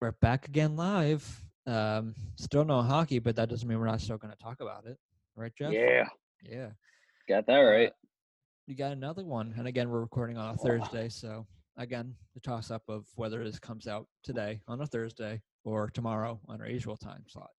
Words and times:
we're 0.00 0.12
back 0.12 0.46
again 0.48 0.76
live. 0.76 1.44
Um, 1.66 2.14
still 2.36 2.64
no 2.64 2.82
hockey, 2.82 3.18
but 3.18 3.36
that 3.36 3.48
doesn't 3.48 3.68
mean 3.68 3.78
we're 3.78 3.86
not 3.86 4.00
still 4.00 4.16
going 4.16 4.32
to 4.32 4.38
talk 4.42 4.60
about 4.60 4.86
it, 4.86 4.96
right, 5.36 5.52
Jeff? 5.56 5.72
Yeah, 5.72 6.04
Yeah. 6.42 6.68
got 7.28 7.46
that 7.46 7.58
right. 7.58 7.88
Uh, 7.88 7.94
we 8.66 8.74
got 8.74 8.92
another 8.92 9.24
one, 9.24 9.54
and 9.56 9.66
again, 9.66 9.90
we're 9.90 10.00
recording 10.00 10.36
on 10.36 10.54
a 10.54 10.58
Thursday, 10.58 11.08
so 11.08 11.46
again, 11.76 12.14
the 12.34 12.40
toss 12.40 12.70
up 12.70 12.82
of 12.88 13.06
whether 13.16 13.42
this 13.42 13.58
comes 13.58 13.86
out 13.86 14.06
today 14.22 14.60
on 14.68 14.80
a 14.80 14.86
Thursday 14.86 15.40
or 15.64 15.90
tomorrow 15.90 16.40
on 16.48 16.60
our 16.60 16.68
usual 16.68 16.96
time 16.96 17.24
slot, 17.28 17.50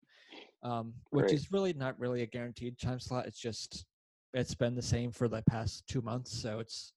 um, 0.63 0.93
which 1.11 1.27
Great. 1.27 1.33
is 1.33 1.51
really 1.51 1.73
not 1.73 1.99
really 1.99 2.21
a 2.21 2.27
guaranteed 2.27 2.79
time 2.79 2.99
slot. 2.99 3.25
It's 3.27 3.39
just 3.39 3.85
it's 4.33 4.53
been 4.53 4.75
the 4.75 4.81
same 4.81 5.11
for 5.11 5.27
the 5.27 5.41
past 5.49 5.83
two 5.87 6.01
months, 6.01 6.31
so 6.31 6.59
it's 6.59 6.93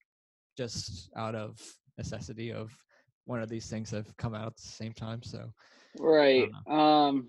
just 0.56 1.10
out 1.16 1.34
of 1.34 1.58
necessity 1.96 2.52
of 2.52 2.76
one 3.24 3.42
of 3.42 3.48
these 3.48 3.68
things 3.68 3.90
have 3.90 4.16
come 4.16 4.34
out 4.34 4.46
at 4.46 4.56
the 4.56 4.62
same 4.62 4.92
time. 4.92 5.22
So 5.22 5.52
Right. 5.98 6.50
Um, 6.66 7.28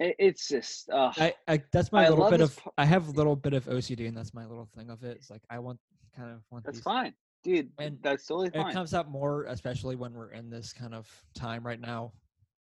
it, 0.00 0.16
it's 0.18 0.48
just. 0.48 0.88
Uh, 0.90 1.12
I, 1.16 1.34
I 1.46 1.62
that's 1.72 1.92
my 1.92 2.06
I 2.06 2.08
little 2.08 2.30
bit 2.30 2.40
of 2.40 2.58
I 2.78 2.84
have 2.84 3.08
a 3.08 3.10
little 3.10 3.36
bit 3.36 3.52
of 3.52 3.66
OCD, 3.66 4.08
and 4.08 4.16
that's 4.16 4.34
my 4.34 4.46
little 4.46 4.68
thing 4.76 4.90
of 4.90 5.02
it. 5.04 5.16
It's 5.16 5.30
like 5.30 5.42
I 5.50 5.58
want 5.58 5.78
kind 6.16 6.32
of 6.32 6.40
want 6.50 6.64
that's 6.64 6.78
these 6.78 6.84
fine, 6.84 7.14
dude. 7.44 7.70
And 7.78 7.98
that's 8.02 8.26
totally 8.26 8.50
It 8.54 8.72
comes 8.72 8.94
up 8.94 9.08
more, 9.08 9.44
especially 9.44 9.96
when 9.96 10.14
we're 10.14 10.32
in 10.32 10.50
this 10.50 10.72
kind 10.72 10.94
of 10.94 11.08
time 11.34 11.66
right 11.66 11.80
now, 11.80 12.12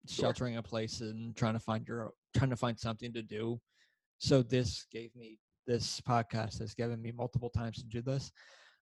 Sure. 0.07 0.27
sheltering 0.27 0.55
in 0.55 0.63
place 0.63 1.01
and 1.01 1.37
trying 1.37 1.55
to 1.55 1.61
find 1.61 1.87
your 1.87 2.13
trying 2.37 2.51
to 2.51 2.57
find 2.57 2.79
something 2.79 3.13
to 3.13 3.23
do. 3.23 3.61
So 4.19 4.43
this 4.43 4.87
gave 4.91 5.15
me 5.15 5.39
this 5.67 6.01
podcast 6.01 6.59
has 6.61 6.75
given 6.75 7.03
me 7.03 7.13
multiple 7.13 7.51
times 7.51 7.77
to 7.79 7.85
do 7.85 8.01
this. 8.01 8.33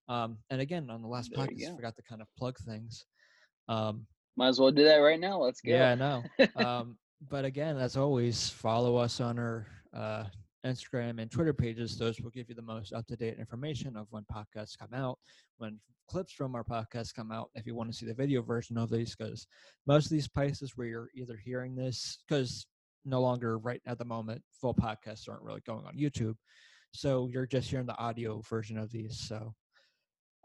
Um, 0.08 0.38
and 0.50 0.60
again, 0.60 0.88
on 0.88 1.02
the 1.02 1.08
last 1.08 1.32
There 1.34 1.44
podcast, 1.44 1.72
I 1.72 1.74
forgot 1.74 1.96
to 1.96 2.02
kind 2.02 2.22
of 2.22 2.28
plug 2.38 2.56
things. 2.58 3.04
Um, 3.68 4.06
Might 4.36 4.48
as 4.48 4.60
well 4.60 4.70
do 4.70 4.84
that 4.84 4.96
right 4.96 5.20
now. 5.20 5.40
Let's 5.40 5.60
go. 5.60 5.72
yeah, 5.72 5.92
I 5.92 5.94
know. 5.94 6.22
um, 6.56 6.96
but 7.30 7.44
again, 7.44 7.76
as 7.78 7.96
always, 7.96 8.48
follow 8.48 8.96
us 8.96 9.20
on 9.20 9.38
our 9.38 9.66
uh, 9.94 10.24
Instagram 10.66 11.20
and 11.20 11.30
Twitter 11.30 11.54
pages. 11.54 11.96
Those 11.96 12.20
will 12.20 12.30
give 12.30 12.48
you 12.48 12.54
the 12.54 12.62
most 12.62 12.92
up 12.92 13.06
to 13.06 13.16
date 13.16 13.38
information 13.38 13.96
of 13.96 14.06
when 14.10 14.24
podcasts 14.24 14.78
come 14.78 14.92
out, 14.92 15.18
when 15.58 15.80
clips 16.08 16.32
from 16.32 16.54
our 16.54 16.64
podcasts 16.64 17.14
come 17.14 17.32
out. 17.32 17.50
If 17.54 17.66
you 17.66 17.74
want 17.74 17.90
to 17.90 17.96
see 17.96 18.06
the 18.06 18.14
video 18.14 18.42
version 18.42 18.76
of 18.76 18.90
these, 18.90 19.14
because 19.16 19.46
most 19.86 20.06
of 20.06 20.10
these 20.10 20.28
places 20.28 20.72
where 20.76 20.86
you're 20.86 21.10
either 21.14 21.36
hearing 21.36 21.74
this, 21.74 22.18
because 22.28 22.66
no 23.04 23.20
longer 23.20 23.58
right 23.58 23.80
at 23.86 23.98
the 23.98 24.04
moment, 24.04 24.42
full 24.60 24.74
podcasts 24.74 25.28
aren't 25.28 25.42
really 25.42 25.62
going 25.66 25.86
on 25.86 25.96
YouTube. 25.96 26.34
So 26.92 27.28
you're 27.32 27.46
just 27.46 27.70
hearing 27.70 27.86
the 27.86 27.98
audio 27.98 28.40
version 28.48 28.78
of 28.78 28.90
these. 28.90 29.18
So, 29.18 29.54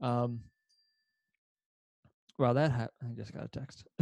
um, 0.02 0.41
well, 2.42 2.56
that 2.56 2.72
ha- 2.72 2.88
I 3.03 3.14
just 3.16 3.34
got 3.34 3.45
a 3.45 3.47
text. 3.47 3.86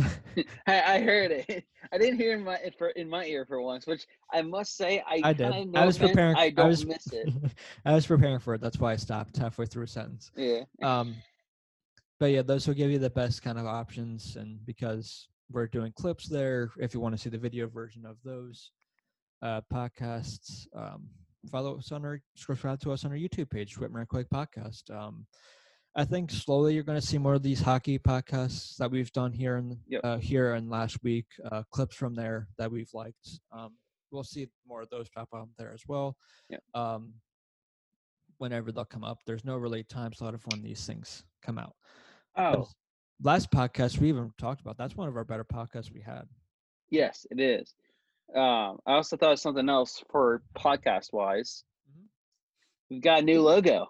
I, 0.66 0.95
I 0.95 1.02
heard 1.02 1.32
it. 1.32 1.66
I 1.94 1.98
didn't 1.98 2.18
hear 2.18 2.34
in 2.38 2.44
my 2.45 2.58
for 2.78 2.90
in 2.92 3.09
my 3.09 3.26
ear 3.26 3.45
for 3.45 3.62
once, 3.62 3.86
which 3.86 4.08
I 4.34 4.42
must 4.42 4.78
say 4.78 5.04
I, 5.06 5.20
I 5.23 5.34
did. 5.34 5.52
I 5.76 5.86
was 5.86 5.98
offense, 5.98 6.12
preparing. 6.12 6.38
I 6.38 6.50
don't 6.50 6.70
was, 6.70 6.86
miss 6.86 7.12
it. 7.12 7.30
I 7.86 7.94
was 7.94 8.08
preparing 8.08 8.40
for 8.40 8.54
it. 8.54 8.62
That's 8.62 8.80
why 8.80 8.94
I 8.94 8.95
stopped 8.95 9.36
halfway 9.36 9.66
through 9.66 9.84
a 9.84 9.88
sentence. 9.88 10.32
Yeah. 10.38 10.62
Um, 10.82 11.16
but 12.17 12.28
yeah, 12.28 12.42
those 12.42 12.66
will 12.66 12.76
give 12.76 12.92
you 12.92 12.98
the 12.98 13.10
best 13.10 13.44
kind 13.44 13.60
of 13.60 13.66
options, 13.66 14.38
and 14.38 14.66
because 14.66 15.28
we're 15.52 15.67
doing 15.67 15.92
clips 15.94 16.30
there, 16.30 16.72
if 16.80 16.94
you 16.94 17.02
want 17.02 17.16
to 17.16 17.22
see 17.22 17.30
the 17.30 17.38
video 17.38 17.67
version 17.67 18.06
of 18.06 18.16
those 18.23 18.72
uh, 19.42 19.60
podcasts, 19.72 20.66
um, 20.73 21.10
follow 21.52 21.78
us 21.78 21.92
on 21.92 22.06
our 22.06 22.22
subscribe 22.36 22.80
to 22.82 22.94
us 22.94 23.04
on 23.04 23.12
our 23.12 23.17
YouTube 23.17 23.50
page, 23.50 23.76
Whitmer 23.76 24.08
Quake 24.08 24.30
Podcast. 24.34 24.90
Um, 24.95 25.26
I 26.00 26.05
think 26.05 26.31
slowly 26.31 26.73
you're 26.73 26.83
going 26.83 27.00
to 27.00 27.05
see 27.05 27.17
more 27.17 27.33
of 27.33 27.44
these 27.44 27.59
hockey 27.59 28.00
podcasts 28.00 28.78
that 28.78 28.89
we've 28.89 29.11
done 29.11 29.33
here 29.33 29.58
and 29.58 29.78
Yep. 29.88 30.02
uh, 30.05 30.17
here 30.17 30.53
and 30.53 30.69
last 30.69 31.03
week. 31.03 31.25
Uh, 31.52 31.64
clips 31.72 31.94
from 31.94 32.16
there 32.16 32.47
that 32.58 32.72
we've 32.72 32.89
liked. 32.94 33.28
Um, 33.52 33.75
we'll 34.09 34.23
see 34.23 34.47
more 34.66 34.81
of 34.81 34.89
those 34.89 35.09
pop 35.09 35.27
up 35.33 35.50
there 35.58 35.73
as 35.73 35.81
well. 35.89 36.16
Yep. 36.50 36.64
Um, 36.73 37.14
whenever 38.38 38.71
they'll 38.71 38.86
come 38.86 39.04
up, 39.04 39.17
there's 39.26 39.43
no 39.43 39.58
really 39.58 39.83
time 39.83 40.14
slot 40.14 40.33
of 40.33 40.42
when 40.48 40.61
these 40.61 40.86
things 40.86 41.26
come 41.43 41.58
out. 41.58 41.76
Oh, 42.38 42.52
Because 42.52 42.76
Last 43.21 43.52
podcast 43.52 43.98
we 43.99 44.08
even 44.08 44.32
talked 44.38 44.61
about. 44.61 44.77
That's 44.77 44.95
one 44.95 45.09
of 45.09 45.17
our 45.17 45.26
better 45.26 45.43
podcasts 45.43 45.92
we 45.92 45.99
had. 45.99 46.23
yes, 46.89 47.26
it 47.30 47.42
is. 47.42 47.73
Um, 48.33 48.80
I 48.86 48.93
also 48.93 49.17
thought 49.17 49.33
of 49.33 49.39
something 49.39 49.67
else 49.67 50.02
for 50.09 50.43
podcast 50.58 51.11
wise. 51.11 51.65
Mhm. 51.92 52.05
We've 52.89 53.02
got 53.02 53.20
a 53.20 53.23
new 53.23 53.42
logo. 53.42 53.88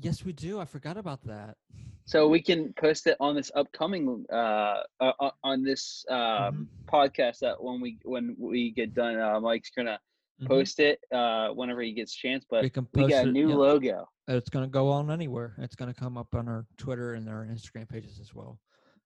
Yes, 0.00 0.24
we 0.24 0.32
do. 0.32 0.60
I 0.60 0.64
forgot 0.64 0.96
about 0.96 1.22
that. 1.24 1.56
So 2.04 2.28
we 2.28 2.40
can 2.40 2.72
post 2.74 3.06
it 3.06 3.16
on 3.20 3.34
this 3.34 3.50
upcoming 3.54 4.24
uh, 4.32 4.82
uh 5.00 5.12
uh, 5.20 5.30
on 5.42 5.62
this 5.62 6.04
um 6.08 6.16
Mhm. 6.16 6.66
podcast 6.86 7.38
that 7.40 7.62
when 7.62 7.80
we 7.80 7.98
when 8.04 8.34
we 8.38 8.70
get 8.70 8.94
done 8.94 9.18
uh 9.18 9.40
Mike's 9.40 9.70
gonna 9.70 9.98
Mhm. 10.40 10.46
post 10.48 10.78
it 10.80 11.00
uh 11.12 11.48
whenever 11.50 11.82
he 11.82 11.92
gets 11.92 12.14
a 12.14 12.18
chance 12.18 12.46
but 12.48 12.62
we 12.62 12.70
can 12.70 12.86
we 12.94 13.08
got 13.08 13.26
a 13.26 13.28
it, 13.28 13.32
new 13.32 13.48
yeah. 13.50 13.56
logo. 13.56 14.08
It's 14.28 14.48
going 14.50 14.64
to 14.64 14.70
go 14.70 14.90
on 14.90 15.10
anywhere. 15.10 15.54
It's 15.58 15.74
going 15.74 15.92
to 15.92 15.98
come 15.98 16.18
up 16.18 16.34
on 16.34 16.48
our 16.48 16.66
Twitter 16.76 17.14
and 17.14 17.28
our 17.30 17.46
Instagram 17.46 17.88
pages 17.88 18.20
as 18.20 18.34
well. 18.34 18.58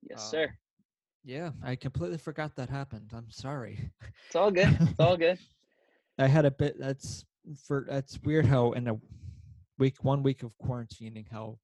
Yes, 0.03 0.20
Um, 0.24 0.30
sir. 0.30 0.54
Yeah, 1.24 1.53
I 1.62 1.76
completely 1.76 2.19
forgot 2.19 2.56
that 2.56 2.69
happened. 2.69 3.12
I'm 3.14 3.30
sorry. 3.30 3.92
It's 4.26 4.34
all 4.34 4.50
good. 4.50 4.76
It's 4.80 4.98
all 4.98 5.16
good. 5.16 5.38
I 6.19 6.26
had 6.26 6.44
a 6.44 6.50
bit. 6.50 6.76
That's 6.78 7.24
for. 7.66 7.86
That's 7.88 8.20
weird 8.22 8.47
how 8.47 8.72
in 8.72 8.88
a 8.88 8.97
week, 9.82 10.04
one 10.04 10.22
week 10.22 10.44
of 10.44 10.53
quarantining, 10.65 11.26
how 11.28 11.59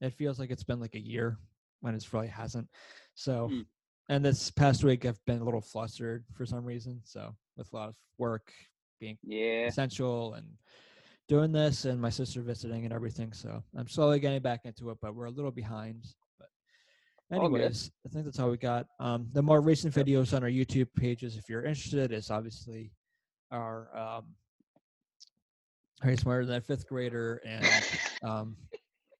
it 0.00 0.14
feels 0.14 0.38
like 0.38 0.52
it's 0.52 0.62
been 0.62 0.78
like 0.78 0.94
a 0.94 1.00
year 1.00 1.38
when 1.80 1.92
it 1.92 2.12
really 2.12 2.28
hasn't. 2.28 2.68
So, 3.16 3.48
Hmm. 3.48 3.62
and 4.08 4.24
this 4.24 4.48
past 4.52 4.84
week 4.84 5.04
I've 5.04 5.22
been 5.26 5.40
a 5.40 5.44
little 5.44 5.60
flustered 5.60 6.24
for 6.34 6.46
some 6.46 6.64
reason. 6.64 7.00
So, 7.02 7.34
with 7.56 7.72
a 7.72 7.76
lot 7.76 7.88
of 7.88 7.96
work 8.16 8.52
being 9.00 9.18
Yeah. 9.24 9.66
essential 9.66 10.34
and 10.34 10.46
doing 11.26 11.50
this, 11.50 11.84
and 11.84 12.00
my 12.00 12.10
sister 12.10 12.42
visiting 12.42 12.84
and 12.84 12.94
everything. 12.94 13.32
So, 13.32 13.60
I'm 13.76 13.88
slowly 13.88 14.20
getting 14.20 14.40
back 14.40 14.60
into 14.64 14.90
it, 14.90 14.98
but 15.02 15.16
we're 15.16 15.26
a 15.26 15.30
little 15.32 15.50
behind. 15.50 16.06
But, 16.38 16.48
anyways, 17.32 17.90
I 18.06 18.08
think 18.10 18.24
that's 18.24 18.38
all 18.38 18.50
we 18.50 18.56
got. 18.56 18.86
Um, 19.00 19.28
the 19.32 19.42
more 19.42 19.60
recent 19.60 19.92
videos 19.92 20.32
on 20.32 20.44
our 20.44 20.48
YouTube 20.48 20.94
pages, 20.94 21.36
if 21.36 21.48
you're 21.48 21.64
interested, 21.64 22.12
is 22.12 22.30
obviously 22.30 22.92
our 23.50 23.90
um, 23.98 24.26
Harry 26.02 26.16
Smarter 26.16 26.46
Than 26.46 26.54
that 26.56 26.66
Fifth 26.66 26.86
Grader 26.88 27.40
and 27.44 27.66
um, 28.22 28.56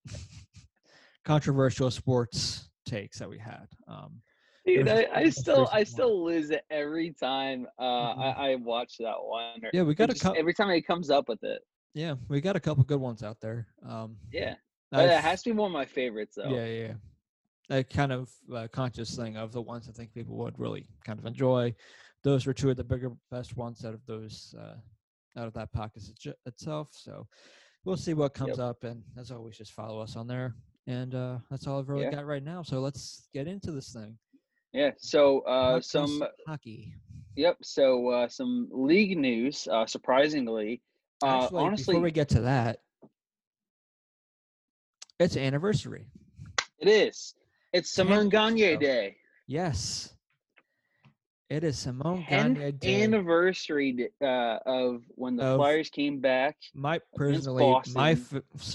controversial 1.24 1.91
sports 1.91 2.68
takes 2.86 3.18
that 3.18 3.28
we 3.28 3.38
had. 3.38 3.66
Um, 3.88 4.20
Dude, 4.66 4.88
I, 4.88 5.06
I 5.14 5.30
still 5.30 5.68
I 5.72 5.84
still 5.84 6.22
lose 6.24 6.50
it 6.50 6.64
every 6.70 7.12
time 7.18 7.66
uh 7.78 7.82
Mhm. 8.14 8.18
I, 8.18 8.52
I 8.52 8.54
watch 8.56 8.98
that 8.98 9.16
one. 9.18 9.60
yeah, 9.72 9.82
we 9.82 9.94
got 9.94 10.10
a 10.10 10.14
couple. 10.14 10.38
every 10.38 10.52
time 10.54 10.70
it 10.70 10.82
comes 10.86 11.10
up 11.10 11.28
with 11.28 11.42
it. 11.42 11.62
Yeah, 11.94 12.14
we 12.28 12.41
got 12.41 12.56
a 12.56 12.60
couple 12.60 12.84
good 12.84 13.00
ones 13.00 13.22
out 13.22 13.41
there. 13.41 13.66
Um, 13.88 14.16
Yeah. 14.30 14.54
But 14.92 15.08
it 15.08 15.20
has 15.20 15.42
to 15.44 15.50
be 15.50 15.56
one 15.56 15.70
of 15.70 15.72
my 15.72 15.86
favorites 15.86 16.34
though. 16.36 16.50
Yeah, 16.50 16.66
yeah. 16.66 16.92
yeah. 17.70 17.76
A 17.78 17.84
kind 17.84 18.12
of 18.12 18.30
uh, 18.54 18.68
conscious 18.72 19.16
thing 19.16 19.36
of 19.36 19.52
the 19.52 19.62
ones 19.62 19.88
I 19.88 19.92
think 19.92 20.12
people 20.12 20.36
would 20.36 20.58
really 20.58 20.86
kind 21.04 21.18
of 21.18 21.24
enjoy. 21.26 21.74
Those 22.22 22.44
were 22.47 22.52
two 22.52 22.70
of 22.70 22.76
the 22.76 22.84
bigger, 22.84 23.12
best 23.30 23.56
ones 23.56 23.84
out 23.84 23.94
of 23.94 24.04
those, 24.06 24.54
uh, 24.60 24.74
out 25.36 25.46
of 25.46 25.54
that 25.54 25.72
podcast 25.72 26.10
itself. 26.46 26.91
So 26.92 27.26
we'll 27.84 27.96
see 27.96 28.14
what 28.14 28.34
comes 28.34 28.58
Yep. 28.58 28.66
up, 28.66 28.84
and 28.84 29.02
as 29.18 29.30
always, 29.30 29.56
just 29.56 29.72
follow 29.72 30.00
us 30.00 30.16
on 30.16 30.26
there. 30.26 30.54
And 30.86 31.14
uh, 31.14 31.38
that's 31.50 31.66
all 31.66 31.78
I've 31.78 31.88
really 31.88 32.04
Yeah. 32.04 32.10
got 32.10 32.26
right 32.26 32.42
now. 32.42 32.62
So 32.62 32.80
let's 32.80 33.28
get 33.32 33.46
into 33.46 33.70
this 33.72 33.92
thing. 33.92 34.18
Yeah. 34.72 34.91
So 34.98 35.41
uh 35.41 35.80
some 35.80 36.22
hockey. 36.46 36.94
yep, 37.36 37.56
so 37.62 38.08
uh 38.08 38.28
some 38.28 38.68
league 38.72 39.16
news, 39.18 39.66
uh 39.70 39.86
surprisingly. 39.86 40.80
Uh 41.22 41.26
Actually, 41.44 41.62
honestly 41.64 41.94
before 41.94 42.02
we 42.02 42.10
get 42.12 42.28
to 42.30 42.41
that, 42.42 42.78
it's 45.18 45.36
anniversary. 45.36 46.06
it 46.78 46.88
is. 46.88 47.34
It's 47.72 47.92
Ten 47.94 48.06
Simon 48.06 48.28
Gagne 48.28 48.62
ago. 48.62 48.80
Day. 48.80 49.16
Yes, 49.47 50.14
it 51.50 51.64
is 51.64 51.78
Simon 51.78 52.24
10th 52.28 52.28
Gagne 52.28 52.72
Day. 52.72 53.02
anniversary 53.02 54.08
uh, 54.22 54.58
of 54.64 55.02
when 55.16 55.36
the 55.36 55.44
Of- 55.44 55.56
Flyers 55.58 55.91
came 55.91 56.20
back. 56.20 56.56
my 56.74 57.00
personally 57.16 57.76
my 57.88 58.16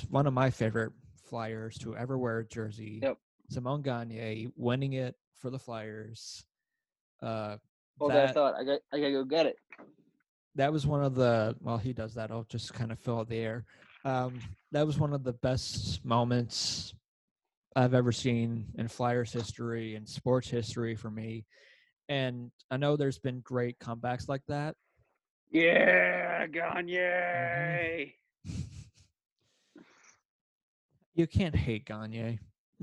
one 0.09 0.27
of 0.27 0.33
my 0.33 0.49
favorite 0.49 0.91
flyers 1.23 1.77
to 1.79 1.95
ever 1.97 2.17
wear 2.17 2.39
a 2.39 2.45
jersey 2.45 2.99
Yep. 3.01 3.17
simon 3.49 3.81
gagne 3.81 4.47
winning 4.55 4.93
it 4.93 5.15
for 5.39 5.49
the 5.49 5.57
flyers 5.57 6.45
uh 7.23 7.57
Hold 7.97 8.11
that 8.11 8.27
that, 8.27 8.33
thought. 8.35 8.53
I 8.55 8.63
got 8.63 8.79
I 8.93 8.99
gotta 8.99 9.11
go 9.11 9.23
get 9.23 9.45
it. 9.47 9.55
that 10.55 10.71
was 10.71 10.85
one 10.85 11.03
of 11.03 11.15
the 11.15 11.55
well 11.61 11.77
he 11.79 11.93
does 11.93 12.13
that 12.13 12.29
i'll 12.29 12.43
just 12.43 12.73
kind 12.75 12.91
of 12.91 12.99
fill 12.99 13.19
out 13.19 13.27
the 13.29 13.37
air 13.37 13.65
um 14.03 14.39
that 14.71 14.85
was 14.85 14.99
one 14.99 15.13
of 15.13 15.23
the 15.23 15.33
best 15.33 16.03
moments 16.05 16.93
i've 17.75 17.93
ever 17.95 18.11
seen 18.11 18.65
in 18.77 18.87
flyers 18.87 19.31
history 19.33 19.95
and 19.95 20.07
sports 20.07 20.47
history 20.49 20.95
for 20.95 21.09
me 21.09 21.43
and 22.09 22.51
i 22.71 22.77
know 22.77 22.95
there's 22.95 23.17
been 23.19 23.39
great 23.41 23.77
comebacks 23.79 24.27
like 24.29 24.41
that 24.47 24.75
Yeah, 25.51 26.45
Gagne. 26.47 28.13
you 31.15 31.27
can't 31.27 31.55
hate 31.55 31.85
gagne 31.85 32.39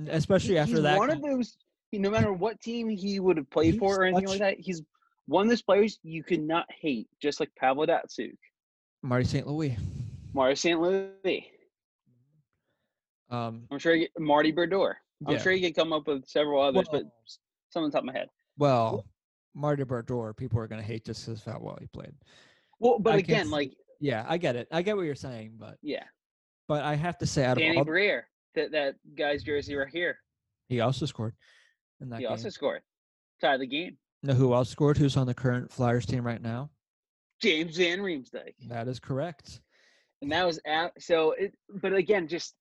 especially 0.09 0.59
after 0.59 0.75
he's 0.75 0.83
that 0.83 0.99
one 0.99 1.11
of 1.11 1.21
those 1.23 1.57
no 1.93 2.09
matter 2.11 2.33
what 2.33 2.59
team 2.61 2.89
he 2.89 3.21
would 3.21 3.37
have 3.37 3.51
played 3.51 3.73
He's 3.75 3.79
for 3.79 4.01
or 4.01 4.05
anything 4.05 4.27
such- 4.29 4.41
like 4.41 4.57
that, 4.57 4.65
he's 4.65 4.83
one 5.27 5.45
of 5.45 5.51
those 5.51 5.63
players 5.63 5.99
you 6.03 6.25
could 6.25 6.43
not 6.43 6.67
hate, 6.81 7.07
just 7.21 7.39
like 7.39 7.49
Pavel 7.57 7.87
Datsyuk, 7.87 8.35
Marty 9.03 9.25
St. 9.25 9.47
Louis. 9.47 9.77
Marty 10.35 10.57
St. 10.57 10.81
Louis. 10.81 11.47
Um, 13.31 13.63
I'm 13.71 13.79
sure 13.79 13.95
you 13.95 14.01
get 14.09 14.11
Marty 14.19 14.51
Brodeur. 14.51 14.97
I'm 15.27 15.35
Yeah. 15.35 15.39
sure 15.39 15.53
you 15.53 15.69
could 15.69 15.77
come 15.77 15.93
up 15.93 16.09
with 16.09 16.27
several 16.27 16.61
others, 16.61 16.89
but 16.91 17.05
some 17.71 17.85
on 17.85 17.91
the 17.91 17.93
top 17.93 18.01
of 18.01 18.07
my 18.07 18.13
head. 18.15 18.29
well, 18.59 19.05
Marty 19.55 19.85
Brodeur, 19.85 20.33
people 20.33 20.59
are 20.59 20.67
gonna 20.67 20.83
hate 20.83 21.05
just 21.05 21.27
because 21.27 21.47
of 21.47 21.53
how 21.53 21.59
well 21.61 21.79
he 21.81 21.87
played. 21.89 22.13
Well, 22.79 22.99
but 22.99 23.15
I 23.15 23.19
again, 23.19 23.51
like 23.51 23.73
Yeah, 24.01 24.25
I 24.29 24.39
get 24.39 24.57
it. 24.57 24.69
I 24.73 24.83
get 24.83 24.97
what 24.97 25.03
you're 25.05 25.15
saying, 25.15 25.55
but 25.59 25.79
yeah, 25.83 26.05
but 26.69 26.83
I 26.85 26.95
have 26.95 27.19
to 27.19 27.27
say, 27.27 27.45
out 27.45 27.53
of 27.57 27.59
Danny 27.63 27.79
all, 27.79 27.85
Briere, 27.85 28.29
that 28.55 28.73
that 28.73 28.97
guy's 29.17 29.43
jersey 29.43 29.75
right 29.75 29.89
here. 29.93 30.19
he 30.69 30.81
also 30.81 31.07
scored 31.07 31.35
in 32.01 32.09
that 32.11 32.17
He 32.17 32.23
game. 32.23 32.31
also 32.33 32.49
scored. 32.49 32.83
Tied 33.41 33.61
the 33.61 33.67
game. 33.67 33.99
know 34.23 34.35
who 34.35 34.55
else 34.55 34.69
scored? 34.71 34.97
Who's 34.97 35.17
on 35.17 35.27
the 35.27 35.35
current 35.35 35.71
Flyers 35.73 36.07
team 36.07 36.25
right 36.25 36.41
now? 36.43 36.71
James 37.41 37.77
Van 37.77 37.99
Riemsdyk. 38.01 38.55
That 38.69 38.87
is 38.89 39.01
correct. 39.01 39.61
And 40.23 40.31
that 40.33 40.47
was 40.47 40.61
at 40.65 40.93
so 41.03 41.33
it 41.33 41.55
but 41.69 41.93
again 41.93 42.29
just 42.29 42.55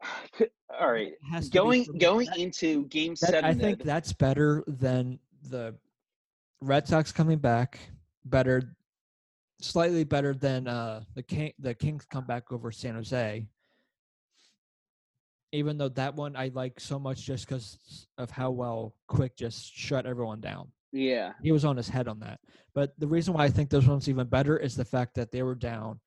all 0.80 0.92
right. 0.92 1.08
It 1.08 1.18
has 1.30 1.46
to 1.46 1.50
be 1.50 1.54
Going 1.58 1.98
going 1.98 2.26
That- 2.26 2.38
into 2.38 2.86
game 2.86 3.12
that- 3.20 3.30
seven 3.30 3.44
I 3.44 3.54
think 3.54 3.82
that's 3.82 4.12
better 4.12 4.62
than 4.66 5.18
the 5.48 5.74
Red 6.60 6.86
Sox 6.86 7.12
coming 7.12 7.38
back. 7.38 7.78
Better, 8.24 8.76
slightly 9.60 10.04
better 10.04 10.34
than 10.34 10.66
uh, 10.68 11.02
the 11.14 11.22
King. 11.22 11.52
The 11.58 11.74
Kings 11.74 12.04
come 12.04 12.26
back 12.26 12.50
over 12.52 12.70
San 12.72 12.94
Jose. 12.94 13.46
Even 15.52 15.78
though 15.78 15.88
that 15.90 16.14
one 16.14 16.36
I 16.36 16.50
like 16.52 16.80
so 16.80 16.98
much 16.98 17.22
just 17.24 17.46
because 17.46 18.06
of 18.18 18.30
how 18.30 18.50
well 18.50 18.94
Quick 19.06 19.36
just 19.36 19.72
shut 19.74 20.04
everyone 20.06 20.40
down. 20.40 20.72
yeah. 20.92 21.32
He 21.42 21.52
was 21.52 21.64
on 21.64 21.76
his 21.76 21.88
head 21.88 22.08
on 22.08 22.18
that. 22.20 22.40
But 22.74 22.92
the 22.98 23.06
reason 23.06 23.32
why 23.32 23.44
I 23.44 23.48
think 23.48 23.70
this 23.70 23.86
one's 23.86 24.08
even 24.08 24.26
better 24.26 24.56
is 24.58 24.74
the 24.76 24.84
fact 24.84 25.14
that 25.14 25.30
they 25.30 25.42
were 25.42 25.54
down 25.54 26.00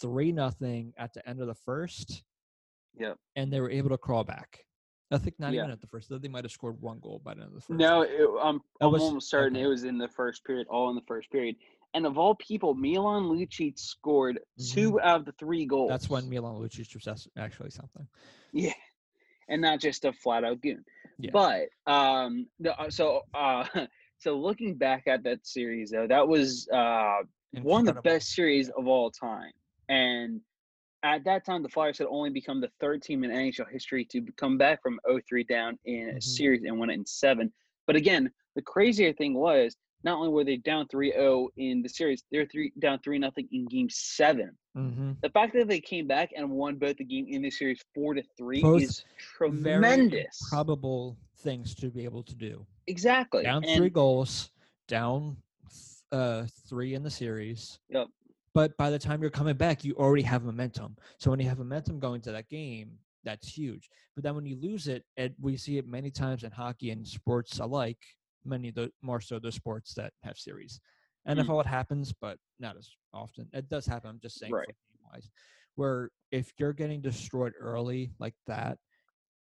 three 0.00 0.32
nothing 0.32 0.92
at 0.96 1.12
the 1.12 1.28
end 1.28 1.40
of 1.40 1.48
the 1.48 1.54
first, 1.54 2.22
Yep. 2.98 3.16
and 3.36 3.52
they 3.52 3.60
were 3.60 3.70
able 3.70 3.90
to 3.90 3.98
crawl 3.98 4.24
back. 4.24 4.60
I 5.10 5.18
think 5.18 5.38
not 5.40 5.52
Yeah. 5.52 5.60
even 5.60 5.70
at 5.70 5.80
the 5.80 5.86
first. 5.86 6.10
They 6.10 6.28
might 6.28 6.44
have 6.44 6.52
scored 6.52 6.80
one 6.80 6.98
goal 7.00 7.20
by 7.24 7.34
the 7.34 7.40
end 7.40 7.48
of 7.48 7.54
the 7.54 7.60
first. 7.62 7.78
No, 7.78 8.02
it, 8.02 8.28
I'm, 8.42 8.60
I'm 8.80 8.92
was- 8.92 9.02
almost 9.02 9.30
certain 9.30 9.56
okay. 9.56 9.64
it 9.64 9.68
was 9.68 9.84
in 9.84 9.98
the 9.98 10.08
first 10.08 10.44
period, 10.44 10.66
all 10.68 10.90
in 10.90 10.96
the 10.96 11.02
first 11.06 11.30
period. 11.30 11.56
And 11.94 12.04
of 12.04 12.18
all 12.18 12.34
people, 12.34 12.74
Milan 12.74 13.24
Lucic 13.24 13.78
scored 13.78 14.40
two 14.72 15.00
out 15.00 15.20
of 15.20 15.24
the 15.24 15.32
three 15.32 15.64
goals. 15.64 15.86
Mm-hmm. 15.86 15.92
That's 15.94 16.10
when 16.10 16.28
Milan 16.28 16.56
Lucic 16.56 16.94
was 16.94 17.28
actually 17.38 17.70
something. 17.70 18.06
Yeah, 18.52 18.74
and 19.48 19.62
not 19.62 19.80
just 19.80 20.04
a 20.04 20.12
flat 20.12 20.44
out 20.44 20.60
goon. 20.60 20.84
Yeah. 21.18 21.30
But 21.32 21.68
um, 21.90 22.46
uh, 22.66 22.90
so 22.90 23.22
uh, 23.32 23.64
so 24.18 24.38
looking 24.38 24.74
back 24.74 25.04
at 25.06 25.22
that 25.24 25.46
series 25.46 25.90
though, 25.90 26.06
that 26.06 26.28
was 26.28 26.68
uh 26.68 27.22
one 27.62 27.88
of 27.88 27.94
the 27.94 28.02
best 28.02 28.34
series 28.34 28.68
of 28.68 28.86
all 28.86 29.10
time. 29.10 29.52
And 29.88 30.42
at 31.02 31.24
that 31.24 31.44
time, 31.44 31.62
the 31.62 31.68
Flyers 31.68 31.98
had 31.98 32.06
only 32.08 32.30
become 32.30 32.60
the 32.60 32.70
third 32.80 33.02
team 33.02 33.24
in 33.24 33.30
NHL 33.30 33.68
history 33.70 34.04
to 34.06 34.22
come 34.36 34.58
back 34.58 34.82
from 34.82 34.98
0-3 35.08 35.44
down 35.44 35.78
in 35.84 36.10
a 36.10 36.14
Mhm. 36.14 36.22
series 36.22 36.62
and 36.64 36.78
win 36.78 36.90
it 36.90 36.94
in 36.94 37.06
seven. 37.06 37.52
But 37.86 37.96
again, 37.96 38.32
the 38.56 38.62
crazier 38.62 39.12
thing 39.12 39.34
was 39.34 39.76
not 40.04 40.16
only 40.18 40.28
were 40.28 40.44
they 40.44 40.56
down 40.56 40.86
3-0 40.88 41.50
in 41.56 41.82
the 41.82 41.88
series, 41.88 42.22
they 42.30 42.38
were 42.38 42.46
three 42.46 42.72
down 42.78 42.98
three 43.00 43.18
nothing 43.18 43.48
in 43.52 43.66
Game 43.66 43.88
Seven. 43.90 44.56
Mhm. 44.76 45.20
The 45.20 45.30
fact 45.30 45.54
that 45.54 45.68
they 45.68 45.80
came 45.80 46.06
back 46.06 46.30
and 46.36 46.50
won 46.50 46.76
both 46.76 46.96
the 46.96 47.04
game 47.04 47.26
in 47.28 47.42
the 47.42 47.50
series 47.50 47.82
four 47.94 48.14
to 48.14 48.22
three 48.36 48.62
Both 48.62 48.82
is 48.82 49.04
tremendous. 49.18 50.40
improbable 50.42 51.16
things 51.36 51.74
to 51.76 51.88
be 51.90 52.04
able 52.04 52.22
to 52.24 52.34
do. 52.34 52.66
exactly. 52.86 53.42
Down 53.44 53.64
and, 53.64 53.76
three 53.76 53.90
goals, 53.90 54.50
down 54.86 55.36
uh, 56.10 56.46
three 56.68 56.94
in 56.94 57.02
the 57.02 57.10
series. 57.10 57.78
Yep. 57.90 58.08
But 58.58 58.76
by 58.76 58.90
the 58.90 58.98
time 58.98 59.22
you're 59.22 59.30
coming 59.30 59.54
back, 59.54 59.84
you 59.84 59.94
already 59.94 60.24
have 60.24 60.42
momentum. 60.42 60.96
So 61.20 61.30
when 61.30 61.38
you 61.38 61.48
have 61.48 61.58
momentum 61.58 62.00
going 62.00 62.20
to 62.22 62.32
that 62.32 62.48
game, 62.48 62.90
that's 63.22 63.46
huge. 63.46 63.88
But 64.16 64.24
then 64.24 64.34
when 64.34 64.46
you 64.46 64.56
lose 64.60 64.88
it, 64.88 65.04
and 65.16 65.32
we 65.40 65.56
see 65.56 65.78
it 65.78 65.86
many 65.86 66.10
times 66.10 66.42
in 66.42 66.50
hockey 66.50 66.90
and 66.90 67.06
sports 67.06 67.60
alike, 67.60 68.02
many 68.44 68.70
of 68.70 68.74
the 68.74 68.90
more 69.00 69.20
so 69.20 69.38
the 69.38 69.52
sports 69.52 69.94
that 69.94 70.12
have 70.24 70.36
series. 70.36 70.80
Mm. 71.28 71.38
NFL 71.44 71.60
it 71.60 71.66
happens, 71.68 72.12
but 72.20 72.36
not 72.58 72.76
as 72.76 72.90
often. 73.14 73.46
It 73.52 73.68
does 73.68 73.86
happen. 73.86 74.10
I'm 74.10 74.18
just 74.20 74.40
saying 74.40 74.52
Right. 74.52 74.66
wise. 75.12 75.30
Where 75.76 76.10
if 76.32 76.52
you're 76.58 76.72
getting 76.72 77.00
destroyed 77.00 77.52
early 77.60 78.10
like 78.18 78.34
that, 78.48 78.78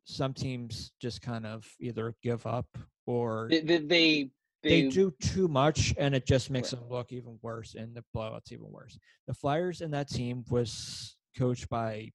some 0.06 0.34
teams 0.34 0.90
just 1.00 1.22
kind 1.22 1.46
of 1.46 1.64
either 1.78 2.16
give 2.20 2.48
up 2.48 2.66
or 3.06 3.46
They, 3.48 3.60
they, 3.60 4.30
they, 4.64 4.88
do 4.88 5.12
too 5.20 5.48
much 5.48 5.94
and 5.98 6.14
it 6.14 6.26
just 6.26 6.50
makes 6.50 6.72
Right. 6.72 6.80
them 6.80 6.88
look 6.88 7.12
even 7.12 7.38
worse 7.42 7.74
and 7.74 7.94
the 7.94 8.04
blowouts 8.14 8.52
even 8.52 8.70
worse. 8.70 8.98
The 9.26 9.34
Flyers 9.34 9.80
in 9.80 9.90
that 9.92 10.08
team 10.08 10.44
was 10.50 11.16
coached 11.36 11.68
by 11.68 12.10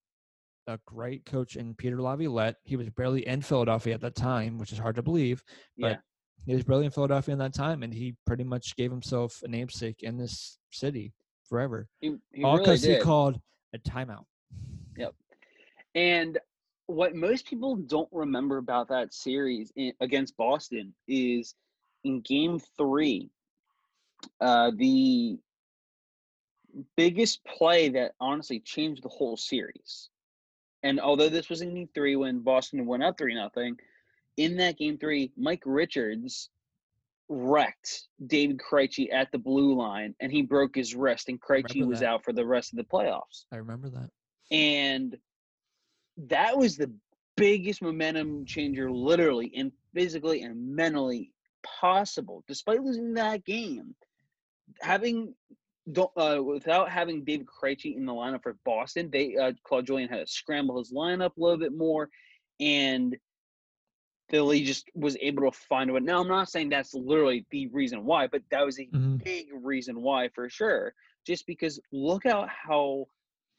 a 0.67 0.79
great 0.85 1.25
coach 1.25 1.55
in 1.55 1.73
Peter 1.75 2.01
Laviolette. 2.01 2.55
He 2.63 2.75
was 2.75 2.89
barely 2.89 3.25
in 3.25 3.41
Philadelphia 3.41 3.93
at 3.93 4.01
that 4.01 4.15
time, 4.15 4.57
which 4.57 4.71
is 4.71 4.77
hard 4.77 4.95
to 4.95 5.03
believe. 5.03 5.43
yeah. 5.77 5.89
But 5.89 5.99
he 6.45 6.55
was 6.55 6.63
barely 6.63 6.85
in 6.85 6.91
Philadelphia 6.91 7.33
in 7.33 7.39
that 7.39 7.53
time 7.53 7.83
and 7.83 7.93
he 7.93 8.15
pretty 8.25 8.43
much 8.43 8.75
gave 8.75 8.91
himself 8.91 9.41
a 9.43 9.47
namesake 9.47 10.03
in 10.03 10.17
this 10.17 10.57
city 10.71 11.13
forever. 11.47 11.87
He, 12.01 12.15
he 12.33 12.43
All 12.43 12.53
really 12.53 12.63
because 12.63 12.83
he 12.83 12.97
called 12.99 13.39
a 13.73 13.77
timeout. 13.79 14.25
Yep. 14.97 15.13
And 15.95 16.37
what 16.87 17.13
most 17.13 17.45
people 17.45 17.75
don't 17.75 18.09
remember 18.11 18.57
about 18.57 18.87
that 18.89 19.13
series 19.13 19.71
in, 19.75 19.93
against 19.99 20.35
Boston 20.37 20.93
is 21.07 21.53
in 22.03 22.21
game 22.21 22.59
three, 22.77 23.29
uh, 24.41 24.71
the 24.75 25.37
biggest 26.95 27.43
play 27.45 27.89
that 27.89 28.13
honestly 28.19 28.59
changed 28.59 29.03
the 29.03 29.09
whole 29.09 29.37
series. 29.37 30.09
And 30.83 30.99
although 30.99 31.29
this 31.29 31.49
was 31.49 31.61
in 31.61 31.73
game 31.73 31.89
three 31.93 32.15
when 32.15 32.39
Boston 32.39 32.85
went 32.85 33.03
up 33.03 33.17
3 33.17 33.35
nothing, 33.35 33.77
in 34.37 34.57
that 34.57 34.77
game 34.77 34.97
three, 34.97 35.31
Mike 35.35 35.63
Richards 35.65 36.49
wrecked 37.29 38.07
David 38.25 38.57
Krejci 38.59 39.13
at 39.13 39.31
the 39.31 39.37
blue 39.37 39.75
line 39.75 40.15
and 40.19 40.31
he 40.31 40.41
broke 40.41 40.75
his 40.75 40.95
wrist 40.95 41.29
and 41.29 41.39
Krejci 41.39 41.85
was 41.85 42.01
out 42.01 42.23
for 42.23 42.33
the 42.33 42.45
rest 42.45 42.73
of 42.73 42.77
the 42.77 42.83
playoffs 42.83 43.45
I 43.51 43.57
remember 43.57 43.87
that. 43.89 44.09
and 44.49 45.15
that 46.17 46.57
was 46.57 46.75
the 46.75 46.91
biggest 47.37 47.83
momentum 47.83 48.45
changer 48.45 48.91
literally 48.91 49.51
and 49.55 49.71
physically 49.93 50.41
and 50.41 50.75
mentally 50.75 51.31
possible 51.63 52.43
despite 52.47 52.81
losing 52.81 53.13
that 53.13 53.43
game 53.45 53.95
having 54.81 55.33
uh, 56.15 56.39
without 56.43 56.89
having 56.89 57.23
David 57.23 57.47
Krejci 57.47 57.95
in 57.95 58.05
the 58.05 58.13
lineup 58.13 58.43
for 58.43 58.55
Boston, 58.63 59.09
they 59.11 59.35
uh, 59.35 59.53
Claude 59.63 59.87
Julien 59.87 60.09
had 60.09 60.19
to 60.19 60.27
scramble 60.27 60.77
his 60.77 60.93
lineup 60.93 61.35
a 61.35 61.41
little 61.41 61.57
bit 61.57 61.75
more, 61.75 62.09
and 62.59 63.17
Philly 64.29 64.63
just 64.63 64.89
was 64.93 65.17
able 65.21 65.49
to 65.49 65.57
find 65.57 65.89
a 65.89 65.93
way. 65.93 65.99
Now, 66.01 66.21
I'm 66.21 66.27
not 66.27 66.49
saying 66.49 66.69
that's 66.69 66.93
literally 66.93 67.45
the 67.49 67.67
reason 67.67 68.05
why, 68.05 68.27
but 68.27 68.43
that 68.51 68.63
was 68.65 68.79
a 68.79 68.85
Mhm. 68.85 69.23
big 69.23 69.47
reason 69.51 70.01
why 70.01 70.29
for 70.29 70.49
sure. 70.49 70.93
Just 71.25 71.47
because 71.47 71.79
look 71.91 72.25
out 72.25 72.47
how 72.49 73.07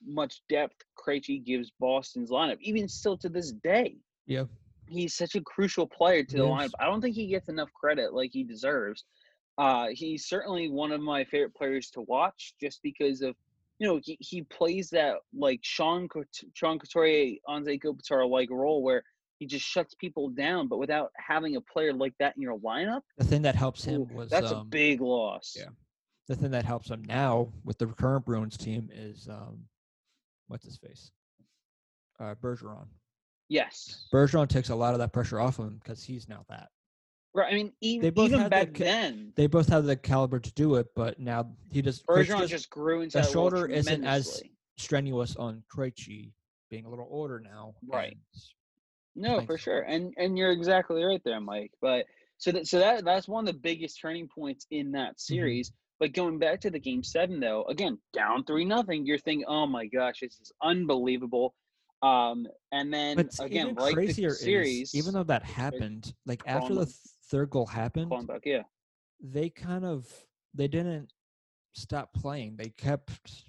much 0.05 0.43
depth 0.49 0.77
Krejci 0.97 1.43
gives 1.43 1.73
Boston's 1.81 2.31
lineup, 2.31 2.61
even 2.61 2.89
still 2.89 3.19
to 3.19 3.29
this 3.29 3.51
day. 3.51 3.97
Yeah. 4.27 4.45
He's 4.91 5.15
such 5.15 5.35
a 5.37 5.41
crucial 5.41 5.87
player 5.87 6.25
to 6.25 6.37
the 6.37 6.45
is. 6.45 6.49
lineup. 6.51 6.71
I 6.81 6.85
don't 6.87 7.01
think 7.01 7.15
he 7.15 7.27
gets 7.27 7.49
enough 7.49 7.73
credit 7.73 8.13
like 8.13 8.31
he 8.33 8.45
deserves. 8.45 9.05
Uh, 9.59 9.89
he's 9.93 10.27
certainly 10.27 10.69
one 10.69 10.91
of 10.93 11.01
my 11.01 11.25
favorite 11.25 11.55
players 11.55 11.91
to 11.91 12.01
watch, 12.03 12.55
just 12.61 12.81
because 12.83 13.23
of 13.23 13.35
you 13.79 13.87
know 13.87 14.01
he, 14.03 14.17
he 14.21 14.43
plays 14.43 14.91
that 14.91 15.17
like 15.35 15.61
Sean 15.63 16.09
Sean 16.55 16.79
Couturier, 16.79 17.37
Anze 17.49 17.81
Kopitar 17.83 18.29
like 18.29 18.51
role 18.51 18.83
where 18.83 19.03
he 19.39 19.47
just 19.47 19.65
shuts 19.65 19.95
people 19.95 20.29
down, 20.29 20.69
but 20.69 20.79
without 20.79 21.11
having 21.17 21.57
a 21.57 21.61
player 21.63 21.95
like 21.95 22.13
that 22.19 22.37
in 22.37 22.43
your 22.43 22.59
lineup, 22.59 23.01
The 23.17 23.25
thing 23.25 23.43
that 23.43 23.55
helps 23.55 23.83
him 23.85 24.03
ooh, 24.03 24.09
was 24.15 24.29
that's 24.29 24.53
um, 24.53 24.59
a 24.59 24.65
big 24.65 25.01
loss. 25.01 25.55
yeah. 25.59 25.71
the 26.29 26.37
thing 26.37 26.51
that 26.51 26.67
helps 26.67 26.91
him 26.91 27.03
now 27.07 27.49
with 27.65 27.79
the 27.79 27.87
current 27.87 28.27
Bruins 28.27 28.59
team 28.59 28.91
is 28.93 29.29
um, 29.31 29.65
what's 30.49 30.65
his 30.67 30.77
face, 30.77 31.11
uh, 32.21 32.35
Bergeron. 32.43 32.87
Yes. 33.51 34.07
Bergeron 34.15 34.49
takes 34.49 34.69
a 34.71 34.75
lot 34.75 34.95
of 34.95 35.01
that 35.01 35.13
pressure 35.13 35.41
off 35.41 35.59
of 35.59 35.67
him 35.67 35.81
because 35.83 36.03
he's 36.03 36.29
now 36.29 36.47
that. 36.49 36.69
Right. 37.35 37.53
I 37.53 37.55
mean, 37.55 37.73
even, 37.81 38.03
They 38.03 38.11
both 38.11 38.29
even 38.31 38.45
the 38.45 38.49
back 38.49 38.75
ca- 38.75 38.85
then, 38.85 39.33
They 39.37 39.47
both 39.49 39.69
have 39.69 39.85
the 39.85 39.97
caliber 39.97 40.39
to 40.41 40.53
do 40.55 40.77
it, 40.77 40.87
but 40.97 41.19
now 41.19 41.51
he 41.71 41.83
just 41.83 42.07
Bergeron 42.07 42.39
just 42.39 42.51
just 42.51 42.71
grew 42.71 43.03
into 43.03 43.19
the 43.19 43.25
shoulder 43.25 43.67
isn't 43.67 44.05
as 44.05 44.43
strenuous 44.79 45.37
on 45.37 45.63
Krejci 45.77 46.33
being 46.71 46.87
a 46.87 46.89
little 46.89 47.09
older 47.11 47.41
now. 47.41 47.75
Right. 47.87 48.17
No, 49.17 49.41
for 49.41 49.59
so. 49.59 49.63
sure, 49.63 49.81
and 49.81 50.15
and 50.17 50.39
you're 50.39 50.53
exactly 50.53 51.03
right 51.03 51.21
there, 51.25 51.41
Mike. 51.41 51.73
But 51.83 52.07
so 52.39 52.53
that 52.53 52.67
so 52.69 52.79
that 52.79 53.05
that's 53.05 53.27
one 53.29 53.47
of 53.47 53.53
the 53.53 53.61
biggest 53.61 54.01
turning 54.01 54.29
points 54.29 54.67
in 54.71 54.93
that 54.93 55.11
Mm-hmm. 55.17 55.35
series. 55.35 55.73
But 55.99 56.15
going 56.15 56.39
back 56.39 56.61
to 56.63 56.71
the 56.71 56.79
game 56.79 57.03
seven, 57.03 57.41
though, 57.41 57.65
again 57.65 57.99
down 58.15 58.45
three 58.45 58.65
nothing, 58.65 59.05
you're 59.05 59.19
thinking, 59.19 59.45
oh 59.49 59.67
my 59.67 59.87
gosh, 59.87 60.21
this 60.21 60.39
is 60.41 60.53
unbelievable. 60.63 61.55
Um, 62.03 62.47
and 62.73 62.93
then 62.93 63.17
But 63.17 63.39
again, 63.41 63.69
even 63.69 63.75
like 63.77 63.95
crazier 63.95 64.31
the 64.31 64.35
series, 64.35 64.89
is 64.89 64.95
even 64.95 65.15
though 65.15 65.25
that 65.25 65.43
happened, 65.45 66.15
like 66.25 66.43
after 66.47 66.75
the 66.75 66.87
third 67.31 67.51
goal 67.51 67.67
happened, 67.67 68.13
yeah, 68.45 68.63
they 69.23 69.51
kind 69.51 69.85
of 69.85 70.07
they 70.55 70.67
didn't 70.69 71.13
stop 71.75 72.13
playing. 72.15 72.57
They 72.57 72.71
kept 72.71 73.45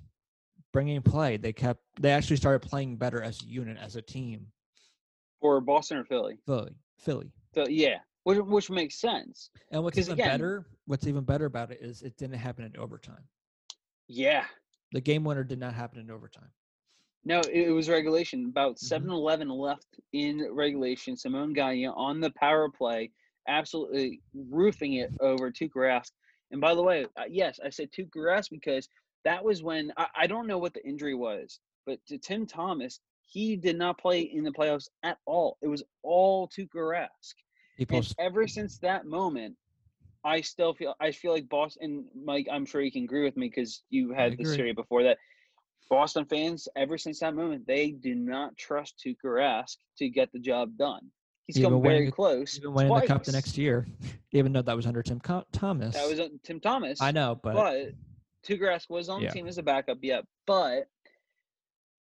bringing 0.73 1.01
play. 1.01 1.37
They 1.37 1.53
kept 1.53 1.81
they 1.99 2.11
actually 2.11 2.35
started 2.37 2.67
playing 2.67 2.97
better 2.97 3.21
as 3.21 3.41
a 3.41 3.45
unit, 3.45 3.77
as 3.79 3.95
a 3.95 4.01
team. 4.01 4.47
or 5.39 5.59
Boston 5.61 5.97
or 5.97 6.03
Philly. 6.03 6.37
Philly, 6.45 6.75
Philly. 6.99 7.31
So 7.55 7.67
yeah, 7.67 7.99
which 8.23 8.39
which 8.39 8.69
makes 8.69 8.99
sense. 8.99 9.49
And 9.71 9.83
what's 9.83 9.97
even 9.97 10.13
again- 10.13 10.27
better, 10.29 10.65
what's 10.85 11.07
even 11.07 11.23
better 11.23 11.45
about 11.45 11.71
it 11.71 11.79
is 11.81 12.01
it 12.01 12.17
didn't 12.17 12.37
happen 12.37 12.65
in 12.65 12.75
overtime. 12.77 13.23
Yeah. 14.07 14.45
The 14.91 14.99
game 14.99 15.23
winner 15.23 15.45
did 15.45 15.57
not 15.57 15.73
happen 15.73 15.99
in 15.99 16.11
overtime. 16.11 16.49
No, 17.23 17.39
it, 17.41 17.69
was 17.69 17.89
regulation. 17.89 18.45
About 18.45 18.75
Mhm. 18.75 18.79
7 18.79 19.09
11 19.09 19.49
left 19.49 19.99
in 20.13 20.51
regulation. 20.51 21.15
Simon 21.15 21.53
Gagne 21.53 21.87
on 21.87 22.19
the 22.19 22.31
power 22.31 22.69
play, 22.69 23.11
absolutely 23.47 24.21
roofing 24.33 24.93
it 24.93 25.11
over 25.19 25.51
Tuukka 25.51 25.75
Rask. 25.75 26.11
And 26.51 26.59
by 26.59 26.73
the 26.75 26.83
way, 26.83 27.05
yes, 27.29 27.59
I 27.63 27.69
said 27.69 27.91
Tuukka 27.91 28.17
Rask 28.17 28.49
because 28.49 28.89
that 29.23 29.43
was 29.43 29.61
when 29.61 29.93
I, 29.97 30.07
I 30.15 30.27
don't 30.27 30.47
know 30.47 30.57
what 30.57 30.73
the 30.73 30.85
injury 30.85 31.13
was, 31.13 31.59
but 31.85 32.03
to 32.07 32.17
Tim 32.17 32.45
Thomas, 32.45 32.99
he 33.25 33.55
did 33.55 33.77
not 33.77 33.97
play 33.97 34.21
in 34.21 34.43
the 34.43 34.51
playoffs 34.51 34.89
at 35.03 35.17
all. 35.25 35.57
It 35.61 35.67
was 35.67 35.83
all 36.03 36.49
Tuukka 36.49 36.75
Rask. 36.75 37.35
He 37.77 37.85
And 37.89 38.15
ever 38.19 38.47
since 38.47 38.79
that 38.79 39.05
moment, 39.05 39.55
I 40.23 40.41
still 40.41 40.73
feel 40.73 40.95
I 40.99 41.11
feel 41.11 41.31
like 41.31 41.49
Boston. 41.49 42.07
Mike, 42.13 42.47
I'm 42.51 42.65
sure 42.65 42.81
you 42.81 42.91
can 42.91 43.03
agree 43.03 43.23
with 43.23 43.37
me 43.37 43.47
because 43.47 43.83
you 43.89 44.11
had 44.11 44.37
the 44.37 44.45
series 44.45 44.75
before 44.75 45.03
that. 45.03 45.17
Boston 45.91 46.23
fans, 46.23 46.69
ever 46.77 46.97
since 46.97 47.19
that 47.19 47.35
moment, 47.35 47.67
they 47.67 47.91
do 47.91 48.15
not 48.15 48.55
trust 48.55 48.95
Tuukka 49.05 49.65
to 49.97 50.09
get 50.09 50.31
the 50.31 50.39
job 50.39 50.77
done. 50.77 51.01
He's 51.47 51.61
come 51.61 51.81
very 51.81 52.05
the- 52.05 52.11
close. 52.13 52.57
even 52.57 52.73
winning 52.73 52.95
the 52.95 53.05
cup 53.05 53.25
the 53.25 53.33
next 53.33 53.57
year, 53.57 53.85
even 54.31 54.53
though 54.53 54.61
that 54.61 54.75
was 54.75 54.87
under 54.87 55.03
Tim 55.03 55.19
Thomas. 55.51 55.93
That 55.95 56.09
was 56.09 56.17
uh, 56.21 56.29
Tim 56.43 56.61
Thomas. 56.61 57.01
I 57.01 57.11
know, 57.11 57.37
but, 57.43 57.55
but 57.55 57.91
Tuukka 58.47 58.89
was 58.89 59.09
on 59.09 59.21
Yeah. 59.21 59.27
the 59.27 59.33
team 59.33 59.47
as 59.49 59.57
a 59.57 59.63
backup, 59.63 59.97
yeah. 60.01 60.21
But 60.47 60.87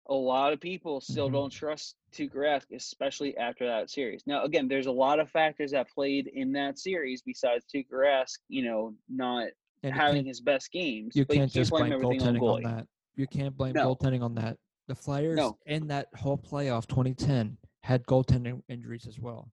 a 0.07 0.13
lot 0.13 0.53
of 0.53 0.59
people 0.61 1.01
still 1.01 1.29
Mhm. 1.29 1.33
don't 1.33 1.49
trust 1.49 1.95
Tuukka 2.13 2.61
especially 2.71 3.35
after 3.35 3.65
that 3.65 3.89
series. 3.89 4.21
Now, 4.27 4.43
again, 4.43 4.67
there's 4.67 4.85
a 4.87 4.91
lot 4.91 5.19
of 5.19 5.27
factors 5.31 5.71
that 5.71 5.89
played 5.89 6.27
in 6.27 6.51
that 6.51 6.77
series 6.77 7.23
besides 7.23 7.65
Tuukka 7.65 8.27
you 8.47 8.63
know, 8.63 8.93
not 9.09 9.47
and 9.81 9.91
having 9.91 10.23
his 10.23 10.39
best 10.39 10.71
games. 10.71 11.15
you 11.15 11.25
can't 11.25 11.51
just 11.51 11.71
blame 11.71 11.91
everything 11.91 12.21
on 12.21 12.37
on 12.37 12.61
that. 12.61 12.87
You 13.21 13.27
can't 13.27 13.55
blame 13.55 13.73
No. 13.73 13.93
goaltending 13.95 14.23
on 14.23 14.33
that. 14.35 14.57
The 14.87 14.95
Flyers 14.95 15.37
No. 15.37 15.55
in 15.67 15.85
that 15.89 16.07
whole 16.15 16.39
playoff 16.39 16.87
2010 16.87 17.55
had 17.83 18.03
goaltending 18.07 18.63
injuries 18.67 19.05
as 19.05 19.19
well, 19.19 19.51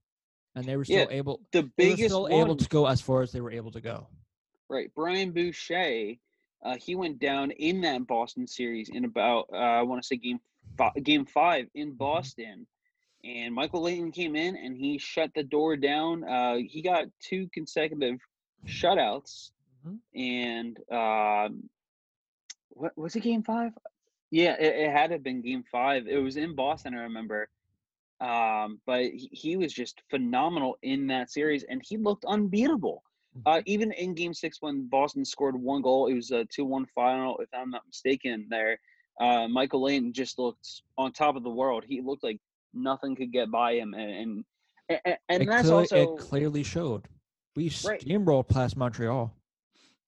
and 0.55 0.65
they 0.65 0.75
were 0.75 0.83
still 0.85 0.97
Yeah, 0.97 1.05
able. 1.11 1.41
The 1.51 1.61
They 1.77 1.89
were 1.91 1.95
biggest 1.95 2.05
still 2.09 2.23
one, 2.23 2.31
able 2.31 2.55
to 2.55 2.67
go 2.67 2.87
as 2.87 2.99
far 2.99 3.21
as 3.21 3.31
they 3.31 3.41
were 3.41 3.51
able 3.51 3.69
to 3.73 3.79
go. 3.79 4.07
right? 4.69 4.91
Brian 4.95 5.31
Boucher, 5.31 6.15
uh, 6.63 6.77
he 6.77 6.95
went 6.95 7.19
down 7.19 7.51
in 7.51 7.79
that 7.81 8.07
Boston 8.07 8.47
series 8.47 8.89
in 8.89 9.05
about 9.05 9.45
uh, 9.53 9.57
I 9.57 9.83
want 9.83 10.01
to 10.01 10.07
say 10.07 10.17
game 10.17 10.39
fi- 10.75 10.91
game 11.03 11.25
five 11.25 11.65
Mm-hmm. 11.67 11.77
in 11.79 11.93
Boston, 11.93 12.67
and 13.23 13.53
Michael 13.53 13.83
Leighton 13.83 14.11
came 14.11 14.35
in 14.35 14.55
and 14.57 14.75
he 14.75 14.97
shut 14.97 15.31
the 15.35 15.43
door 15.43 15.77
down. 15.77 16.23
Uh, 16.23 16.55
he 16.55 16.81
got 16.81 17.05
two 17.19 17.47
consecutive 17.53 18.19
shutouts, 18.65 19.51
Mhm. 19.85 19.99
and 20.15 20.77
um, 20.91 21.69
what 22.79 22.97
was 22.97 23.15
it? 23.15 23.21
Game 23.23 23.43
five? 23.43 23.73
Yeah, 24.31 24.55
it, 24.59 24.75
it 24.87 24.91
had 24.91 25.07
to 25.07 25.13
have 25.15 25.23
been 25.23 25.41
game 25.41 25.63
five. 25.71 26.07
It 26.07 26.17
was 26.17 26.37
in 26.37 26.55
Boston, 26.55 26.95
I 26.95 27.01
remember. 27.01 27.49
Um, 28.21 28.79
but 28.85 29.05
he, 29.05 29.29
he 29.31 29.57
was 29.57 29.73
just 29.73 30.01
phenomenal 30.09 30.77
in 30.81 31.07
that 31.07 31.31
series, 31.31 31.63
and 31.63 31.81
he 31.85 31.97
looked 31.97 32.25
unbeatable. 32.25 33.03
Uh, 33.45 33.61
even 33.65 33.91
in 33.93 34.13
Game 34.15 34.33
Six, 34.33 34.57
when 34.61 34.87
Boston 34.87 35.23
scored 35.23 35.55
one 35.55 35.81
goal, 35.81 36.07
it 36.07 36.13
was 36.15 36.31
a 36.31 36.45
two-one 36.45 36.85
final, 36.93 37.37
if 37.37 37.47
I'm 37.53 37.69
not 37.69 37.83
mistaken. 37.87 38.47
There, 38.49 38.77
uh, 39.21 39.47
Michael 39.47 39.83
Lane 39.83 40.11
just 40.11 40.39
looked 40.39 40.81
on 40.97 41.13
top 41.13 41.35
of 41.35 41.43
the 41.43 41.49
world. 41.49 41.85
He 41.87 42.01
looked 42.01 42.23
like 42.23 42.39
nothing 42.73 43.15
could 43.15 43.31
get 43.31 43.49
by 43.51 43.73
him, 43.75 43.93
and 43.93 44.43
and, 44.89 44.99
and, 45.05 45.17
and 45.29 45.47
that's 45.47 45.67
clearly, 45.67 45.83
also 45.83 46.15
it 46.15 46.19
clearly 46.19 46.63
showed. 46.63 47.07
We 47.55 47.71
Right. 47.83 48.01
steamrolled 48.01 48.47
past 48.49 48.75
Montreal. 48.75 49.33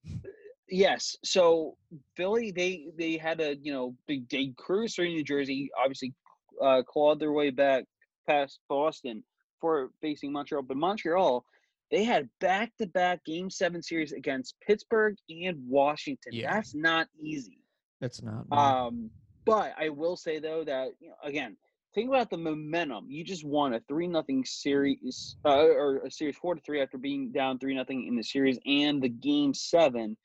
yes. 0.72 1.16
So 1.24 1.78
Philly, 2.16 2.52
they 2.52 2.88
they 2.98 3.18
had 3.18 3.40
a 3.42 3.56
you 3.62 3.72
know 3.72 3.96
they, 4.08 4.24
they 4.32 4.54
cruised 4.58 4.96
through 4.96 5.10
New 5.10 5.24
Jersey, 5.24 5.70
obviously 5.78 6.14
uh, 6.62 6.82
clawed 6.84 7.20
their 7.20 7.32
way 7.32 7.52
back 7.52 7.84
past 8.28 8.60
Boston 8.70 9.24
for 9.60 9.92
facing 10.02 10.32
Montreal, 10.32 10.64
but 10.64 10.78
Montreal. 10.78 11.46
They 11.92 12.06
had 12.06 12.30
back-to-back 12.40 13.26
Game 13.26 13.50
Seven 13.50 13.84
series 13.84 14.14
against 14.14 14.56
Pittsburgh 14.66 15.18
and 15.30 15.58
Washington. 15.68 16.32
Yeah. 16.32 16.54
That's 16.54 16.74
not 16.74 17.08
easy. 17.20 17.60
It's 18.00 18.22
not. 18.22 18.50
no. 18.50 18.58
Um, 18.58 19.10
but 19.46 19.74
I 19.78 19.90
will 19.90 20.16
say 20.16 20.40
though 20.40 20.64
that 20.64 20.92
you 21.02 21.10
know, 21.10 21.16
again, 21.24 21.58
think 21.94 22.10
about 22.10 22.30
the 22.30 22.38
momentum. 22.38 23.08
You 23.10 23.24
just 23.24 23.46
won 23.46 23.74
a 23.74 23.80
three 23.82 24.08
nothing 24.08 24.46
series, 24.46 25.36
uh, 25.46 25.66
or 25.66 25.98
a 26.06 26.12
series 26.12 26.38
four 26.38 26.56
to 26.56 26.62
three 26.62 26.82
after 26.82 26.98
being 26.98 27.32
down 27.32 27.60
three 27.60 27.76
nothing 27.76 28.08
in 28.08 28.16
the 28.16 28.24
series, 28.24 28.58
and 28.66 29.02
the 29.02 29.10
game 29.10 29.54
seven. 29.54 30.18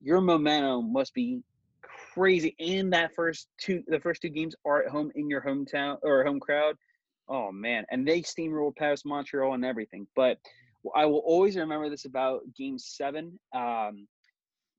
Your 0.00 0.20
momentum 0.20 0.92
must 0.92 1.14
be 1.14 1.42
crazy. 2.14 2.54
And 2.58 2.92
that 2.92 3.14
first 3.14 3.48
two, 3.60 3.82
the 3.86 4.00
first 4.00 4.22
two 4.22 4.28
games 4.28 4.54
are 4.64 4.82
at 4.82 4.90
home 4.90 5.10
in 5.14 5.28
your 5.28 5.42
hometown 5.42 5.98
or 6.02 6.24
home 6.24 6.40
crowd. 6.40 6.76
Oh 7.28 7.52
man, 7.52 7.84
and 7.90 8.06
they 8.06 8.22
steamrolled 8.22 8.76
past 8.76 9.06
Montreal 9.06 9.54
and 9.54 9.64
everything. 9.64 10.06
But 10.16 10.38
I 10.96 11.06
will 11.06 11.22
always 11.24 11.56
remember 11.56 11.88
this 11.88 12.04
about 12.04 12.40
Game 12.56 12.78
Seven. 12.78 13.38
Um, 13.54 14.08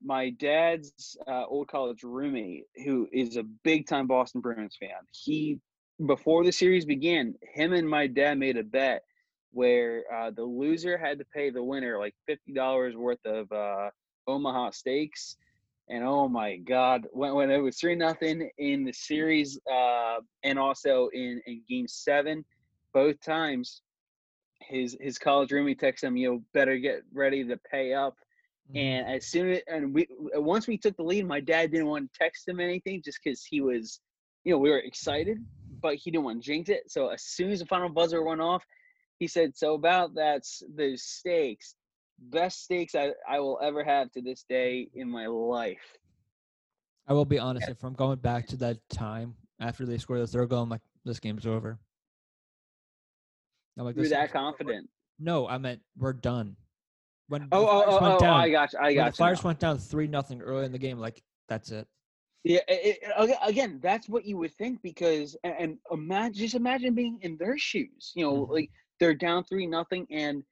my 0.04 0.30
dad's 0.30 1.16
uh, 1.28 1.44
old 1.46 1.68
college 1.68 2.02
roommate, 2.02 2.64
who 2.84 3.08
is 3.12 3.36
a 3.36 3.44
big 3.64 3.86
time 3.86 4.06
Boston 4.06 4.40
Bruins 4.40 4.76
fan, 4.78 4.90
he 5.12 5.60
before 6.06 6.44
the 6.44 6.52
series 6.52 6.84
began, 6.84 7.34
him 7.54 7.72
and 7.72 7.88
my 7.88 8.06
dad 8.06 8.38
made 8.38 8.56
a 8.56 8.64
bet 8.64 9.02
where 9.52 10.02
uh, 10.12 10.30
the 10.30 10.42
loser 10.42 10.98
had 10.98 11.18
to 11.18 11.24
pay 11.34 11.50
the 11.50 11.62
winner 11.62 11.98
like 11.98 12.14
fifty 12.26 12.52
dollars 12.52 12.96
worth 12.96 13.24
of 13.24 13.50
uh, 13.52 13.90
Omaha 14.26 14.70
steaks. 14.70 15.36
And 15.88 16.04
oh 16.04 16.28
my 16.28 16.56
God, 16.56 17.06
when, 17.12 17.34
when 17.34 17.50
it 17.50 17.58
was 17.58 17.76
three 17.76 17.94
nothing 17.96 18.48
in 18.58 18.84
the 18.84 18.92
series, 18.92 19.58
uh, 19.70 20.18
and 20.42 20.58
also 20.58 21.08
in, 21.12 21.42
in 21.46 21.62
Game 21.68 21.88
Seven, 21.88 22.44
both 22.94 23.20
times, 23.20 23.82
his 24.60 24.96
his 25.00 25.18
college 25.18 25.50
roommate 25.50 25.80
texted 25.80 26.04
him, 26.04 26.16
"You 26.16 26.30
know, 26.30 26.44
better 26.54 26.78
get 26.78 27.02
ready 27.12 27.44
to 27.44 27.56
pay 27.70 27.94
up." 27.94 28.16
Mhm. 28.70 28.78
And 28.78 29.16
as 29.16 29.26
soon 29.26 29.50
as 29.50 29.60
and 29.66 29.92
we 29.92 30.06
once 30.34 30.66
we 30.66 30.78
took 30.78 30.96
the 30.96 31.02
lead, 31.02 31.26
my 31.26 31.40
dad 31.40 31.72
didn't 31.72 31.88
want 31.88 32.12
to 32.12 32.18
text 32.18 32.48
him 32.48 32.60
anything 32.60 33.02
just 33.02 33.18
because 33.22 33.44
he 33.44 33.60
was, 33.60 34.00
you 34.44 34.52
know, 34.52 34.58
we 34.58 34.70
were 34.70 34.78
excited, 34.78 35.44
but 35.80 35.96
he 35.96 36.10
didn't 36.10 36.24
want 36.24 36.42
to 36.42 36.46
jinx 36.46 36.70
it. 36.70 36.90
So 36.90 37.08
as 37.08 37.22
soon 37.22 37.50
as 37.50 37.58
the 37.58 37.66
final 37.66 37.88
buzzer 37.88 38.22
went 38.22 38.40
off, 38.40 38.64
he 39.18 39.26
said, 39.26 39.56
"So 39.56 39.74
about 39.74 40.14
that's 40.14 40.62
the 40.74 40.96
steaks, 40.96 41.74
best 42.18 42.62
steaks 42.64 42.94
I, 42.94 43.12
I 43.28 43.40
will 43.40 43.58
ever 43.62 43.82
have 43.84 44.10
to 44.12 44.22
this 44.22 44.44
day 44.48 44.88
in 44.94 45.08
my 45.10 45.26
life." 45.26 45.98
I 47.06 47.12
will 47.12 47.24
be 47.24 47.38
honest. 47.38 47.68
If 47.68 47.82
I'm 47.82 47.94
going 47.94 48.18
back 48.18 48.46
to 48.48 48.56
that 48.58 48.78
time 48.88 49.34
after 49.60 49.84
they 49.84 49.98
scored 49.98 50.20
the 50.20 50.26
third 50.26 50.48
goal, 50.50 50.62
I'm 50.62 50.68
like, 50.68 50.80
this 51.04 51.18
game's 51.18 51.46
over. 51.46 51.78
I'm 53.78 53.84
like, 53.84 53.96
You're 53.96 54.08
that 54.08 54.10
game's 54.10 54.30
over. 54.30 54.38
confident. 54.38 54.90
No, 55.18 55.48
I 55.48 55.58
meant 55.58 55.80
we're 55.96 56.12
done. 56.12 56.56
When 57.28 57.48
Oh, 57.52 57.66
oh, 57.66 57.84
oh, 57.86 57.98
oh, 58.00 58.18
down, 58.18 58.40
I 58.40 58.50
got 58.50 58.72
you. 58.72 58.78
I 58.80 58.94
got 58.94 59.12
the. 59.12 59.16
Flyers 59.16 59.42
went 59.42 59.58
down 59.58 59.78
three 59.78 60.06
nothing 60.06 60.40
early 60.42 60.64
in 60.66 60.72
the 60.72 60.78
game, 60.78 60.98
like 60.98 61.22
that's 61.48 61.70
it. 61.70 61.86
Yeah, 62.44 62.60
it, 62.68 62.98
it- 63.02 63.38
again, 63.42 63.78
that's 63.82 64.08
what 64.08 64.24
you 64.24 64.36
would 64.38 64.52
think 64.54 64.82
because, 64.82 65.36
and, 65.44 65.54
and 65.58 65.78
imagine, 65.90 66.34
just 66.34 66.54
imagine 66.54 66.94
being 66.94 67.18
in 67.22 67.36
their 67.38 67.56
shoes. 67.56 68.12
You 68.14 68.24
know, 68.26 68.46
Mhm. 68.46 68.50
like 68.50 68.70
they're 69.00 69.14
down 69.14 69.44
three 69.44 69.66
nothing, 69.66 70.06
and 70.10 70.42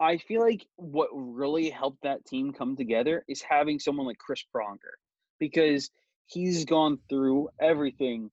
I 0.00 0.18
feel 0.18 0.40
like 0.40 0.66
what 0.76 1.08
really 1.12 1.70
helped 1.70 2.02
that 2.02 2.24
team 2.26 2.52
come 2.52 2.76
together 2.76 3.24
is 3.28 3.42
having 3.42 3.78
someone 3.78 4.06
like 4.06 4.18
Chris 4.18 4.44
Pronger, 4.54 4.96
because 5.38 5.90
he's 6.26 6.64
gone 6.64 6.98
through 7.08 7.48
everything 7.60 8.30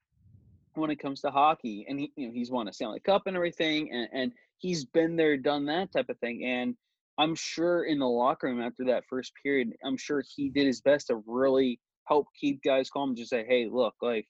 when 0.73 0.89
it 0.89 0.97
comes 0.97 1.21
to 1.21 1.31
hockey, 1.31 1.85
and 1.87 1.99
he, 1.99 2.11
you 2.15 2.27
know, 2.27 2.33
he's 2.33 2.51
won 2.51 2.67
a 2.67 2.73
Stanley 2.73 2.99
Cup 2.99 3.23
and 3.25 3.35
everything, 3.35 3.91
and, 3.91 4.07
and 4.13 4.31
he's 4.57 4.85
been 4.85 5.15
there, 5.15 5.37
done 5.37 5.65
that 5.65 5.91
type 5.91 6.09
of 6.09 6.17
thing, 6.19 6.43
and 6.45 6.75
I'm 7.17 7.35
sure 7.35 7.83
in 7.83 7.99
the 7.99 8.07
locker 8.07 8.47
room 8.47 8.61
after 8.61 8.85
that 8.85 9.03
first 9.09 9.33
period, 9.43 9.73
I'm 9.83 9.97
sure 9.97 10.23
he 10.35 10.49
did 10.49 10.65
his 10.65 10.79
best 10.79 11.07
to 11.07 11.21
really 11.27 11.79
help 12.05 12.27
keep 12.39 12.63
guys 12.63 12.89
calm. 12.89 13.09
And 13.09 13.17
just 13.17 13.29
say, 13.29 13.45
hey, 13.45 13.67
look, 13.69 13.93
like, 14.01 14.25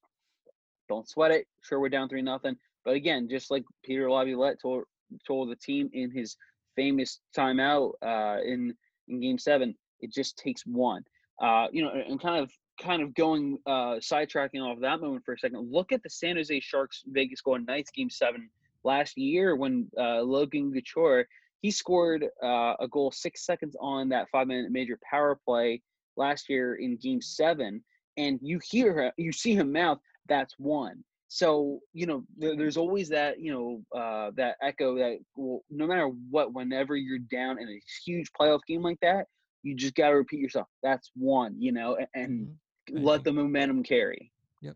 don't 0.89 1.07
sweat 1.07 1.29
it. 1.29 1.45
Sure, 1.61 1.79
we're 1.79 1.89
down 1.89 2.09
three 2.09 2.23
nothing, 2.23 2.55
but 2.83 2.95
again, 2.95 3.29
just 3.29 3.51
like 3.51 3.63
Peter 3.83 4.09
Laviolette 4.09 4.59
told 4.59 4.85
told 5.27 5.51
the 5.51 5.55
team 5.55 5.89
in 5.93 6.09
his 6.09 6.35
famous 6.79 7.19
timeout 7.37 7.91
uh, 8.01 8.41
in 8.41 8.73
in 9.09 9.19
Game 9.19 9.37
Seven, 9.37 9.75
it 9.99 10.13
just 10.13 10.37
takes 10.37 10.65
one. 10.65 11.03
Uh, 11.41 11.67
you 11.71 11.83
know, 11.83 11.91
and 11.91 12.21
kind 12.21 12.41
of 12.41 12.51
kind 12.81 13.01
of 13.01 13.13
going 13.13 13.57
uh 13.65 13.95
sidetracking 13.99 14.61
off 14.61 14.79
that 14.79 15.01
moment 15.01 15.23
for 15.25 15.33
a 15.33 15.37
second, 15.37 15.69
look 15.69 15.91
at 15.91 16.01
the 16.03 16.09
San 16.09 16.37
Jose 16.37 16.59
Sharks 16.61 17.03
Vegas 17.07 17.41
Golden 17.41 17.65
Knights 17.65 17.91
game 17.91 18.09
seven 18.09 18.49
last 18.83 19.17
year 19.17 19.55
when 19.55 19.89
uh, 19.97 20.21
Logan 20.21 20.71
Couture 20.73 21.27
he 21.61 21.71
scored 21.71 22.25
uh, 22.41 22.73
a 22.79 22.87
goal 22.89 23.11
six 23.11 23.45
seconds 23.45 23.75
on 23.81 24.07
that 24.09 24.29
five 24.31 24.47
minute 24.47 24.71
major 24.71 24.97
power 25.09 25.37
play 25.45 25.81
last 26.15 26.49
year 26.49 26.75
in 26.75 26.95
game 26.95 27.21
seven 27.21 27.83
and 28.17 28.39
you 28.41 28.59
hear 28.71 28.93
her 28.93 29.11
you 29.17 29.31
see 29.31 29.53
him 29.53 29.71
mouth 29.71 29.99
that's 30.27 30.55
one 30.57 31.03
so 31.31 31.79
you 31.93 32.05
know 32.07 32.23
there, 32.37 32.57
there's 32.57 32.75
always 32.75 33.07
that 33.09 33.39
you 33.39 33.53
know 33.53 33.99
uh, 33.99 34.31
that 34.35 34.55
echo 34.61 34.95
that 34.95 35.19
well, 35.35 35.61
no 35.69 35.87
matter 35.87 36.07
what 36.29 36.53
whenever 36.53 36.95
you're 36.97 37.19
down 37.31 37.59
in 37.59 37.69
a 37.69 37.79
huge 38.03 38.29
playoff 38.39 38.59
game 38.67 38.81
like 38.81 38.99
that 39.01 39.27
you 39.61 39.75
just 39.75 39.93
got 39.95 40.09
to 40.09 40.15
repeat 40.15 40.39
yourself 40.39 40.67
that's 40.83 41.11
one 41.15 41.55
you 41.59 41.71
know 41.71 41.95
and, 41.95 42.07
and 42.15 42.47
Mhm. 42.91 43.03
Let 43.05 43.23
the 43.23 43.31
momentum 43.31 43.83
carry 43.83 44.31
yep 44.61 44.75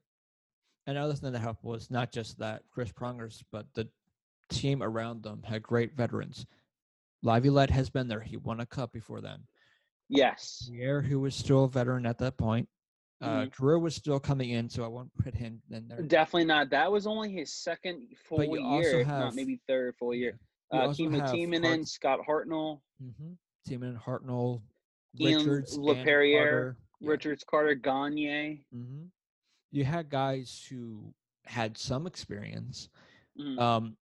Another 0.85 1.15
thing 1.15 1.31
that 1.31 1.39
helped 1.39 1.63
was 1.63 1.89
not 1.89 2.11
just 2.11 2.37
that 2.37 2.61
Chris 2.69 2.91
Prongers, 2.91 3.43
but 3.51 3.65
the 3.73 3.89
team 4.49 4.83
around 4.83 5.23
them 5.23 5.41
had 5.41 5.63
great 5.63 5.95
veterans. 5.95 6.45
Laviolette 7.23 7.71
has 7.71 7.89
been 7.89 8.07
there. 8.07 8.19
He 8.19 8.37
won 8.37 8.59
a 8.59 8.67
cup 8.67 8.91
before 8.91 9.19
then. 9.21 9.39
yes 10.09 10.69
Pierre, 10.69 11.01
who 11.01 11.19
was 11.21 11.33
still 11.33 11.63
a 11.63 11.69
veteran 11.69 12.05
at 12.05 12.19
that 12.19 12.37
point. 12.37 12.69
Uh, 13.23 13.45
Mhm. 13.45 13.51
Drew 13.51 13.79
was 13.79 13.95
still 13.95 14.19
coming 14.19 14.49
in, 14.49 14.67
so 14.69 14.83
I 14.83 14.87
won't 14.87 15.15
put 15.17 15.33
him 15.33 15.61
in 15.71 15.87
there. 15.87 16.01
definitely 16.01 16.43
not 16.45 16.69
that 16.71 16.91
was 16.91 17.07
only 17.07 17.31
his 17.31 17.53
second 17.53 18.05
full 18.17 18.43
year 18.57 19.03
have- 19.05 19.19
not 19.19 19.35
maybe 19.35 19.61
third 19.67 19.95
full 19.95 20.13
year 20.13 20.37
You 20.73 20.79
uh 20.79 20.93
Kimmo 20.93 21.19
Hart- 21.19 21.87
Scott 21.87 22.19
Hartnell 22.27 22.81
Mm-hmm. 23.01 23.33
Timonen, 23.67 23.97
Hartnell, 23.97 24.61
Ian 25.19 25.39
Richards, 25.39 25.75
and 25.75 25.85
LaPerriere, 25.85 26.43
Carter. 26.43 26.77
Yeah. 26.99 27.09
Richards 27.09 27.43
Carter 27.45 27.75
Gagne 27.75 28.65
hmm 28.71 29.05
You 29.71 29.85
had 29.85 30.09
guys 30.09 30.65
who 30.69 31.13
had 31.45 31.77
some 31.77 32.05
experience. 32.07 32.89
Mhm. 33.39 33.57
Um, 33.59 33.97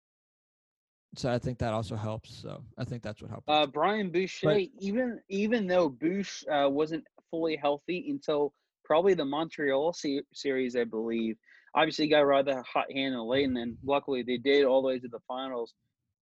so 1.17 1.31
I 1.33 1.39
think 1.39 1.59
that 1.59 1.73
also 1.73 1.97
helps. 1.97 2.35
So 2.35 2.63
I 2.77 2.85
think 2.85 3.03
that's 3.03 3.21
what 3.23 3.31
helped. 3.31 3.49
Uh, 3.49 3.67
Brian 3.67 4.11
Boucher, 4.11 4.59
even 4.79 5.23
even 5.29 5.67
though 5.67 5.89
Bouche 5.91 6.45
uh, 6.49 6.69
wasn't 6.69 7.05
fully 7.31 7.57
healthy 7.57 8.11
until 8.11 8.53
probably 8.87 9.15
the 9.15 9.25
Montreal 9.25 9.93
se- 9.93 10.23
series, 10.33 10.77
I 10.77 10.85
believe. 10.85 11.37
Obviously, 11.75 12.09
got 12.09 12.21
rather 12.21 12.63
hot 12.63 12.91
hand 12.91 13.15
and 13.15 13.25
late, 13.25 13.47
and 13.47 13.57
then 13.57 13.77
luckily 13.85 14.23
they 14.23 14.39
did 14.39 14.65
all 14.65 14.81
the 14.81 14.89
way 14.89 14.99
to 14.99 15.09
the 15.09 15.21
finals. 15.29 15.75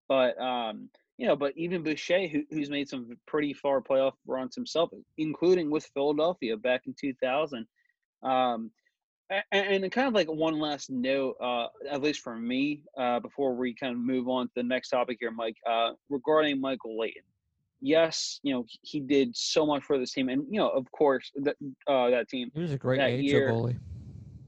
But 0.08 0.40
um, 0.40 0.88
you 1.16 1.28
know, 1.28 1.36
but 1.36 1.52
even 1.56 1.82
Boucher, 1.82 2.26
who, 2.26 2.42
who's 2.50 2.70
made 2.70 2.88
some 2.88 3.16
pretty 3.26 3.52
far 3.52 3.80
playoff 3.80 4.14
runs 4.26 4.54
himself, 4.54 4.90
including 5.16 5.70
with 5.70 5.86
Philadelphia 5.94 6.56
back 6.56 6.82
in 6.86 6.94
2000. 7.00 7.66
Um, 8.22 8.70
and, 9.30 9.84
and 9.84 9.92
kind 9.92 10.08
of 10.08 10.14
like 10.14 10.28
one 10.28 10.58
last 10.58 10.90
note, 10.90 11.36
uh, 11.40 11.66
at 11.90 12.02
least 12.02 12.20
for 12.20 12.36
me, 12.36 12.82
uh, 12.98 13.20
before 13.20 13.54
we 13.54 13.74
kind 13.74 13.92
of 13.92 13.98
move 13.98 14.28
on 14.28 14.46
to 14.46 14.52
the 14.56 14.62
next 14.62 14.90
topic 14.90 15.18
here, 15.20 15.30
Mike, 15.30 15.56
uh, 15.68 15.92
regarding 16.10 16.60
Michael 16.60 16.98
Leighton. 16.98 17.22
Yes, 17.84 18.40
you 18.42 18.54
know 18.54 18.64
he 18.80 18.98
did 18.98 19.36
so 19.36 19.66
much 19.66 19.82
for 19.82 19.98
this 19.98 20.12
team, 20.12 20.30
and 20.30 20.46
you 20.50 20.58
know, 20.58 20.70
of 20.70 20.90
course, 20.90 21.30
that 21.36 21.54
uh, 21.86 22.08
that 22.08 22.30
team. 22.30 22.50
he 22.54 22.62
was 22.62 22.72
a 22.72 22.78
great 22.78 22.98
AHL 22.98 23.08
year- 23.10 23.50
goalie. 23.50 23.78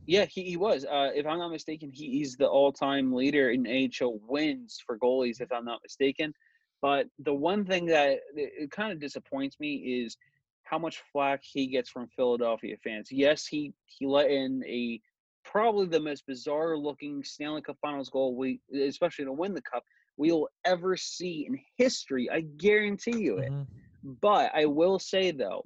Yeah, 0.07 0.25
he, 0.25 0.45
he 0.45 0.57
was. 0.57 0.87
Uh, 0.87 1.11
if 1.15 1.27
I'm 1.27 1.39
not 1.39 1.51
mistaken, 1.51 1.91
he, 1.93 2.11
he's 2.11 2.37
the 2.37 2.47
all-time 2.47 3.13
leader 3.13 3.51
in 3.51 3.67
AHL 3.67 4.21
wins 4.27 4.81
for 4.87 4.97
goalies, 4.99 5.41
if 5.41 5.53
I'm 5.53 5.65
not 5.65 5.81
mistaken. 5.83 6.33
But 6.81 7.09
the 7.19 7.35
one 7.35 7.65
thing 7.67 7.87
that 7.87 8.21
it, 8.35 8.71
kind 8.71 8.93
of 8.93 9.01
disappoints 9.01 9.59
me 9.61 9.75
is 10.03 10.17
how 10.63 10.79
much 10.79 11.03
flack 11.13 11.43
he 11.43 11.67
gets 11.67 11.91
from 11.91 12.09
Philadelphia 12.17 12.77
fans. 12.83 13.09
Yes, 13.13 13.47
he 13.47 13.75
he 13.85 14.07
let 14.07 14.31
in 14.31 14.65
a 14.65 14.99
probably 15.45 15.87
the 15.87 16.01
most 16.01 16.27
bizarre-looking 16.27 17.23
Stanley 17.23 17.61
Cup 17.61 17.77
Finals 17.83 18.09
goal 18.09 18.35
we, 18.35 18.61
especially 18.75 19.27
to 19.27 19.33
win 19.33 19.53
the 19.53 19.61
cup, 19.61 19.85
we 20.17 20.33
will 20.33 20.49
ever 20.65 20.97
see 20.97 21.47
in 21.47 21.59
history. 21.77 22.29
I 22.31 22.41
guarantee 22.41 23.19
you 23.19 23.39
it. 23.39 23.53
Mhm. 23.53 23.67
But 24.21 24.53
I 24.55 24.67
will 24.67 24.99
say 24.99 25.31
though, 25.31 25.65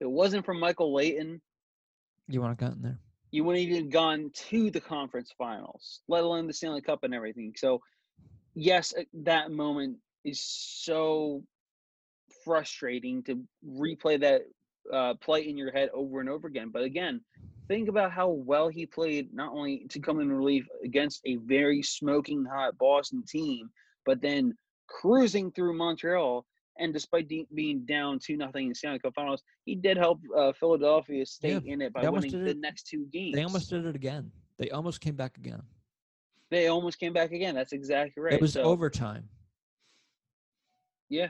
if 0.00 0.06
it 0.06 0.10
wasn't 0.10 0.44
for 0.44 0.54
Michael 0.54 0.92
Leighton 0.94 1.40
You 2.28 2.40
want 2.40 2.58
to 2.58 2.64
get 2.64 2.74
in 2.74 2.82
there? 2.82 2.98
you 3.32 3.44
wouldn't 3.44 3.64
even 3.68 3.88
gone 3.90 4.30
to 4.34 4.70
the 4.70 4.80
conference 4.80 5.32
finals, 5.36 6.02
let 6.08 6.22
alone 6.22 6.46
the 6.46 6.52
Stanley 6.52 6.80
Cup 6.82 7.02
and 7.02 7.12
everything. 7.14 7.52
So, 7.56 7.80
yes, 8.54 8.94
uh, 8.96 9.02
that 9.24 9.50
moment 9.50 9.98
is 10.24 10.40
so 10.40 11.44
frustrating 12.44 13.22
to 13.24 13.42
replay 13.66 14.20
that 14.20 14.42
uh, 14.92 15.14
play 15.14 15.48
in 15.48 15.56
your 15.56 15.72
head 15.72 15.88
over 15.92 16.20
and 16.20 16.28
over 16.28 16.46
again. 16.46 16.70
But 16.72 16.84
again, 16.84 17.20
think 17.68 17.88
about 17.88 18.12
how 18.12 18.28
well 18.28 18.68
he 18.68 18.86
played, 18.86 19.32
not 19.32 19.52
only 19.52 19.86
to 19.90 19.98
come 20.00 20.20
in 20.20 20.30
relief 20.32 20.66
against 20.84 21.20
a 21.24 21.36
very 21.36 21.82
smoking 21.82 22.44
hot 22.44 22.76
Boston 22.78 23.22
team, 23.26 23.70
but 24.04 24.20
then 24.20 24.56
cruising 24.88 25.50
through 25.52 25.76
Montreal. 25.76 26.44
And 26.78 26.92
despite 26.92 27.28
de- 27.28 27.46
being 27.54 27.86
down 27.86 28.18
two 28.18 28.36
nothing 28.36 28.64
in 28.64 28.68
the 28.70 28.74
Stanley 28.74 28.98
Cup 28.98 29.14
Finals, 29.14 29.42
he 29.64 29.76
did 29.76 29.96
help 29.96 30.20
uh, 30.36 30.52
Philadelphia 30.58 31.24
stay 31.24 31.52
Yeah, 31.52 31.72
in 31.72 31.80
it 31.80 31.92
by 31.92 32.08
winning 32.08 32.32
the 32.32 32.50
it- 32.50 32.58
next 32.58 32.88
two 32.88 33.06
games. 33.12 33.34
They 33.36 33.44
almost 33.44 33.70
did 33.70 33.86
it 33.86 33.94
again. 33.94 34.32
They 34.58 34.70
almost 34.70 35.00
came 35.00 35.14
back 35.14 35.36
again. 35.38 35.62
They 36.50 36.66
almost 36.66 36.98
came 36.98 37.12
back 37.12 37.30
again. 37.32 37.54
That's 37.54 37.72
exactly 37.72 38.22
right. 38.22 38.34
It 38.34 38.40
was 38.40 38.52
So, 38.54 38.62
overtime. 38.62 39.28
Yeah. 41.08 41.28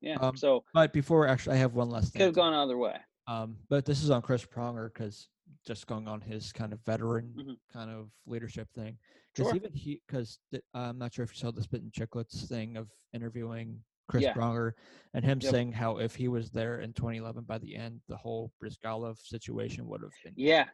Yeah. 0.00 0.16
Um, 0.20 0.36
so 0.36 0.64
But 0.74 0.92
before, 0.92 1.26
actually, 1.26 1.56
I 1.56 1.58
have 1.60 1.74
one 1.74 1.90
last 1.90 2.12
thing. 2.12 2.20
could 2.20 2.26
have 2.26 2.34
gone 2.34 2.54
either 2.54 2.76
way. 2.76 2.96
Um, 3.28 3.56
but 3.68 3.84
this 3.84 4.02
is 4.02 4.10
on 4.10 4.22
Chris 4.22 4.44
Pronger 4.46 4.90
because 4.92 5.28
just 5.66 5.86
going 5.86 6.08
on 6.08 6.20
his 6.22 6.50
kind 6.50 6.72
of 6.72 6.80
veteran 6.80 7.34
Mhm. 7.36 7.56
kind 7.70 7.90
of 7.90 8.10
leadership 8.26 8.70
thing. 8.72 8.98
Because 9.34 9.48
Sure. 9.50 9.56
even 9.56 9.72
he, 9.74 10.00
because 10.06 10.40
I'm 10.72 10.96
not 10.98 11.12
sure 11.12 11.24
if 11.24 11.32
you 11.34 11.38
saw 11.38 11.50
the 11.50 11.62
Spittin' 11.62 11.90
Chiclets 11.90 12.48
thing 12.48 12.78
of 12.78 12.90
interviewing 13.12 13.84
Chris 14.08 14.22
Yeah. 14.24 14.32
Pronger 14.34 14.72
and 15.12 15.22
him 15.24 15.42
Yep. 15.42 15.50
saying 15.50 15.72
how 15.72 15.98
if 15.98 16.16
he 16.16 16.28
was 16.28 16.50
there 16.50 16.80
in 16.80 16.94
2011 16.94 17.44
by 17.44 17.58
the 17.58 17.76
end, 17.76 18.00
the 18.08 18.16
whole 18.16 18.50
Bryzgalov 18.62 19.18
situation 19.18 19.86
would 19.88 20.02
have 20.02 20.14
been 20.24 20.34
Yeah. 20.34 20.70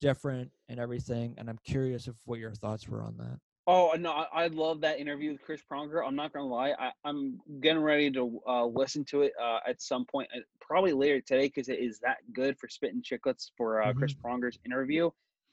different 0.00 0.50
and 0.68 0.80
everything. 0.80 1.38
And 1.38 1.50
I'm 1.50 1.58
curious 1.58 2.06
of 2.08 2.18
what 2.26 2.38
your 2.38 2.54
thoughts 2.54 2.88
were 2.88 3.02
on 3.02 3.18
that. 3.18 3.38
Oh 3.72 3.94
no, 3.96 4.10
I, 4.10 4.26
I 4.32 4.46
love 4.48 4.80
that 4.80 4.98
interview 4.98 5.30
with 5.30 5.42
Chris 5.42 5.60
Pronger. 5.70 6.04
I'm 6.04 6.16
not 6.16 6.32
gonna 6.32 6.48
lie, 6.48 6.72
I, 6.76 6.90
I'm 7.04 7.38
getting 7.60 7.80
ready 7.80 8.10
to 8.10 8.40
uh, 8.44 8.64
listen 8.66 9.04
to 9.10 9.22
it 9.22 9.32
uh, 9.40 9.58
at 9.68 9.80
some 9.80 10.04
point, 10.06 10.28
uh, 10.36 10.40
probably 10.60 10.92
later 10.92 11.20
today, 11.20 11.46
because 11.46 11.68
it 11.68 11.78
is 11.78 12.00
that 12.00 12.16
good 12.32 12.58
for 12.58 12.68
Spittin' 12.68 13.00
Chiclets 13.00 13.52
for 13.56 13.80
uh, 13.80 13.92
Chris 13.92 14.12
Pronger's 14.12 14.58
interview. 14.66 15.08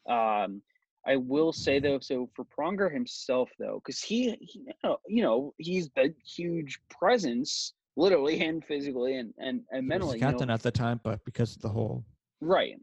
Um, 0.09 0.63
I 1.05 1.17
will 1.17 1.53
say 1.53 1.77
though, 1.79 1.99
so 1.99 2.27
for 2.35 2.43
Pronger 2.45 2.91
himself 2.91 3.51
though, 3.59 3.81
because 3.85 4.01
he, 4.01 4.35
he, 4.41 4.65
you 5.07 5.21
know, 5.21 5.53
he's 5.59 5.91
the 5.95 6.11
huge 6.25 6.79
presence, 6.89 7.73
literally 7.97 8.41
and 8.43 8.65
physically 8.65 9.17
and 9.17 9.31
and, 9.37 9.61
and 9.71 9.83
He 9.83 9.89
was 9.89 9.89
mentally. 9.89 10.17
you 10.17 10.21
know, 10.21 10.31
captain 10.31 10.49
at 10.49 10.63
the 10.63 10.71
time, 10.71 10.99
but 11.03 11.23
because 11.23 11.55
of 11.55 11.61
the 11.61 11.69
whole 11.69 12.03
right. 12.41 12.77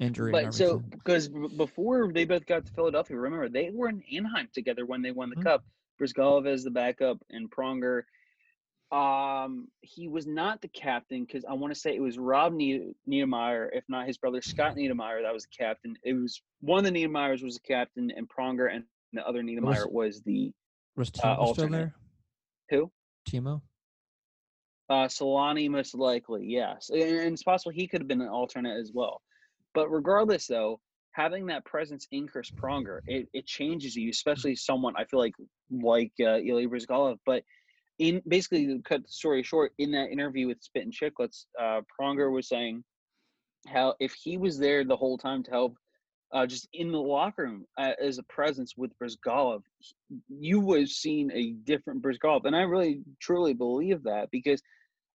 Injury 0.00 0.32
But 0.32 0.54
so 0.54 0.78
because 0.78 1.28
before 1.28 2.12
they 2.12 2.24
both 2.24 2.46
got 2.46 2.64
to 2.66 2.72
Philadelphia, 2.72 3.16
remember 3.16 3.48
they 3.48 3.70
were 3.72 3.88
in 3.88 4.02
Anaheim 4.14 4.48
together 4.52 4.86
when 4.86 5.02
they 5.02 5.10
won 5.10 5.30
the 5.30 5.36
Mhm. 5.36 5.42
cup. 5.44 5.64
Bryzgalov 6.00 6.46
as 6.46 6.62
the 6.62 6.70
backup 6.70 7.18
and 7.30 7.50
Pronger. 7.50 8.04
Um, 8.92 9.68
he 9.80 10.06
was 10.08 10.26
not 10.26 10.62
the 10.62 10.68
captain 10.68 11.24
because 11.24 11.44
I 11.44 11.52
want 11.54 11.74
to 11.74 11.78
say 11.78 11.94
it 11.94 12.00
was 12.00 12.16
Rob 12.18 12.52
Nied- 12.54 12.94
Niedermayer, 13.08 13.68
if 13.72 13.84
not 13.88 14.06
his 14.06 14.16
brother 14.16 14.40
Scott 14.40 14.76
Niedermayer, 14.76 15.22
that 15.22 15.34
was 15.34 15.42
the 15.42 15.50
captain. 15.56 15.98
It 16.04 16.14
was 16.14 16.40
one 16.60 16.78
of 16.78 16.84
the 16.84 16.92
Niedermayers 17.04 17.42
was 17.42 17.54
the 17.54 17.60
captain, 17.66 18.10
and 18.12 18.28
Pronger 18.28 18.72
and 18.72 18.84
the 19.12 19.26
other 19.26 19.42
Niedermayer 19.42 19.90
was 19.90 20.22
the 20.22 20.52
was 20.96 21.10
uh, 21.22 21.36
Timo 21.36 21.52
still 21.52 21.68
there? 21.68 21.94
who? 22.70 22.90
Timo? 23.28 23.60
Uh, 24.88 25.06
Selanne 25.08 25.68
most 25.68 25.94
likely, 25.94 26.46
yes, 26.46 26.88
and, 26.90 27.02
and 27.02 27.32
it's 27.34 27.42
possible 27.42 27.72
he 27.72 27.86
could 27.88 28.00
have 28.00 28.08
been 28.08 28.22
an 28.22 28.28
alternate 28.28 28.78
as 28.78 28.90
well. 28.94 29.20
But 29.78 29.92
regardless, 29.92 30.48
though, 30.48 30.80
having 31.12 31.46
that 31.46 31.64
presence 31.64 32.08
in 32.10 32.26
Chris 32.26 32.50
Pronger, 32.50 32.98
it, 33.06 33.28
it 33.32 33.46
changes 33.46 33.94
you, 33.94 34.10
especially 34.10 34.56
someone 34.56 34.94
I 34.96 35.04
feel 35.04 35.20
like 35.20 35.36
like 35.70 36.10
uh, 36.20 36.38
Ilya 36.38 36.68
Bryzgalov. 36.68 37.18
But 37.24 37.44
in 38.00 38.20
basically 38.26 38.66
to 38.66 38.82
cut 38.82 39.04
the 39.04 39.08
story 39.08 39.44
short, 39.44 39.70
in 39.78 39.92
that 39.92 40.10
interview 40.10 40.48
with 40.48 40.60
Spittin' 40.64 40.90
Chiclets, 40.90 41.44
uh, 41.60 41.82
Pronger 41.94 42.32
was 42.32 42.48
saying 42.48 42.82
how 43.68 43.94
if 44.00 44.14
he 44.14 44.36
was 44.36 44.58
there 44.58 44.82
the 44.82 44.96
whole 44.96 45.16
time 45.16 45.44
to 45.44 45.50
help. 45.52 45.76
Uh, 46.32 46.44
just 46.44 46.68
in 46.72 46.90
the 46.90 46.98
locker 46.98 47.44
room 47.44 47.64
uh, 47.78 47.92
as 48.02 48.18
a 48.18 48.22
presence 48.24 48.74
with 48.76 48.90
Bryzgalov, 48.98 49.62
you 50.28 50.58
would 50.58 50.80
have 50.80 50.88
seen 50.88 51.30
a 51.32 51.52
different 51.64 52.02
Bryzgalov, 52.02 52.46
and 52.46 52.56
I 52.56 52.62
really 52.62 53.02
truly 53.20 53.54
believe 53.54 54.02
that 54.02 54.28
because 54.32 54.60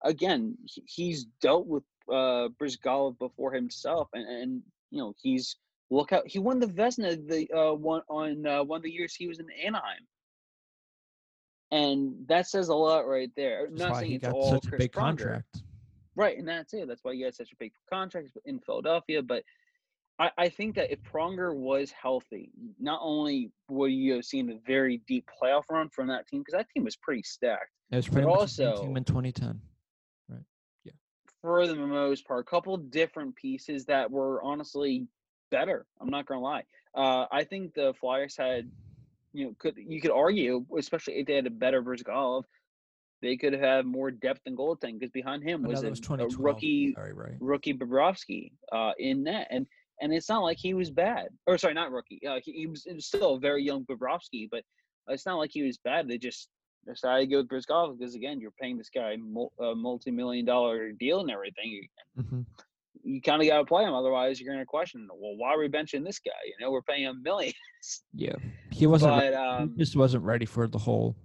again, 0.03 0.57
he's 0.85 1.25
dealt 1.41 1.67
with 1.67 1.83
uh 2.09 2.49
Bryzgalov 2.59 3.17
before 3.19 3.53
himself, 3.53 4.09
and, 4.13 4.27
and 4.27 4.61
you 4.91 4.99
know 4.99 5.13
he's 5.21 5.55
look 5.89 6.11
out. 6.13 6.27
He 6.27 6.39
won 6.39 6.59
the 6.59 6.67
Vezina 6.67 7.15
the 7.27 7.49
uh 7.55 7.73
one 7.73 8.01
on 8.09 8.45
uh, 8.45 8.63
one 8.63 8.77
of 8.77 8.83
the 8.83 8.91
years 8.91 9.13
he 9.15 9.27
was 9.27 9.39
in 9.39 9.47
Anaheim, 9.65 10.05
and 11.71 12.13
that 12.27 12.47
says 12.47 12.69
a 12.69 12.75
lot 12.75 13.07
right 13.07 13.31
there. 13.35 13.67
That's 13.69 13.79
Not 13.81 13.95
saying 13.97 14.09
he 14.09 14.15
it's 14.15 14.25
got 14.25 14.33
all 14.33 14.51
such 14.51 14.65
a 14.65 14.69
Chris 14.69 14.79
big 14.79 14.91
Pronger. 14.91 14.99
contract. 15.01 15.57
Right, 16.15 16.37
and 16.37 16.47
that's 16.47 16.73
it. 16.75 16.87
That's 16.87 17.03
why 17.03 17.13
you 17.13 17.25
had 17.25 17.33
such 17.33 17.51
a 17.51 17.55
big 17.55 17.71
contract 17.91 18.29
in 18.45 18.59
Philadelphia. 18.59 19.23
But 19.23 19.43
I, 20.19 20.29
I 20.37 20.49
think 20.49 20.75
that 20.75 20.91
if 20.91 21.01
Pronger 21.01 21.55
was 21.55 21.89
healthy, 21.91 22.51
not 22.79 22.99
only 23.01 23.51
would 23.67 23.91
you 23.91 24.13
have 24.13 24.25
seen 24.25 24.51
a 24.51 24.59
very 24.67 25.01
deep 25.07 25.27
playoff 25.41 25.63
run 25.71 25.89
from 25.89 26.07
that 26.09 26.27
team 26.27 26.41
because 26.41 26.53
that 26.53 26.67
team 26.69 26.83
was 26.83 26.95
pretty 26.95 27.23
stacked. 27.23 27.71
It 27.91 27.95
was 27.95 28.07
pretty 28.07 28.25
But 28.25 28.31
much 28.31 28.39
also- 28.41 28.83
team 28.83 28.95
in 28.97 29.03
2010. 29.03 29.59
For 31.43 31.67
the 31.67 31.75
most 31.75 32.25
part, 32.25 32.39
a 32.39 32.49
couple 32.49 32.75
different 32.77 33.35
pieces 33.35 33.85
that 33.85 34.09
were 34.09 34.41
honestly 34.41 35.07
better. 35.51 35.85
I'm 35.99 36.09
not 36.09 36.25
gonna 36.25 36.39
lie. 36.39 36.63
Uh, 36.95 37.25
I 37.31 37.43
think 37.43 37.73
the 37.73 37.93
Flyers 37.99 38.37
had, 38.37 38.71
you 39.33 39.45
know, 39.45 39.55
could 39.59 39.75
you 39.77 39.99
could 39.99 40.11
argue, 40.11 40.65
especially 40.77 41.15
if 41.15 41.27
they 41.27 41.35
had 41.35 41.45
a 41.45 41.51
better 41.51 41.83
Bryzgalov, 41.83 42.43
they 43.21 43.35
could 43.35 43.53
have 43.53 43.85
more 43.85 44.09
depth 44.09 44.39
in 44.45 44.55
goaltending 44.55 44.99
because 44.99 45.11
behind 45.11 45.43
him 45.43 45.63
was, 45.63 45.83
a, 45.83 45.89
was 45.89 46.01
a 46.19 46.37
rookie 46.37 46.93
Sorry, 46.93 47.11
right. 47.11 47.35
rookie 47.41 47.73
Bobrovsky 47.73 48.53
uh, 48.71 48.93
in 48.97 49.23
net, 49.23 49.47
and 49.51 49.67
and 50.01 50.13
it's 50.13 50.29
not 50.29 50.43
like 50.43 50.57
he 50.57 50.73
was 50.73 50.91
bad. 50.91 51.27
Or 51.45 51.57
sorry, 51.57 51.73
not 51.73 51.91
rookie. 51.91 52.21
Uh, 52.25 52.39
he, 52.41 52.53
he 52.53 52.67
was, 52.67 52.85
it 52.85 52.95
was 52.95 53.05
still 53.05 53.35
a 53.35 53.39
very 53.39 53.63
young 53.63 53.83
Bobrovsky, 53.85 54.47
but 54.49 54.63
it's 55.09 55.25
not 55.25 55.39
like 55.39 55.51
he 55.51 55.63
was 55.63 55.77
bad. 55.77 56.07
They 56.07 56.17
just 56.17 56.47
decided 56.85 57.21
to 57.21 57.27
go 57.27 57.37
with 57.37 57.49
Bryzgalov 57.49 57.97
because 57.97 58.15
again, 58.15 58.39
you're 58.39 58.51
paying 58.51 58.77
this 58.77 58.89
guy 58.89 59.15
a 59.59 59.75
multi-million 59.75 60.45
dollar 60.45 60.91
deal 60.91 61.19
and 61.21 61.31
everything. 61.31 61.69
You, 61.71 61.87
hmm 62.23 62.41
you 63.05 63.21
kind 63.21 63.41
of 63.41 63.47
got 63.47 63.57
to 63.57 63.65
play 63.65 63.83
him, 63.83 63.93
otherwise 63.93 64.39
you're 64.39 64.53
going 64.53 64.63
to 64.63 64.65
question, 64.65 65.07
well, 65.11 65.35
why 65.35 65.49
are 65.49 65.59
we 65.59 65.67
benching 65.67 66.05
this 66.05 66.19
guy? 66.19 66.31
You 66.45 66.53
know, 66.61 66.71
we're 66.71 66.83
paying 66.83 67.03
him 67.03 67.21
millions. 67.23 67.55
Yeah, 68.13 68.35
he 68.71 68.87
wasn't. 68.87 69.15
but 69.15 69.33
um, 69.33 69.73
he 69.75 69.83
just 69.83 69.95
wasn't 69.97 70.23
ready 70.23 70.45
for 70.45 70.67
the 70.67 70.77
whole 70.77 71.15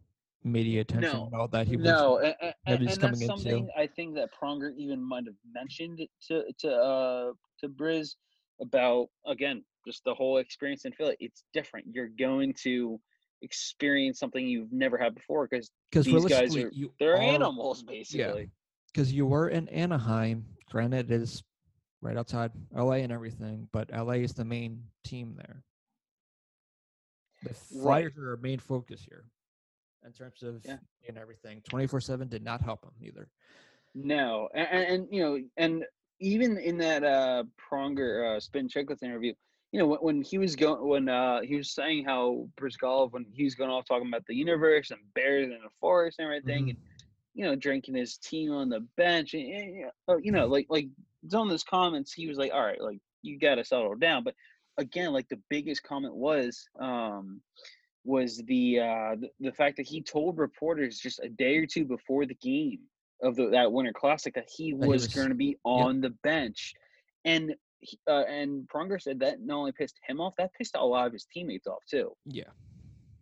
media 0.42 0.80
attention 0.80 1.12
No. 1.20 1.26
and 1.26 1.34
all 1.34 1.46
that. 1.48 1.68
He 1.68 1.76
was. 1.76 1.86
no, 1.86 2.18
and, 2.18 2.34
and, 2.40 2.54
and 2.66 2.86
that's 2.88 2.98
coming 2.98 3.20
into. 3.20 3.26
something 3.26 3.68
I 3.76 3.86
think 3.86 4.14
that 4.16 4.30
Pronger 4.32 4.72
even 4.76 5.00
might 5.00 5.24
have 5.26 5.34
mentioned 5.52 6.00
to 6.28 6.42
to 6.60 6.72
uh 6.74 7.32
to 7.60 7.68
Briz 7.68 8.14
about 8.60 9.08
again 9.26 9.64
just 9.86 10.02
the 10.04 10.14
whole 10.14 10.38
experience 10.38 10.84
in 10.84 10.92
Philly. 10.92 11.16
It's 11.20 11.44
different. 11.52 11.86
You're 11.92 12.10
going 12.18 12.54
to 12.62 12.98
experience 13.42 14.18
something 14.18 14.46
you've 14.46 14.72
never 14.72 14.96
had 14.96 15.14
before 15.14 15.46
because 15.48 15.70
these 15.92 16.24
guys 16.26 16.56
are- 16.56 16.70
you 16.70 16.92
they're 16.98 17.14
are, 17.14 17.22
animals 17.22 17.82
basically. 17.82 18.50
Because 18.92 19.12
you 19.12 19.26
were 19.26 19.48
in 19.48 19.68
Anaheim. 19.68 20.44
Granted, 20.70 21.10
it 21.10 21.22
is 21.22 21.42
right 22.00 22.16
outside 22.16 22.52
LA 22.74 22.94
and 23.02 23.12
everything, 23.12 23.68
but 23.72 23.90
LA 23.92 24.14
is 24.22 24.32
the 24.34 24.44
main 24.44 24.82
team 25.04 25.34
there. 25.36 25.62
The 27.42 27.50
Right. 27.50 27.56
Flyers 27.56 28.18
are 28.18 28.30
our 28.30 28.36
main 28.38 28.58
focus 28.58 29.04
here, 29.04 29.24
in 30.04 30.12
terms 30.12 30.42
of 30.42 30.64
Yeah. 30.64 30.78
and 31.06 31.16
everything. 31.16 31.62
Twenty 31.62 31.86
four 31.86 32.00
seven 32.00 32.28
did 32.28 32.42
not 32.42 32.60
help 32.60 32.80
them 32.82 32.94
either. 33.00 33.30
No, 33.94 34.48
and, 34.54 34.68
and, 34.68 34.84
and 35.02 35.14
you 35.14 35.22
know, 35.22 35.48
and 35.56 35.84
even 36.20 36.58
in 36.58 36.78
that 36.78 37.04
uh 37.04 37.44
Pronger 37.70 38.36
uh, 38.36 38.40
Spin 38.40 38.68
Chiclets 38.68 39.02
interview, 39.02 39.34
you 39.72 39.78
know, 39.78 39.86
when, 39.86 39.98
when 40.00 40.22
he 40.22 40.38
was 40.38 40.56
going, 40.56 40.86
when 40.86 41.08
uh 41.08 41.40
he 41.42 41.56
was 41.56 41.70
saying 41.72 42.04
how 42.04 42.48
Bryzgalov, 42.60 43.12
when 43.12 43.26
he 43.32 43.44
was 43.44 43.54
going 43.54 43.70
off 43.70 43.86
talking 43.86 44.08
about 44.08 44.24
the 44.26 44.34
universe 44.34 44.90
and 44.90 45.00
bears 45.14 45.44
in 45.46 45.50
the 45.62 45.70
forest 45.80 46.18
and 46.18 46.26
everything, 46.26 46.66
Mhm. 46.66 46.70
and 46.70 46.78
you 47.34 47.44
know, 47.44 47.54
drinking 47.54 47.94
his 47.94 48.16
tea 48.18 48.48
on 48.48 48.68
the 48.68 48.80
bench, 48.96 49.34
and, 49.34 49.44
and, 50.08 50.24
you 50.24 50.32
know, 50.32 50.46
like 50.46 50.66
like 50.70 50.88
some 51.28 51.42
of 51.42 51.50
those 51.50 51.64
comments, 51.64 52.12
he 52.12 52.26
was 52.26 52.38
like, 52.38 52.52
all 52.52 52.64
right, 52.64 52.80
like 52.80 52.98
you 53.22 53.38
got 53.38 53.56
to 53.56 53.64
settle 53.64 53.94
down, 53.94 54.24
but 54.24 54.34
again, 54.78 55.12
like 55.12 55.28
the 55.28 55.40
biggest 55.48 55.82
comment 55.82 56.14
was, 56.14 56.66
um 56.80 57.40
was 58.04 58.38
the 58.46 58.80
uh 58.80 59.16
the, 59.20 59.28
the 59.40 59.52
fact 59.52 59.76
that 59.76 59.86
he 59.86 60.00
told 60.00 60.38
reporters 60.38 60.98
just 60.98 61.20
a 61.22 61.28
day 61.28 61.58
or 61.58 61.66
two 61.66 61.84
before 61.84 62.24
the 62.24 62.34
game 62.34 62.80
of 63.22 63.36
the, 63.36 63.48
that 63.50 63.70
winter 63.70 63.92
classic 63.92 64.34
that 64.34 64.48
he 64.48 64.72
was, 64.72 64.88
was- 64.88 65.08
going 65.08 65.28
to 65.28 65.34
be 65.34 65.58
on 65.64 66.00
the 66.00 66.10
bench. 66.22 66.72
And 67.24 67.54
he- 67.80 67.98
uh, 68.08 68.24
and 68.28 68.68
Pronger 68.68 69.00
said 69.00 69.18
that 69.20 69.40
not 69.40 69.56
only 69.58 69.72
pissed 69.72 69.98
him 70.06 70.20
off 70.20 70.34
that 70.38 70.52
pissed 70.54 70.76
a 70.76 70.84
lot 70.84 71.06
of 71.06 71.12
his 71.12 71.26
teammates 71.32 71.66
off 71.66 71.82
too 71.90 72.12
Yeah, 72.26 72.50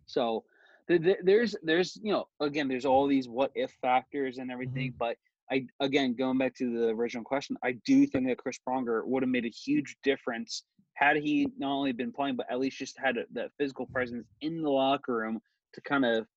so 0.05 0.43
th- 0.87 1.01
th- 1.01 1.17
there's 1.23 1.55
there's 1.63 1.97
you 2.01 2.11
know 2.11 2.27
again 2.39 2.67
there's 2.67 2.85
all 2.85 3.07
these 3.07 3.27
what 3.29 3.51
if 3.55 3.71
factors 3.81 4.37
and 4.37 4.51
everything 4.51 4.89
Mm-hmm. 4.91 4.97
but 4.97 5.17
I 5.51 5.65
again 5.79 6.15
going 6.15 6.37
back 6.37 6.55
to 6.55 6.77
the 6.79 6.87
original 6.89 7.23
question 7.23 7.55
I 7.63 7.73
do 7.85 8.05
think 8.05 8.27
that 8.27 8.37
Chris 8.37 8.59
Pronger 8.67 9.05
would 9.05 9.23
have 9.23 9.29
made 9.29 9.45
a 9.45 9.49
huge 9.49 9.95
difference 10.03 10.63
had 10.95 11.15
he 11.17 11.47
not 11.57 11.71
only 11.71 11.91
been 11.91 12.11
playing 12.11 12.35
but 12.35 12.47
at 12.51 12.59
least 12.59 12.77
just 12.79 12.97
had 12.99 13.17
a, 13.17 13.23
that 13.33 13.51
physical 13.57 13.85
presence 13.85 14.27
in 14.41 14.61
the 14.61 14.69
locker 14.69 15.15
room 15.15 15.39
to 15.73 15.81
kind 15.81 16.05
of 16.05 16.27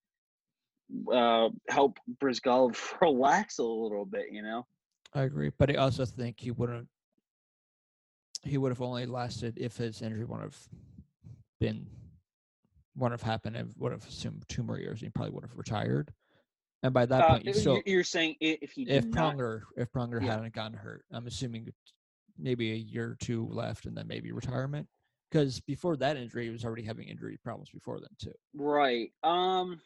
uh, 1.12 1.48
help 1.68 1.98
Bryzgalov 2.22 2.76
relax 3.00 3.58
a 3.58 3.62
little 3.62 4.04
bit, 4.04 4.26
you 4.32 4.42
know. 4.42 4.66
I 5.14 5.22
agree, 5.22 5.50
but 5.56 5.70
I 5.70 5.74
also 5.74 6.04
think 6.04 6.40
he 6.40 6.50
wouldn't. 6.50 6.88
He 8.42 8.58
would 8.58 8.70
have 8.70 8.80
only 8.82 9.06
lasted 9.06 9.58
if 9.58 9.76
his 9.76 10.00
injury 10.02 10.24
would 10.24 10.40
have 10.40 10.56
been, 11.60 11.86
would 12.96 13.12
have 13.12 13.22
happened 13.22 13.56
and 13.56 13.72
would 13.76 13.92
have 13.92 14.06
assumed 14.06 14.44
two 14.48 14.62
more 14.62 14.78
years. 14.78 15.00
He 15.00 15.10
probably 15.10 15.32
would 15.32 15.44
have 15.44 15.56
retired, 15.56 16.12
and 16.82 16.94
by 16.94 17.04
that 17.06 17.24
Uh, 17.24 17.32
point, 17.32 17.44
you 17.44 17.52
still 17.52 17.82
you're, 17.84 18.04
saying 18.04 18.36
if 18.40 18.72
he 18.72 18.84
if 18.84 19.06
not, 19.08 19.36
Pronger 19.36 19.62
if 19.76 19.92
Pronger 19.92 20.22
Yeah. 20.22 20.32
hadn't 20.36 20.54
gotten 20.54 20.76
hurt, 20.78 21.04
I'm 21.12 21.26
assuming 21.26 21.68
maybe 22.38 22.72
a 22.72 22.76
year 22.76 23.10
or 23.10 23.16
two 23.16 23.46
left, 23.48 23.84
and 23.84 23.94
then 23.96 24.06
maybe 24.06 24.32
retirement. 24.32 24.88
Because 25.30 25.60
before 25.60 25.96
that 25.98 26.16
injury, 26.16 26.44
he 26.44 26.50
was 26.50 26.64
already 26.64 26.82
having 26.82 27.06
injury 27.08 27.36
problems 27.44 27.70
before 27.70 28.00
then 28.00 28.08
too. 28.18 28.34
right? 28.54 29.12
Um, 29.22 29.80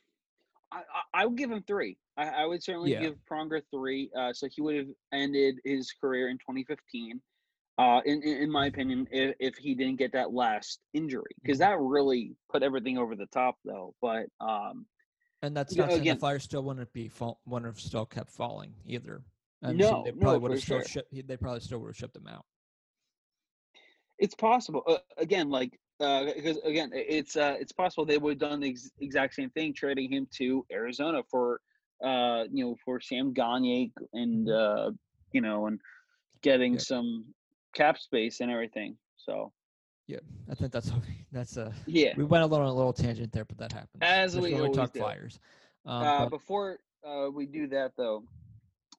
I, 0.73 0.79
I 0.79 1.23
I 1.23 1.27
would 1.27 1.37
give 1.37 1.51
him 1.51 1.63
three. 1.67 1.99
I, 2.17 2.29
I 2.29 2.47
would 2.47 2.63
certainly 2.63 2.93
Yeah. 2.93 3.01
give 3.01 3.17
Pronger 3.29 3.63
three. 3.73 4.11
Uh, 4.17 4.33
so 4.33 4.47
he 4.49 4.63
would 4.63 4.77
have 4.77 4.89
ended 5.13 5.59
his 5.65 5.93
career 5.93 6.29
in 6.29 6.39
2015. 6.39 7.21
Uh, 7.77 8.01
in, 8.05 8.23
in 8.23 8.49
my 8.51 8.67
opinion, 8.67 9.07
if, 9.11 9.35
if 9.41 9.57
he 9.57 9.75
didn't 9.75 9.97
get 9.97 10.13
that 10.13 10.33
last 10.33 10.79
injury, 10.93 11.33
because 11.43 11.57
Mhm. 11.59 11.61
that 11.61 11.79
really 11.81 12.37
put 12.49 12.63
everything 12.63 12.99
over 12.99 13.17
the 13.17 13.27
top, 13.27 13.57
though. 13.65 13.95
But 14.01 14.27
um, 14.41 14.87
And 15.43 15.57
that's 15.57 15.75
not 15.75 15.91
saying 15.91 16.03
again- 16.03 16.17
the 16.17 16.21
Flyers 16.21 16.45
still 16.45 16.63
wouldn't 16.63 16.93
be 16.93 17.09
fall, 17.09 17.41
wouldn't 17.47 17.67
have 17.67 17.81
still 17.81 18.07
kept 18.07 18.31
falling 18.31 18.75
either. 18.87 19.25
I'm 19.63 19.77
No, 19.77 20.05
they 20.05 20.13
no, 20.13 20.19
probably 20.21 20.39
would 20.39 20.51
have 20.53 20.61
still 20.61 20.79
sure. 20.81 20.87
shipped. 20.89 21.27
They 21.27 21.37
probably 21.37 21.61
still 21.61 21.81
would 21.81 21.89
have 21.89 21.97
shipped 21.97 22.17
him 22.17 22.29
out. 22.29 22.45
It's 24.19 24.35
possible. 24.35 24.83
Uh, 24.87 24.99
again, 25.19 25.51
like 25.51 25.79
uh, 26.01 26.27
because 26.35 26.59
again, 26.59 26.91
it's 26.95 27.37
uh, 27.37 27.57
it's 27.59 27.73
possible 27.73 28.05
they 28.05 28.19
would 28.19 28.41
have 28.41 28.51
done 28.51 28.61
the 28.61 28.71
ex- 28.71 28.91
exact 29.01 29.35
same 29.35 29.51
thing, 29.51 29.73
trading 29.75 30.13
him 30.13 30.29
to 30.37 30.65
Arizona 30.73 31.23
for 31.29 31.61
uh, 32.05 32.45
you 32.53 32.65
know, 32.65 32.77
for 32.85 33.01
Sam 33.01 33.33
Gagne 33.33 33.93
and 34.13 34.49
uh, 34.49 34.91
you 35.33 35.41
know, 35.41 35.67
and 35.67 35.81
getting 36.43 36.75
Yep. 36.75 36.83
some 36.83 37.35
cap 37.75 37.99
space 37.99 38.41
and 38.41 38.51
everything. 38.51 38.97
So 39.17 39.53
yeah, 40.07 40.19
I 40.51 40.55
think 40.55 40.73
that's 40.73 40.91
that's 41.33 41.57
a. 41.57 41.73
yeah. 41.87 42.13
We 42.17 42.25
went 42.25 42.45
a 42.45 42.47
little 42.47 42.67
on 42.67 42.73
a 42.73 42.75
little 42.75 42.93
tangent 42.93 43.33
there, 43.33 43.45
but 43.45 43.59
that 43.59 43.73
happens. 43.73 44.03
As 44.03 44.37
we 44.37 44.55
we 44.55 44.71
talk 44.71 44.93
do. 44.93 45.01
Flyers. 45.01 45.39
Um, 45.87 46.03
Uh, 46.03 46.19
but- 46.21 46.31
before 46.31 46.79
uh, 47.07 47.29
we 47.33 47.47
do 47.47 47.67
that, 47.69 47.93
though, 47.97 48.25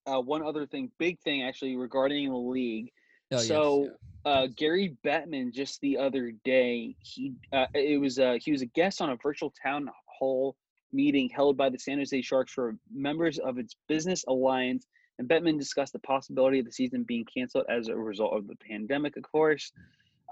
uh, 0.06 0.22
one 0.22 0.44
other 0.44 0.66
thing, 0.66 0.92
big 1.00 1.20
thing 1.22 1.44
actually 1.44 1.76
regarding 1.76 2.30
the 2.30 2.36
league. 2.36 2.92
oh, 3.32 3.38
yes, 3.38 3.48
so 3.48 3.90
yeah. 4.26 4.32
uh, 4.32 4.48
Gary 4.56 4.98
Bettman 5.04 5.52
just 5.52 5.82
the 5.82 5.98
other 5.98 6.32
day, 6.44 6.96
he 7.00 7.34
uh, 7.52 7.68
it 7.74 8.00
was 8.00 8.20
uh, 8.20 8.38
he 8.42 8.52
was 8.52 8.62
a 8.62 8.68
guest 8.68 9.02
on 9.02 9.10
a 9.12 9.16
virtual 9.18 9.54
town 9.64 9.90
hall 10.08 10.56
meeting 10.92 11.30
held 11.30 11.58
by 11.58 11.70
the 11.70 11.78
San 11.78 11.98
Jose 11.98 12.22
Sharks 12.22 12.54
for 12.54 12.78
members 12.94 13.38
of 13.40 13.58
its 13.58 13.76
business 13.88 14.24
alliance. 14.28 14.88
And 15.18 15.30
Bettman 15.30 15.58
discussed 15.58 15.94
the 15.94 16.00
possibility 16.00 16.60
of 16.60 16.66
the 16.66 16.72
season 16.72 17.04
being 17.04 17.26
canceled 17.26 17.66
as 17.70 17.88
a 17.88 17.96
result 17.96 18.36
of 18.36 18.48
the 18.48 18.56
pandemic, 18.58 19.18
of 19.18 19.24
course. 19.24 19.72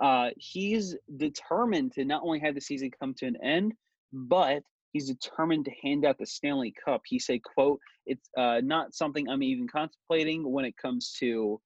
Uh, 0.01 0.29
he's 0.37 0.95
determined 1.17 1.93
to 1.93 2.03
not 2.03 2.23
only 2.23 2.39
have 2.39 2.55
the 2.55 2.61
season 2.61 2.91
come 2.99 3.13
to 3.15 3.27
an 3.27 3.37
end, 3.43 3.73
but 4.11 4.63
he's 4.91 5.07
determined 5.07 5.65
to 5.65 5.71
hand 5.81 6.05
out 6.05 6.17
the 6.17 6.25
Stanley 6.25 6.73
Cup. 6.83 7.01
He 7.05 7.19
said, 7.19 7.41
"quote 7.43 7.79
It's 8.05 8.29
uh, 8.37 8.61
not 8.63 8.93
something 8.93 9.29
I'm 9.29 9.43
even 9.43 9.67
contemplating 9.67 10.51
when 10.51 10.65
it 10.65 10.75
comes 10.77 11.13
to." 11.19 11.61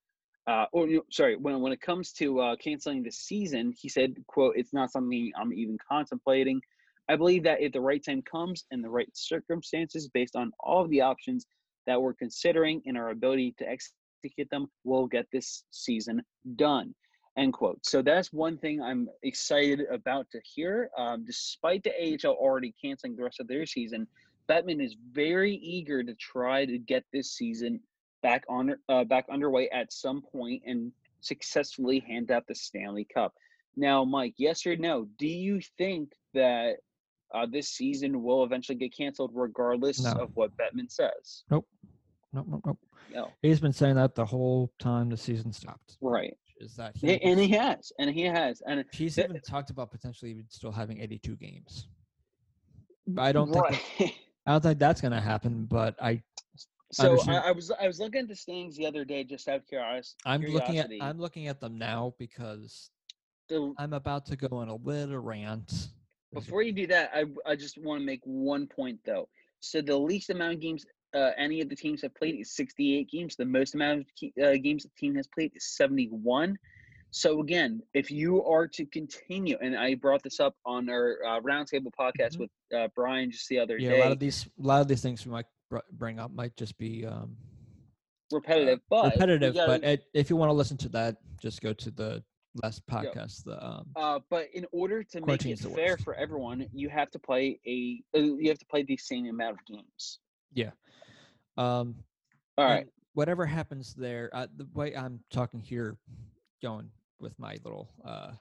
uh, 0.48 0.66
or 0.72 0.88
sorry, 1.12 1.36
when 1.36 1.62
when 1.62 1.74
it 1.74 1.82
comes 1.82 2.14
to 2.14 2.40
uh, 2.40 2.56
canceling 2.56 3.04
the 3.04 3.12
season, 3.12 3.74
he 3.78 3.90
said, 3.90 4.16
"quote 4.28 4.54
It's 4.56 4.74
not 4.74 4.92
something 4.92 5.32
I'm 5.40 5.54
even 5.54 5.78
contemplating. 5.90 6.62
I 7.10 7.18
believe 7.18 7.44
that 7.44 7.62
if 7.62 7.74
the 7.74 7.82
right 7.82 8.04
time 8.04 8.22
comes 8.22 8.66
and 8.72 8.84
the 8.84 8.90
right 8.90 9.10
circumstances, 9.14 10.08
based 10.08 10.36
on 10.36 10.52
all 10.60 10.84
of 10.84 10.90
the 10.90 11.02
options 11.02 11.46
that 11.88 12.02
we're 12.02 12.14
considering 12.14 12.82
and 12.86 12.98
our 12.98 13.10
ability 13.10 13.56
to 13.58 13.68
execute 13.68 14.50
them, 14.52 14.68
we'll 14.84 15.08
get 15.08 15.26
this 15.32 15.64
season 15.72 16.22
done." 16.56 16.94
End 17.38 17.54
quote. 17.54 17.86
So 17.86 18.02
that's 18.02 18.34
one 18.34 18.58
thing 18.58 18.82
I'm 18.82 19.08
excited 19.22 19.82
about 19.92 20.30
to 20.32 20.40
hear. 20.44 20.90
Um, 20.98 21.24
despite 21.24 21.84
the 21.84 21.92
AHL 21.92 22.34
already 22.34 22.74
canceling 22.84 23.16
the 23.16 23.24
rest 23.24 23.40
of 23.40 23.48
their 23.48 23.68
season, 23.68 24.08
Bettman 24.50 24.84
is 24.84 24.96
very 25.12 25.54
eager 25.56 26.04
to 26.04 26.16
try 26.16 26.66
to 26.66 26.80
get 26.80 27.04
this 27.14 27.34
season 27.34 27.80
back 28.24 28.44
on 28.50 28.76
uh, 28.90 29.04
back 29.04 29.26
underway 29.32 29.70
at 29.70 29.94
some 29.94 30.22
point 30.22 30.64
and 30.66 30.92
successfully 31.22 32.00
hand 32.00 32.32
out 32.32 32.48
the 32.48 32.56
Stanley 32.56 33.06
Cup. 33.14 33.34
Now, 33.76 34.04
Mike, 34.04 34.34
yes 34.38 34.66
or 34.66 34.76
no? 34.76 35.08
Do 35.20 35.28
you 35.28 35.62
think 35.78 36.14
that 36.34 36.78
uh, 37.34 37.46
this 37.46 37.70
season 37.70 38.24
will 38.24 38.44
eventually 38.44 38.78
get 38.78 38.96
canceled, 38.96 39.32
regardless 39.34 40.02
No. 40.04 40.12
of 40.14 40.32
what 40.36 40.52
Bettman 40.58 40.90
says? 40.92 41.44
Nope, 41.52 41.68
nope, 42.34 42.46
nope. 42.50 42.62
Nope. 42.66 42.80
No. 43.14 43.32
He's 43.42 43.60
been 43.60 43.74
saying 43.74 43.96
that 43.96 44.16
the 44.16 44.26
whole 44.26 44.72
time 44.80 45.10
the 45.10 45.18
season 45.18 45.52
stopped. 45.54 45.98
Right. 46.02 46.36
Is 46.60 46.76
that 46.76 46.96
He- 46.98 47.08
he? 47.18 47.22
and 47.24 47.40
he 47.40 47.48
has, 47.50 47.92
and 48.00 48.10
he 48.10 48.24
has, 48.24 48.62
and 48.68 48.84
he's 48.92 49.16
th- 49.16 49.30
even 49.30 49.40
talked 49.42 49.70
about 49.70 49.92
potentially 49.92 50.32
even 50.32 50.46
still 50.50 50.72
having 50.72 51.00
82 51.00 51.36
games. 51.36 51.88
I 53.18 53.32
don't 53.32 53.52
think 53.54 53.66
that- 54.00 54.12
I 54.48 54.52
don't 54.54 54.62
think 54.64 54.80
that's 54.80 55.02
gonna 55.02 55.22
happen. 55.22 55.66
But 55.66 55.96
I 56.02 56.22
so. 56.92 57.20
I, 57.30 57.36
I 57.50 57.52
was 57.52 57.70
I 57.72 57.86
was 57.88 58.00
looking 58.00 58.22
at 58.22 58.28
the 58.28 58.36
standings 58.36 58.76
the 58.78 58.86
other 58.88 59.04
day 59.06 59.24
just 59.24 59.48
out 59.48 59.58
of 59.58 59.68
curios- 59.68 60.16
I'm 60.26 60.42
looking 60.42 60.78
at. 60.80 60.90
I'm 61.02 61.20
looking 61.20 61.48
at 61.48 61.60
them 61.60 61.78
now 61.78 62.14
because 62.18 62.90
The- 63.50 63.74
I'm 63.78 63.94
about 63.94 64.26
to 64.28 64.36
go 64.36 64.58
on 64.58 64.68
a 64.70 64.76
little 64.76 65.20
rant. 65.20 65.90
Is- 66.36 66.44
before 66.44 66.62
you 66.62 66.72
do 66.72 66.88
that, 66.88 67.12
I 67.14 67.26
I 67.46 67.56
just 67.56 67.78
want 67.78 68.02
to 68.02 68.06
make 68.06 68.22
one 68.24 68.68
point 68.68 69.00
though. 69.06 69.28
So 69.60 69.82
the 69.82 69.98
least 69.98 70.30
amount 70.30 70.54
of 70.54 70.60
games 70.60 70.86
uh, 71.16 71.32
any 71.38 71.62
of 71.62 71.70
the 71.70 71.76
teams 71.76 72.02
have 72.02 72.14
played 72.16 72.36
is 72.40 72.52
68 72.56 73.10
games. 73.10 73.36
The 73.36 73.46
most 73.46 73.76
amount 73.76 74.02
of 74.02 74.44
uh, 74.44 74.58
games 74.62 74.84
the 74.84 74.90
team 74.98 75.16
has 75.16 75.26
played 75.28 75.52
is 75.56 75.66
71. 75.76 76.58
So 77.12 77.40
again, 77.40 77.82
if 77.94 78.12
you 78.12 78.44
are 78.44 78.68
to 78.68 78.86
continue, 78.86 79.58
and 79.62 79.76
I 79.78 79.96
brought 79.96 80.22
this 80.22 80.40
up 80.42 80.56
on 80.66 80.90
our 80.90 81.18
uh, 81.26 81.40
roundtable 81.40 81.92
podcast 81.98 82.36
Mhm. 82.36 82.40
with 82.40 82.50
uh, 82.76 82.90
Brian 82.94 83.32
just 83.32 83.48
the 83.48 83.58
other 83.60 83.78
yeah, 83.78 83.92
day, 83.92 84.00
a 84.02 84.04
lot 84.04 84.12
of 84.12 84.20
these 84.20 84.46
a 84.46 84.68
lot 84.68 84.82
of 84.82 84.88
these 84.90 85.02
things 85.02 85.26
we 85.26 85.32
might 85.32 85.46
br- 85.70 85.78
bring 85.94 86.20
up 86.20 86.32
might 86.32 86.56
just 86.58 86.78
be 86.78 87.06
um, 87.06 87.38
repetitive, 88.32 88.80
but 88.90 89.14
repetitive. 89.14 89.54
gotta- 89.56 89.72
But 89.80 89.84
it, 89.86 90.04
if 90.14 90.30
you 90.30 90.36
want 90.36 90.50
to 90.50 90.54
listen 90.54 90.78
to 90.78 90.90
that, 90.90 91.16
just 91.42 91.62
go 91.62 91.72
to 91.74 91.90
the 91.92 92.24
last 92.64 92.86
podcast. 92.88 93.44
The 93.44 93.64
um, 93.66 93.88
Uh, 93.96 94.20
but 94.30 94.48
in 94.54 94.66
order 94.72 95.04
to 95.04 95.22
make 95.22 95.46
it 95.46 95.60
fair 95.60 95.92
worst. 95.92 96.04
for 96.04 96.14
everyone, 96.16 96.68
you 96.74 96.90
have 96.90 97.10
to 97.12 97.20
play 97.20 97.60
a 97.66 98.02
uh, 98.16 98.22
you 98.22 98.50
have 98.50 98.60
to 98.60 98.66
play 98.66 98.84
the 98.84 98.98
same 98.98 99.28
amount 99.28 99.54
of 99.60 99.66
games. 99.66 100.20
Yeah. 100.54 100.72
Um, 101.58 101.96
All 102.58 102.66
right. 102.66 102.88
whatever 103.14 103.46
happens 103.46 103.94
there, 103.96 104.30
uh, 104.34 104.48
the 104.56 104.68
way 104.74 104.96
I'm 104.96 105.20
talking 105.32 105.60
here, 105.60 105.98
going 106.62 106.90
with 107.20 107.38
my 107.40 107.58
little 107.64 107.90
uh, 108.06 108.32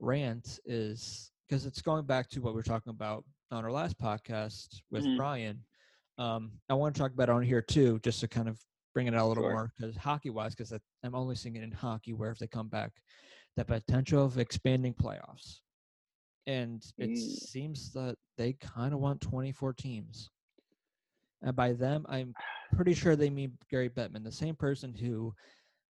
rant 0.00 0.58
is 0.64 1.30
because 1.48 1.66
it's 1.66 1.82
going 1.82 2.04
back 2.04 2.28
to 2.30 2.40
what 2.40 2.54
we 2.54 2.58
were 2.58 2.62
talking 2.62 2.90
about 2.90 3.24
on 3.50 3.64
our 3.64 3.70
last 3.72 3.98
podcast 3.98 4.82
with 4.90 5.04
Mhm. 5.04 5.16
Brian. 5.16 5.64
Um, 6.18 6.60
I 6.68 6.74
want 6.74 6.94
to 6.94 7.00
talk 7.00 7.12
about 7.12 7.28
it 7.28 7.32
on 7.32 7.42
here 7.42 7.62
too, 7.62 7.98
just 8.00 8.20
to 8.20 8.28
kind 8.28 8.48
of 8.48 8.60
bring 8.94 9.06
it 9.08 9.14
out 9.14 9.26
a 9.26 9.28
little 9.28 9.42
Sure. 9.42 9.50
more 9.52 9.72
because 9.76 9.96
hockey 9.96 10.30
wise, 10.30 10.54
because 10.54 10.72
I'm 11.02 11.14
only 11.14 11.34
seeing 11.34 11.56
it 11.56 11.62
in 11.62 11.72
hockey 11.72 12.12
where 12.14 12.30
if 12.30 12.38
they 12.38 12.46
come 12.46 12.68
back, 12.68 12.92
the 13.56 13.64
potential 13.64 14.24
of 14.24 14.38
expanding 14.38 14.94
playoffs. 14.94 15.60
And 16.46 16.84
it 16.98 17.10
Mm. 17.10 17.16
seems 17.16 17.92
that 17.92 18.16
they 18.36 18.52
kind 18.54 18.94
of 18.94 19.00
want 19.00 19.20
24 19.20 19.72
teams. 19.74 20.30
And 21.42 21.54
by 21.56 21.72
them, 21.72 22.06
I'm 22.08 22.34
pretty 22.72 22.94
sure 22.94 23.16
they 23.16 23.30
mean 23.30 23.58
Gary 23.70 23.90
Bettman, 23.90 24.24
the 24.24 24.32
same 24.32 24.54
person 24.56 24.94
who 24.94 25.34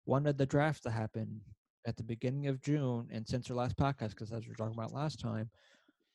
wanted 0.07 0.39
the 0.39 0.47
draft 0.47 0.83
to 0.85 0.91
happen 0.91 1.41
at 1.87 1.97
the 1.97 2.03
beginning 2.03 2.47
of 2.49 2.61
June. 2.61 3.09
And 3.11 3.27
since 3.27 3.51
our 3.51 3.57
last 3.57 3.77
podcast, 3.77 4.11
because 4.11 4.33
as 4.33 4.45
we 4.45 4.51
were 4.51 4.55
talking 4.57 4.75
about 4.79 4.93
last 4.93 5.19
time, 5.21 5.51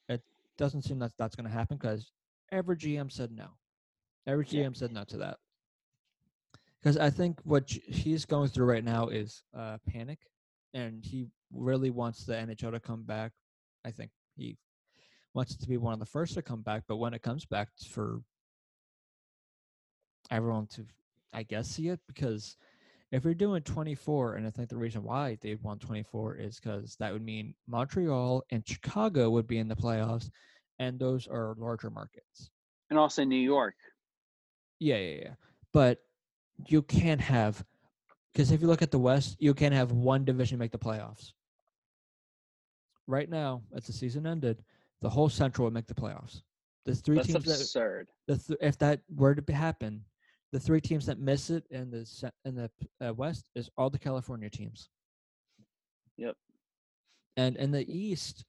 it 0.10 0.24
doesn't 0.58 0.84
seem 0.84 1.00
that 1.00 1.14
that's 1.18 1.36
going 1.36 1.48
to 1.48 1.52
happen 1.54 1.78
because 1.78 2.12
every 2.52 2.78
GM 2.78 3.12
said 3.12 3.32
no. 3.32 3.50
Every 4.26 4.46
Yeah. 4.50 4.64
GM 4.64 4.76
said 4.76 4.92
no 4.92 5.04
to 5.06 5.18
that. 5.18 5.38
Because 6.82 6.98
I 6.98 7.10
think 7.10 7.40
what 7.44 7.70
he's 7.70 8.26
going 8.26 8.50
through 8.50 8.66
right 8.66 8.84
now 8.84 9.08
is 9.08 9.44
uh, 9.58 9.78
panic, 9.92 10.20
and 10.74 11.04
he 11.04 11.28
really 11.52 11.90
wants 11.90 12.26
the 12.26 12.34
NHL 12.34 12.72
to 12.72 12.80
come 12.80 13.04
back. 13.04 13.32
I 13.86 13.92
think 13.92 14.12
he 14.36 14.58
wants 15.34 15.54
it 15.54 15.62
to 15.62 15.68
be 15.68 15.78
one 15.78 15.94
of 15.94 16.00
the 16.00 16.06
first 16.06 16.34
to 16.36 16.42
come 16.42 16.62
back, 16.62 16.84
but 16.88 16.98
when 16.98 17.14
it 17.14 17.22
comes 17.22 17.46
back 17.46 17.70
for 17.90 18.22
everyone 20.30 20.68
to, 20.68 20.86
I 21.34 21.44
guess, 21.44 21.68
see 21.68 21.90
it 21.90 22.00
because 22.08 22.58
if 23.12 23.24
you're 23.24 23.34
doing 23.34 23.62
24, 23.64 24.36
and 24.36 24.46
I 24.46 24.50
think 24.50 24.70
the 24.70 24.78
reason 24.78 25.04
why 25.04 25.38
they 25.42 25.52
would 25.52 25.64
want 25.64 25.82
24 25.82 26.36
is 26.36 26.60
because 26.60 26.96
that 27.00 27.14
would 27.14 27.24
mean 27.24 27.54
Montreal 27.68 28.44
and 28.52 28.68
Chicago 28.68 29.30
would 29.30 29.48
be 29.48 29.60
in 29.60 29.68
the 29.68 29.76
playoffs, 29.76 30.30
and 30.80 31.00
those 31.00 31.28
are 31.28 31.56
larger 31.58 31.90
markets. 31.90 32.52
And 32.90 33.00
also 33.00 33.24
New 33.24 33.36
York. 33.36 33.76
Yeah, 34.80 34.98
yeah, 34.98 35.20
yeah. 35.22 35.34
But 35.74 36.00
you 36.66 36.82
can't 36.82 37.22
have 37.22 37.64
because 38.34 38.52
if 38.52 38.62
you 38.62 38.68
look 38.68 38.84
at 38.84 38.92
the 38.92 39.00
West, 39.00 39.36
you 39.40 39.54
can't 39.54 39.74
have 39.74 39.92
one 39.92 40.24
division 40.24 40.60
make 40.60 40.72
the 40.72 40.78
playoffs. 40.78 41.32
Right 43.08 43.30
now, 43.30 43.64
as 43.74 43.88
the 43.88 43.94
season 43.94 44.28
ended, 44.28 44.64
the 45.02 45.10
whole 45.10 45.30
Central 45.30 45.66
would 45.66 45.74
make 45.74 45.88
the 45.88 45.96
playoffs. 45.96 46.42
The 46.86 46.96
three 46.96 47.16
That's 47.16 47.28
teams 47.28 47.46
that 47.46 47.62
absurd. 47.62 48.10
the 48.28 48.38
th- 48.38 48.60
if 48.62 48.78
that 48.78 49.02
were 49.16 49.36
to 49.36 49.54
happen, 49.54 50.04
the 50.52 50.60
three 50.60 50.82
teams 50.82 51.06
that 51.08 51.20
miss 51.20 51.50
it 51.50 51.66
in 51.72 51.90
the 51.90 52.32
in 52.46 52.56
the 52.56 52.70
uh, 53.06 53.14
West 53.14 53.50
is 53.56 53.70
all 53.78 53.90
the 53.90 54.00
California 54.00 54.50
teams. 54.50 54.90
Yep. 56.18 56.36
And 57.38 57.56
in 57.58 57.72
the 57.72 57.92
East, 57.92 58.46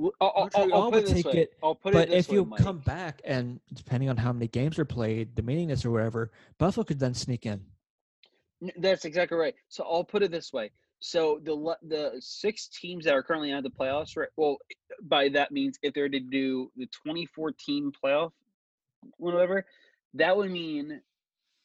I'll, 0.00 0.12
I'll- 0.20 0.32
I'll, 0.36 0.42
Montreal 0.42 0.72
I'll 0.74 0.84
would 0.90 0.92
put 0.94 1.02
it 1.02 1.06
this 1.14 1.22
take 1.22 1.26
way. 1.34 1.40
it, 1.42 1.54
but 1.60 1.94
it 2.08 2.10
if 2.12 2.28
way, 2.28 2.34
you 2.36 2.44
Mike. 2.44 2.60
come 2.60 2.78
back 2.78 3.20
and 3.24 3.60
depending 3.74 4.08
on 4.08 4.16
how 4.16 4.32
many 4.32 4.48
games 4.48 4.78
are 4.78 4.84
played, 4.84 5.34
the 5.36 5.42
meaningless 5.42 5.84
or 5.84 5.90
whatever, 5.90 6.30
Buffalo 6.58 6.84
could 6.84 6.98
then 6.98 7.14
sneak 7.14 7.46
in. 7.46 7.60
That's 8.76 9.04
exactly 9.04 9.36
right. 9.38 9.54
So 9.68 9.84
I'll 9.84 10.04
put 10.04 10.22
it 10.22 10.30
this 10.30 10.52
way. 10.52 10.70
So 11.00 11.40
the 11.44 11.76
the 11.86 12.16
six 12.20 12.66
teams 12.68 13.04
that 13.04 13.14
are 13.14 13.22
currently 13.22 13.52
out 13.52 13.58
of 13.58 13.64
the 13.64 13.70
playoffs, 13.70 14.16
right? 14.16 14.28
Well, 14.36 14.56
by 15.02 15.28
that 15.30 15.52
means 15.52 15.78
if 15.82 15.94
they're 15.94 16.08
to 16.08 16.18
do 16.20 16.70
the 16.76 16.86
2014 16.86 17.92
playoff, 18.04 18.32
whatever, 19.18 19.64
that 20.14 20.36
would 20.36 20.50
mean 20.50 21.00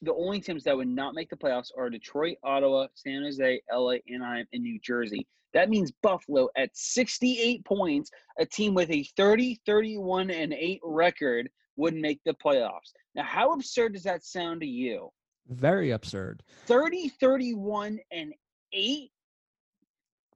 the 0.03 0.13
only 0.13 0.41
teams 0.41 0.63
that 0.63 0.75
would 0.75 0.87
not 0.87 1.15
make 1.15 1.29
the 1.29 1.35
playoffs 1.35 1.71
are 1.77 1.89
Detroit, 1.89 2.37
Ottawa, 2.43 2.87
San 2.93 3.23
Jose, 3.23 3.61
LA, 3.71 3.95
Anaheim, 4.13 4.45
and 4.53 4.63
New 4.63 4.79
Jersey. 4.79 5.25
That 5.53 5.69
means 5.69 5.91
Buffalo 6.01 6.49
at 6.57 6.69
68 6.73 7.63
points, 7.63 8.09
a 8.39 8.45
team 8.45 8.73
with 8.73 8.89
a 8.89 9.03
30, 9.15 9.61
31, 9.65 10.31
and 10.31 10.53
8 10.53 10.79
record 10.83 11.49
would 11.77 11.95
make 11.95 12.19
the 12.25 12.33
playoffs. 12.33 12.91
Now, 13.15 13.23
how 13.23 13.53
absurd 13.53 13.93
does 13.93 14.03
that 14.03 14.25
sound 14.25 14.61
to 14.61 14.67
you? 14.67 15.09
Very 15.47 15.91
absurd. 15.91 16.41
30, 16.65 17.09
31, 17.09 17.99
and 18.11 18.33
8? 18.73 19.09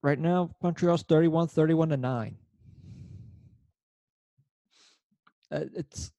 Right 0.04 0.20
now, 0.20 0.52
Montreal's 0.62 1.04
31, 1.04 1.48
31 1.48 1.92
and 1.92 2.02
9. 2.02 2.38
Uh, 5.50 5.60
it's 5.76 6.12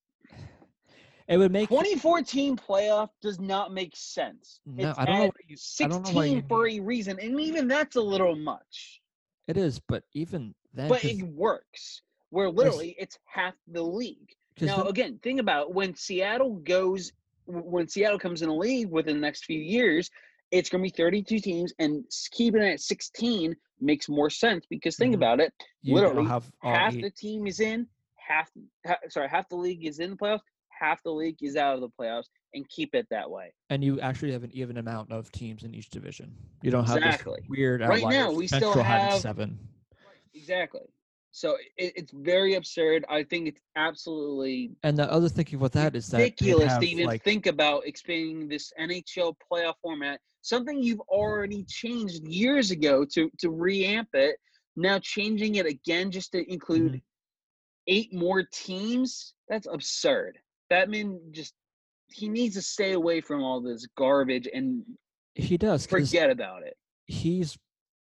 it 1.29 1.37
would 1.37 1.53
make 1.53 1.69
2014 1.69 2.57
playoff 2.57 3.11
does 3.23 3.38
not 3.38 3.73
make 3.73 3.95
sense. 3.95 4.61
No, 4.67 4.91
it's 4.91 4.99
I 4.99 5.05
don't 5.05 5.19
know 5.19 5.31
you- 5.47 5.57
I 5.81 5.88
don't 5.88 6.03
know 6.05 6.12
why 6.12 6.25
16 6.29 6.43
for 6.49 6.67
a 6.69 6.81
reason, 6.81 7.19
and 7.21 7.41
even 7.41 7.69
that's 7.69 7.97
a 7.97 8.01
little 8.03 8.35
much. 8.37 9.01
it 9.47 9.57
is, 9.57 9.79
but 9.79 10.05
even 10.12 10.55
then, 10.75 10.88
But 10.88 11.05
it 11.05 11.23
works. 11.23 12.03
Where 12.31 12.51
literally 12.51 12.95
it's 12.99 13.19
half 13.25 13.55
the 13.69 13.83
league. 13.83 14.35
Now 14.61 14.79
then- 14.79 14.87
again, 14.88 15.19
think 15.23 15.41
about 15.41 15.73
when 15.73 15.95
Seattle 15.95 16.57
goes 16.57 17.12
when 17.47 17.88
Seattle 17.88 18.19
comes 18.19 18.43
in 18.43 18.49
the 18.51 18.55
league 18.55 18.91
within 18.91 19.14
the 19.17 19.23
next 19.23 19.47
few 19.47 19.59
years, 19.59 20.11
it's 20.51 20.69
going 20.69 20.83
to 20.85 20.93
be 20.93 20.95
32 20.95 21.38
teams, 21.38 21.73
and 21.79 22.05
keeping 22.33 22.61
it 22.61 22.73
at 22.75 22.81
16 22.81 23.57
makes 23.81 24.07
more 24.07 24.29
sense 24.29 24.67
because 24.69 24.97
think 24.97 25.12
Mhm. 25.12 25.17
about 25.17 25.41
it. 25.41 25.55
you 25.81 25.95
literally, 25.95 26.27
have 26.27 26.53
half 26.61 26.95
eight- 26.95 27.01
the 27.01 27.11
team 27.11 27.47
is 27.47 27.61
in, 27.61 27.88
half 28.17 28.51
ha, 28.87 28.97
sorry, 29.09 29.29
half 29.31 29.49
the 29.49 29.57
league 29.57 29.87
is 29.87 29.99
in 29.99 30.11
the 30.11 30.17
playoffs, 30.17 30.43
half 30.79 31.03
the 31.03 31.11
league 31.11 31.37
is 31.43 31.57
out 31.57 31.75
of 31.75 31.81
the 31.81 31.88
playoffs, 31.88 32.27
and 32.55 32.69
keep 32.69 32.95
it 32.95 33.07
that 33.11 33.29
way. 33.31 33.53
and 33.71 33.83
you 33.85 34.01
actually 34.01 34.33
have 34.33 34.45
an 34.45 34.51
even 34.55 34.79
amount 34.79 35.11
of 35.12 35.31
teams 35.33 35.62
in 35.64 35.75
each 35.75 35.91
division. 35.91 36.35
You 36.62 36.71
don't 36.71 36.87
have 36.87 36.97
Exactly. 36.99 37.41
weird 37.49 37.81
Right 37.83 38.03
now, 38.05 38.31
we 38.33 38.47
still 38.47 38.61
Central 38.61 38.85
having 38.85 39.11
have- 39.12 39.21
seven. 39.21 39.59
Exactly. 40.35 40.83
So 41.31 41.57
it, 41.77 41.93
it's 41.97 42.12
very 42.12 42.55
absurd. 42.55 43.05
I 43.09 43.23
think 43.23 43.49
it's 43.49 43.61
absolutely 43.77 44.71
And 44.83 44.97
the 44.97 45.11
other 45.12 45.29
thinking 45.29 45.59
with 45.59 45.73
that 45.73 45.95
is 45.95 46.09
that 46.09 46.19
ridiculous 46.19 46.69
have, 46.73 46.81
to 46.81 46.88
even 46.88 47.07
like, 47.07 47.23
think 47.23 47.47
about 47.47 47.87
expanding 47.87 48.49
this 48.49 48.73
NHL 48.81 49.35
playoff 49.51 49.75
format. 49.83 50.21
Something 50.43 50.83
you've 50.83 51.01
already 51.01 51.64
changed 51.64 52.25
years 52.27 52.71
ago 52.71 53.05
to 53.12 53.31
to 53.38 53.51
reamp 53.51 54.07
it. 54.14 54.37
Now 54.77 54.99
changing 55.01 55.57
it 55.57 55.67
again 55.67 56.11
just 56.11 56.33
to 56.33 56.51
include 56.51 56.93
Mhm. 56.95 57.03
eight 57.88 58.12
more 58.14 58.43
teams. 58.45 59.35
That's 59.49 59.67
absurd. 59.67 60.38
Bettman 60.72 61.18
just 61.33 61.54
he 62.11 62.28
needs 62.28 62.54
to 62.57 62.62
stay 62.62 62.92
away 62.92 63.20
from 63.20 63.42
all 63.42 63.61
this 63.61 63.87
garbage 63.96 64.48
and 64.52 64.83
he 65.35 65.57
does 65.57 65.87
forget 65.87 66.31
about 66.31 66.62
it. 66.62 66.76
he's. 67.07 67.57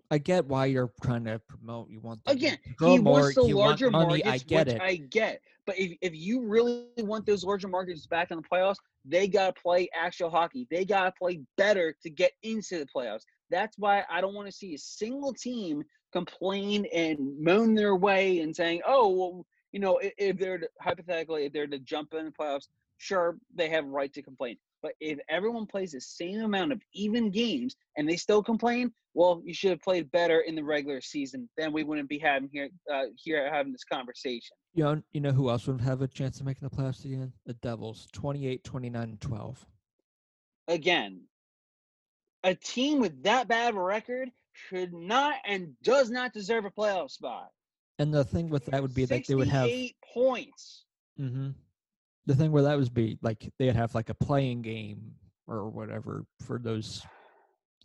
I 0.09 0.17
get 0.19 0.45
why 0.45 0.67
you're 0.67 0.89
trying 1.03 1.25
to 1.25 1.41
promote. 1.49 1.89
You 1.89 1.99
want 1.99 2.21
the 2.23 2.31
Again, 2.31 2.57
he 2.79 2.97
more. 2.97 3.19
wants 3.23 3.35
the 3.35 3.41
want 3.41 3.53
larger 3.55 3.91
money. 3.91 4.23
markets, 4.23 4.29
I 4.29 4.37
get 4.37 4.67
it. 4.69 4.81
I 4.81 4.95
get. 4.95 5.41
But 5.65 5.77
if, 5.77 5.97
if 6.01 6.15
you 6.15 6.45
really 6.47 6.85
want 6.99 7.25
those 7.25 7.43
larger 7.43 7.67
markets 7.67 8.07
back 8.07 8.31
in 8.31 8.37
the 8.37 8.43
playoffs, 8.43 8.77
they 9.03 9.27
got 9.27 9.53
to 9.53 9.61
play 9.61 9.89
actual 9.93 10.29
hockey. 10.29 10.65
They 10.71 10.85
got 10.85 11.03
to 11.03 11.11
play 11.19 11.41
better 11.57 11.93
to 12.03 12.09
get 12.09 12.31
into 12.43 12.79
the 12.79 12.87
playoffs. 12.95 13.23
That's 13.51 13.77
why 13.77 14.05
I 14.09 14.21
don't 14.21 14.33
want 14.33 14.47
to 14.47 14.51
see 14.53 14.75
a 14.75 14.77
single 14.77 15.33
team 15.33 15.83
complain 16.13 16.85
and 16.93 17.19
moan 17.37 17.75
their 17.75 17.97
way 17.97 18.39
and 18.39 18.55
saying, 18.55 18.81
"Oh, 18.87 19.09
well, 19.09 19.45
you 19.71 19.79
know, 19.79 19.97
if, 19.97 20.13
if 20.17 20.37
they're 20.37 20.57
to, 20.59 20.69
hypothetically 20.81 21.45
if 21.45 21.53
they're 21.53 21.67
to 21.67 21.79
jump 21.79 22.13
in 22.13 22.25
the 22.25 22.31
playoffs, 22.31 22.67
sure 22.97 23.37
they 23.55 23.69
have 23.69 23.85
a 23.85 23.89
right 23.89 24.13
to 24.13 24.21
complain. 24.21 24.57
But 24.81 24.93
if 24.99 25.19
everyone 25.29 25.65
plays 25.65 25.91
the 25.91 26.01
same 26.01 26.41
amount 26.41 26.71
of 26.71 26.81
even 26.93 27.31
games 27.31 27.75
and 27.97 28.07
they 28.07 28.15
still 28.15 28.43
complain, 28.43 28.91
well, 29.13 29.41
you 29.43 29.53
should 29.53 29.71
have 29.71 29.81
played 29.81 30.11
better 30.11 30.41
in 30.41 30.55
the 30.55 30.63
regular 30.63 31.01
season. 31.01 31.49
Then 31.57 31.73
we 31.73 31.83
wouldn't 31.83 32.09
be 32.09 32.19
having 32.19 32.49
here 32.51 32.69
uh, 32.93 33.05
here 33.15 33.51
having 33.51 33.71
this 33.71 33.83
conversation. 33.83 34.55
You 34.75 34.83
know, 34.83 35.01
you 35.11 35.21
know 35.21 35.31
who 35.31 35.49
else 35.49 35.65
would 35.65 35.81
have 35.81 36.03
a 36.03 36.07
chance 36.07 36.39
of 36.39 36.45
making 36.45 36.67
the 36.67 36.75
playoffs 36.75 37.03
again? 37.03 37.33
The 37.45 37.53
Devils, 37.55 38.07
28, 38.13 38.63
29, 38.63 39.03
and 39.03 39.19
12. 39.19 39.65
Again, 40.67 41.21
a 42.43 42.53
team 42.53 42.99
with 42.99 43.23
that 43.23 43.47
bad 43.47 43.69
of 43.69 43.77
a 43.77 43.81
record 43.81 44.29
should 44.53 44.93
not 44.93 45.35
and 45.45 45.73
does 45.81 46.09
not 46.09 46.33
deserve 46.33 46.65
a 46.65 46.71
playoff 46.71 47.09
spot. 47.09 47.49
And 47.99 48.13
the 48.13 48.23
thing 48.23 48.49
with 48.49 48.65
that 48.67 48.81
would 48.81 48.93
be 48.93 49.05
that 49.05 49.25
they 49.27 49.35
would 49.35 49.47
have 49.47 49.67
eight 49.67 49.95
points. 50.13 50.85
Mm-hmm. 51.19 51.49
The 52.25 52.35
thing 52.35 52.51
where 52.51 52.63
that 52.63 52.77
would 52.77 52.93
be 52.93 53.17
like 53.21 53.51
they'd 53.57 53.75
have 53.75 53.95
like 53.95 54.09
a 54.09 54.13
playing 54.13 54.61
game 54.61 55.13
or 55.47 55.69
whatever 55.69 56.25
for 56.45 56.59
those 56.59 57.01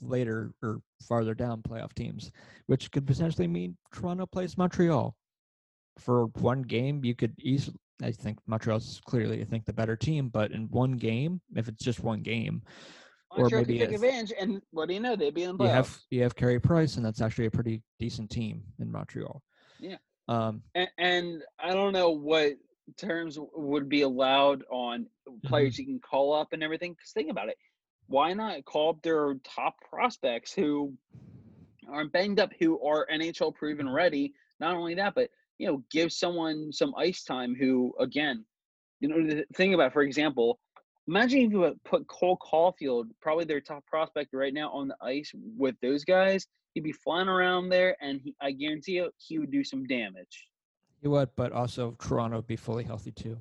later 0.00 0.52
or 0.62 0.80
farther 1.06 1.34
down 1.34 1.62
playoff 1.62 1.94
teams, 1.94 2.30
which 2.66 2.90
could 2.90 3.06
potentially 3.06 3.46
mean 3.46 3.76
Toronto 3.94 4.26
plays 4.26 4.58
Montreal 4.58 5.16
for 5.98 6.26
one 6.38 6.62
game. 6.62 7.04
You 7.04 7.14
could 7.14 7.34
easily, 7.38 7.76
I 8.02 8.10
think 8.10 8.38
Montreal's 8.46 9.00
clearly, 9.06 9.40
I 9.40 9.44
think, 9.44 9.64
the 9.64 9.72
better 9.72 9.96
team, 9.96 10.28
but 10.28 10.50
in 10.50 10.68
one 10.70 10.92
game, 10.92 11.40
if 11.54 11.68
it's 11.68 11.84
just 11.84 12.00
one 12.00 12.22
game, 12.22 12.62
Montreal 13.36 13.62
or 13.62 13.66
maybe 13.66 13.78
take 13.78 13.92
advantage, 13.92 14.32
and 14.38 14.60
what 14.72 14.88
do 14.88 14.94
you 14.94 15.00
know? 15.00 15.16
They'd 15.16 15.32
be 15.32 15.44
in 15.44 15.56
the 15.56 15.64
playoffs. 15.64 15.66
You 15.66 15.72
have 15.74 16.00
you 16.10 16.22
have 16.22 16.34
Carey 16.34 16.60
Price, 16.60 16.96
and 16.96 17.06
that's 17.06 17.22
actually 17.22 17.46
a 17.46 17.50
pretty 17.50 17.82
decent 17.98 18.28
team 18.30 18.62
in 18.80 18.90
Montreal. 18.90 19.42
Yeah. 19.82 19.96
Um, 20.28 20.62
and, 20.74 20.88
and 20.98 21.42
I 21.58 21.72
don't 21.72 21.92
know 21.92 22.10
what 22.10 22.52
terms 22.96 23.38
would 23.54 23.88
be 23.88 24.02
allowed 24.02 24.62
on 24.70 25.06
players 25.44 25.74
mm-hmm. 25.74 25.80
you 25.80 25.86
can 25.86 26.00
call 26.00 26.32
up 26.32 26.52
and 26.52 26.62
everything. 26.62 26.92
Because 26.92 27.10
think 27.10 27.30
about 27.30 27.48
it, 27.48 27.56
why 28.06 28.32
not 28.32 28.64
call 28.64 28.90
up 28.90 29.02
their 29.02 29.34
top 29.44 29.76
prospects 29.90 30.52
who 30.52 30.94
are 31.90 32.06
banged 32.06 32.40
up, 32.40 32.52
who 32.58 32.80
are 32.86 33.06
NHL 33.12 33.54
proven 33.54 33.88
ready? 33.88 34.32
Not 34.60 34.76
only 34.76 34.94
that, 34.94 35.14
but 35.14 35.30
you 35.58 35.66
know, 35.66 35.82
give 35.90 36.12
someone 36.12 36.72
some 36.72 36.94
ice 36.96 37.24
time. 37.24 37.54
Who 37.54 37.94
again, 37.98 38.44
you 39.00 39.08
know, 39.08 39.26
the 39.26 39.44
thing 39.54 39.74
about, 39.74 39.92
for 39.92 40.02
example, 40.02 40.60
imagine 41.08 41.40
if 41.40 41.52
you 41.52 41.78
put 41.84 42.06
Cole 42.06 42.38
Caufield, 42.38 43.06
probably 43.20 43.44
their 43.44 43.60
top 43.60 43.84
prospect 43.86 44.32
right 44.32 44.54
now, 44.54 44.70
on 44.70 44.88
the 44.88 44.96
ice 45.00 45.32
with 45.56 45.76
those 45.82 46.04
guys. 46.04 46.46
He'd 46.74 46.84
be 46.84 46.92
flying 46.92 47.28
around 47.28 47.68
there, 47.68 47.96
and 48.00 48.20
he, 48.22 48.34
I 48.40 48.52
guarantee 48.52 48.92
you, 48.92 49.10
he 49.18 49.38
would 49.38 49.50
do 49.50 49.62
some 49.62 49.84
damage. 49.84 50.48
He 51.02 51.08
would, 51.08 51.28
but 51.36 51.52
also 51.52 51.96
Toronto 52.00 52.36
would 52.36 52.46
be 52.46 52.56
fully 52.56 52.84
healthy 52.84 53.10
too. 53.10 53.36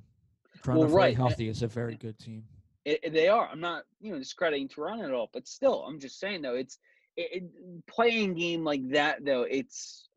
Toronto 0.63 0.85
well, 0.85 0.95
right. 0.95 1.15
fully 1.15 1.29
healthy 1.29 1.47
eh, 1.47 1.51
is 1.51 1.63
a 1.63 1.67
very 1.67 1.93
eh, 1.93 1.97
good 1.99 2.19
team. 2.19 2.43
It, 2.83 2.99
it, 3.03 3.13
they 3.13 3.27
are. 3.29 3.47
I'm 3.47 3.61
not, 3.61 3.83
you 4.01 4.11
know, 4.11 4.19
discrediting 4.19 4.67
Toronto 4.67 5.05
at 5.05 5.13
all, 5.13 5.29
but 5.31 5.47
still, 5.47 5.85
I'm 5.87 5.99
just 5.99 6.19
saying 6.19 6.41
though, 6.41 6.55
it's 6.55 6.79
it, 7.15 7.43
playing 7.87 8.33
game 8.33 8.63
like 8.63 8.89
that 8.89 9.23
though. 9.23 9.43
It's 9.43 10.09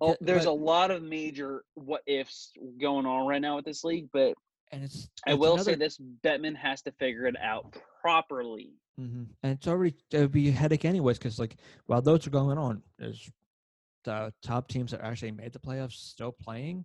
oh, 0.00 0.16
there's 0.20 0.46
but, 0.46 0.50
a 0.50 0.52
lot 0.52 0.90
of 0.90 1.02
major 1.02 1.64
what 1.74 2.02
ifs 2.06 2.52
going 2.80 3.06
on 3.06 3.26
right 3.26 3.42
now 3.42 3.56
with 3.56 3.64
this 3.64 3.84
league, 3.84 4.08
but 4.12 4.34
and 4.70 4.84
it's, 4.84 5.04
it's 5.04 5.22
I 5.26 5.34
will 5.34 5.54
another... 5.54 5.72
say 5.72 5.76
this: 5.76 6.00
Bettman 6.24 6.56
has 6.56 6.82
to 6.82 6.92
figure 6.92 7.26
it 7.26 7.36
out 7.40 7.76
properly. 8.00 8.72
Mm-hmm. 9.00 9.24
And 9.42 9.52
it's 9.52 9.68
already 9.68 9.94
it 10.12 10.20
would 10.20 10.32
be 10.32 10.48
a 10.48 10.52
headache 10.52 10.84
anyways, 10.84 11.18
because 11.18 11.38
like 11.38 11.56
while 11.86 12.02
those 12.02 12.26
are 12.26 12.30
going 12.30 12.58
on, 12.58 12.82
there's 12.98 13.30
the 14.04 14.32
top 14.42 14.68
teams 14.68 14.90
that 14.90 15.02
actually 15.02 15.32
made 15.32 15.52
the 15.52 15.58
playoffs 15.58 15.92
still 15.92 16.32
playing? 16.32 16.84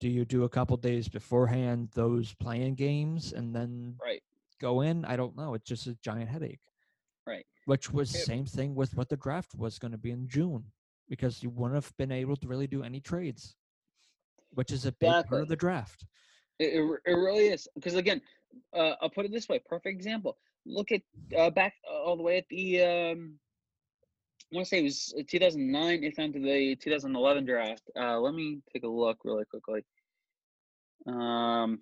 Do 0.00 0.08
you 0.08 0.24
do 0.24 0.44
a 0.44 0.48
couple 0.48 0.76
days 0.76 1.08
beforehand 1.08 1.88
those 1.94 2.32
playing 2.34 2.76
games 2.76 3.32
and 3.32 3.54
then 3.54 3.96
right. 4.02 4.22
go 4.60 4.80
in? 4.80 5.04
I 5.04 5.16
don't 5.16 5.36
know. 5.36 5.54
It's 5.54 5.68
just 5.68 5.86
a 5.86 5.98
giant 6.02 6.30
headache. 6.30 6.60
Right. 7.26 7.44
Which 7.66 7.92
was 7.92 8.12
the 8.12 8.18
same 8.18 8.46
thing 8.46 8.74
with 8.74 8.96
what 8.96 9.08
the 9.08 9.16
draft 9.16 9.54
was 9.56 9.78
going 9.78 9.92
to 9.92 9.98
be 9.98 10.10
in 10.10 10.28
June 10.28 10.64
because 11.08 11.42
you 11.42 11.50
wouldn't 11.50 11.74
have 11.74 11.92
been 11.98 12.12
able 12.12 12.36
to 12.36 12.48
really 12.48 12.66
do 12.66 12.82
any 12.82 13.00
trades, 13.00 13.56
which 14.52 14.70
is 14.70 14.86
a 14.86 14.92
big 14.92 15.08
exactly. 15.08 15.28
part 15.28 15.42
of 15.42 15.48
the 15.48 15.56
draft. 15.56 16.06
It, 16.60 16.74
it, 16.74 17.00
it 17.06 17.14
really 17.14 17.48
is. 17.48 17.66
Because 17.74 17.94
again, 17.94 18.20
uh, 18.74 18.92
I'll 19.00 19.10
put 19.10 19.24
it 19.24 19.32
this 19.32 19.48
way 19.48 19.58
perfect 19.58 19.96
example. 19.96 20.36
Look 20.66 20.92
at 20.92 21.00
uh, 21.36 21.50
back 21.50 21.74
all 21.90 22.16
the 22.16 22.22
way 22.22 22.36
at 22.36 22.48
the 22.48 22.82
um, 22.82 23.38
I 24.52 24.56
want 24.56 24.66
to 24.66 24.68
say 24.68 24.80
it 24.80 24.84
was 24.84 25.14
uh, 25.18 25.22
2009, 25.26 26.04
if 26.04 26.18
not 26.18 26.32
to 26.34 26.40
the 26.40 26.76
2011 26.76 27.46
draft. 27.46 27.82
Uh, 27.98 28.20
let 28.20 28.34
me 28.34 28.58
take 28.72 28.82
a 28.82 28.88
look 28.88 29.18
really 29.24 29.44
quickly. 29.44 29.84
Um, 31.06 31.80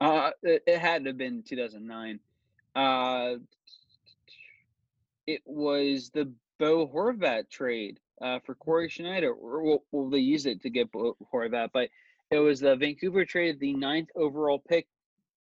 uh, 0.00 0.32
it, 0.42 0.64
it 0.66 0.78
had 0.78 1.04
to 1.04 1.10
have 1.10 1.18
been 1.18 1.42
2009. 1.48 2.20
Uh, 2.74 3.34
it 5.26 5.40
was 5.46 6.10
the 6.12 6.32
Bo 6.58 6.88
Horvat 6.88 7.48
trade 7.48 8.00
uh, 8.20 8.40
for 8.44 8.54
Cory 8.56 8.88
Schneider. 8.88 9.34
Well, 9.34 9.84
well, 9.92 10.10
they 10.10 10.18
used 10.18 10.46
it 10.46 10.62
to 10.62 10.70
get 10.70 10.90
Bo 10.90 11.16
Horvat, 11.32 11.70
but 11.72 11.90
it 12.32 12.38
was 12.38 12.60
the 12.60 12.74
Vancouver 12.76 13.24
traded 13.24 13.60
the 13.60 13.74
ninth 13.74 14.08
overall 14.16 14.58
pick. 14.58 14.86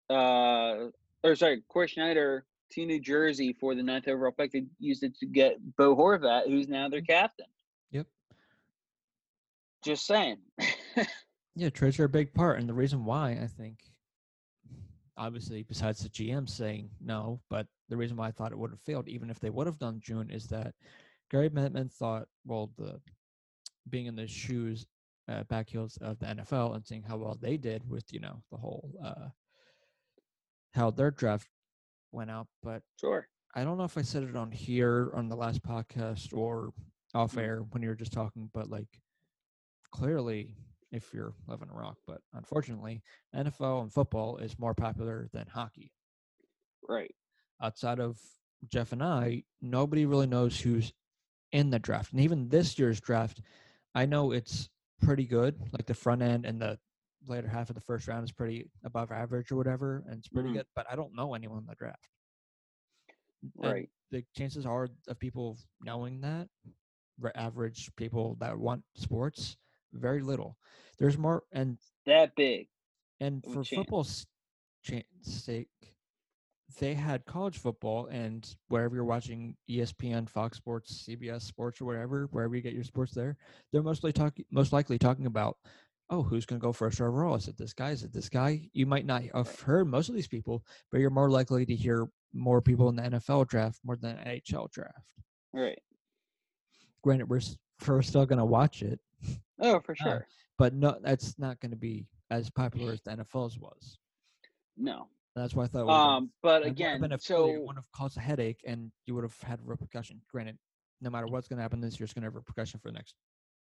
Uh, 0.08 0.86
or 1.24 1.34
sorry, 1.34 1.62
Cory 1.68 1.88
Schneider 1.88 2.44
to 2.72 2.86
New 2.86 3.00
Jersey 3.00 3.56
for 3.58 3.74
the 3.74 3.82
ninth 3.82 4.06
overall 4.08 4.32
pick. 4.32 4.52
They 4.52 4.66
used 4.78 5.02
it 5.02 5.18
to 5.18 5.26
get 5.26 5.56
Bo 5.76 5.96
Horvat, 5.96 6.46
who's 6.46 6.68
now 6.68 6.88
their 6.88 7.00
captain. 7.00 7.46
Yep. 7.90 8.06
Just 9.84 10.06
saying. 10.06 10.38
yeah, 11.56 11.70
trades 11.70 11.98
are 11.98 12.04
a 12.04 12.08
big 12.08 12.32
part, 12.32 12.60
and 12.60 12.68
the 12.68 12.74
reason 12.74 13.04
why 13.04 13.32
I 13.32 13.48
think, 13.48 13.80
obviously, 15.16 15.64
besides 15.64 16.00
the 16.00 16.08
GM 16.08 16.48
saying 16.48 16.90
no, 17.00 17.40
but 17.50 17.66
the 17.88 17.96
reason 17.96 18.16
why 18.16 18.28
I 18.28 18.32
thought 18.32 18.52
it 18.52 18.58
would 18.58 18.70
have 18.70 18.80
failed, 18.80 19.08
even 19.08 19.28
if 19.28 19.40
they 19.40 19.50
would 19.50 19.66
have 19.66 19.78
done 19.78 20.00
June, 20.00 20.30
is 20.30 20.46
that 20.48 20.74
Gary 21.30 21.50
Bettman 21.50 21.90
thought, 21.92 22.28
well, 22.44 22.70
the 22.78 23.00
being 23.88 24.06
in 24.06 24.16
the 24.16 24.26
shoes, 24.26 24.86
uh, 25.28 25.42
back 25.44 25.68
heels 25.70 25.98
of 26.00 26.18
the 26.18 26.26
NFL, 26.26 26.74
and 26.74 26.86
seeing 26.86 27.02
how 27.02 27.16
well 27.16 27.38
they 27.40 27.56
did 27.56 27.88
with 27.88 28.12
you 28.12 28.20
know 28.20 28.42
the 28.50 28.56
whole 28.56 28.90
uh, 29.04 29.28
how 30.72 30.90
their 30.90 31.10
draft 31.10 31.48
went 32.12 32.30
out, 32.30 32.46
but 32.62 32.82
sure. 33.00 33.28
I 33.54 33.64
don't 33.64 33.78
know 33.78 33.84
if 33.84 33.96
I 33.96 34.02
said 34.02 34.22
it 34.22 34.36
on 34.36 34.52
here 34.52 35.10
on 35.14 35.28
the 35.28 35.36
last 35.36 35.62
podcast 35.62 36.36
or 36.36 36.72
off 37.14 37.34
mm. 37.34 37.42
air 37.42 37.60
when 37.70 37.82
you 37.82 37.88
were 37.88 37.94
just 37.94 38.12
talking, 38.12 38.50
but 38.52 38.68
like 38.68 39.00
clearly, 39.90 40.54
if 40.92 41.12
you're 41.14 41.34
living 41.46 41.68
a 41.72 41.76
rock, 41.76 41.96
but 42.06 42.20
unfortunately, 42.34 43.02
NFL 43.34 43.82
and 43.82 43.92
football 43.92 44.36
is 44.36 44.58
more 44.58 44.74
popular 44.74 45.28
than 45.32 45.46
hockey. 45.46 45.92
Right. 46.86 47.14
Outside 47.62 47.98
of 47.98 48.18
Jeff 48.68 48.92
and 48.92 49.02
I, 49.02 49.44
nobody 49.62 50.06
really 50.06 50.26
knows 50.26 50.60
who's 50.60 50.92
in 51.52 51.70
the 51.70 51.78
draft. 51.78 52.12
And 52.12 52.20
even 52.20 52.48
this 52.48 52.78
year's 52.78 53.00
draft, 53.00 53.40
I 53.94 54.06
know 54.06 54.32
it's 54.32 54.68
pretty 55.02 55.26
good. 55.26 55.56
Like 55.72 55.86
the 55.86 55.94
front 55.94 56.22
end 56.22 56.44
and 56.44 56.60
the 56.60 56.78
later 57.26 57.48
half 57.48 57.70
of 57.70 57.74
the 57.74 57.80
first 57.80 58.08
round 58.08 58.24
is 58.24 58.32
pretty 58.32 58.70
above 58.84 59.10
average 59.10 59.50
or 59.50 59.56
whatever, 59.56 60.04
and 60.06 60.18
it's 60.18 60.28
pretty 60.28 60.48
mm-hmm. 60.48 60.58
good. 60.58 60.66
But 60.74 60.86
I 60.90 60.96
don't 60.96 61.14
know 61.14 61.34
anyone 61.34 61.58
in 61.58 61.66
the 61.66 61.74
draft. 61.74 62.08
Right. 63.56 63.74
And 63.74 63.88
the 64.10 64.24
chances 64.36 64.66
are 64.66 64.88
of 65.08 65.18
people 65.18 65.58
knowing 65.82 66.20
that, 66.20 66.48
average 67.34 67.90
people 67.96 68.36
that 68.40 68.56
want 68.56 68.82
sports, 68.94 69.56
very 69.92 70.22
little. 70.22 70.56
There's 70.98 71.18
more, 71.18 71.42
and 71.52 71.78
that 72.06 72.34
big. 72.36 72.68
And 73.20 73.42
for 73.44 73.64
chance. 73.64 73.70
football's 73.70 74.26
sake, 75.22 75.68
they 76.80 76.94
had 76.94 77.24
college 77.26 77.58
football, 77.58 78.06
and 78.06 78.48
wherever 78.68 78.94
you're 78.94 79.04
watching 79.04 79.56
ESPN, 79.70 80.28
Fox 80.28 80.56
Sports, 80.56 81.06
CBS 81.08 81.42
Sports, 81.42 81.80
or 81.80 81.84
whatever, 81.84 82.28
wherever 82.32 82.54
you 82.54 82.62
get 82.62 82.74
your 82.74 82.84
sports 82.84 83.14
there, 83.14 83.36
they're 83.72 83.82
mostly 83.82 84.12
talking, 84.12 84.44
most 84.50 84.72
likely 84.72 84.98
talking 84.98 85.26
about 85.26 85.56
oh, 86.10 86.22
who's 86.22 86.46
going 86.46 86.60
to 86.60 86.64
go 86.64 86.72
first 86.72 87.00
overall? 87.00 87.34
Is 87.34 87.48
it 87.48 87.58
this 87.58 87.72
guy? 87.72 87.90
Is 87.90 88.02
it 88.02 88.12
this 88.12 88.28
guy? 88.28 88.68
You 88.72 88.86
might 88.86 89.06
not 89.06 89.22
have 89.34 89.60
heard 89.60 89.88
most 89.88 90.08
of 90.08 90.14
these 90.14 90.28
people, 90.28 90.64
but 90.90 91.00
you're 91.00 91.10
more 91.10 91.30
likely 91.30 91.66
to 91.66 91.74
hear 91.74 92.06
more 92.32 92.62
people 92.62 92.88
in 92.88 92.96
the 92.96 93.02
NFL 93.02 93.48
draft 93.48 93.80
more 93.84 93.96
than 93.96 94.16
the 94.16 94.22
NHL 94.22 94.70
draft. 94.70 95.02
Right. 95.52 95.78
Granted, 97.02 97.28
we're, 97.28 97.40
we're 97.86 98.02
still 98.02 98.26
going 98.26 98.38
to 98.38 98.44
watch 98.44 98.82
it. 98.82 99.00
Oh, 99.60 99.80
for 99.80 99.92
uh, 100.00 100.04
sure. 100.04 100.16
Uh, 100.16 100.32
but 100.58 100.74
no, 100.74 100.96
that's 101.02 101.38
not 101.38 101.58
going 101.60 101.72
to 101.72 101.76
be 101.76 102.06
as 102.30 102.50
popular 102.50 102.92
as 102.92 103.00
the 103.02 103.10
NFL's 103.10 103.58
was. 103.58 103.98
No. 104.76 105.08
That's 105.36 105.54
why 105.54 105.64
I 105.64 105.66
thought. 105.68 105.88
Um, 105.88 106.30
but 106.42 106.66
again, 106.66 107.00
been 107.00 107.12
a 107.12 107.18
so 107.18 107.50
it 107.50 107.60
would 107.62 107.76
have 107.76 107.90
caused 107.92 108.16
a 108.16 108.20
headache, 108.20 108.60
and 108.66 108.90
you 109.04 109.14
would 109.14 109.24
have 109.24 109.38
had 109.42 109.60
repercussion. 109.62 110.20
Granted, 110.32 110.58
no 111.00 111.10
matter 111.10 111.26
what's 111.26 111.46
going 111.46 111.58
to 111.58 111.62
happen 111.62 111.80
this 111.80 112.00
year, 112.00 112.04
it's 112.04 112.14
going 112.14 112.22
to 112.22 112.26
have 112.26 112.34
repercussion 112.34 112.80
for 112.80 112.88
the 112.88 112.94
next 112.94 113.14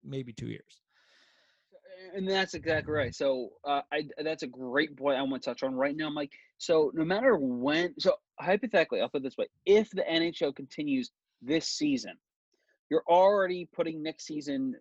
maybe 0.03 0.33
two 0.33 0.47
years 0.47 0.81
and 2.13 2.27
that's 2.27 2.53
exactly 2.53 2.93
right. 2.93 3.13
So 3.13 3.49
uh, 3.63 3.81
I 3.91 4.07
that's 4.23 4.43
a 4.43 4.47
great 4.47 4.95
point 4.97 5.17
I 5.17 5.21
want 5.21 5.41
to 5.43 5.49
touch 5.49 5.63
on 5.63 5.75
right 5.75 5.95
now, 5.95 6.09
Mike. 6.09 6.31
So 6.57 6.91
no 6.93 7.03
matter 7.03 7.37
when, 7.37 7.93
so 7.99 8.15
hypothetically, 8.39 9.01
I'll 9.01 9.09
put 9.09 9.21
it 9.21 9.23
this 9.23 9.37
way: 9.37 9.47
if 9.65 9.89
the 9.91 10.03
NHL 10.03 10.55
continues 10.55 11.11
this 11.41 11.67
season, 11.67 12.13
you're 12.89 13.03
already 13.07 13.67
putting 13.73 14.01
next 14.01 14.25
season 14.25 14.75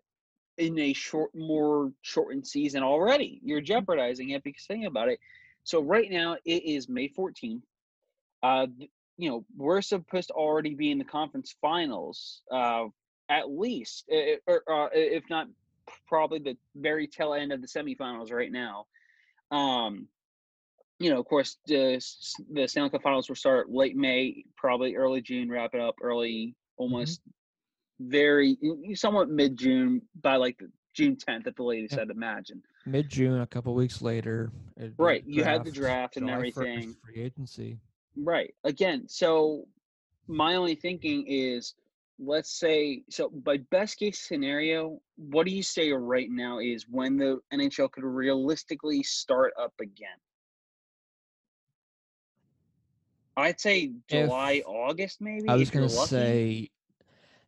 in 0.56 0.78
a 0.78 0.92
short, 0.92 1.30
more 1.34 1.92
shortened 2.02 2.46
season 2.46 2.82
already. 2.82 3.40
You're 3.44 3.60
jeopardizing 3.60 4.30
it 4.30 4.42
because 4.42 4.64
think 4.64 4.86
about 4.86 5.08
it. 5.08 5.20
So 5.68 5.82
right 5.82 6.10
now 6.10 6.38
it 6.46 6.64
is 6.64 6.88
May 6.88 7.10
14th. 7.10 7.60
Uh, 8.42 8.68
you 9.18 9.28
know, 9.28 9.44
we're 9.54 9.82
supposed 9.82 10.28
to 10.28 10.32
already 10.32 10.74
be 10.74 10.90
in 10.90 10.96
the 10.96 11.04
conference 11.04 11.54
finals, 11.60 12.40
uh, 12.50 12.84
at 13.28 13.50
least, 13.50 14.08
or, 14.46 14.62
uh, 14.66 14.88
if 14.94 15.24
not, 15.28 15.46
probably 16.06 16.38
the 16.38 16.56
very 16.74 17.06
tail 17.06 17.34
end 17.34 17.52
of 17.52 17.60
the 17.60 17.66
semifinals 17.66 18.32
right 18.32 18.50
now. 18.50 18.86
Um, 19.50 20.08
you 21.00 21.10
know, 21.10 21.20
of 21.20 21.26
course, 21.26 21.58
the 21.66 22.02
the 22.50 22.66
Stanley 22.66 22.88
Cup 22.88 23.02
Finals 23.02 23.28
will 23.28 23.36
start 23.36 23.70
late 23.70 23.94
May, 23.94 24.44
probably 24.56 24.96
early 24.96 25.20
June, 25.20 25.50
wrap 25.50 25.74
it 25.74 25.82
up 25.82 25.96
early, 26.00 26.56
mm-hmm. 26.80 26.82
almost 26.82 27.20
mm-hmm. 27.20 28.10
very 28.10 28.58
somewhat 28.94 29.28
mid 29.28 29.58
June 29.58 30.00
by 30.22 30.36
like 30.36 30.58
June 30.94 31.16
10th 31.16 31.46
at 31.46 31.56
the 31.56 31.62
latest, 31.62 31.94
yeah. 31.94 32.02
I'd 32.02 32.10
imagine. 32.10 32.62
Mid 32.90 33.08
June, 33.08 33.40
a 33.40 33.46
couple 33.46 33.74
weeks 33.74 34.02
later. 34.02 34.50
Right, 34.96 35.22
you 35.26 35.44
had 35.44 35.64
the 35.64 35.72
draft 35.72 36.16
and 36.16 36.30
everything. 36.30 36.96
Free 37.04 37.22
agency. 37.22 37.78
Right. 38.16 38.54
Again, 38.64 39.04
so 39.08 39.66
my 40.26 40.54
only 40.54 40.74
thinking 40.74 41.24
is 41.26 41.74
let's 42.18 42.50
say 42.50 43.02
so 43.08 43.28
by 43.28 43.56
best 43.70 43.98
case 43.98 44.18
scenario 44.18 45.00
what 45.16 45.46
do 45.46 45.52
you 45.52 45.62
say 45.62 45.92
right 45.92 46.30
now 46.30 46.58
is 46.58 46.84
when 46.90 47.16
the 47.16 47.38
nhl 47.54 47.90
could 47.90 48.04
realistically 48.04 49.02
start 49.04 49.52
up 49.60 49.72
again 49.80 50.08
i'd 53.36 53.60
say 53.60 53.92
july 54.10 54.52
if, 54.52 54.66
august 54.66 55.20
maybe 55.20 55.48
i 55.48 55.54
was 55.54 55.70
going 55.70 55.88
to 55.88 55.94
say 55.94 56.68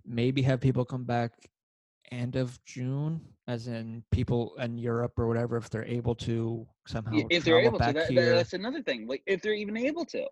maybe 0.06 0.40
have 0.40 0.60
people 0.60 0.84
come 0.84 1.04
back 1.04 1.32
end 2.10 2.36
of 2.36 2.62
june 2.64 3.20
as 3.46 3.68
in 3.68 4.02
people 4.10 4.54
in 4.56 4.78
europe 4.78 5.12
or 5.18 5.26
whatever 5.28 5.56
if 5.56 5.70
they're 5.70 5.84
able 5.84 6.14
to 6.14 6.66
somehow 6.86 7.12
if 7.30 7.44
they're 7.44 7.60
able 7.60 7.78
to 7.78 7.92
that, 7.92 8.14
that's 8.14 8.52
another 8.52 8.82
thing 8.82 9.06
like 9.06 9.22
if 9.26 9.40
they're 9.42 9.54
even 9.54 9.76
able 9.76 10.04
to 10.04 10.26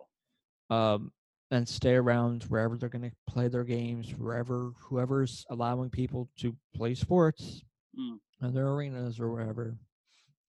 um, 0.69 1.11
and 1.51 1.67
stay 1.67 1.95
around 1.95 2.43
wherever 2.43 2.77
they're 2.77 2.89
going 2.89 3.09
to 3.09 3.15
play 3.27 3.47
their 3.47 3.63
games, 3.63 4.11
wherever 4.17 4.71
whoever's 4.77 5.45
allowing 5.49 5.89
people 5.89 6.29
to 6.37 6.55
play 6.75 6.93
sports 6.93 7.63
mm. 7.99 8.17
in 8.41 8.53
their 8.53 8.67
arenas 8.67 9.19
or 9.19 9.31
wherever. 9.31 9.75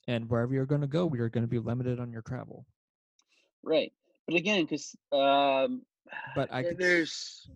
And 0.09 0.29
wherever 0.29 0.53
you're 0.53 0.67
going 0.67 0.81
to 0.81 0.87
go, 0.87 1.11
you're 1.15 1.29
going 1.29 1.45
to 1.45 1.49
be 1.49 1.59
limited 1.59 2.01
on 2.01 2.13
your 2.13 2.23
travel. 2.23 2.67
Right, 3.63 3.93
but 4.27 4.37
again, 4.37 4.65
because 4.65 4.97
um, 5.13 5.83
but 6.35 6.53
I 6.53 6.65
there's 6.77 7.49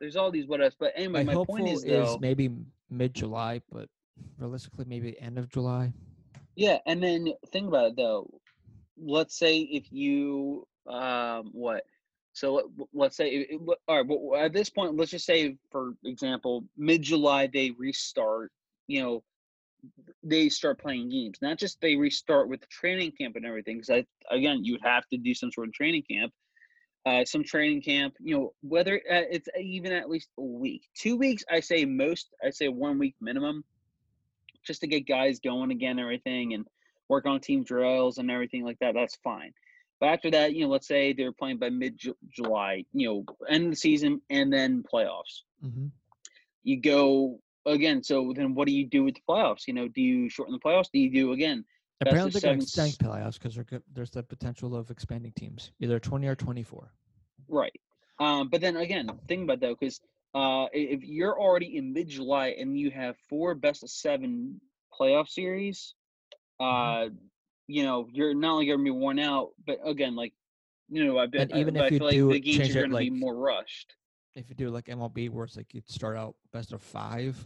there's 0.00 0.16
all 0.16 0.30
these 0.30 0.46
what 0.46 0.62
else. 0.62 0.74
But 0.78 0.92
anyway, 0.94 1.24
my, 1.24 1.34
my 1.34 1.44
point 1.44 1.68
is, 1.68 1.82
though, 1.82 2.14
is 2.14 2.20
maybe 2.20 2.50
mid 2.90 3.14
July, 3.14 3.60
but 3.70 3.88
realistically, 4.38 4.84
maybe 4.86 5.18
end 5.20 5.38
of 5.38 5.48
July. 5.50 5.92
Yeah, 6.56 6.78
and 6.86 7.02
then 7.02 7.32
think 7.52 7.68
about 7.68 7.92
it 7.92 7.96
though. 7.96 8.28
Let's 9.00 9.38
say 9.38 9.58
if 9.58 9.92
you 9.92 10.66
um, 10.88 11.50
what? 11.52 11.84
So 12.32 12.70
let, 12.92 13.10
us 13.10 13.16
say, 13.16 13.30
it, 13.30 13.60
all 13.88 13.96
right. 13.96 14.06
Well, 14.06 14.40
at 14.40 14.52
this 14.52 14.70
point, 14.70 14.96
let's 14.96 15.10
just 15.10 15.26
say, 15.26 15.56
for 15.70 15.94
example, 16.04 16.64
mid 16.76 17.02
July 17.02 17.48
they 17.52 17.72
restart. 17.72 18.52
You 18.86 19.02
know, 19.02 19.22
they 20.22 20.48
start 20.48 20.80
playing 20.80 21.10
games. 21.10 21.38
Not 21.42 21.58
just 21.58 21.80
they 21.80 21.96
restart 21.96 22.48
with 22.48 22.60
the 22.60 22.66
training 22.68 23.12
camp 23.12 23.36
and 23.36 23.44
everything. 23.44 23.78
Because 23.78 24.04
again, 24.30 24.64
you 24.64 24.74
would 24.74 24.84
have 24.84 25.06
to 25.08 25.16
do 25.16 25.34
some 25.34 25.52
sort 25.52 25.68
of 25.68 25.74
training 25.74 26.04
camp. 26.08 26.32
Uh, 27.06 27.24
some 27.24 27.42
training 27.42 27.80
camp, 27.80 28.14
you 28.20 28.36
know, 28.36 28.52
whether 28.60 28.96
uh, 28.96 29.22
it's 29.30 29.48
even 29.58 29.92
at 29.92 30.10
least 30.10 30.28
a 30.38 30.42
week, 30.42 30.82
two 30.94 31.16
weeks. 31.16 31.42
I 31.50 31.60
say 31.60 31.86
most. 31.86 32.28
I 32.44 32.50
say 32.50 32.68
one 32.68 32.98
week 32.98 33.14
minimum, 33.20 33.64
just 34.66 34.80
to 34.82 34.86
get 34.86 35.06
guys 35.06 35.40
going 35.40 35.70
again, 35.70 35.98
everything, 35.98 36.52
and 36.52 36.66
work 37.08 37.24
on 37.24 37.40
team 37.40 37.64
drills 37.64 38.18
and 38.18 38.30
everything 38.30 38.64
like 38.64 38.78
that. 38.80 38.94
That's 38.94 39.16
fine. 39.24 39.52
But 40.00 40.10
after 40.10 40.30
that, 40.32 40.54
you 40.54 40.62
know, 40.64 40.70
let's 40.70 40.86
say 40.86 41.12
they're 41.12 41.32
playing 41.32 41.58
by 41.58 41.70
mid 41.70 41.98
July, 42.30 42.84
you 42.92 43.08
know, 43.08 43.24
end 43.48 43.64
of 43.64 43.70
the 43.70 43.76
season 43.76 44.20
and 44.30 44.52
then 44.52 44.84
playoffs. 44.92 45.42
Mm-hmm. 45.64 45.86
You 46.62 46.80
go 46.80 47.40
again. 47.66 48.02
So 48.02 48.32
then, 48.34 48.54
what 48.54 48.66
do 48.68 48.74
you 48.74 48.86
do 48.86 49.04
with 49.04 49.14
the 49.14 49.22
playoffs? 49.28 49.66
You 49.66 49.74
know, 49.74 49.88
do 49.88 50.00
you 50.00 50.28
shorten 50.28 50.52
the 50.52 50.60
playoffs? 50.60 50.90
Do 50.92 51.00
you 51.00 51.10
do 51.10 51.32
again? 51.32 51.64
Apparently, 52.00 52.40
they're 52.40 52.54
extending 52.54 52.94
playoffs 52.94 53.40
because 53.40 53.58
there's 53.92 54.10
the 54.10 54.22
potential 54.22 54.76
of 54.76 54.90
expanding 54.90 55.32
teams, 55.32 55.72
either 55.80 55.98
20 55.98 56.26
or 56.28 56.36
24. 56.36 56.92
Right. 57.48 57.72
Um, 58.20 58.48
but 58.48 58.60
then 58.60 58.76
again, 58.76 59.10
think 59.26 59.44
about 59.44 59.60
that 59.60 59.76
because 59.78 60.00
uh, 60.34 60.66
if 60.72 61.02
you're 61.02 61.38
already 61.38 61.76
in 61.76 61.92
mid 61.92 62.08
July 62.08 62.54
and 62.58 62.78
you 62.78 62.90
have 62.90 63.16
four 63.28 63.54
best 63.54 63.82
of 63.82 63.90
seven 63.90 64.60
playoff 64.98 65.28
series, 65.28 65.94
mm-hmm. 66.60 66.64
uh, 66.64 67.04
mm-hmm 67.06 67.14
you 67.68 67.82
know, 67.84 68.08
you're 68.12 68.34
not 68.34 68.54
only 68.54 68.66
going 68.66 68.78
to 68.78 68.84
be 68.84 68.90
worn 68.90 69.18
out, 69.18 69.50
but 69.64 69.78
again, 69.84 70.16
like, 70.16 70.32
you 70.88 71.04
know, 71.04 71.18
I 71.18 71.26
bet 71.26 71.54
even 71.54 71.76
I, 71.76 71.86
if 71.86 71.92
you 71.92 71.98
do 71.98 72.30
like 72.32 72.42
the 72.42 72.52
games 72.52 72.70
are 72.74 72.80
going 72.80 72.90
like, 72.90 73.06
to 73.06 73.10
be 73.12 73.16
more 73.16 73.36
rushed. 73.36 73.94
If 74.34 74.48
you 74.48 74.56
do 74.56 74.70
like 74.70 74.86
MLB, 74.86 75.30
where 75.30 75.44
it's 75.44 75.56
like 75.56 75.74
you 75.74 75.82
start 75.86 76.16
out 76.16 76.34
best 76.52 76.72
of 76.72 76.82
five, 76.82 77.36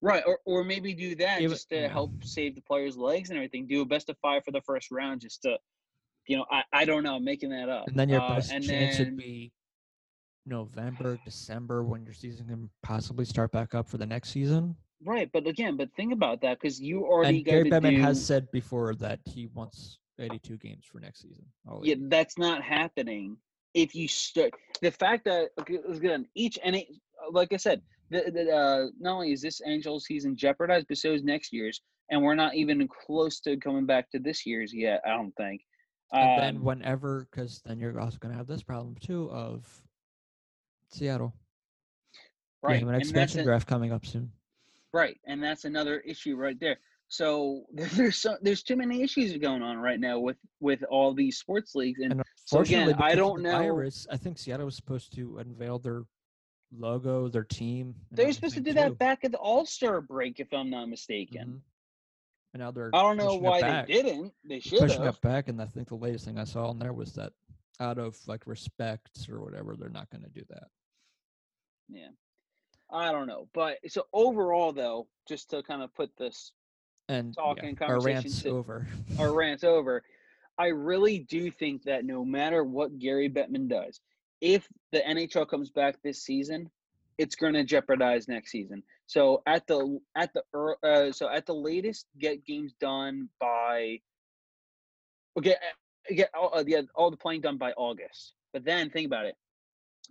right? 0.00 0.22
Or 0.26 0.38
or 0.44 0.64
maybe 0.64 0.94
do 0.94 1.14
that 1.16 1.40
even, 1.40 1.50
just 1.50 1.68
to 1.70 1.88
help 1.88 2.12
save 2.22 2.54
the 2.54 2.62
players' 2.62 2.96
legs 2.96 3.30
and 3.30 3.38
everything. 3.38 3.66
Do 3.66 3.82
a 3.82 3.84
best 3.84 4.08
of 4.08 4.16
five 4.18 4.44
for 4.44 4.52
the 4.52 4.60
first 4.62 4.90
round, 4.90 5.20
just 5.20 5.42
to, 5.42 5.58
you 6.26 6.36
know, 6.36 6.44
I, 6.50 6.62
I 6.72 6.84
don't 6.84 7.02
know, 7.02 7.16
I'm 7.16 7.24
making 7.24 7.50
that 7.50 7.68
up. 7.68 7.88
And 7.88 7.98
then 7.98 8.08
your 8.08 8.20
uh, 8.20 8.36
best 8.36 8.50
chance 8.50 8.98
then, 8.98 9.06
would 9.06 9.16
be 9.16 9.52
November, 10.46 11.18
December, 11.24 11.84
when 11.84 12.04
your 12.04 12.14
season 12.14 12.46
can 12.46 12.70
possibly 12.82 13.24
start 13.24 13.52
back 13.52 13.74
up 13.74 13.88
for 13.88 13.98
the 13.98 14.06
next 14.06 14.30
season. 14.30 14.76
Right, 15.04 15.30
but 15.32 15.46
again, 15.46 15.76
but 15.76 15.90
think 15.96 16.12
about 16.12 16.40
that 16.42 16.60
because 16.60 16.80
you 16.80 17.04
already 17.04 17.38
and 17.38 17.46
Gary 17.46 17.70
Bettman 17.70 17.96
do... 17.96 18.02
has 18.02 18.24
said 18.24 18.50
before 18.50 18.94
that 18.96 19.20
he 19.24 19.46
wants 19.54 19.98
82 20.18 20.56
games 20.56 20.84
for 20.90 20.98
next 20.98 21.22
season. 21.22 21.44
Yeah, 21.82 21.94
that's 22.00 22.36
not 22.36 22.62
happening. 22.62 23.36
If 23.74 23.94
you 23.94 24.08
start 24.08 24.52
the 24.82 24.90
fact 24.90 25.24
that 25.26 25.50
again, 25.58 26.26
each 26.34 26.58
and 26.64 26.82
like 27.30 27.52
I 27.52 27.58
said, 27.58 27.82
the, 28.10 28.30
the, 28.32 28.50
uh, 28.50 28.86
not 28.98 29.14
only 29.14 29.32
is 29.32 29.42
this 29.42 29.60
Angels 29.66 30.04
season 30.04 30.36
jeopardized, 30.36 30.86
but 30.88 30.98
so 30.98 31.12
is 31.12 31.22
next 31.22 31.52
year's, 31.52 31.80
and 32.10 32.22
we're 32.22 32.34
not 32.34 32.54
even 32.54 32.88
close 32.88 33.40
to 33.40 33.56
coming 33.56 33.86
back 33.86 34.10
to 34.10 34.18
this 34.18 34.46
year's 34.46 34.72
yet. 34.74 35.02
I 35.06 35.10
don't 35.10 35.34
think. 35.36 35.62
And 36.12 36.30
um, 36.30 36.36
then 36.40 36.62
whenever, 36.62 37.28
because 37.30 37.60
then 37.66 37.78
you're 37.78 38.00
also 38.00 38.18
going 38.18 38.32
to 38.32 38.38
have 38.38 38.46
this 38.46 38.62
problem 38.62 38.96
too 39.00 39.30
of 39.30 39.66
Seattle. 40.90 41.34
Right, 42.62 42.82
an 42.82 42.94
expansion 42.94 43.44
draft 43.44 43.68
coming 43.68 43.92
up 43.92 44.04
soon. 44.04 44.32
Right, 44.92 45.16
and 45.26 45.42
that's 45.42 45.64
another 45.64 46.00
issue 46.00 46.34
right 46.34 46.58
there. 46.58 46.78
So 47.08 47.64
there's 47.72 48.16
so, 48.16 48.36
there's 48.42 48.62
too 48.62 48.76
many 48.76 49.02
issues 49.02 49.36
going 49.36 49.62
on 49.62 49.76
right 49.76 50.00
now 50.00 50.18
with 50.18 50.38
with 50.60 50.82
all 50.84 51.14
these 51.14 51.38
sports 51.38 51.74
leagues, 51.74 52.00
and, 52.00 52.12
and 52.12 52.22
so 52.44 52.60
again, 52.60 52.94
I 52.98 53.14
don't 53.14 53.42
know. 53.42 53.58
Virus, 53.58 54.06
I 54.10 54.16
think 54.16 54.38
Seattle 54.38 54.66
was 54.66 54.76
supposed 54.76 55.14
to 55.16 55.38
unveil 55.38 55.78
their 55.78 56.04
logo, 56.76 57.28
their 57.28 57.44
team. 57.44 57.94
They 58.10 58.26
were 58.26 58.32
supposed 58.32 58.54
to 58.54 58.60
do 58.60 58.70
too. 58.70 58.74
that 58.74 58.98
back 58.98 59.24
at 59.24 59.32
the 59.32 59.38
All 59.38 59.66
Star 59.66 60.00
break, 60.00 60.40
if 60.40 60.52
I'm 60.52 60.70
not 60.70 60.88
mistaken. 60.88 61.40
Mm-hmm. 61.40 61.56
And 62.54 62.62
now 62.62 62.70
they're 62.70 62.90
I 62.94 63.02
don't 63.02 63.18
know 63.18 63.34
why 63.34 63.60
they 63.60 63.92
didn't. 63.92 64.32
They 64.44 64.60
should 64.60 64.78
pushing 64.78 65.04
it 65.04 65.20
back, 65.20 65.48
and 65.48 65.60
I 65.60 65.66
think 65.66 65.88
the 65.88 65.96
latest 65.96 66.24
thing 66.24 66.38
I 66.38 66.44
saw 66.44 66.68
on 66.68 66.78
there 66.78 66.92
was 66.92 67.12
that 67.14 67.32
out 67.80 67.98
of 67.98 68.16
like 68.26 68.46
respect 68.46 69.28
or 69.30 69.42
whatever, 69.42 69.76
they're 69.76 69.90
not 69.90 70.10
going 70.10 70.24
to 70.24 70.30
do 70.30 70.42
that. 70.48 70.68
Yeah. 71.88 72.08
I 72.90 73.12
don't 73.12 73.26
know, 73.26 73.48
but 73.52 73.76
so 73.88 74.06
overall, 74.14 74.72
though, 74.72 75.08
just 75.28 75.50
to 75.50 75.62
kind 75.62 75.82
of 75.82 75.94
put 75.94 76.10
this 76.16 76.52
and 77.08 77.34
talking 77.34 77.76
yeah, 77.78 77.86
our 77.86 78.00
rants 78.00 78.42
to, 78.42 78.50
over, 78.50 78.86
our 79.18 79.32
rants 79.34 79.62
over. 79.62 80.02
I 80.56 80.68
really 80.68 81.20
do 81.20 81.50
think 81.50 81.84
that 81.84 82.04
no 82.04 82.24
matter 82.24 82.64
what 82.64 82.98
Gary 82.98 83.28
Bettman 83.28 83.68
does, 83.68 84.00
if 84.40 84.66
the 84.92 85.00
NHL 85.00 85.48
comes 85.48 85.70
back 85.70 85.96
this 86.02 86.22
season, 86.22 86.70
it's 87.18 87.34
going 87.34 87.54
to 87.54 87.64
jeopardize 87.64 88.28
next 88.28 88.50
season. 88.50 88.82
So 89.06 89.42
at 89.46 89.66
the 89.66 89.98
at 90.16 90.30
the 90.34 90.76
uh, 90.82 91.12
so 91.12 91.28
at 91.28 91.46
the 91.46 91.54
latest, 91.54 92.06
get 92.18 92.44
games 92.44 92.74
done 92.80 93.28
by 93.40 94.00
okay, 95.36 95.56
get 96.14 96.30
all, 96.34 96.52
uh, 96.54 96.64
yeah, 96.66 96.82
all 96.94 97.10
the 97.10 97.16
playing 97.16 97.40
done 97.40 97.58
by 97.58 97.72
August. 97.72 98.34
But 98.52 98.64
then 98.64 98.90
think 98.90 99.06
about 99.06 99.26
it, 99.26 99.34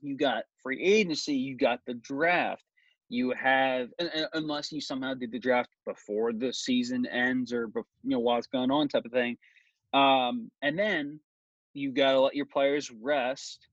you 0.01 0.17
got 0.17 0.43
free 0.63 0.83
agency, 0.83 1.35
you 1.35 1.55
got 1.55 1.79
the 1.87 1.95
draft, 1.95 2.63
you 3.09 3.33
have 3.41 3.89
unless 4.33 4.71
you 4.71 4.81
somehow 4.81 5.13
did 5.13 5.31
the 5.31 5.39
draft 5.39 5.69
before 5.85 6.33
the 6.33 6.51
season 6.51 7.05
ends 7.05 7.53
or 7.53 7.69
you 7.75 7.85
know 8.03 8.19
while 8.19 8.37
it's 8.37 8.47
going 8.47 8.71
on 8.71 8.87
type 8.87 9.05
of 9.05 9.11
thing 9.11 9.37
um, 9.93 10.51
and 10.61 10.77
then 10.77 11.19
you 11.73 11.91
got 11.91 12.11
to 12.11 12.19
let 12.19 12.35
your 12.35 12.45
players 12.45 12.91
rest 13.01 13.67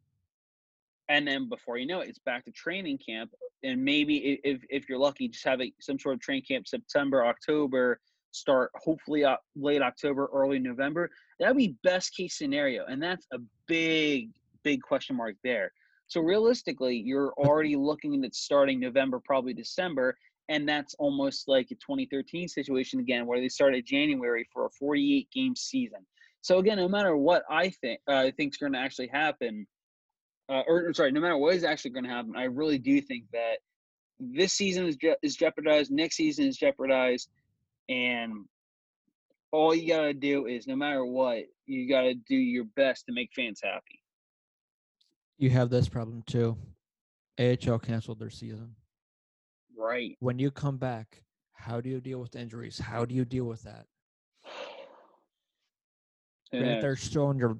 and 1.09 1.27
then 1.27 1.49
before 1.49 1.79
you 1.79 1.87
know 1.87 2.01
it 2.01 2.09
it's 2.09 2.19
back 2.21 2.45
to 2.45 2.51
training 2.53 2.99
camp 2.99 3.31
and 3.63 3.83
maybe 3.83 4.41
if, 4.45 4.63
if 4.71 4.89
you're 4.89 4.99
lucky 4.99 5.29
just 5.29 5.45
have 5.45 5.61
a, 5.61 5.73
some 5.81 5.99
sort 5.99 6.15
of 6.15 6.21
training 6.21 6.45
camp 6.47 6.67
september 6.67 7.25
october 7.25 8.01
start 8.31 8.71
hopefully 8.77 9.25
uh, 9.25 9.37
late 9.57 9.83
october 9.83 10.29
early 10.33 10.59
november 10.59 11.11
that 11.39 11.49
would 11.49 11.57
be 11.57 11.77
best 11.83 12.17
case 12.17 12.37
scenario 12.37 12.85
and 12.87 13.03
that's 13.03 13.27
a 13.33 13.39
big 13.67 14.31
big 14.63 14.81
question 14.83 15.17
mark 15.17 15.37
there 15.45 15.71
so 16.07 16.21
realistically, 16.21 16.97
you're 16.97 17.33
already 17.33 17.77
looking 17.77 18.25
at 18.25 18.35
starting 18.35 18.81
November, 18.81 19.21
probably 19.25 19.55
December, 19.55 20.17
and 20.49 20.69
that's 20.69 20.95
almost 20.95 21.49
like 21.49 21.71
a 21.71 21.77
2013 21.77 22.49
situation 22.49 23.01
again, 23.01 23.27
where 23.27 23.41
they 23.41 23.49
started 23.49 23.87
January 23.87 24.47
for 24.53 24.67
a 24.67 24.71
48 24.71 25.29
game 25.33 25.57
season. 25.57 26.07
So 26.43 26.59
again, 26.59 26.77
no 26.77 26.89
matter 26.89 27.17
what 27.17 27.45
I 27.49 27.71
think 27.71 28.01
uh, 28.07 28.31
think's 28.37 28.59
going 28.59 28.75
to 28.75 28.79
actually 28.79 29.09
happen, 29.09 29.67
uh, 30.49 30.63
or, 30.67 30.89
or 30.89 30.95
sorry, 30.95 31.13
no 31.13 31.21
matter 31.21 31.37
what 31.37 31.55
is 31.55 31.65
actually 31.65 31.93
going 31.93 32.05
to 32.05 32.11
happen, 32.11 32.35
I 32.37 32.45
really 32.45 32.79
do 32.79 33.01
think 33.01 33.25
that 33.33 33.59
this 34.21 34.53
season 34.53 34.87
is 34.87 34.97
je- 34.97 35.17
is 35.23 35.37
jeopardized, 35.37 35.91
next 35.91 36.17
season 36.17 36.47
is 36.47 36.57
jeopardized, 36.57 37.29
and 37.89 38.45
all 39.53 39.75
you 39.75 39.89
gotta 39.89 40.15
do 40.15 40.47
is 40.47 40.67
no 40.67 40.75
matter 40.75 41.05
what, 41.05 41.45
you 41.67 41.89
gotta 41.89 42.15
do 42.15 42.35
your 42.35 42.65
best 42.77 43.07
to 43.07 43.13
make 43.13 43.31
fans 43.35 43.61
happy. 43.63 44.01
You 45.39 45.51
have 45.51 45.71
this 45.71 45.89
problem 45.89 46.23
too. 46.27 46.57
AHL 47.39 47.79
canceled 47.79 48.19
their 48.19 48.31
season. 48.31 48.75
Right. 49.77 50.17
When 50.21 50.39
you 50.39 50.51
come 50.51 50.77
back, 50.77 51.23
how 51.53 51.81
do 51.81 51.89
you 51.89 52.01
deal 52.01 52.21
with 52.21 52.37
injuries? 52.37 52.79
How 52.79 53.05
do 53.05 53.15
you 53.15 53.25
deal 53.25 53.45
with 53.45 53.63
that? 53.63 53.87
Yeah. 56.53 56.81
they're 56.81 56.95
still 56.95 57.27
on 57.27 57.37
your 57.37 57.59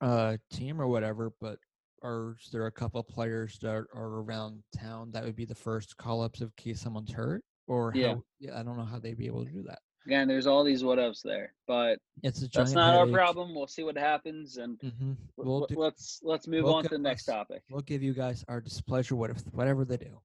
uh, 0.00 0.36
team 0.50 0.80
or 0.80 0.86
whatever, 0.86 1.32
but 1.40 1.58
are 2.02 2.36
there 2.52 2.66
a 2.66 2.72
couple 2.72 3.00
of 3.00 3.08
players 3.08 3.58
that 3.60 3.70
are 3.70 3.86
around 3.94 4.62
town 4.76 5.10
that 5.12 5.24
would 5.24 5.36
be 5.36 5.44
the 5.44 5.54
first 5.54 5.96
call 5.96 6.22
ups 6.22 6.40
in 6.40 6.50
case 6.56 6.80
someone's 6.80 7.12
hurt? 7.12 7.42
Or 7.66 7.92
Yeah. 7.92 8.14
how, 8.14 8.22
yeah, 8.40 8.58
I 8.58 8.62
don't 8.62 8.76
know 8.78 8.84
how 8.84 8.98
they'd 8.98 9.18
be 9.18 9.26
able 9.26 9.44
to 9.44 9.50
do 9.50 9.62
that. 9.64 9.80
Again, 10.06 10.26
there's 10.26 10.46
all 10.46 10.64
these 10.64 10.82
what 10.82 10.98
ifs 10.98 11.20
there, 11.20 11.52
but 11.66 11.98
It's 12.22 12.40
that's 12.40 12.72
not 12.72 12.94
our 12.94 13.06
problem. 13.06 13.54
We'll 13.54 13.66
see 13.66 13.82
what 13.82 13.98
happens, 13.98 14.56
and 14.56 14.80
hmm 14.80 15.12
We'll 15.36 15.66
do, 15.66 15.76
let's 15.78 16.20
let's 16.22 16.48
move 16.48 16.64
we'll 16.64 16.74
on 16.74 16.82
to 16.84 16.88
the 16.88 16.98
next 16.98 17.24
topic. 17.26 17.62
we'll 17.70 17.82
give 17.82 18.02
you 18.02 18.14
guys 18.14 18.44
our 18.48 18.60
displeasure 18.60 19.16
what 19.16 19.30
if 19.30 19.40
whatever 19.52 19.84
they 19.84 19.98
do. 19.98 20.18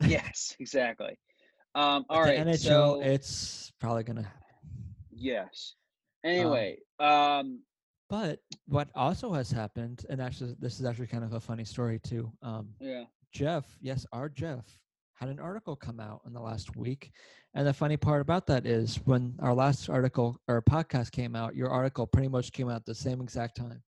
yes, 0.08 0.56
exactly. 0.58 1.18
Um, 1.74 2.06
all 2.08 2.24
the 2.24 2.32
NHL, 2.32 2.58
so 2.58 3.00
it's 3.02 3.72
probably 3.78 4.04
gonna 4.04 4.22
happen. 4.22 4.40
yes. 5.10 5.74
Anyway, 6.24 6.78
um, 6.98 7.60
But 8.08 8.40
what 8.66 8.88
also 8.94 9.32
has 9.32 9.50
happened, 9.50 10.04
and 10.08 10.20
actually, 10.20 10.54
this 10.60 10.78
is 10.78 10.86
actually 10.86 11.08
kind 11.08 11.24
of 11.24 11.32
a 11.32 11.40
funny 11.40 11.64
story 11.64 11.98
too. 11.98 12.30
Um, 12.42 12.74
yeah, 12.78 13.04
Jeff, 13.32 13.76
yes, 13.80 14.06
our 14.12 14.28
Jeff, 14.28 14.78
had 15.14 15.28
an 15.28 15.40
article 15.40 15.74
come 15.74 15.98
out 15.98 16.20
in 16.26 16.32
the 16.32 16.40
last 16.40 16.76
week. 16.76 17.10
And 17.54 17.66
the 17.66 17.72
funny 17.72 17.96
part 17.96 18.20
about 18.20 18.46
that 18.46 18.66
is 18.66 18.96
when 19.06 19.34
our 19.40 19.54
last 19.54 19.88
article 19.88 20.40
or 20.46 20.62
podcast 20.62 21.10
came 21.10 21.34
out, 21.34 21.56
your 21.56 21.70
article 21.70 22.06
pretty 22.06 22.28
much 22.28 22.52
came 22.52 22.68
out 22.68 22.76
at 22.76 22.86
the 22.86 22.94
same 22.94 23.20
exact 23.20 23.56
time. 23.56 23.82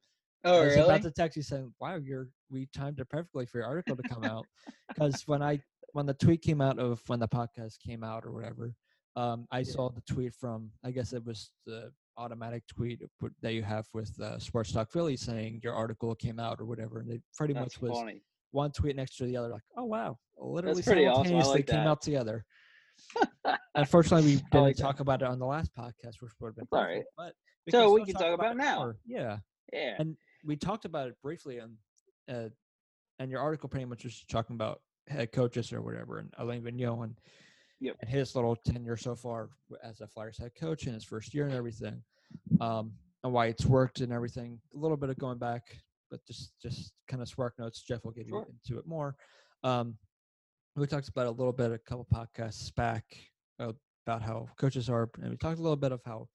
Oh, 0.45 0.61
I 0.61 0.65
was 0.65 0.77
really? 0.77 0.89
about 0.89 1.03
to 1.03 1.11
text 1.11 1.37
you 1.37 1.43
saying, 1.43 1.75
"Wow, 1.81 1.97
you're 1.97 2.29
we 2.49 2.67
timed 2.73 3.01
it 3.01 3.09
perfectly 3.11 3.45
for 3.47 3.59
your 3.59 3.67
article 3.67 3.97
to 3.97 4.05
come 4.05 4.25
out." 4.25 4.47
Because 4.95 5.25
when 5.27 5.43
I 5.43 5.61
when 5.93 6.07
the 6.07 6.15
tweet 6.15 6.41
came 6.41 6.63
out 6.63 6.79
of 6.79 7.03
when 7.07 7.19
the 7.21 7.29
podcast 7.29 7.79
came 7.81 8.03
out 8.03 8.25
or 8.25 8.33
whatever, 8.33 8.75
um, 9.15 9.47
I 9.51 9.59
Yeah. 9.59 9.65
saw 9.73 9.91
the 9.91 10.01
tweet 10.03 10.33
from 10.33 10.71
I 10.83 10.91
guess 10.91 11.13
it 11.13 11.23
was 11.25 11.51
the 11.67 11.93
automatic 12.19 12.67
tweet 12.67 13.01
that 13.43 13.53
you 13.53 13.63
have 13.63 13.87
with 13.93 14.19
uh, 14.21 14.39
Sports 14.39 14.73
Talk 14.73 14.91
Philly 14.91 15.17
saying 15.17 15.61
your 15.63 15.75
article 15.75 16.15
came 16.15 16.39
out 16.41 16.61
or 16.61 16.65
whatever, 16.67 17.01
and 17.01 17.11
it 17.11 17.23
pretty 17.37 17.55
That's 17.55 17.81
much 17.81 17.91
was 17.91 17.99
funny. 17.99 18.23
one 18.53 18.71
tweet 18.73 18.97
next 18.97 19.17
to 19.19 19.25
the 19.27 19.37
other. 19.37 19.49
Like, 19.51 19.63
oh 19.77 19.85
wow, 19.85 20.19
literally 20.39 20.83
pretty 20.83 21.07
awesome. 21.07 21.25
Simultaneously 21.25 21.55
like 21.55 21.67
came 21.67 21.85
that. 21.85 21.89
out 21.89 22.03
together. 22.03 22.45
Unfortunately, 23.75 24.27
we 24.31 24.37
didn't 24.37 24.63
like 24.63 24.77
that. 24.77 24.83
talk 24.83 25.01
about 25.01 25.23
it 25.23 25.29
on 25.29 25.39
the 25.39 25.47
last 25.47 25.71
podcast, 25.77 26.21
which 26.21 26.33
would 26.41 26.49
have 26.49 26.57
been 26.57 26.67
all 26.73 27.03
but 27.17 27.33
we 27.67 27.71
So 27.73 27.93
we 27.93 28.05
can 28.05 28.15
talk 28.15 28.33
about 28.35 28.53
it 28.53 28.57
now. 28.59 28.77
more. 28.79 28.97
Yeah, 29.07 29.39
Yeah. 29.73 29.97
and 29.99 30.17
we 30.45 30.57
talked 30.57 30.85
about 30.85 31.09
it 31.09 31.15
briefly, 31.23 31.59
and 31.59 31.77
uh, 32.29 32.49
and 33.19 33.31
your 33.31 33.41
article 33.41 33.69
pretty 33.69 33.85
much 33.87 34.05
was 34.05 34.25
talking 34.31 34.55
about 34.55 34.81
head 35.09 35.31
coaches 35.33 35.73
or 35.73 35.83
whatever, 35.83 36.19
and 36.19 36.33
Alain 36.39 36.63
Vigneault 36.63 37.05
and, 37.05 37.19
Yep. 37.81 37.97
and 38.01 38.11
his 38.11 38.35
little 38.35 38.57
tenure 38.57 38.97
so 38.97 39.15
far 39.15 39.51
as 39.83 40.01
a 40.01 40.07
Flyers 40.09 40.39
head 40.39 40.53
coach 40.59 40.87
in 40.87 40.95
his 40.95 41.05
first 41.05 41.35
year 41.35 41.45
and 41.47 41.55
everything, 41.55 42.03
um, 42.61 42.93
and 43.23 43.33
why 43.33 43.47
it's 43.47 43.67
worked 43.67 44.01
and 44.01 44.13
everything. 44.13 44.59
A 44.75 44.79
little 44.79 44.97
bit 44.97 45.11
of 45.11 45.19
going 45.19 45.39
back, 45.39 45.63
but 46.11 46.25
just 46.27 46.53
just 46.63 46.93
kind 47.09 47.23
of 47.23 47.29
spark 47.29 47.59
notes. 47.59 47.83
Jeff 47.83 48.05
will 48.05 48.13
get 48.13 48.29
Sure. 48.29 48.47
you 48.49 48.55
into 48.55 48.79
it 48.81 48.87
more. 48.87 49.15
Um, 49.63 49.99
we 50.75 50.87
talked 50.87 51.09
about 51.09 51.27
a 51.27 51.31
little 51.31 51.53
bit 51.53 51.73
a 51.73 51.79
couple 51.79 52.07
podcasts 52.13 52.75
back 52.75 53.05
uh, 53.59 53.73
about 54.07 54.23
how 54.23 54.49
coaches 54.59 54.89
are, 54.89 55.11
and 55.21 55.31
we 55.31 55.37
talked 55.37 55.59
a 55.59 55.63
little 55.63 55.77
bit 55.77 55.93
of 55.93 56.01
how 56.05 56.29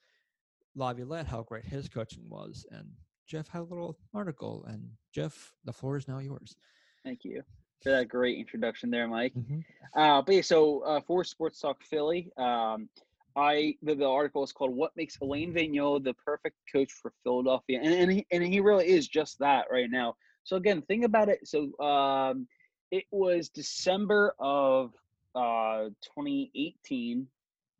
Laviolette, 0.76 1.28
how 1.28 1.44
great 1.44 1.66
his 1.66 1.90
coaching 1.90 2.24
was, 2.30 2.66
and 2.72 2.88
Jeff 3.28 3.48
had 3.48 3.62
a 3.62 3.66
little 3.66 3.98
article. 4.14 4.66
And 4.68 4.90
Jeff, 5.14 5.54
the 5.66 5.74
floor 5.74 5.98
is 5.98 6.08
now 6.08 6.20
yours. 6.20 6.56
Thank 7.04 7.24
you 7.24 7.42
for 7.82 7.90
that 7.92 8.08
great 8.08 8.38
introduction 8.38 8.92
there, 8.92 9.08
Mike. 9.08 9.34
Mm-hmm. 9.34 9.60
Uh, 10.00 10.22
but 10.22 10.36
yeah, 10.36 10.42
so 10.42 10.82
uh, 10.82 11.02
for 11.02 11.24
Sports 11.24 11.60
Talk 11.60 11.84
Philly, 11.84 12.32
um, 12.38 12.90
I 13.36 13.76
the, 13.82 13.96
the 13.96 14.08
article 14.08 14.44
is 14.44 14.52
called 14.52 14.76
"What 14.76 14.96
Makes 14.96 15.18
Alain 15.22 15.54
Vigneault 15.54 16.04
the 16.04 16.14
Perfect 16.14 16.58
Coach 16.72 16.92
for 16.92 17.14
Philadelphia," 17.24 17.80
and 17.82 17.94
and 17.94 18.12
he, 18.12 18.28
and 18.32 18.44
he 18.44 18.60
really 18.60 18.88
is 18.88 19.08
just 19.08 19.40
that 19.40 19.66
right 19.72 19.90
now. 19.90 20.16
So 20.44 20.56
again, 20.56 20.82
think 20.82 21.06
about 21.06 21.30
it. 21.30 21.48
So 21.48 21.78
um, 21.80 22.48
it 22.92 23.06
was 23.12 23.50
December 23.50 24.36
of 24.40 24.92
uh, 25.36 25.90
2018, 26.16 27.28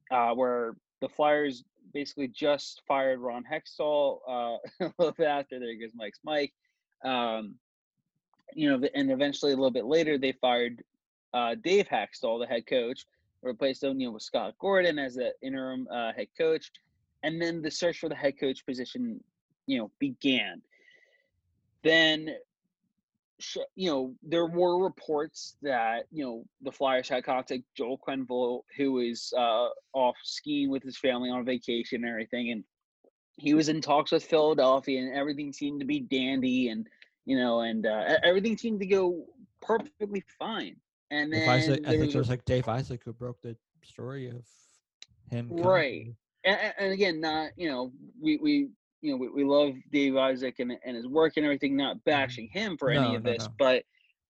uh, 0.10 0.32
where 0.34 0.76
the 1.02 1.10
Flyers 1.10 1.64
basically 1.94 2.28
just 2.28 2.82
fired 2.88 3.20
Ron 3.20 3.44
Hextall. 3.44 4.20
Uh, 4.28 4.58
a 4.86 4.94
little 4.98 5.14
bit 5.14 5.28
after 5.28 5.60
there 5.60 5.76
goes 5.76 5.92
Mike's 5.96 6.20
Mike. 6.24 6.54
Um, 7.04 7.56
you 8.54 8.70
know, 8.70 8.88
and 8.94 9.12
eventually 9.12 9.54
a 9.54 9.56
little 9.56 9.72
bit 9.72 9.86
later 9.86 10.18
they 10.18 10.34
fired 10.34 10.84
uh, 11.34 11.56
Dave 11.56 11.88
Hakstol, 11.88 12.40
the 12.40 12.48
head 12.48 12.68
coach, 12.68 13.06
replaced 13.42 13.84
know, 13.84 14.12
with 14.12 14.24
Scott 14.24 14.56
Gordon 14.60 15.00
as 15.00 15.16
the 15.16 15.34
interim 15.42 15.88
uh, 15.92 16.12
head 16.14 16.28
coach, 16.38 16.72
and 17.24 17.42
then 17.42 17.62
the 17.62 17.72
search 17.72 18.00
for 18.00 18.10
the 18.10 18.16
head 18.16 18.40
coach 18.40 18.66
position, 18.66 19.24
you 19.68 19.78
know, 19.78 19.92
began. 20.00 20.62
Then, 21.84 22.36
you 23.76 23.90
know, 23.90 24.14
there 24.22 24.46
were 24.46 24.84
reports 24.84 25.56
that 25.64 26.06
you 26.12 26.24
know 26.24 26.46
the 26.62 26.72
Flyers 26.72 27.10
had 27.10 27.24
contacted 27.24 27.64
Joel 27.76 28.00
Quenneville, 28.08 28.62
who 28.78 29.00
is 29.00 29.34
uh, 29.36 29.70
off 29.94 30.16
skiing 30.24 30.70
with 30.70 30.84
his 30.84 30.98
family 30.98 31.30
on 31.30 31.44
vacation 31.46 32.04
and 32.04 32.12
everything, 32.12 32.52
and 32.52 32.64
he 33.38 33.56
was 33.56 33.70
in 33.70 33.82
talks 33.82 34.12
with 34.12 34.24
Philadelphia, 34.24 35.02
and 35.02 35.16
everything 35.16 35.52
seemed 35.52 35.80
to 35.80 35.86
be 35.86 36.02
dandy, 36.02 36.70
and 36.70 36.88
you 37.26 37.38
know, 37.38 37.62
and 37.62 37.86
uh, 37.86 38.18
everything 38.24 38.58
seemed 38.58 38.80
to 38.80 38.86
go 38.86 39.26
perfectly 39.62 40.24
fine. 40.40 40.76
And 41.12 41.32
then 41.32 41.50
Isaac, 41.50 41.82
I 41.88 41.98
think 41.98 42.14
it 42.14 42.18
was 42.18 42.30
like 42.30 42.46
Dave 42.46 42.68
Isaac 42.68 43.02
who 43.04 43.14
broke 43.14 43.42
the 43.42 43.56
story 43.84 44.30
of 44.30 44.46
him. 45.30 45.48
Right. 45.52 46.14
and, 46.46 46.74
and- 46.78 46.94
again, 46.94 47.20
not 47.20 47.52
you 47.58 47.70
know, 47.70 47.92
we 48.22 48.38
we 48.38 48.70
you 49.02 49.12
know 49.12 49.18
we, 49.18 49.30
we 49.30 49.44
love 49.44 49.74
Dave 49.92 50.16
Isaac 50.16 50.60
and 50.60 50.74
and 50.86 50.96
his 50.96 51.08
work 51.08 51.34
and 51.38 51.46
everything. 51.46 51.76
Not 51.76 52.04
bashing 52.06 52.50
him 52.52 52.78
for 52.78 52.90
any 52.90 53.02
No, 53.02 53.16
of 53.18 53.24
no, 53.24 53.32
this, 53.34 53.48
no. 53.48 53.54
but 53.60 53.84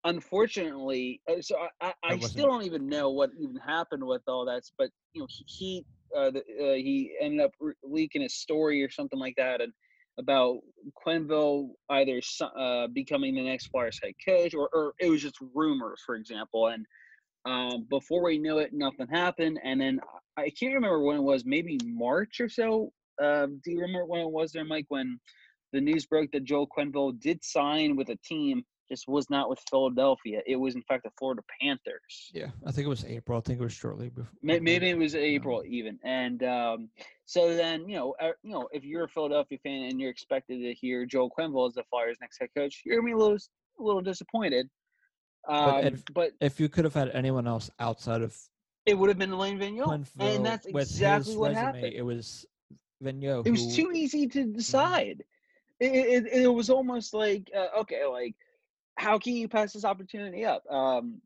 unfortunately, 0.03 1.21
uh, 1.29 1.41
so 1.41 1.55
I, 1.81 1.87
I, 1.87 1.93
I 2.03 2.17
still 2.19 2.47
don't 2.47 2.63
even 2.63 2.87
know 2.87 3.09
what 3.11 3.29
even 3.39 3.55
happened 3.57 4.05
with 4.05 4.21
all 4.27 4.45
that. 4.45 4.63
But 4.77 4.89
you 5.13 5.21
know, 5.21 5.27
he 5.29 5.45
he, 5.47 5.85
uh, 6.17 6.31
the, 6.31 6.39
uh, 6.39 6.73
he 6.75 7.15
ended 7.21 7.41
up 7.41 7.51
re- 7.59 7.73
leaking 7.83 8.21
his 8.21 8.33
story 8.35 8.83
or 8.83 8.89
something 8.89 9.19
like 9.19 9.35
that, 9.37 9.61
and 9.61 9.71
about 10.19 10.59
Quenneville 11.05 11.69
either 11.89 12.21
uh, 12.57 12.87
becoming 12.87 13.35
the 13.35 13.43
next 13.43 13.67
Flyers 13.67 13.99
head 14.01 14.13
coach, 14.27 14.53
or 14.53 14.69
or 14.73 14.93
it 14.99 15.09
was 15.09 15.21
just 15.21 15.37
rumors, 15.55 16.01
for 16.05 16.15
example, 16.15 16.67
and. 16.67 16.85
Um, 17.43 17.87
before 17.89 18.23
we 18.23 18.37
knew 18.37 18.59
it, 18.59 18.71
nothing 18.71 19.07
happened, 19.07 19.59
and 19.63 19.81
then 19.81 19.99
I 20.37 20.51
can't 20.51 20.75
remember 20.75 21.01
when 21.01 21.17
it 21.17 21.23
was, 21.23 21.43
maybe 21.43 21.79
March 21.83 22.39
or 22.39 22.47
so. 22.47 22.93
Um, 23.19 23.59
do 23.63 23.71
you 23.71 23.79
remember 23.79 24.05
when 24.05 24.21
it 24.21 24.29
was 24.29 24.51
there, 24.51 24.63
Mike, 24.63 24.85
when 24.89 25.19
the 25.73 25.81
news 25.81 26.05
broke 26.05 26.31
that 26.31 26.43
Joel 26.43 26.67
Quenville 26.67 27.19
did 27.19 27.43
sign 27.43 27.95
with 27.95 28.09
a 28.09 28.17
team, 28.23 28.63
just 28.91 29.07
was 29.07 29.29
not 29.29 29.49
with 29.49 29.59
Philadelphia. 29.69 30.41
It 30.45 30.57
was, 30.57 30.75
in 30.75 30.81
fact, 30.83 31.03
the 31.05 31.11
Florida 31.17 31.41
Panthers. 31.61 32.29
Yeah, 32.33 32.47
I 32.67 32.71
think 32.71 32.85
it 32.85 32.89
was 32.89 33.05
April. 33.05 33.37
I 33.37 33.41
think 33.41 33.59
it 33.59 33.63
was 33.63 33.71
shortly 33.73 34.09
before. 34.09 34.29
Maybe 34.43 34.75
it 34.89 34.97
was 34.97 35.15
April 35.15 35.63
even, 35.65 35.97
and 36.03 36.43
um, 36.43 36.89
so 37.25 37.55
then 37.55 37.87
you 37.87 37.95
know, 37.95 38.13
uh, 38.21 38.31
you 38.43 38.51
know, 38.51 38.67
if 38.73 38.83
you're 38.83 39.05
a 39.05 39.09
Philadelphia 39.09 39.57
fan 39.63 39.83
and 39.83 39.99
you're 39.99 40.09
expected 40.11 40.59
to 40.61 40.73
hear 40.73 41.05
Joel 41.05 41.31
Quenneville 41.37 41.69
as 41.69 41.75
the 41.75 41.83
Flyers' 41.89 42.17
next 42.21 42.37
head 42.39 42.49
coach, 42.55 42.81
you're 42.85 42.97
gonna 42.97 43.05
be 43.05 43.13
a 43.13 43.17
little, 43.17 43.37
a 43.79 43.83
little 43.83 44.01
disappointed. 44.01 44.69
Um, 45.47 45.85
if- 45.85 46.03
but 46.13 46.33
If 46.41 46.59
you 46.59 46.69
could 46.69 46.83
have 46.83 46.93
had 46.93 47.09
anyone 47.11 47.47
else 47.47 47.69
outside 47.79 48.21
of 48.21 48.37
it 48.85 48.95
would 48.95 49.09
have 49.09 49.17
been 49.17 49.31
Alain 49.31 49.57
Vigneault, 49.59 49.87
Quenneville 49.87 50.35
and 50.35 50.45
that's 50.45 50.65
exactly 50.65 51.35
what 51.37 51.49
resume, 51.51 51.63
happened. 51.65 51.93
it 51.93 52.01
was 52.01 52.45
Vigneault. 53.01 53.45
it 53.47 53.51
was 53.51 53.75
who- 53.75 53.83
too 53.83 53.91
easy 53.93 54.27
to 54.27 54.45
decide. 54.45 55.23
It, 55.79 56.25
it, 56.25 56.43
it 56.43 56.47
was 56.47 56.69
almost 56.69 57.11
like 57.13 57.49
uh, 57.55 57.79
okay, 57.81 58.05
like 58.05 58.35
how 58.97 59.17
can 59.17 59.33
you 59.35 59.47
pass 59.47 59.73
this 59.73 59.85
opportunity 59.85 60.45
up? 60.45 60.63
Um, 60.69 61.21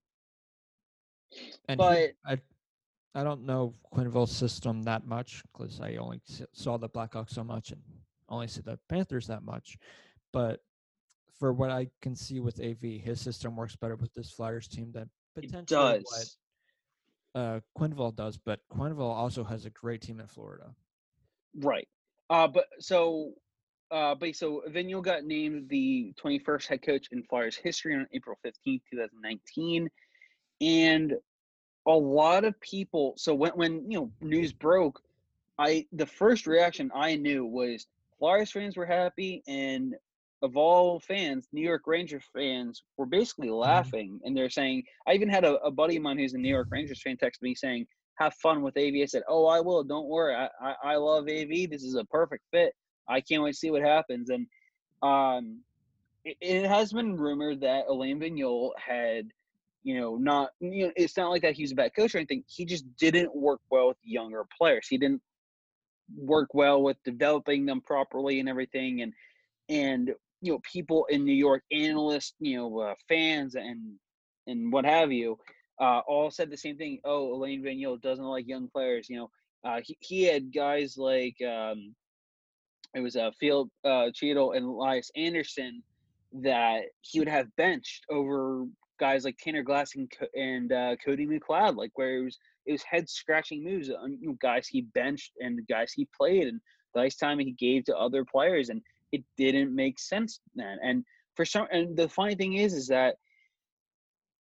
and 1.68 1.80
he- 1.82 1.88
but 1.88 2.11
I, 2.26 2.39
I 3.13 3.24
don't 3.24 3.45
know 3.45 3.74
Quenneville's 3.93 4.36
system 4.36 4.84
that 4.84 5.05
much 5.05 5.43
because 5.51 5.80
I 5.82 5.95
only 5.95 6.22
saw 6.53 6.78
the 6.78 6.89
Blackhawks 6.89 7.32
so 7.32 7.43
much 7.43 7.72
and 7.72 7.82
only 8.30 8.47
see 8.47 8.61
the 8.61 8.80
Panthers 8.89 9.28
that 9.28 9.43
much. 9.43 9.78
But 10.34 10.61
for 11.39 11.53
what 11.53 11.70
I 11.70 11.88
can 12.01 12.16
see 12.16 12.39
with 12.39 12.59
AV, 12.61 13.01
his 13.01 13.20
system 13.22 13.55
works 13.55 13.76
better 13.76 13.95
with 13.95 14.13
this 14.13 14.32
Flyers 14.32 14.68
team 14.68 14.91
than 14.91 15.09
potentially 15.34 15.80
what 15.80 16.03
does. 16.03 16.38
uh, 17.36 17.59
Quenneville 17.78 18.16
does, 18.16 18.38
but 18.38 18.59
Quenneville 18.72 18.99
also 19.13 19.43
has 19.43 19.66
a 19.66 19.70
great 19.70 20.01
team 20.01 20.20
in 20.20 20.28
Florida. 20.28 20.74
Right. 21.57 21.88
Uh, 22.30 22.47
but 22.47 22.66
so, 22.80 23.32
uh, 23.92 24.16
but 24.16 24.36
so 24.36 24.64
Vigneault 24.70 25.04
got 25.04 25.24
named 25.26 25.70
the 25.70 26.14
21st 26.24 26.68
head 26.68 26.82
coach 26.82 27.08
in 27.12 27.24
Flyers 27.24 27.56
history 27.56 27.96
on 27.96 28.08
April 28.14 28.38
15th, 28.46 28.82
2019, 28.92 29.90
and 30.62 31.14
a 31.88 31.92
lot 31.92 32.46
of 32.46 32.60
people. 32.62 33.14
So 33.18 33.34
when 33.34 33.52
when 33.52 33.92
you 33.92 34.00
know 34.00 34.12
news 34.22 34.54
broke, 34.54 35.02
I 35.60 35.86
the 35.92 36.06
first 36.06 36.48
reaction 36.48 36.92
I 36.96 37.16
knew 37.16 37.46
was 37.46 37.88
Flyers 38.20 38.52
fans 38.52 38.78
were 38.78 38.86
happy, 38.86 39.44
and 39.48 39.96
of 40.42 40.58
all 40.58 41.00
fans, 41.00 41.48
New 41.54 41.62
York 41.62 41.84
Rangers 41.88 42.24
fans 42.36 42.84
were 42.98 43.06
basically 43.06 43.50
Mm-hmm. 43.66 43.90
laughing, 43.90 44.20
and 44.24 44.36
they're 44.36 44.50
saying. 44.50 44.84
I 45.08 45.14
even 45.14 45.30
had 45.30 45.46
a, 45.46 45.56
a 45.64 45.72
buddy 45.72 45.98
of 45.98 46.04
mine 46.04 46.18
who's 46.18 46.34
a 46.34 46.38
New 46.38 46.50
York 46.50 46.68
Rangers 46.72 47.02
fan 47.02 47.18
text 47.18 47.42
me 47.42 47.56
saying, 47.56 47.86
"Have 48.20 48.34
fun 48.36 48.62
with 48.62 48.78
AV." 48.78 48.96
I 49.02 49.06
said, 49.06 49.24
"Oh, 49.30 49.46
I 49.48 49.60
will. 49.62 49.84
Don't 49.84 50.08
worry. 50.08 50.36
I 50.36 50.50
I, 50.62 50.76
I 50.84 50.96
love 50.98 51.26
AV. 51.30 51.70
This 51.70 51.84
is 51.84 51.96
a 51.96 52.06
perfect 52.06 52.44
fit. 52.52 52.74
I 53.08 53.22
can't 53.22 53.43
wait 53.43 53.51
to 53.53 53.58
see 53.58 53.72
what 53.72 53.82
happens." 53.82 54.30
And 54.30 54.47
um, 55.01 55.60
it, 56.24 56.38
it 56.41 56.68
has 56.68 56.91
been 56.91 57.18
rumored 57.18 57.62
that 57.62 57.86
Alain 57.88 58.20
Vigneault 58.20 58.72
had, 58.78 59.28
you 59.84 59.99
know, 59.99 60.16
not 60.16 60.49
you 60.60 60.88
know, 60.88 60.91
it's 60.95 61.18
not 61.18 61.30
like 61.30 61.41
that 61.43 61.53
he's 61.53 61.72
a 61.72 61.76
bad 61.76 61.95
coach 61.95 62.16
or 62.16 62.20
anything. 62.20 62.43
He 62.47 62.66
just 62.66 62.86
didn't 62.97 63.36
work 63.36 63.62
well 63.70 63.89
with 63.89 63.97
younger 64.03 64.45
players. 64.58 64.88
He 64.88 64.97
didn't 64.97 65.22
work 66.16 66.53
well 66.53 66.82
with 66.82 66.97
developing 67.03 67.66
them 67.66 67.82
properly 67.82 68.39
and 68.39 68.49
everything 68.49 69.01
and 69.01 69.14
and 69.70 70.14
you 70.41 70.51
know 70.51 70.60
people 70.72 71.06
in 71.10 71.26
New 71.26 71.34
York 71.34 71.64
analysts 71.72 72.34
you 72.39 72.58
know 72.58 72.80
uh, 72.80 72.93
fans 73.08 73.56
and 73.56 73.93
and 74.47 74.72
what 74.72 74.86
have 74.86 75.12
you 75.12 75.38
uh, 75.82 75.99
all 76.08 76.30
said 76.30 76.49
the 76.49 76.58
same 76.58 76.78
thing 76.78 76.99
oh 77.06 77.34
Alain 77.34 77.64
Vigneault 77.64 78.01
doesn't 78.01 78.24
like 78.24 78.47
young 78.47 78.68
players 78.68 79.10
you 79.10 79.18
know 79.18 79.30
uh, 79.64 79.82
he, 79.84 79.97
he 79.99 80.24
had 80.24 80.53
guys 80.53 80.95
like 80.97 81.36
um, 81.41 81.95
it 82.96 83.02
was 83.02 83.16
uh, 83.16 83.30
Field 83.39 83.70
uh, 83.84 84.10
Cheadle 84.14 84.54
and 84.54 84.66
Elias 84.66 85.12
Andersson 85.16 85.84
that 86.41 86.84
he 87.02 87.20
would 87.20 87.28
have 87.28 87.54
benched 87.58 88.06
over 88.10 88.66
guys 89.00 89.26
like 89.26 89.38
Tanner 89.38 89.64
Glass 89.64 89.96
and, 89.96 90.12
and 90.34 90.72
uh, 90.72 90.96
Cody 91.06 91.28
McLeod 91.28 91.76
like 91.76 91.91
where 91.96 92.18
it 92.18 92.24
was 92.24 92.39
it 92.66 92.72
was 92.72 92.84
head 92.84 93.10
scratching 93.10 93.64
moves 93.64 93.89
on 93.89 94.18
you 94.22 94.30
know, 94.30 94.38
guys 94.41 94.68
he 94.68 94.82
benched 94.82 95.34
and 95.39 95.60
guys 95.68 95.91
he 95.93 96.08
played 96.18 96.48
and 96.48 96.60
the 96.93 97.02
ice 97.02 97.18
time 97.18 97.39
he 97.39 97.52
gave 97.52 97.84
to 97.86 97.98
other 97.98 98.24
players 98.24 98.70
and 98.70 98.82
it 99.12 99.24
didn't 99.38 99.76
make 99.76 100.00
sense 100.00 100.39
then. 100.56 100.78
And 100.82 101.04
for 101.36 101.46
some 101.46 101.68
and 101.72 101.96
the 101.96 102.10
funny 102.10 102.36
thing 102.36 102.54
is 102.54 102.74
is 102.74 102.88
that 102.88 103.16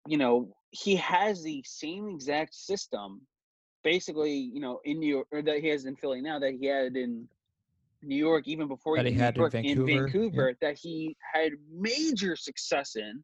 you 0.07 0.17
know 0.17 0.55
he 0.71 0.95
has 0.95 1.43
the 1.43 1.63
same 1.65 2.09
exact 2.09 2.55
system 2.55 3.21
basically 3.83 4.33
you 4.33 4.61
know 4.61 4.79
in 4.85 4.99
New 4.99 5.09
York 5.09 5.27
or 5.31 5.41
that 5.41 5.59
he 5.59 5.67
has 5.67 5.85
in 5.85 5.95
Philly 5.97 6.21
now 6.21 6.39
that 6.39 6.53
he 6.59 6.65
had 6.65 6.95
in 6.95 7.27
New 8.07 8.15
York 8.15 8.47
even 8.47 8.67
before 8.67 8.97
That 8.97 9.05
he 9.05 9.11
in 9.11 9.19
had 9.19 9.37
in 9.37 9.37
York, 9.37 9.53
Vancouver, 9.53 10.49
yeah. 10.49 10.67
That 10.69 10.77
he 10.77 11.15
had 11.33 11.51
major 11.71 12.35
success 12.35 12.95
in 12.95 13.23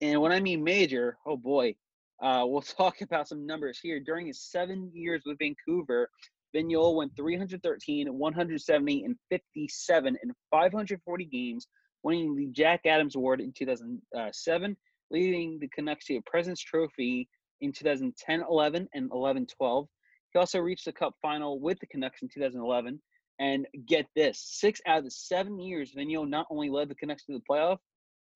and 0.00 0.20
when 0.20 0.32
I 0.32 0.40
mean 0.40 0.62
major 0.62 1.16
oh 1.26 1.36
boy 1.36 1.74
uh, 2.22 2.44
we'll 2.46 2.62
talk 2.62 3.00
about 3.00 3.28
some 3.28 3.46
numbers 3.46 3.78
here. 3.82 4.00
During 4.00 4.26
his 4.26 4.40
seven 4.40 4.90
years 4.92 5.22
with 5.26 5.38
Vancouver, 5.38 6.10
Vigneault 6.54 6.96
went 6.96 7.16
313, 7.16 8.06
170, 8.06 9.04
and 9.04 9.16
57 9.30 10.16
in 10.22 10.32
540 10.50 11.24
games, 11.24 11.66
winning 12.02 12.36
the 12.36 12.46
Jack 12.46 12.82
Adams 12.86 13.16
Award 13.16 13.40
in 13.40 13.52
2007, 13.52 14.76
leading 15.10 15.58
the 15.60 15.68
Canucks 15.68 16.06
to 16.06 16.16
a 16.16 16.22
President's 16.22 16.62
Trophy 16.62 17.28
in 17.60 17.72
2010 17.72 18.44
11 18.48 18.88
and 18.94 19.10
11 19.12 19.46
12. 19.58 19.88
He 20.32 20.38
also 20.38 20.58
reached 20.60 20.84
the 20.84 20.92
Cup 20.92 21.14
final 21.20 21.60
with 21.60 21.78
the 21.80 21.86
Canucks 21.86 22.22
in 22.22 22.28
2011. 22.28 23.00
And 23.40 23.66
get 23.86 24.06
this 24.14 24.38
six 24.38 24.80
out 24.86 24.98
of 24.98 25.04
the 25.04 25.10
seven 25.10 25.58
years, 25.58 25.92
Vigneault 25.92 26.28
not 26.28 26.46
only 26.50 26.70
led 26.70 26.88
the 26.88 26.94
Canucks 26.94 27.24
to 27.24 27.32
the 27.32 27.42
playoff, 27.50 27.78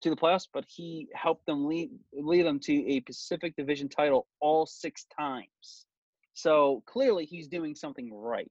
to 0.03 0.11
the 0.11 0.17
playoffs, 0.17 0.49
but 0.53 0.65
he 0.67 1.09
helped 1.15 1.47
them 1.47 1.67
lead 1.67 1.91
lead 2.13 2.47
them 2.47 2.59
to 2.61 2.93
a 2.93 3.01
Pacific 3.01 3.55
Division 3.57 3.89
title 3.89 4.27
all 4.41 4.67
six 4.67 5.07
times. 5.17 5.87
So 6.35 6.83
clearly, 6.87 7.25
he's 7.25 7.49
doing 7.49 7.75
something 7.75 8.13
right. 8.13 8.51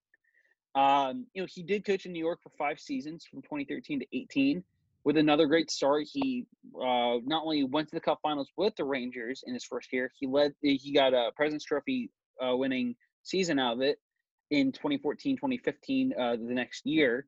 Um, 0.75 1.25
you 1.33 1.41
know, 1.41 1.47
he 1.49 1.63
did 1.63 1.85
coach 1.85 2.05
in 2.05 2.11
New 2.11 2.23
York 2.23 2.39
for 2.43 2.51
five 2.57 2.79
seasons 2.79 3.25
from 3.29 3.41
2013 3.41 4.01
to 4.01 4.05
18. 4.13 4.63
With 5.05 5.17
another 5.17 5.47
great 5.47 5.71
start, 5.71 6.05
he 6.11 6.45
uh, 6.75 7.17
not 7.25 7.43
only 7.43 7.63
went 7.63 7.87
to 7.89 7.95
the 7.95 8.01
Cup 8.01 8.19
Finals 8.21 8.51
with 8.57 8.75
the 8.75 8.83
Rangers 8.83 9.43
in 9.47 9.53
his 9.53 9.63
first 9.63 9.91
year, 9.93 10.11
he 10.19 10.27
led. 10.27 10.53
He 10.61 10.91
got 10.93 11.13
a 11.13 11.31
President's 11.35 11.65
Trophy 11.65 12.11
uh, 12.45 12.55
winning 12.55 12.95
season 13.23 13.57
out 13.57 13.73
of 13.73 13.81
it 13.81 13.99
in 14.51 14.71
2014, 14.71 15.35
2015, 15.35 16.13
uh, 16.17 16.31
the 16.31 16.53
next 16.53 16.85
year. 16.85 17.27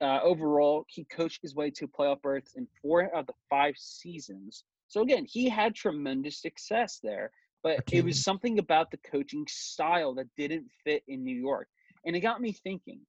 Uh, 0.00 0.18
overall, 0.22 0.84
he 0.88 1.04
coached 1.04 1.40
his 1.42 1.54
way 1.54 1.70
to 1.70 1.86
playoff 1.86 2.20
berths 2.22 2.54
in 2.56 2.66
four 2.80 3.04
out 3.04 3.20
of 3.20 3.26
the 3.28 3.32
five 3.48 3.74
seasons. 3.76 4.64
So 4.88 5.02
again, 5.02 5.24
he 5.28 5.48
had 5.48 5.74
tremendous 5.74 6.40
success 6.42 6.98
there, 7.02 7.30
but 7.62 7.80
it 7.92 8.04
was 8.04 8.22
something 8.22 8.58
about 8.58 8.90
the 8.90 8.98
coaching 8.98 9.46
style 9.48 10.14
that 10.14 10.26
didn't 10.36 10.66
fit 10.84 11.02
in 11.06 11.24
New 11.24 11.38
York, 11.38 11.68
and 12.04 12.16
it 12.16 12.20
got 12.20 12.40
me 12.40 12.52
thinking. 12.52 13.00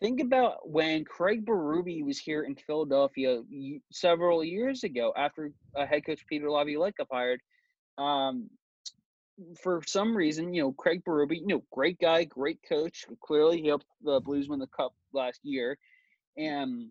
Think 0.00 0.20
about 0.20 0.68
when 0.68 1.04
Craig 1.04 1.44
Berube 1.44 2.04
was 2.04 2.18
here 2.18 2.44
in 2.44 2.54
Philadelphia 2.54 3.40
several 3.90 4.44
years 4.44 4.84
ago 4.84 5.12
after 5.16 5.52
uh, 5.74 5.86
head 5.86 6.04
coach 6.04 6.20
Peter 6.28 6.50
Laviolette 6.50 6.96
got 6.96 7.08
hired. 7.10 7.40
Um, 7.96 8.50
for 9.62 9.82
some 9.86 10.16
reason, 10.16 10.54
you 10.54 10.62
know, 10.62 10.72
Craig 10.72 11.02
Berube, 11.04 11.36
you 11.36 11.46
know, 11.46 11.62
great 11.70 11.98
guy, 11.98 12.24
great 12.24 12.60
coach. 12.68 13.06
Clearly, 13.22 13.60
he 13.60 13.68
helped 13.68 13.86
the 14.02 14.20
Blues 14.20 14.48
win 14.48 14.58
the 14.58 14.66
cup 14.66 14.94
last 15.12 15.40
year. 15.42 15.78
And 16.36 16.90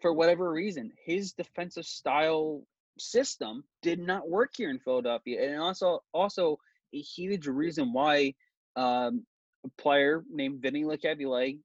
for 0.00 0.12
whatever 0.12 0.50
reason, 0.50 0.92
his 1.04 1.32
defensive 1.32 1.84
style 1.84 2.62
system 2.98 3.64
did 3.82 3.98
not 3.98 4.28
work 4.28 4.52
here 4.56 4.70
in 4.70 4.78
Philadelphia, 4.78 5.50
and 5.50 5.60
also 5.60 6.02
also 6.12 6.58
a 6.92 7.00
huge 7.00 7.46
reason 7.46 7.92
why 7.92 8.34
um, 8.76 9.24
a 9.64 9.82
player 9.82 10.24
named 10.30 10.62
Vinny 10.62 10.84
Lecavalier 10.84 11.58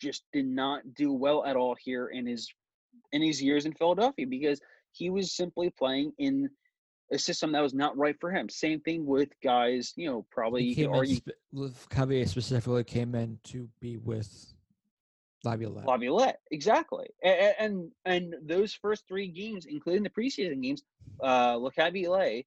just 0.00 0.24
did 0.32 0.46
not 0.46 0.94
do 0.94 1.12
well 1.12 1.44
at 1.44 1.56
all 1.56 1.76
here 1.78 2.08
in 2.08 2.26
his 2.26 2.48
in 3.12 3.22
his 3.22 3.42
years 3.42 3.66
in 3.66 3.74
Philadelphia 3.74 4.26
because 4.26 4.60
he 4.92 5.10
was 5.10 5.34
simply 5.34 5.70
playing 5.70 6.12
in 6.18 6.50
a 7.12 7.18
system 7.18 7.52
that 7.52 7.62
was 7.62 7.74
not 7.74 7.96
right 7.96 8.16
for 8.20 8.30
him. 8.30 8.48
Same 8.48 8.80
thing 8.80 9.04
with 9.04 9.28
guys, 9.42 9.92
you 9.96 10.08
know, 10.08 10.24
probably 10.30 10.64
He 10.64 10.74
came 10.74 10.92
argue 10.92 11.16
spe- 11.16 11.30
Lev- 11.52 11.88
Cavier 11.90 12.28
specifically 12.28 12.84
came 12.84 13.14
in 13.14 13.38
to 13.44 13.68
be 13.80 13.96
with 13.96 14.54
Laviolette. 15.44 15.86
Laviolette, 15.86 16.40
exactly. 16.50 17.08
And, 17.22 17.54
and 17.58 17.90
and 18.04 18.34
those 18.42 18.74
first 18.74 19.06
three 19.08 19.28
games, 19.28 19.66
including 19.66 20.02
the 20.02 20.10
preseason 20.10 20.62
games, 20.62 20.82
uh, 21.22 21.56
Laviolette, 21.56 22.44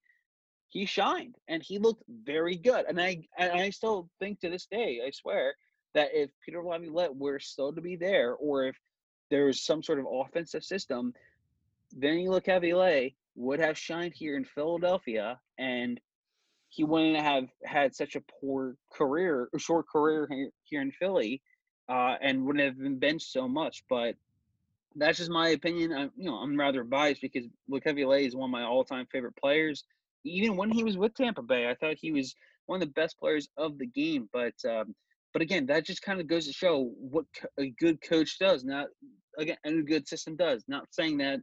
he 0.70 0.86
shined 0.86 1.36
and 1.47 1.61
he 1.61 1.78
looked 1.78 2.03
very 2.07 2.55
good. 2.55 2.86
And 2.88 3.01
I 3.01 3.28
and 3.38 3.51
I 3.51 3.70
still 3.72 4.09
think 4.20 4.39
to 4.41 4.49
this 4.49 4.68
day, 4.68 5.01
I 5.05 5.11
swear, 5.11 5.55
that 5.93 6.09
if 6.14 6.30
Peter 6.45 6.64
Laviolette 6.64 7.16
were 7.16 7.39
still 7.39 7.74
to 7.74 7.82
be 7.82 7.95
there, 7.95 8.34
or 8.34 8.68
if 8.68 8.78
there 9.30 9.45
was 9.45 9.61
some 9.61 9.84
sort 9.84 9.99
of 9.99 10.05
offensive 10.11 10.64
system, 10.64 11.14
Vinny 11.93 12.30
Laviolette 12.30 13.14
would 13.36 13.60
have 13.60 13.78
shined 13.78 14.14
here 14.16 14.38
in 14.38 14.46
Philadelphia, 14.46 15.40
and 15.58 16.00
he 16.70 16.84
wouldn't 16.84 17.18
have 17.18 17.46
had 17.64 17.96
such 17.96 18.16
a 18.16 18.24
poor 18.42 18.76
career, 18.92 19.50
or 19.54 19.60
short 19.60 19.88
career 19.88 20.28
here, 20.66 20.82
in 20.82 20.92
Philly 20.92 21.42
uh, 21.90 22.16
and 22.22 22.46
wouldn't 22.46 22.66
have 22.66 22.80
been 22.80 22.98
benched 23.00 23.32
so 23.32 23.48
much. 23.48 23.84
But 23.90 24.16
that's 24.96 25.18
just 25.20 25.30
my 25.30 25.50
opinion. 25.50 25.94
I, 25.94 26.04
you 26.16 26.30
know, 26.30 26.36
I'm 26.36 26.60
rather 26.60 26.84
biased 26.84 27.22
because 27.22 27.46
Lecavalier 27.72 28.26
is 28.26 28.36
one 28.36 28.50
of 28.50 28.52
my 28.52 28.64
all-time 28.64 29.08
favorite 29.12 29.36
players. 29.36 29.84
Even 30.26 30.56
when 30.56 30.72
he 30.72 30.84
was 30.84 30.98
with 30.98 31.14
Tampa 31.14 31.42
Bay, 31.42 31.70
I 31.70 31.76
thought 31.76 31.98
he 32.00 32.12
was 32.12 32.36
one 32.66 32.82
of 32.82 32.88
the 32.88 32.94
best 32.94 33.20
players 33.20 33.50
of 33.58 33.78
the 33.78 33.88
game. 33.88 34.30
But 34.32 34.54
um, 34.68 34.96
but 35.34 35.42
again, 35.42 35.66
that 35.68 35.86
just 35.86 36.02
kind 36.02 36.20
of 36.20 36.28
goes 36.28 36.48
to 36.48 36.54
show 36.54 36.92
what 36.98 37.26
a 37.60 37.70
good 37.80 38.02
coach 38.02 38.40
does. 38.40 38.64
Not 38.64 38.88
again, 39.38 39.58
and 39.64 39.80
a 39.80 39.84
good 39.84 40.08
system 40.08 40.36
does. 40.36 40.64
Not 40.68 40.88
saying 40.92 41.18
that 41.18 41.40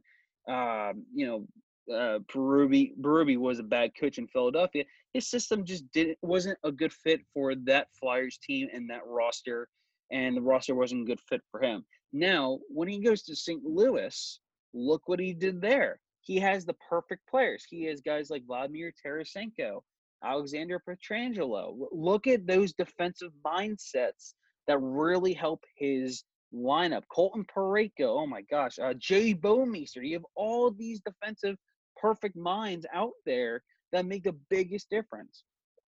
um, 0.49 1.05
you 1.13 1.27
know. 1.27 1.45
Uh, 1.91 2.19
Berube, 2.33 2.93
Berube 2.99 3.37
was 3.37 3.59
a 3.59 3.63
bad 3.63 3.91
coach 3.99 4.17
in 4.17 4.27
Philadelphia. 4.27 4.83
His 5.13 5.29
system 5.29 5.65
just 5.65 5.83
didn't 5.91 6.17
wasn't 6.21 6.57
a 6.63 6.71
good 6.71 6.93
fit 6.93 7.21
for 7.33 7.53
that 7.55 7.87
Flyers 7.99 8.37
team 8.37 8.67
and 8.73 8.89
that 8.89 9.05
roster 9.05 9.67
and 10.11 10.35
the 10.35 10.41
roster 10.41 10.75
wasn't 10.75 11.01
a 11.01 11.05
good 11.05 11.19
fit 11.21 11.41
for 11.49 11.61
him. 11.61 11.85
Now, 12.13 12.59
when 12.69 12.87
he 12.87 12.99
goes 12.99 13.23
to 13.23 13.35
St. 13.35 13.63
Louis, 13.63 14.39
look 14.73 15.07
what 15.07 15.19
he 15.19 15.33
did 15.33 15.61
there. 15.61 15.99
He 16.21 16.37
has 16.39 16.65
the 16.65 16.75
perfect 16.89 17.27
players. 17.29 17.65
He 17.67 17.85
has 17.85 18.01
guys 18.01 18.29
like 18.29 18.45
Vladimir 18.45 18.93
Tarasenko, 19.03 19.81
Alexander 20.23 20.81
Pietrangelo. 20.87 21.73
Look 21.91 22.27
at 22.27 22.45
those 22.45 22.73
defensive 22.73 23.31
mindsets 23.45 24.33
that 24.67 24.79
really 24.79 25.33
help 25.33 25.63
his 25.77 26.23
lineup. 26.53 27.03
Colton 27.11 27.45
Parayko, 27.45 28.19
oh 28.21 28.27
my 28.27 28.41
gosh, 28.43 28.77
uh, 28.79 28.93
Jay 28.97 29.33
Bouwmeester. 29.33 30.05
You 30.05 30.15
have 30.15 30.25
all 30.35 30.71
these 30.71 31.01
defensive 31.01 31.55
perfect 32.01 32.35
minds 32.35 32.85
out 32.93 33.13
there 33.25 33.63
that 33.91 34.05
make 34.05 34.23
the 34.23 34.35
biggest 34.49 34.89
difference. 34.89 35.43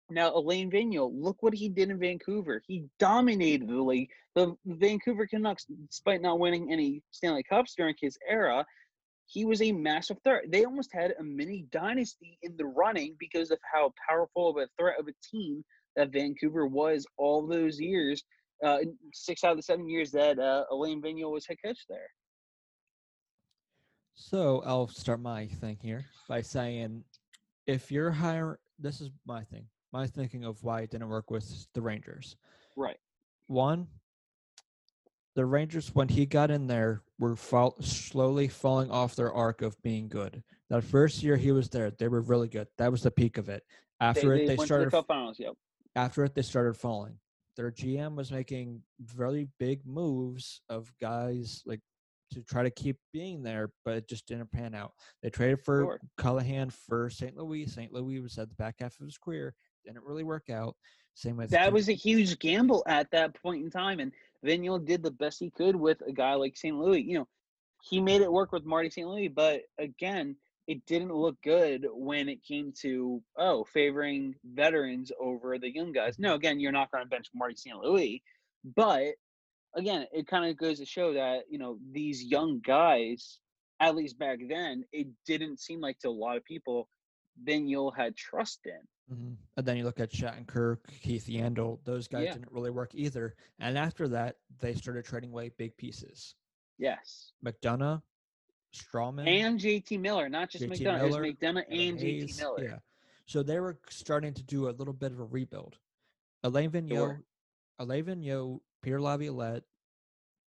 Now, 0.09 0.35
Alain 0.35 0.69
Vigneault, 0.69 1.11
look 1.13 1.41
what 1.41 1.53
he 1.53 1.69
did 1.69 1.89
in 1.89 1.99
Vancouver. 1.99 2.61
He 2.67 2.83
dominated 2.99 3.69
the 3.69 3.81
league. 3.81 4.09
The 4.35 4.55
Vancouver 4.65 5.25
Canucks, 5.25 5.65
despite 5.89 6.21
not 6.21 6.39
winning 6.39 6.71
any 6.71 7.01
Stanley 7.11 7.43
Cups 7.43 7.75
during 7.77 7.95
his 7.99 8.17
era, 8.27 8.65
he 9.25 9.45
was 9.45 9.61
a 9.61 9.71
massive 9.71 10.17
threat. 10.23 10.43
They 10.49 10.65
almost 10.65 10.89
had 10.93 11.13
a 11.17 11.23
mini 11.23 11.65
dynasty 11.71 12.37
in 12.41 12.57
the 12.57 12.65
running 12.65 13.15
because 13.19 13.51
of 13.51 13.59
how 13.73 13.93
powerful 14.09 14.49
of 14.49 14.57
a 14.57 14.67
threat 14.77 14.99
of 14.99 15.07
a 15.07 15.13
team 15.23 15.63
that 15.95 16.11
Vancouver 16.11 16.67
was 16.67 17.05
all 17.17 17.47
those 17.47 17.79
years. 17.79 18.23
Uh, 18.63 18.79
six 19.13 19.43
out 19.43 19.51
of 19.51 19.57
the 19.57 19.63
seven 19.63 19.87
years 19.89 20.11
that 20.11 20.37
uh, 20.37 20.65
Alain 20.71 21.01
Vigneault 21.01 21.31
was 21.31 21.47
head 21.47 21.57
coach 21.63 21.79
there. 21.87 22.09
So 24.21 24.63
I'll 24.65 24.87
start 24.87 25.19
my 25.19 25.47
thing 25.47 25.77
here 25.81 26.05
by 26.29 26.41
saying, 26.41 27.03
if 27.65 27.91
you're 27.91 28.11
hiring, 28.11 28.57
this 28.79 29.01
is 29.01 29.09
my 29.25 29.43
thing 29.43 29.65
my 29.91 30.07
thinking 30.07 30.45
of 30.45 30.63
why 30.63 30.81
it 30.81 30.91
didn't 30.91 31.09
work 31.09 31.29
with 31.29 31.67
the 31.73 31.81
Rangers. 31.81 32.35
Right. 32.75 32.97
One, 33.47 33.87
the 35.35 35.45
Rangers 35.45 35.93
when 35.93 36.07
he 36.07 36.25
got 36.25 36.51
in 36.51 36.67
there 36.67 37.01
were 37.19 37.35
fall, 37.35 37.75
slowly 37.81 38.47
falling 38.47 38.91
off 38.91 39.15
their 39.15 39.31
arc 39.31 39.61
of 39.61 39.81
being 39.81 40.07
good. 40.07 40.43
That 40.69 40.83
first 40.83 41.21
year 41.21 41.35
he 41.35 41.51
was 41.51 41.69
there, 41.69 41.91
they 41.91 42.07
were 42.07 42.21
really 42.21 42.47
good. 42.47 42.67
That 42.77 42.91
was 42.91 43.03
the 43.03 43.11
peak 43.11 43.37
of 43.37 43.49
it. 43.49 43.63
After 43.99 44.35
they, 44.35 44.43
it, 44.43 44.47
they 44.57 44.65
started. 44.65 44.91
The 44.91 45.03
finals, 45.03 45.39
yep. 45.39 45.53
After 45.95 46.23
it, 46.23 46.33
they 46.33 46.41
started 46.41 46.75
falling. 46.77 47.17
Their 47.57 47.71
GM 47.71 48.15
was 48.15 48.31
making 48.31 48.81
very 49.01 49.49
big 49.59 49.85
moves 49.85 50.61
of 50.69 50.91
guys 51.01 51.61
like 51.65 51.81
to 52.31 52.41
try 52.43 52.63
to 52.63 52.71
keep 52.71 52.97
being 53.13 53.43
there, 53.43 53.71
but 53.85 53.95
it 53.97 54.09
just 54.09 54.27
didn't 54.27 54.51
pan 54.51 54.73
out. 54.75 54.93
They 55.21 55.29
traded 55.29 55.63
for 55.63 55.81
sure. 55.81 55.99
Callahan 56.17 56.69
for 56.69 57.09
St. 57.09 57.35
Louis. 57.37 57.65
St. 57.67 57.91
Louis 57.91 58.19
was 58.19 58.37
at 58.37 58.49
the 58.49 58.55
back 58.55 58.75
half 58.79 58.99
of 58.99 59.05
his 59.05 59.17
career 59.17 59.53
didn't 59.85 60.03
really 60.03 60.23
work 60.23 60.49
out. 60.49 60.75
Same 61.13 61.37
with 61.37 61.49
that 61.49 61.73
was 61.73 61.89
a 61.89 61.93
huge 61.93 62.39
gamble 62.39 62.83
at 62.87 63.11
that 63.11 63.33
point 63.41 63.63
in 63.63 63.69
time, 63.69 63.99
and 63.99 64.11
Vigneault 64.45 64.85
did 64.85 65.03
the 65.03 65.11
best 65.11 65.39
he 65.39 65.49
could 65.49 65.75
with 65.75 66.01
a 66.07 66.11
guy 66.11 66.35
like 66.35 66.55
St. 66.55 66.77
Louis. 66.77 67.01
You 67.01 67.19
know, 67.19 67.27
he 67.81 67.99
made 67.99 68.21
it 68.21 68.31
work 68.31 68.51
with 68.51 68.65
Marty 68.65 68.89
St. 68.89 69.07
Louis, 69.07 69.27
but 69.27 69.61
again, 69.77 70.35
it 70.67 70.85
didn't 70.85 71.13
look 71.13 71.35
good 71.43 71.85
when 71.91 72.29
it 72.29 72.43
came 72.43 72.71
to 72.81 73.21
oh 73.37 73.65
favoring 73.65 74.35
veterans 74.53 75.11
over 75.19 75.57
the 75.57 75.73
young 75.73 75.91
guys. 75.91 76.17
No, 76.17 76.35
again, 76.35 76.59
you're 76.59 76.71
not 76.71 76.91
going 76.91 77.03
to 77.03 77.09
bench 77.09 77.27
Marty 77.33 77.55
St. 77.55 77.77
Louis, 77.77 78.23
but 78.75 79.15
again, 79.75 80.05
it 80.11 80.27
kind 80.27 80.49
of 80.49 80.57
goes 80.57 80.79
to 80.79 80.85
show 80.85 81.13
that 81.13 81.43
you 81.49 81.57
know 81.57 81.77
these 81.91 82.23
young 82.23 82.59
guys, 82.59 83.39
at 83.79 83.95
least 83.95 84.19
back 84.19 84.39
then, 84.47 84.85
it 84.91 85.07
didn't 85.25 85.59
seem 85.59 85.81
like 85.81 85.99
to 85.99 86.09
a 86.09 86.09
lot 86.09 86.37
of 86.37 86.45
people 86.45 86.87
Vigneault 87.45 87.95
had 87.95 88.15
trust 88.15 88.59
in. 88.65 89.15
Mm-hmm. 89.15 89.33
And 89.57 89.65
then 89.65 89.77
you 89.77 89.83
look 89.83 89.99
at 89.99 90.11
Shattenkirk, 90.11 90.77
Keith 91.01 91.27
Yandle; 91.27 91.79
those 91.83 92.07
guys 92.07 92.25
yeah. 92.25 92.33
didn't 92.33 92.51
really 92.51 92.71
work 92.71 92.91
either. 92.93 93.35
And 93.59 93.77
after 93.77 94.07
that, 94.09 94.37
they 94.59 94.73
started 94.73 95.05
trading 95.05 95.31
away 95.31 95.51
big 95.57 95.75
pieces. 95.77 96.35
Yes. 96.77 97.33
McDonagh, 97.45 98.01
Stralman, 98.73 99.27
and 99.27 99.59
JT 99.59 99.99
Miller, 99.99 100.29
not 100.29 100.49
just 100.49 100.63
JT 100.63 100.79
McDonagh. 100.79 101.09
Miller, 101.09 101.25
it 101.25 101.41
was 101.41 101.55
McDonagh 101.55 101.89
and 101.89 101.99
Hayes, 101.99 102.37
JT 102.37 102.39
Miller. 102.39 102.63
Yeah. 102.63 102.77
So 103.25 103.43
they 103.43 103.59
were 103.59 103.77
starting 103.89 104.33
to 104.33 104.43
do 104.43 104.69
a 104.69 104.71
little 104.71 104.93
bit 104.93 105.11
of 105.11 105.19
a 105.19 105.23
rebuild. 105.25 105.77
Alain 106.43 106.71
Vigneault, 106.71 106.95
sure. 106.95 107.21
Alain 107.79 108.03
Vigneault, 108.05 108.59
Peter 108.81 109.01
Laviolette, 109.01 109.63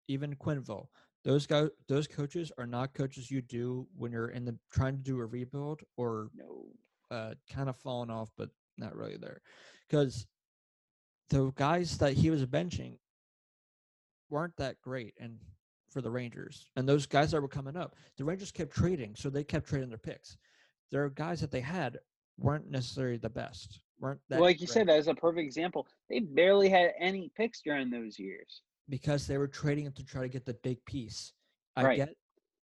even 0.08 0.36
Quenneville. 0.36 0.88
Those 1.24 1.48
guys, 1.48 1.70
those 1.88 2.08
coaches 2.08 2.52
are 2.58 2.68
not 2.68 2.94
coaches 2.94 3.32
you 3.32 3.42
do 3.42 3.88
when 3.96 4.12
you're 4.12 4.30
in 4.30 4.44
the 4.44 4.58
trying 4.72 4.98
to 4.98 5.04
do 5.04 5.20
a 5.20 5.26
rebuild 5.26 5.82
or 5.96 6.30
no 6.36 6.66
uh, 7.12 7.34
kind 7.50 7.70
of 7.70 7.78
falling 7.78 8.10
off, 8.10 8.30
but 8.38 8.50
not 8.78 8.96
really 8.96 9.18
there. 9.18 9.42
Because 9.88 10.28
the 11.30 11.52
guys 11.56 11.98
that 12.00 12.14
he 12.14 12.30
was 12.30 12.46
benching 12.46 12.98
weren't 14.30 14.58
that 14.58 14.82
great 14.82 15.14
and 15.20 15.38
for 15.90 16.02
the 16.02 16.12
Rangers. 16.12 16.70
And 16.76 16.90
those 16.90 17.06
guys 17.06 17.32
that 17.32 17.42
were 17.42 17.48
coming 17.48 17.78
up, 17.78 17.96
the 18.18 18.26
Rangers 18.26 18.52
kept 18.52 18.76
trading, 18.76 19.16
so 19.16 19.30
they 19.30 19.44
kept 19.44 19.68
trading 19.68 19.90
their 19.90 19.98
picks. 19.98 20.38
Their 20.92 21.10
guys 21.10 21.40
that 21.42 21.52
they 21.52 21.62
had 21.62 22.00
weren't 22.38 22.70
necessarily 22.70 23.18
the 23.18 23.30
best. 23.30 23.80
Weren't 24.04 24.20
that 24.28 24.36
well, 24.36 24.50
like 24.50 24.60
you 24.60 24.68
great. 24.68 24.74
said, 24.74 24.88
that 24.90 25.00
is 25.00 25.08
a 25.08 25.16
perfect 25.16 25.46
example. 25.46 25.88
They 26.10 26.20
barely 26.20 26.68
had 26.68 26.92
any 27.00 27.32
picks 27.38 27.62
during 27.62 27.90
those 27.90 28.20
years. 28.20 28.62
Because 28.90 29.26
they 29.26 29.38
were 29.38 29.48
trading 29.48 29.86
it 29.86 29.96
to 29.96 30.04
try 30.04 30.22
to 30.22 30.28
get 30.28 30.46
the 30.46 30.56
big 30.56 30.84
piece. 30.84 31.32
I 31.78 31.84
right. 31.84 31.96
get 31.96 32.10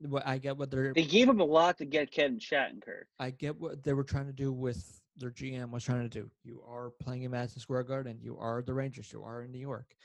what 0.02 0.28
I 0.28 0.38
get 0.38 0.58
what 0.58 0.70
they're 0.70 0.94
they 0.94 1.06
gave 1.06 1.30
him 1.30 1.40
a 1.40 1.46
lot 1.46 1.78
to 1.78 1.86
get 1.86 2.12
Kevin 2.12 2.40
Shattenkirk. 2.40 3.06
I 3.20 3.30
get 3.30 3.58
what 3.58 3.82
they 3.84 3.94
were 3.94 4.04
trying 4.04 4.28
to 4.28 4.34
do 4.34 4.52
with 4.52 5.02
their 5.16 5.32
GM 5.32 5.72
was 5.72 5.86
trying 5.86 6.02
to 6.02 6.10
do. 6.10 6.30
You 6.44 6.62
are 6.68 6.92
playing 7.02 7.24
in 7.24 7.32
Madison 7.32 7.62
Square 7.62 7.84
Garden. 7.84 8.20
You 8.22 8.38
are 8.38 8.62
the 8.62 8.74
Rangers. 8.74 9.10
You 9.14 9.24
are 9.24 9.44
in 9.44 9.52
New 9.54 9.60
York. 9.60 9.96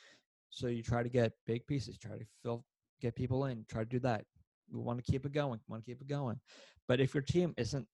So 0.51 0.68
you 0.68 0.85
try 0.85 1.03
to 1.03 1.09
get 1.09 1.32
big 1.49 1.66
pieces. 1.66 1.99
Try 1.99 2.16
to 2.16 2.24
fill, 2.45 2.64
get 3.01 3.16
people 3.16 3.47
in. 3.47 3.64
Try 3.68 3.82
to 3.82 3.89
do 3.91 3.99
that. 4.01 4.24
We 4.72 4.78
want 4.78 5.05
to 5.05 5.11
keep 5.11 5.26
it 5.26 5.32
going. 5.32 5.59
Want 5.66 5.85
to 5.85 5.91
keep 5.91 6.01
it 6.01 6.07
going. 6.07 6.39
But 6.87 7.01
if 7.01 7.12
your 7.12 7.22
team 7.22 7.55
isn't 7.57 7.89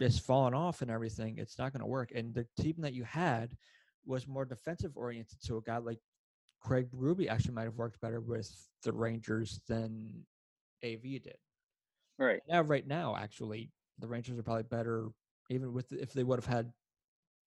just 0.00 0.22
falling 0.22 0.54
off 0.54 0.82
and 0.82 0.90
everything, 0.90 1.38
it's 1.38 1.58
not 1.58 1.72
going 1.72 1.80
to 1.80 1.86
work. 1.86 2.10
And 2.14 2.34
the 2.34 2.46
team 2.60 2.76
that 2.78 2.94
you 2.94 3.04
had 3.04 3.56
was 4.06 4.26
more 4.26 4.44
defensive 4.44 4.92
oriented. 4.96 5.38
So 5.40 5.56
a 5.56 5.62
guy 5.62 5.78
like 5.78 5.98
Craig 6.60 6.88
Ruby 6.92 7.28
actually 7.28 7.54
might 7.54 7.64
have 7.64 7.76
worked 7.76 8.00
better 8.00 8.20
with 8.20 8.50
the 8.82 8.92
Rangers 8.92 9.60
than 9.68 10.24
AV 10.84 11.02
did. 11.02 11.36
Right. 12.18 12.40
Now, 12.48 12.62
right 12.62 12.86
now, 12.86 13.16
actually, 13.16 13.70
the 13.98 14.06
Rangers 14.06 14.38
are 14.38 14.42
probably 14.42 14.64
better, 14.64 15.08
even 15.50 15.72
with 15.72 15.92
if 15.92 16.12
they 16.12 16.22
would 16.22 16.38
have 16.38 16.46
had 16.46 16.72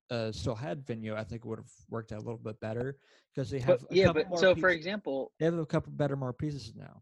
uh, 0.10 0.32
still 0.32 0.56
had 0.56 0.86
Vigneault, 0.86 1.18
I 1.18 1.24
think 1.24 1.44
it 1.44 1.48
would 1.48 1.60
have 1.60 1.72
worked 1.90 2.12
out 2.12 2.20
a 2.20 2.22
little 2.22 2.38
bit 2.38 2.60
better 2.60 2.98
because 3.34 3.50
they 3.50 3.60
have. 3.60 3.82
But, 3.82 3.92
yeah, 3.92 4.12
but 4.12 4.28
so 4.38 4.54
pieces. 4.54 4.62
for 4.62 4.70
example, 4.70 5.32
they 5.40 5.46
have 5.46 5.58
a 5.58 5.66
couple 5.66 5.92
better 5.94 6.16
more 6.16 6.34
pieces 6.34 6.74
now. 6.76 7.02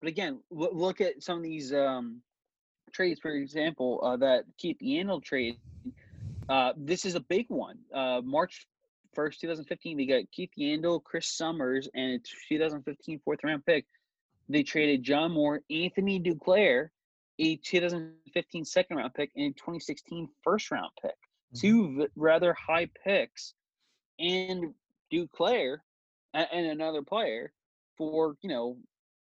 But 0.00 0.08
again, 0.08 0.40
look 0.50 1.00
at 1.00 1.22
some 1.22 1.38
of 1.38 1.42
these 1.42 1.72
um, 1.72 2.22
trades. 2.92 3.20
For 3.20 3.30
example, 3.30 4.00
uh, 4.02 4.16
that 4.18 4.44
Keith 4.56 4.78
Yandle 4.82 5.22
trade. 5.22 5.58
Uh, 6.48 6.72
this 6.76 7.04
is 7.04 7.14
a 7.14 7.20
big 7.20 7.46
one. 7.48 7.78
Uh, 7.92 8.22
March 8.24 8.66
first, 9.14 9.40
2015, 9.40 9.98
they 9.98 10.06
got 10.06 10.30
Keith 10.32 10.50
Yandle, 10.58 11.02
Chris 11.02 11.26
Summers, 11.26 11.88
and 11.94 12.14
a 12.14 12.18
2015 12.48 13.20
fourth 13.24 13.40
round 13.44 13.66
pick 13.66 13.84
they 14.48 14.62
traded 14.62 15.02
John 15.02 15.32
Moore, 15.32 15.60
Anthony 15.70 16.20
Duclair, 16.20 16.88
a 17.38 17.56
2015 17.56 18.64
second 18.64 18.96
round 18.96 19.14
pick, 19.14 19.30
and 19.36 19.46
a 19.46 19.58
2016 19.58 20.28
first 20.42 20.70
round 20.70 20.90
pick. 21.00 21.12
Mm-hmm. 21.12 21.58
Two 21.60 22.08
rather 22.16 22.54
high 22.54 22.88
picks, 23.04 23.54
and 24.18 24.74
Duclair 25.12 25.78
and 26.34 26.66
another 26.66 27.02
player 27.02 27.52
for, 27.96 28.36
you 28.42 28.48
know, 28.48 28.76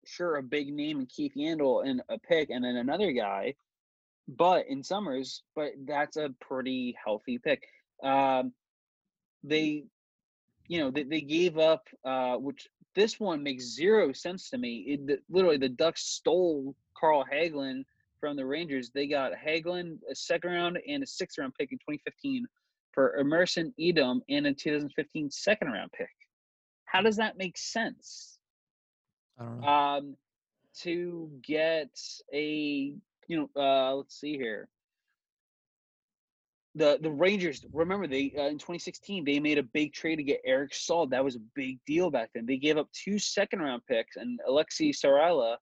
sure, 0.06 0.36
a 0.36 0.42
big 0.42 0.72
name 0.72 1.00
in 1.00 1.06
Keith 1.06 1.32
Yandle 1.36 1.88
and 1.88 2.02
a 2.08 2.18
pick, 2.18 2.50
and 2.50 2.64
then 2.64 2.76
another 2.76 3.12
guy, 3.12 3.54
but 4.28 4.66
in 4.68 4.82
Summers, 4.82 5.42
but 5.54 5.72
that's 5.86 6.16
a 6.16 6.34
pretty 6.40 6.96
healthy 7.02 7.38
pick. 7.38 7.66
Um, 8.02 8.52
they, 9.42 9.84
you 10.68 10.80
know, 10.80 10.90
they, 10.90 11.04
they 11.04 11.20
gave 11.20 11.58
up, 11.58 11.86
uh, 12.04 12.36
which 12.36 12.68
this 12.94 13.20
one 13.20 13.42
makes 13.42 13.64
zero 13.64 14.12
sense 14.12 14.50
to 14.50 14.58
me. 14.58 14.98
It, 15.08 15.20
literally, 15.28 15.58
the 15.58 15.68
Ducks 15.68 16.04
stole 16.04 16.74
Carl 16.96 17.24
Hagelin 17.30 17.84
from 18.20 18.36
the 18.36 18.46
Rangers. 18.46 18.90
They 18.90 19.06
got 19.06 19.32
Hagelin, 19.32 19.98
a 20.10 20.14
second 20.14 20.52
round 20.52 20.78
and 20.88 21.02
a 21.02 21.06
sixth 21.06 21.38
round 21.38 21.54
pick 21.58 21.72
in 21.72 21.78
2015 21.78 22.46
for 22.92 23.18
Emerson 23.18 23.74
Etem 23.78 24.20
and 24.28 24.46
a 24.46 24.54
2015 24.54 25.30
second 25.30 25.68
round 25.68 25.90
pick. 25.92 26.08
How 26.84 27.02
does 27.02 27.16
that 27.16 27.36
make 27.36 27.58
sense? 27.58 28.33
I 29.38 29.44
don't 29.44 29.60
know. 29.60 29.66
Um, 29.66 30.16
to 30.82 31.30
get 31.42 31.90
a, 32.32 32.94
you 33.28 33.36
know, 33.36 33.50
uh, 33.56 33.94
let's 33.94 34.18
see 34.18 34.36
here 34.36 34.68
the 36.74 36.98
the 37.00 37.10
Rangers 37.10 37.64
remember 37.72 38.06
they 38.06 38.32
uh, 38.36 38.48
in 38.48 38.58
2016 38.58 39.24
they 39.24 39.38
made 39.38 39.58
a 39.58 39.62
big 39.62 39.92
trade 39.92 40.16
to 40.16 40.22
get 40.22 40.40
Eric 40.44 40.74
Staal. 40.74 41.06
That 41.06 41.24
was 41.24 41.36
a 41.36 41.42
big 41.54 41.78
deal 41.86 42.10
back 42.10 42.30
then. 42.34 42.46
They 42.46 42.56
gave 42.56 42.78
up 42.78 42.88
two 42.92 43.18
second 43.18 43.60
round 43.60 43.82
picks 43.88 44.16
and 44.16 44.40
Aleksi 44.48 44.90
Saarela. 44.90 45.56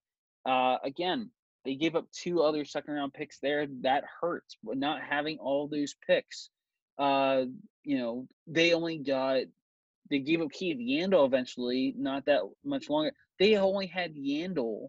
Uh, 0.47 0.79
again, 0.83 1.31
they 1.65 1.75
gave 1.75 1.97
up 1.97 2.07
two 2.13 2.41
other 2.43 2.65
second 2.65 2.95
round 2.95 3.13
picks 3.13 3.39
there. 3.41 3.67
That 3.83 4.05
hurts. 4.21 4.57
But 4.65 4.79
not 4.79 5.03
having 5.03 5.39
all 5.39 5.69
those 5.69 5.95
picks, 6.07 6.49
uh, 6.99 7.45
you 7.85 7.99
know, 7.99 8.27
they 8.47 8.73
only 8.73 8.99
got 8.99 9.43
they 10.11 10.19
gave 10.19 10.41
up 10.41 10.51
Keith 10.51 10.79
Yandle 10.79 11.27
eventually. 11.27 11.95
Not 11.97 12.25
that 12.27 12.43
much 12.65 12.89
longer. 12.89 13.13
They 13.43 13.57
only 13.57 13.89
had 13.89 14.15
Yandle 14.15 14.87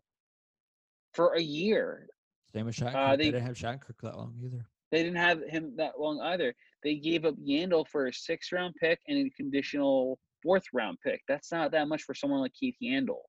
for 1.13 1.33
a 1.33 1.41
year. 1.41 2.07
Same 2.53 2.67
with 2.67 2.75
Shattenkirk. 2.75 2.95
Uh, 2.95 3.15
they, 3.15 3.23
they 3.23 3.31
didn't 3.31 3.47
have 3.47 3.55
Shattenkirk 3.55 3.97
that 4.03 4.15
long 4.15 4.35
either. 4.45 4.63
They 4.91 5.01
didn't 5.01 5.17
have 5.17 5.41
him 5.49 5.73
that 5.77 5.99
long 5.99 6.21
either. 6.21 6.53
They 6.83 6.97
gave 6.97 7.25
up 7.25 7.33
Yandle 7.43 7.87
for 7.87 8.05
a 8.05 8.13
six 8.13 8.51
round 8.51 8.75
pick 8.79 8.99
and 9.07 9.17
a 9.17 9.29
conditional 9.31 10.19
fourth 10.43 10.65
round 10.71 10.99
pick. 11.03 11.21
That's 11.27 11.51
not 11.51 11.71
that 11.71 11.87
much 11.87 12.03
for 12.03 12.13
someone 12.13 12.41
like 12.41 12.53
Keith 12.53 12.75
Yandle. 12.79 13.21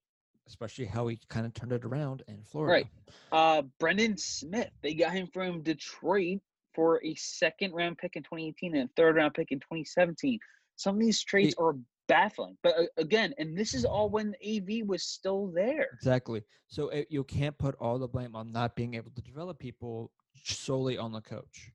Especially 0.47 0.85
how 0.85 1.07
he 1.07 1.18
kind 1.31 1.47
of 1.47 1.55
turned 1.55 1.72
it 1.72 1.87
around 1.87 2.22
in 2.29 2.43
Florida. 2.45 2.85
Right. 2.85 2.87
Uh, 3.33 3.62
Brendan 3.81 4.18
Smith. 4.18 4.72
They 4.83 4.93
got 4.93 5.14
him 5.14 5.29
from 5.33 5.62
Detroit 5.62 6.41
for 6.75 7.03
a 7.03 7.14
second 7.14 7.72
round 7.72 7.97
pick 7.97 8.16
in 8.16 8.25
2018 8.25 8.77
and 8.77 8.91
a 8.91 8.93
third 8.95 9.16
round 9.16 9.33
pick 9.33 9.53
in 9.53 9.59
2017. 9.61 10.39
Some 10.77 10.97
of 10.97 11.01
these 11.01 11.25
trades 11.25 11.55
are 11.57 11.77
baffling. 12.09 12.57
But 12.62 12.74
uh, 12.78 12.82
again, 12.96 13.34
and 13.38 13.57
this 13.57 13.74
is 13.74 13.84
all 13.84 14.09
when 14.11 14.34
AV 14.46 14.86
was 14.86 15.02
still 15.05 15.48
there. 15.55 15.88
Exactly. 15.94 16.42
So 16.68 16.88
it, 16.88 17.07
you 17.11 17.24
can't 17.24 17.57
put 17.59 17.74
all 17.80 17.98
the 17.98 18.09
blame 18.09 18.34
on 18.36 18.52
not 18.52 18.74
being 18.76 18.94
able 18.94 19.11
to 19.12 19.22
develop 19.22 19.59
people 19.59 20.11
solely 20.44 20.98
on 20.98 21.12
the 21.12 21.20
coach. 21.20 21.70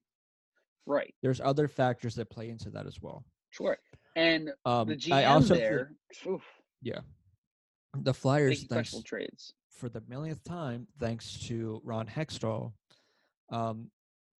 Right. 0.86 1.14
There's 1.22 1.40
other 1.42 1.68
factors 1.68 2.16
that 2.16 2.30
play 2.30 2.50
into 2.50 2.70
that 2.72 2.86
as 2.88 3.02
well. 3.02 3.24
Sure. 3.52 3.78
And 4.16 4.52
Um, 4.66 4.88
the 4.88 4.96
GM 4.96 5.14
I 5.14 5.26
also 5.26 5.56
there, 5.56 5.92
oof, 6.28 6.44
yeah, 6.82 7.00
the 7.96 8.14
Flyers 8.14 8.60
thanks, 8.60 8.68
questionable 8.74 9.04
trades. 9.04 9.54
for 9.70 9.88
the 9.90 10.02
millionth 10.08 10.44
time, 10.44 10.88
thanks 11.00 11.40
to 11.48 11.80
Ron 11.84 12.08
Hextall, 12.08 12.74
um, 13.52 13.90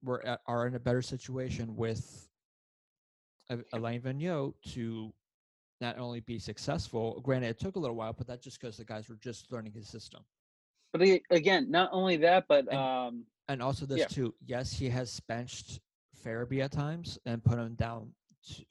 we're 0.04 0.22
at, 0.22 0.42
are 0.48 0.66
in 0.68 0.76
a 0.76 0.80
better 0.80 1.02
situation 1.02 1.76
with 1.76 2.28
Alain 3.74 4.02
Vigneault 4.02 4.54
to 4.74 5.12
not 5.82 5.98
only 5.98 6.20
be 6.20 6.40
successful. 6.40 7.22
Granted, 7.22 7.50
it 7.50 7.60
took 7.60 7.76
a 7.76 7.80
little 7.80 7.96
while, 7.96 8.14
but 8.14 8.28
that's 8.28 8.44
just 8.44 8.60
because 8.60 8.78
the 8.78 8.86
guys 8.86 9.08
were 9.10 9.16
just 9.16 9.52
learning 9.52 9.74
his 9.74 9.88
system. 9.88 10.24
But 10.92 11.02
again, 11.30 11.70
not 11.70 11.90
only 11.92 12.18
that, 12.18 12.46
but 12.48 12.68
And- 12.68 12.78
um, 12.78 13.26
And 13.48 13.64
also 13.64 13.86
this 13.88 14.00
Yeah. 14.00 14.08
too. 14.08 14.36
Yes, 14.46 14.74
he 14.74 14.90
has 14.90 15.20
benched 15.22 15.80
Farabee 16.24 16.60
at 16.64 16.72
times 16.72 17.18
and 17.26 17.44
put 17.44 17.58
him 17.58 17.74
down 17.76 18.14
to 18.44 18.66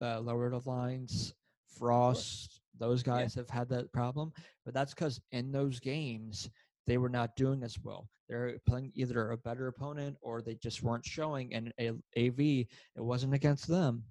uh, 0.00 0.20
lower 0.20 0.50
the 0.50 0.60
lines. 0.68 1.34
Frost, 1.66 2.60
those 2.78 3.00
Yeah. 3.02 3.14
guys 3.14 3.34
have 3.34 3.50
had 3.50 3.68
that 3.70 3.92
problem, 3.92 4.32
but 4.64 4.72
that's 4.74 4.94
because 4.94 5.20
in 5.32 5.50
those 5.52 5.78
games 5.80 6.48
they 6.86 6.98
were 6.98 7.08
not 7.08 7.36
doing 7.36 7.62
as 7.62 7.78
well. 7.80 8.08
They're 8.28 8.58
playing 8.66 8.92
either 8.94 9.30
a 9.30 9.36
better 9.38 9.66
opponent 9.68 10.16
or 10.22 10.40
they 10.42 10.54
just 10.54 10.82
weren't 10.82 11.04
showing. 11.04 11.54
And 11.54 11.72
a- 11.78 12.00
AV, 12.16 12.66
it 12.96 13.00
wasn't 13.00 13.34
against 13.34 13.66
them. 13.68 14.04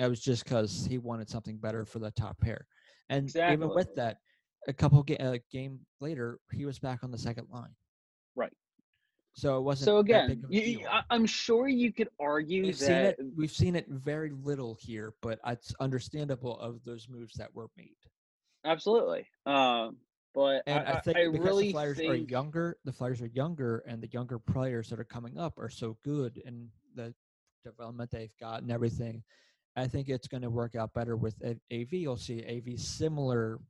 It 0.00 0.08
was 0.08 0.20
just 0.20 0.44
because 0.44 0.86
he 0.88 0.96
wanted 0.96 1.28
something 1.28 1.58
better 1.58 1.84
for 1.84 1.98
the 1.98 2.10
top 2.12 2.40
pair. 2.40 2.66
And 3.10 3.28
even 3.36 3.68
with 3.68 3.94
that, 3.96 4.16
a 4.66 4.72
couple 4.72 5.02
ga- 5.02 5.18
uh, 5.18 5.38
game 5.52 5.80
later, 6.00 6.38
he 6.52 6.64
was 6.64 6.78
back 6.78 7.04
on 7.04 7.10
the 7.10 7.18
second 7.18 7.48
line. 7.52 7.74
Right. 8.34 8.52
So 9.34 9.58
it 9.58 9.60
wasn't. 9.60 9.84
so 9.84 9.98
again, 9.98 10.30
a 10.30 10.52
you, 10.52 10.60
you- 10.62 10.78
deal. 10.78 10.88
I, 10.90 11.02
I'm 11.10 11.26
sure 11.26 11.68
you 11.68 11.92
could 11.92 12.08
argue 12.18 12.62
we've 12.64 12.76
seen 12.76 12.88
that 12.88 13.18
it. 13.18 13.26
We've 13.36 13.50
seen 13.52 13.76
it 13.76 13.86
very 13.88 14.30
little 14.42 14.74
here, 14.80 15.12
but 15.20 15.38
it's 15.46 15.74
understandable 15.80 16.58
of 16.60 16.80
those 16.86 17.06
moves 17.10 17.34
that 17.34 17.54
were 17.54 17.68
made. 17.76 17.96
absolutely. 18.64 19.26
Um, 19.44 19.98
but 20.34 20.62
And 20.66 20.88
I, 20.88 20.92
I, 20.92 21.00
think 21.00 21.16
I 21.18 21.28
because 21.28 21.46
really 21.46 21.66
the 21.66 21.72
Flyers 21.72 22.00
are 22.00 22.14
younger, 22.14 22.76
the 22.84 22.92
Flyers 22.92 23.20
are 23.20 23.26
younger, 23.34 23.82
and 23.86 24.02
the 24.02 24.08
younger 24.12 24.38
players 24.38 24.88
that 24.88 24.98
are 24.98 25.04
coming 25.04 25.36
up 25.36 25.58
are 25.58 25.68
so 25.70 25.98
good, 26.04 26.40
and 26.46 26.68
the 26.94 27.12
development 27.64 28.10
they've 28.10 28.34
got 28.40 28.62
and 28.62 28.72
everything. 28.72 29.22
I 29.76 29.86
think 29.86 30.08
it's 30.08 30.28
going 30.28 30.42
to 30.42 30.50
work 30.50 30.74
out 30.74 30.92
better 30.94 31.16
with 31.16 31.34
A- 31.42 31.60
AV. 31.72 31.92
You'll 31.94 32.16
see 32.16 32.44
AV 32.44 32.78
similar 32.78 33.60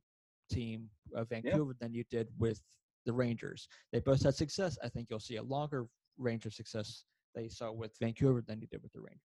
team 0.49 0.89
of 1.15 1.29
Vancouver 1.29 1.75
than 1.79 1.93
you 1.93 2.03
did 2.09 2.27
with 2.39 2.61
the 3.05 3.13
Rangers. 3.13 3.67
They 3.91 3.99
both 3.99 4.23
had 4.23 4.35
success. 4.35 4.77
I 4.83 4.89
think 4.89 5.07
you'll 5.09 5.19
see 5.19 5.37
a 5.37 5.43
longer 5.43 5.87
range 6.17 6.45
of 6.45 6.53
success 6.53 7.03
they 7.35 7.47
saw 7.47 7.71
with 7.71 7.95
Vancouver 7.99 8.41
than 8.45 8.59
you 8.59 8.67
did 8.67 8.81
with 8.83 8.91
the 8.93 8.99
Rangers. 9.01 9.19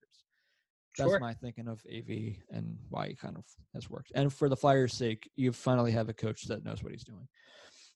That's 0.96 1.10
Sure. 1.10 1.20
my 1.20 1.34
thinking 1.34 1.68
of 1.68 1.82
AV 1.92 2.36
and 2.50 2.78
why 2.88 3.06
it 3.06 3.18
kind 3.18 3.36
of 3.36 3.44
has 3.74 3.90
worked. 3.90 4.12
And 4.14 4.32
for 4.32 4.48
the 4.48 4.56
Flyers' 4.56 4.94
sake, 4.94 5.30
you 5.36 5.52
finally 5.52 5.92
have 5.92 6.08
a 6.08 6.14
coach 6.14 6.44
that 6.44 6.64
knows 6.64 6.82
what 6.82 6.92
he's 6.92 7.04
doing. 7.04 7.28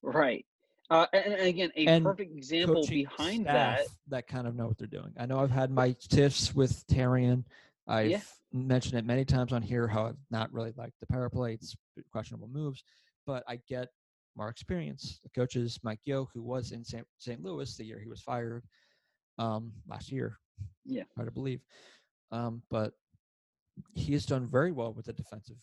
right. 0.03 0.45
Uh, 0.91 1.07
and, 1.12 1.35
and 1.35 1.43
again, 1.43 1.70
a 1.76 1.87
And 1.87 2.05
perfect 2.05 2.37
example 2.37 2.85
behind 2.85 3.47
that. 3.47 3.87
that 4.09 4.26
kind 4.26 4.49
of 4.49 4.57
know 4.57 4.66
what 4.66 4.76
they're 4.76 4.89
doing. 4.89 5.12
I 5.16 5.24
know 5.26 5.39
I've 5.39 5.51
had 5.53 5.70
my 5.70 5.95
tiffs 6.09 6.53
with 6.53 6.85
Therrien. 6.89 7.45
I've 7.87 8.11
Yeah. 8.11 8.20
Mentioned 8.53 8.98
it 8.98 9.05
many 9.05 9.24
times 9.24 9.53
on 9.53 9.62
here 9.62 9.86
how 9.86 10.07
I've 10.07 10.16
not 10.30 10.53
really 10.53 10.72
liked 10.76 10.98
the 11.01 11.07
power 11.07 11.30
play. 11.30 11.55
It's 11.55 11.76
questionable 12.11 12.48
moves, 12.48 12.82
but 13.26 13.44
I 13.48 13.61
get 13.68 13.88
more 14.36 14.48
experience. 14.48 15.20
The 15.22 15.30
coaches, 15.30 15.78
Mike 15.82 16.01
Yeo, 16.05 16.28
who 16.34 16.42
was 16.42 16.72
in 16.72 16.84
St. 16.84 17.07
St. 17.18 17.42
Louis 17.42 17.76
the 17.76 17.84
year 17.84 18.01
he 18.01 18.09
was 18.09 18.20
fired 18.20 18.64
um, 19.38 19.72
last 19.88 20.11
year. 20.11 20.38
Yeah. 20.84 21.05
hard 21.16 21.28
to 21.28 21.32
believe. 21.32 21.61
Um, 22.32 22.62
but 22.70 22.92
he 23.94 24.12
has 24.12 24.26
done 24.26 24.46
very 24.46 24.72
well 24.72 24.92
with 24.92 25.07
the 25.07 25.12
defensive 25.12 25.57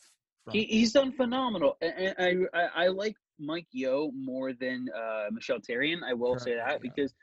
front. 0.43 0.57
He, 0.57 0.65
he's 0.65 0.91
done 0.91 1.11
phenomenal, 1.11 1.77
and, 1.81 2.15
I, 2.17 2.35
I 2.53 2.85
I 2.85 2.88
like 2.88 3.15
Mike 3.39 3.67
Yeo 3.71 4.11
more 4.15 4.53
than 4.53 4.88
uh, 4.95 5.25
Michel 5.31 5.59
Therrien. 5.59 6.03
I 6.03 6.13
will 6.13 6.39
say 6.39 6.55
that 6.55 6.71
yeah. 6.71 6.77
because 6.81 7.13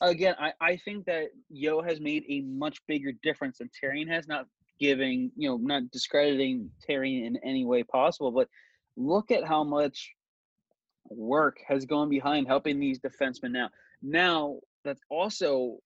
again, 0.00 0.34
I, 0.38 0.52
I 0.60 0.76
think 0.76 1.06
that 1.06 1.28
Yeo 1.50 1.82
has 1.82 2.00
made 2.00 2.24
a 2.28 2.42
much 2.42 2.78
bigger 2.86 3.12
difference 3.22 3.58
than 3.58 3.70
Therrien 3.82 4.08
has. 4.08 4.28
Not 4.28 4.46
giving 4.78 5.30
you 5.36 5.48
know, 5.48 5.56
not 5.56 5.90
discrediting 5.90 6.70
Therrien 6.88 7.26
in 7.26 7.36
any 7.44 7.64
way 7.64 7.82
possible, 7.82 8.30
but 8.30 8.48
look 8.96 9.30
at 9.30 9.44
how 9.44 9.64
much 9.64 10.12
work 11.08 11.58
has 11.66 11.84
gone 11.84 12.08
behind 12.08 12.46
helping 12.46 12.80
these 12.80 12.98
defensemen 12.98 13.52
now. 13.52 13.70
Now 14.02 14.58
that's 14.84 15.02
also 15.10 15.78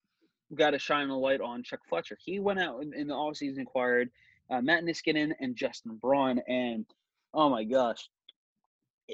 got 0.55 0.71
to 0.71 0.79
shine 0.79 1.09
a 1.09 1.17
light 1.17 1.41
on 1.41 1.63
Chuck 1.63 1.81
Fletcher. 1.87 2.17
He 2.23 2.39
went 2.39 2.59
out 2.59 2.81
in, 2.81 2.93
in 2.93 3.07
the 3.07 3.13
offseason, 3.13 3.61
acquired 3.61 4.09
uh, 4.49 4.61
Matt 4.61 4.83
Niskanen 4.83 5.33
and 5.39 5.55
Justin 5.55 5.97
Braun, 6.01 6.39
and 6.47 6.85
oh 7.33 7.49
my 7.49 7.63
gosh, 7.63 8.09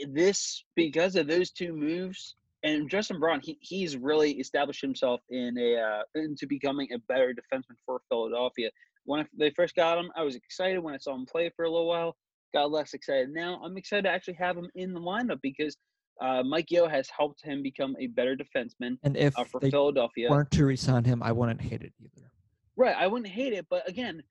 this 0.07 0.63
because 0.75 1.15
of 1.15 1.27
those 1.27 1.51
two 1.51 1.73
moves 1.73 2.35
and 2.65 2.89
Justin 2.89 3.19
Braun, 3.19 3.41
he, 3.41 3.57
he's 3.61 3.95
really 3.95 4.31
established 4.31 4.81
himself 4.81 5.21
in 5.29 5.55
a 5.57 5.77
uh, 5.77 6.01
into 6.15 6.47
becoming 6.47 6.91
a 6.93 6.97
better 6.97 7.33
defenseman 7.33 7.77
for 7.85 8.01
Philadelphia. 8.09 8.71
When 9.05 9.25
they 9.37 9.51
first 9.51 9.75
got 9.75 9.97
him, 9.97 10.11
I 10.15 10.23
was 10.23 10.35
excited 10.35 10.79
when 10.79 10.93
I 10.93 10.97
saw 10.97 11.13
him 11.15 11.25
play 11.25 11.49
for 11.55 11.65
a 11.65 11.69
little 11.69 11.87
while. 11.87 12.15
Got 12.53 12.71
less 12.71 12.93
excited 12.93 13.29
now. 13.29 13.61
I'm 13.63 13.77
excited 13.77 14.03
to 14.03 14.09
actually 14.09 14.35
have 14.35 14.57
him 14.57 14.69
in 14.75 14.93
the 14.93 14.99
lineup 14.99 15.39
because 15.41 15.77
uh, 16.21 16.41
Mike 16.43 16.71
Yeo 16.71 16.87
has 16.87 17.07
helped 17.15 17.43
him 17.43 17.61
become 17.61 17.95
a 17.99 18.07
better 18.07 18.35
defenseman 18.35 18.97
and 19.03 19.15
if 19.17 19.37
uh, 19.37 19.43
for 19.43 19.59
they 19.59 19.69
Philadelphia. 19.69 20.29
weren't 20.29 20.51
to 20.51 20.65
resign 20.65 21.03
him, 21.03 21.21
I 21.21 21.31
wouldn't 21.31 21.61
hate 21.61 21.81
it 21.81 21.93
either. 21.99 22.31
Right. 22.77 22.95
I 22.97 23.07
wouldn't 23.07 23.29
hate 23.31 23.53
it, 23.53 23.65
but 23.69 23.87
again, 23.87 24.23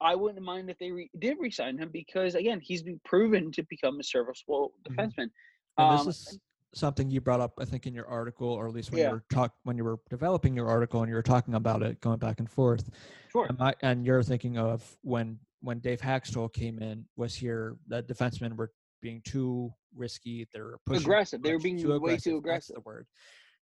I 0.00 0.14
wouldn't 0.14 0.44
mind 0.44 0.70
if 0.70 0.78
they 0.78 0.90
re- 0.90 1.10
did 1.18 1.36
resign 1.40 1.78
him 1.78 1.90
because 1.92 2.34
again, 2.34 2.60
he's 2.62 2.82
been 2.82 3.00
proven 3.04 3.50
to 3.52 3.62
become 3.70 3.98
a 3.98 4.04
serviceable 4.04 4.72
Mhm. 4.88 4.94
defenseman. 4.96 5.30
And 5.78 5.90
Um, 5.98 6.06
this 6.06 6.28
is 6.28 6.38
something 6.74 7.10
you 7.10 7.20
brought 7.20 7.40
up, 7.40 7.54
I 7.58 7.64
think, 7.64 7.86
in 7.86 7.94
your 7.94 8.06
article, 8.06 8.48
or 8.48 8.66
at 8.68 8.74
least 8.74 8.90
when 8.92 9.00
Yeah. 9.00 9.08
you 9.08 9.12
were 9.14 9.24
talk 9.32 9.54
when 9.64 9.76
you 9.76 9.84
were 9.84 9.98
developing 10.10 10.54
your 10.54 10.68
article 10.68 11.00
and 11.02 11.08
you 11.08 11.14
were 11.14 11.22
talking 11.22 11.54
about 11.54 11.82
it, 11.82 12.00
going 12.00 12.18
back 12.18 12.40
and 12.40 12.50
forth. 12.50 12.90
sure. 13.32 13.46
And, 13.46 13.58
my, 13.58 13.74
and 13.82 14.04
you're 14.04 14.22
thinking 14.22 14.58
of 14.58 14.96
when 15.02 15.38
when 15.60 15.80
Dave 15.80 16.00
Hakstol 16.00 16.52
came 16.52 16.78
in, 16.78 17.04
was 17.16 17.34
here 17.34 17.76
that 17.88 18.06
defensemen 18.06 18.54
were 18.56 18.70
being 19.02 19.20
too 19.22 19.72
risky. 19.96 20.46
They 20.52 20.60
were 20.60 20.78
pushing 20.86 21.00
too 21.02 21.06
Aggressive. 21.10 21.42
They 21.42 21.52
were 21.52 21.58
being 21.58 21.76
way 22.00 22.16
too 22.16 22.34
That's 22.34 22.38
aggressive. 22.38 22.74
the 22.76 22.80
word. 22.82 23.06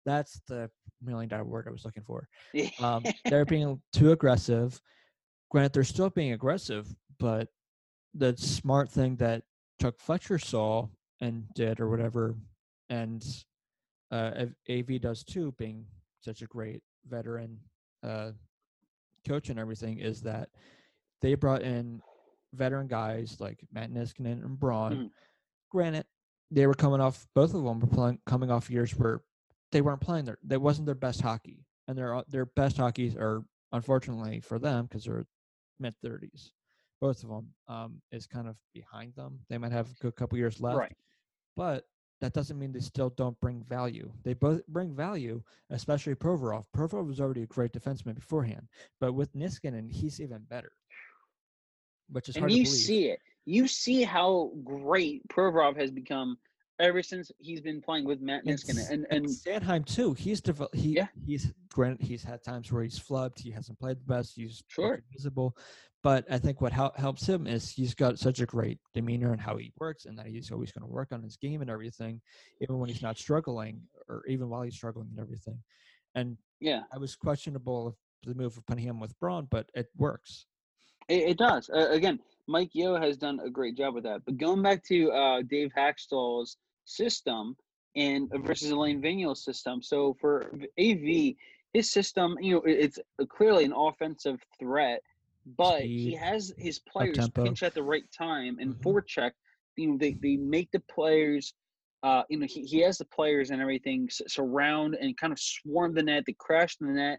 That's 0.05 0.41
the 0.49 0.71
million 1.03 1.29
dollar 1.29 1.45
word 1.45 1.67
I 1.69 1.71
was 1.73 1.85
looking 1.85 2.03
for. 2.03 2.29
Um, 2.81 3.05
they're 3.27 3.45
being 3.45 3.81
too 3.93 4.13
aggressive. 4.13 4.81
Granted, 5.51 5.73
they're 5.73 5.85
still 5.85 6.11
being 6.11 6.33
aggressive, 6.33 6.89
but 7.19 7.49
the 8.15 8.37
smart 8.37 8.91
thing 8.91 9.17
that 9.17 9.43
Chuck 9.81 9.95
Fletcher 9.99 10.39
saw 10.39 10.89
and 11.21 11.45
did, 11.55 11.81
or 11.81 11.89
whatever, 11.89 12.35
and 12.89 13.24
uh, 14.11 14.47
Av- 14.68 15.01
does 15.01 15.24
too, 15.24 15.53
being 15.59 15.87
such 16.20 16.43
a 16.43 16.47
great 16.47 16.82
veteran 17.07 17.59
uh, 18.03 18.32
coach 19.26 19.49
and 19.49 19.59
everything, 19.59 19.99
is 19.99 20.22
that 20.22 20.51
they 21.22 21.35
brought 21.35 21.62
in 21.62 22.01
veteran 22.53 22.87
guys 22.87 23.37
like 23.41 23.61
Matt 23.72 23.91
Niskanen 23.91 24.45
and 24.45 24.59
Braun. 24.59 24.93
Mhm. 24.97 25.11
Granted, 25.70 26.07
they 26.51 26.66
were 26.66 26.74
coming 26.74 27.01
off 27.01 27.26
both 27.35 27.55
of 27.55 27.64
them 27.64 27.80
were 27.80 27.87
playing, 27.87 28.20
coming 28.26 28.51
off 28.51 28.70
years 28.70 28.93
where 28.97 29.22
they 29.72 29.80
weren't 29.80 30.01
playing 30.01 30.24
their 30.26 30.39
that 30.45 30.61
wasn't 30.61 30.87
their 30.87 30.95
best 30.95 31.20
hockey, 31.20 31.64
and 31.89 31.99
their 31.99 32.22
their 32.28 32.47
best 32.47 32.76
hockeys 32.76 33.16
are 33.16 33.43
unfortunately 33.72 34.39
for 34.41 34.59
them 34.61 34.87
because 34.87 35.05
they're 35.05 35.26
mid 35.80 35.97
thirties. 35.97 36.53
Both 37.01 37.24
of 37.24 37.28
them 37.30 37.49
um, 37.66 38.01
is 38.12 38.26
kind 38.26 38.47
of 38.47 38.57
behind 38.72 39.14
them. 39.16 39.41
They 39.49 39.59
might 39.59 39.72
have 39.72 39.91
a 39.91 39.95
good 40.01 40.14
couple 40.14 40.39
years 40.39 40.61
left, 40.61 40.78
Right. 40.78 40.97
but 41.57 41.85
that 42.21 42.33
doesn't 42.33 42.59
mean 42.59 42.73
they 42.73 42.81
still 42.81 43.11
don't 43.11 43.39
bring 43.41 43.62
value. 43.62 44.11
They 44.23 44.35
both 44.35 44.67
bring 44.69 44.95
value, 44.95 45.43
especially 45.71 46.15
Provorov. 46.15 46.65
Provorov 46.77 47.07
was 47.07 47.21
already 47.21 47.43
a 47.43 47.47
great 47.47 47.73
defenseman 47.73 48.15
beforehand, 48.15 48.69
but 49.01 49.12
with 49.12 49.35
Niskanen, 49.35 49.91
he's 49.91 50.21
even 50.21 50.43
better. 50.49 50.73
Which 52.11 52.29
is 52.29 52.37
and 52.37 52.49
to 52.49 52.55
you 52.55 52.65
see 52.65 53.09
it. 53.09 53.21
You 53.47 53.67
see 53.69 54.03
how 54.03 54.53
great 54.65 55.27
Provorov 55.29 55.77
has 55.79 55.91
become 55.91 56.39
ever 56.81 57.03
since 57.03 57.31
he's 57.39 57.61
been 57.61 57.81
playing 57.81 58.05
with 58.05 58.20
Matt 58.20 58.45
And 58.45 58.57
Niskanen. 58.59 58.91
And 58.91 59.07
and 59.11 59.25
and 59.25 59.27
Sanheim 59.27 59.85
too. 59.85 60.12
He's 60.14 60.41
developed. 60.41 60.75
He 60.75 60.97
Yeah. 60.97 61.09
he's 61.25 61.53
granted 61.72 62.07
he's 62.07 62.22
had 62.25 62.43
times 62.43 62.70
where 62.72 62.83
he's 62.83 62.99
flubbed. 62.99 63.39
He 63.39 63.51
hasn't 63.51 63.79
played 63.79 63.99
the 64.01 64.05
best. 64.05 64.35
He's 64.37 64.62
Sure. 64.68 65.03
visible, 65.12 65.57
but 66.03 66.25
I 66.31 66.39
think 66.39 66.61
what 66.61 66.72
hel- 66.72 66.95
helps 66.97 67.27
him 67.29 67.47
is 67.47 67.70
he's 67.70 67.95
got 67.95 68.18
such 68.18 68.41
a 68.41 68.47
great 68.47 68.79
demeanor 68.93 69.33
and 69.33 69.41
how 69.41 69.57
he 69.57 69.72
works, 69.79 70.05
and 70.07 70.18
that 70.18 70.27
he's 70.27 70.51
always 70.51 70.72
going 70.72 70.87
to 70.87 70.93
work 70.93 71.12
on 71.12 71.22
his 71.22 71.37
game 71.37 71.61
and 71.62 71.70
everything, 71.70 72.20
even 72.61 72.79
when 72.79 72.89
he's 72.89 73.03
not 73.03 73.18
struggling, 73.18 73.81
or 74.09 74.25
even 74.27 74.49
while 74.49 74.62
he's 74.62 74.75
struggling 74.75 75.09
and 75.11 75.18
everything. 75.20 75.59
And 76.14 76.37
yeah, 76.61 76.83
I 76.93 76.99
was 76.99 77.16
questionable 77.16 77.89
of 77.89 77.97
the 78.25 78.35
move 78.35 78.57
of 78.57 78.64
putting 78.66 78.85
him 78.85 79.01
with 79.01 79.18
Braun, 79.20 79.47
but 79.51 79.68
it 79.75 79.89
works. 79.97 80.47
It, 81.09 81.31
it 81.31 81.39
does. 81.39 81.68
Uh, 81.68 81.91
again, 81.91 82.18
Mike 82.47 82.70
Yeo 82.72 82.99
has 82.99 83.16
done 83.18 83.41
a 83.41 83.51
great 83.51 83.77
job 83.77 83.95
with 83.95 84.05
that. 84.05 84.25
But 84.25 84.39
going 84.39 84.62
back 84.62 84.83
to 84.85 85.11
uh, 85.12 85.43
Dave 85.43 85.70
Hakstol's 85.77 86.57
system 86.85 87.57
and 87.97 88.30
versus 88.45 88.70
Alain 88.70 89.01
Vigneault's 89.01 89.45
system. 89.45 89.82
So 89.82 90.16
for 90.20 90.51
AV, 90.80 91.35
his 91.72 91.91
system, 91.91 92.37
you 92.41 92.55
know, 92.55 92.62
it's 92.64 92.99
clearly 93.28 93.64
an 93.64 93.72
offensive 93.72 94.41
threat, 94.59 95.01
but 95.57 95.78
Speed, 95.80 96.11
he 96.11 96.14
has 96.14 96.55
his 96.57 96.78
players 96.78 97.28
pinch 97.30 97.62
at 97.62 97.74
the 97.74 97.82
right 97.82 98.05
time 98.16 98.59
and 98.61 98.74
mm-hmm. 98.74 98.89
forecheck. 98.89 99.32
You 99.76 99.93
know, 99.93 99.99
they, 99.99 100.12
they 100.12 100.37
make 100.37 100.70
the 100.70 100.80
players. 100.80 101.55
Uh, 102.03 102.22
you 102.28 102.39
know, 102.39 102.47
he, 102.47 102.62
he 102.62 102.80
has 102.80 102.99
the 102.99 103.05
players 103.07 103.51
and 103.51 103.62
everything 103.62 104.09
surround 104.11 104.95
and 104.95 105.16
kind 105.16 105.32
of 105.32 105.41
swarm 105.41 105.95
the 105.95 106.03
net. 106.03 106.24
They 106.26 106.35
crash 106.35 106.76
the 106.76 106.87
net. 106.87 107.18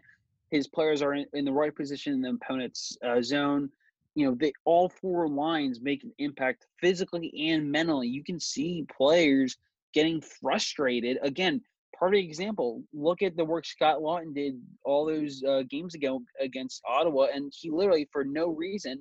His 0.50 0.68
players 0.68 1.02
are 1.02 1.14
in, 1.14 1.26
in 1.32 1.44
the 1.44 1.52
right 1.52 1.74
position 1.74 2.12
in 2.12 2.22
the 2.22 2.30
opponent's 2.30 2.96
uh, 3.04 3.20
zone 3.20 3.68
you 4.16 4.26
know, 4.26 4.34
they 4.34 4.52
all 4.64 4.88
four 4.88 5.28
lines 5.28 5.80
make 5.80 6.02
an 6.02 6.12
impact 6.18 6.66
physically 6.80 7.32
and 7.50 7.70
mentally. 7.70 8.08
You 8.08 8.24
can 8.24 8.40
see 8.40 8.86
players 8.96 9.58
getting 9.92 10.22
frustrated. 10.22 11.18
Again, 11.22 11.60
perfect 11.92 12.24
example. 12.24 12.82
Look 12.94 13.20
at 13.20 13.36
the 13.36 13.44
work 13.44 13.66
Scott 13.66 13.98
Laughton 13.98 14.34
did 14.34 14.58
all 14.84 15.04
those 15.04 15.44
uh, 15.46 15.62
games 15.68 15.94
ago 15.94 16.22
against 16.40 16.82
Ottawa, 16.88 17.26
and 17.34 17.52
he 17.54 17.70
literally, 17.70 18.08
for 18.10 18.24
no 18.24 18.48
reason, 18.48 19.00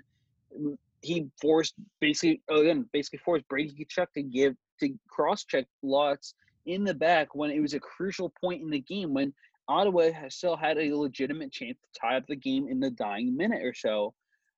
he 1.02 1.28
forced 1.42 1.76
basically 2.02 2.42
again 2.50 2.86
basically 2.92 3.20
forced 3.20 3.48
Brady 3.48 3.74
Tkachuk 3.74 4.08
to 4.16 4.22
give 4.22 4.56
to 4.82 4.94
cross 5.10 5.46
check 5.46 5.66
lots 5.82 6.34
in 6.66 6.84
the 6.84 6.94
back 6.94 7.36
when 7.36 7.52
it 7.52 7.62
was 7.62 7.74
a 7.74 7.80
crucial 7.80 8.34
point 8.42 8.62
in 8.62 8.70
the 8.70 8.80
game 8.80 9.14
when 9.14 9.34
Ottawa 9.70 10.10
still 10.28 10.58
had 10.58 10.78
a 10.78 10.94
legitimate 10.94 11.54
chance 11.54 11.78
to 11.78 12.00
tie 12.00 12.18
up 12.18 12.28
the 12.28 12.36
game 12.36 12.68
in 12.68 12.82
the 12.82 12.92
dying 12.92 13.36
minute 13.36 13.64
or 13.64 13.74
so. 13.74 14.14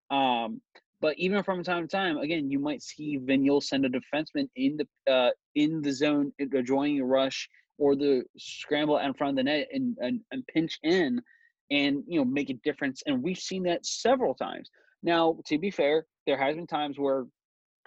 Um, 0.09 0.61
but 0.99 1.15
even 1.17 1.43
from 1.43 1.63
time 1.63 1.87
to 1.87 1.95
time, 1.95 2.17
again, 2.17 2.49
you 2.49 2.59
might 2.59 2.81
see 2.81 3.19
Vigneault 3.19 3.63
send 3.63 3.85
a 3.85 3.89
defenseman 3.89 4.49
in 4.55 4.77
the 4.77 5.11
uh, 5.11 5.31
in 5.55 5.81
the 5.81 5.91
zone, 5.91 6.31
joining 6.63 7.01
a 7.01 7.05
rush 7.05 7.47
or 7.77 7.95
the 7.95 8.23
scramble 8.37 8.97
in 8.97 9.13
front 9.13 9.31
of 9.31 9.35
the 9.37 9.43
net 9.43 9.67
and, 9.71 9.95
and, 9.99 10.21
and 10.31 10.45
pinch 10.47 10.79
in, 10.83 11.21
and 11.69 12.03
you 12.07 12.19
know 12.19 12.25
make 12.25 12.49
a 12.49 12.55
difference. 12.63 13.03
And 13.05 13.21
we've 13.21 13.37
seen 13.37 13.63
that 13.63 13.85
several 13.85 14.33
times. 14.33 14.69
Now, 15.03 15.37
to 15.45 15.59
be 15.59 15.69
fair, 15.69 16.05
there 16.25 16.37
has 16.37 16.55
been 16.55 16.65
times 16.65 16.97
where, 16.97 17.25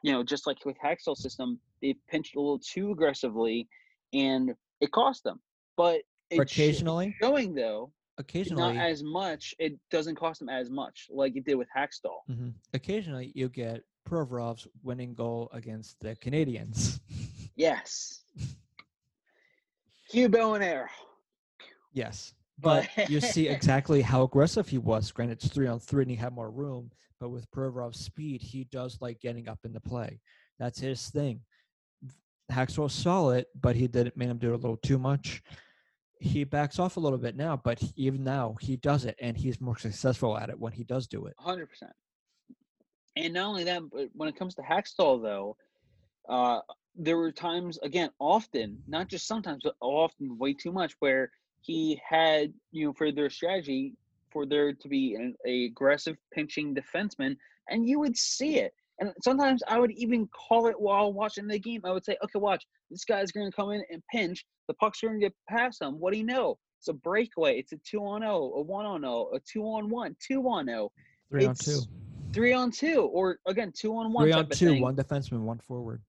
you 0.03 0.13
know, 0.13 0.23
just 0.23 0.47
like 0.47 0.65
with 0.65 0.77
Hakstol's 0.79 1.23
system, 1.23 1.59
they 1.83 1.97
pinched 2.09 2.37
a 2.37 2.41
little 2.41 2.61
too 2.61 2.93
aggressively, 2.93 3.69
and 4.13 4.53
it 4.81 4.93
cost 4.93 5.25
them. 5.25 5.41
But 5.77 6.03
occasionally 6.31 7.17
showing 7.21 7.55
though 7.55 7.91
occasionally 8.21 8.75
not 8.75 8.85
as 8.85 9.03
much 9.03 9.55
it 9.59 9.75
doesn't 9.91 10.15
cost 10.15 10.39
them 10.39 10.49
as 10.49 10.71
much 10.71 11.09
like 11.11 11.37
it 11.37 11.45
did 11.45 11.55
with 11.57 11.69
Hakstol. 11.77 12.19
Mm-hmm. 12.31 12.51
occasionally 12.75 13.33
you 13.35 13.49
get 13.49 13.83
Provorov's 14.09 14.67
winning 14.83 15.15
goal 15.15 15.51
against 15.53 15.99
the 16.01 16.15
Canadiens. 16.17 17.01
yes 17.57 18.23
Hugh 20.11 20.29
bow 20.29 20.55
and 20.55 20.63
arrow 20.63 20.89
yes 21.93 22.35
but 22.59 22.89
you 23.09 23.21
see 23.21 23.49
exactly 23.57 24.03
how 24.03 24.23
aggressive 24.23 24.69
he 24.69 24.79
was 24.79 25.11
granted 25.11 25.43
it's 25.43 25.49
three 25.49 25.67
on 25.67 25.81
three 25.81 26.03
and 26.03 26.11
he 26.11 26.17
had 26.17 26.33
more 26.33 26.51
room 26.51 26.91
but 27.19 27.31
with 27.31 27.51
Provorov's 27.51 27.99
speed 27.99 28.43
he 28.43 28.65
does 28.65 28.99
like 29.01 29.21
getting 29.21 29.49
up 29.49 29.59
in 29.65 29.73
the 29.73 29.81
play 29.81 30.21
that's 30.59 30.79
his 30.79 31.09
thing 31.09 31.41
Hakstol 32.53 32.91
saw 32.91 33.31
it 33.31 33.47
but 33.59 33.77
he 33.77 33.87
didn't 33.87 34.17
make 34.17 34.29
him 34.29 34.39
do 34.39 34.51
it 34.53 34.55
a 34.55 34.57
little 34.57 34.77
too 34.77 34.99
much 34.99 35.43
he 36.21 36.45
backs 36.45 36.79
off 36.79 36.97
a 36.97 37.01
little 37.01 37.19
bit 37.19 37.35
now, 37.35 37.57
but 37.57 37.83
even 37.97 38.23
now 38.23 38.57
he 38.61 38.77
does 38.77 39.05
it, 39.07 39.17
and 39.21 39.37
he's 39.37 39.61
more 39.61 39.79
successful 39.79 40.37
at 40.37 40.51
it 40.51 40.59
when 40.59 40.73
he 40.73 40.85
does 40.85 41.07
do 41.07 41.27
it. 41.27 41.35
Hundred 41.39 41.67
percent. 41.67 41.93
And 43.17 43.35
not 43.35 43.49
only 43.49 43.65
that, 43.65 43.83
but 43.91 44.09
when 44.13 44.29
it 44.29 44.37
comes 44.37 44.55
to 44.55 44.63
Hakstol, 44.63 45.23
though, 45.23 45.57
uh, 46.29 46.61
there 46.95 47.17
were 47.17 47.33
times, 47.33 47.79
again, 47.83 48.11
often, 48.19 48.79
not 48.87 49.09
just 49.09 49.27
sometimes, 49.27 49.63
but 49.65 49.75
often, 49.81 50.39
way 50.39 50.53
too 50.53 50.73
much, 50.73 50.95
where 51.01 51.31
he 51.63 52.01
had, 52.09 52.53
you 52.71 52.87
know, 52.87 52.93
for 52.93 53.11
their 53.11 53.31
strategy, 53.31 53.95
for 54.31 54.47
there 54.47 54.73
to 54.73 54.89
be 54.89 55.15
an 55.15 55.35
a 55.47 55.65
aggressive 55.67 56.17
pinching 56.33 56.75
defenseman, 56.75 57.37
and 57.69 57.89
you 57.89 57.99
would 57.99 58.17
see 58.17 58.59
it. 58.59 58.73
And 59.01 59.13
sometimes 59.25 59.63
I 59.67 59.79
would 59.79 59.93
even 59.93 60.29
call 60.29 60.67
it 60.67 60.79
while 60.79 61.13
watching 61.13 61.47
the 61.47 61.59
game. 61.59 61.81
I 61.85 61.91
would 61.91 62.05
say, 62.05 62.17
okay, 62.23 62.39
watch, 62.39 62.67
this 62.91 63.05
guy's 63.05 63.33
going 63.33 63.51
to 63.51 63.57
come 63.57 63.73
in 63.73 63.83
and 63.91 64.03
pinch. 64.13 64.45
The 64.69 64.75
puck's 64.75 65.01
going 65.01 65.15
to 65.15 65.21
get 65.21 65.35
past 65.49 65.81
him. 65.81 65.99
What 65.99 66.13
do 66.13 66.19
you 66.19 66.27
know? 66.27 66.59
It's 66.79 66.89
a 66.89 66.93
breakaway. 66.93 67.59
It's 67.59 67.73
a 67.73 67.79
two 67.79 68.01
on 68.01 68.21
zero, 68.21 68.53
a 68.57 68.63
one 68.63 68.87
on 68.87 69.01
zero, 69.01 69.31
a 69.35 69.41
two 69.41 69.63
on 69.65 69.89
one, 69.89 70.17
two 70.27 70.43
on 70.49 70.67
zero. 70.67 70.93
Three 71.31 71.47
on 71.47 71.55
two. 71.55 71.81
Three 72.33 72.53
on 72.53 72.71
two, 72.71 73.03
or 73.03 73.39
again, 73.47 73.73
two 73.77 73.93
on 73.97 74.13
one. 74.13 74.25
Three 74.25 74.33
on 74.33 74.49
two, 74.49 74.81
one 74.81 74.97
defenseman, 74.97 75.41
one 75.41 75.59
forward. 75.59 76.01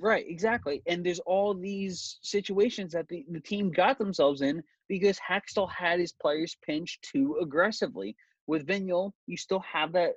Right, 0.00 0.24
exactly. 0.28 0.82
And 0.86 1.04
there's 1.04 1.18
all 1.20 1.54
these 1.54 2.18
situations 2.22 2.92
that 2.92 3.08
the, 3.08 3.24
the 3.30 3.40
team 3.40 3.70
got 3.70 3.98
themselves 3.98 4.42
in 4.42 4.62
because 4.88 5.18
Hakstol 5.18 5.70
had 5.70 5.98
his 5.98 6.12
players 6.12 6.56
pinch 6.64 7.00
too 7.00 7.38
aggressively. 7.42 8.16
With 8.46 8.66
Vigneault, 8.66 9.12
you 9.26 9.36
still 9.36 9.60
have 9.60 9.92
that 9.92 10.12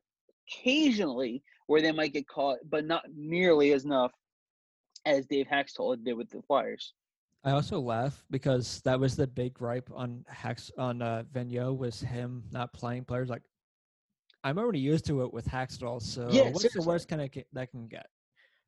occasionally 0.47 1.43
where 1.71 1.81
they 1.81 1.93
might 1.93 2.11
get 2.11 2.27
caught, 2.27 2.57
but 2.69 2.85
not 2.85 3.05
nearly 3.15 3.71
as 3.71 3.85
enough 3.85 4.11
as 5.05 5.25
Dave 5.25 5.47
Hakstol 5.47 6.03
did 6.03 6.17
with 6.17 6.29
the 6.29 6.41
Flyers. 6.41 6.93
I 7.45 7.51
also 7.51 7.79
laugh 7.79 8.25
because 8.29 8.81
that 8.83 8.99
was 8.99 9.15
the 9.15 9.25
big 9.25 9.53
gripe 9.53 9.89
on 9.95 10.25
Hax 10.27 10.69
on 10.77 11.01
uh, 11.01 11.23
Vigneault 11.33 11.77
was 11.77 12.01
him 12.01 12.43
not 12.51 12.73
playing 12.73 13.05
players. 13.05 13.29
Like 13.29 13.43
I'm 14.43 14.59
already 14.59 14.81
used 14.81 15.05
to 15.05 15.23
it 15.23 15.31
with 15.33 15.45
Hakstol, 15.45 16.01
so 16.01 16.27
yeah, 16.29 16.49
what's 16.49 16.63
seriously. 16.63 16.81
the 16.81 16.87
worst 16.87 17.07
kind 17.07 17.21
of 17.21 17.29
that 17.53 17.71
can 17.71 17.87
get? 17.87 18.05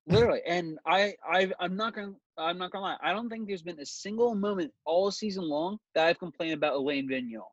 Literally, 0.07 0.39
and 0.47 0.79
I, 0.85 1.13
I, 1.29 1.51
I'm 1.59 1.75
not 1.75 1.93
gonna, 1.93 2.13
I'm 2.37 2.57
not 2.57 2.71
gonna 2.71 2.85
lie. 2.85 2.97
I 3.03 3.11
don't 3.11 3.29
think 3.29 3.49
there's 3.49 3.61
been 3.61 3.81
a 3.81 3.85
single 3.85 4.33
moment 4.33 4.71
all 4.85 5.11
season 5.11 5.43
long 5.43 5.77
that 5.93 6.07
I've 6.07 6.19
complained 6.19 6.53
about 6.53 6.75
Alain 6.75 7.09
Vigneault 7.09 7.51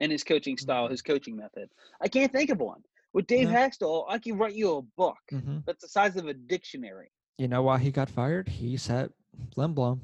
and 0.00 0.12
his 0.12 0.24
coaching 0.24 0.58
style, 0.58 0.84
mm-hmm. 0.84 0.92
his 0.92 1.00
coaching 1.00 1.36
method. 1.36 1.70
I 2.02 2.08
can't 2.08 2.30
think 2.30 2.50
of 2.50 2.58
one. 2.58 2.82
With 3.12 3.26
Dave 3.26 3.48
no. 3.50 3.54
Hakstol, 3.54 4.04
I 4.08 4.18
can 4.18 4.38
write 4.38 4.54
you 4.54 4.76
a 4.76 4.82
book 4.96 5.18
mm-hmm. 5.32 5.58
that's 5.66 5.82
the 5.82 5.88
size 5.88 6.16
of 6.16 6.26
a 6.26 6.34
dictionary. 6.34 7.10
You 7.38 7.48
know 7.48 7.62
why 7.62 7.78
he 7.78 7.90
got 7.90 8.08
fired? 8.08 8.48
He 8.48 8.76
sat 8.76 9.10
Lindblom. 9.56 10.00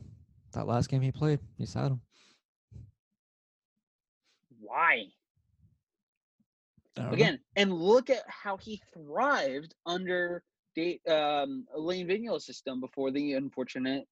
That 0.52 0.66
last 0.66 0.88
game 0.88 1.02
he 1.02 1.12
played, 1.12 1.40
he 1.58 1.66
sat 1.66 1.86
him. 1.86 2.00
Why? 4.58 5.06
Again, 6.96 7.34
know. 7.34 7.38
and 7.56 7.72
look 7.74 8.08
at 8.08 8.22
how 8.26 8.56
he 8.56 8.80
thrived 8.94 9.74
under 9.84 10.42
the 10.74 10.98
um, 11.08 11.66
Alain 11.74 12.06
Vigneault's 12.06 12.46
system 12.46 12.80
before 12.80 13.10
the 13.10 13.34
unfortunate 13.34 14.06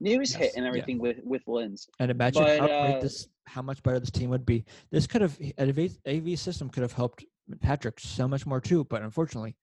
news 0.00 0.32
yes, 0.32 0.40
hit 0.40 0.52
and 0.56 0.66
everything 0.66 0.96
yeah. 0.96 1.02
with 1.02 1.16
with 1.22 1.42
Linz. 1.46 1.88
And 2.00 2.10
imagine 2.10 2.42
but, 2.42 2.58
how 2.58 2.66
uh, 2.66 3.00
this, 3.00 3.28
how 3.46 3.62
much 3.62 3.82
better 3.82 4.00
this 4.00 4.10
team 4.10 4.30
would 4.30 4.44
be. 4.44 4.64
This 4.90 5.06
could 5.06 5.22
have 5.22 5.38
an 5.58 5.90
AV 6.06 6.38
system 6.38 6.68
could 6.68 6.82
have 6.82 6.92
helped 6.92 7.24
Patrick 7.56 8.00
so 8.00 8.28
much 8.28 8.46
more 8.46 8.60
too, 8.60 8.84
but 8.84 9.02
unfortunately, 9.02 9.56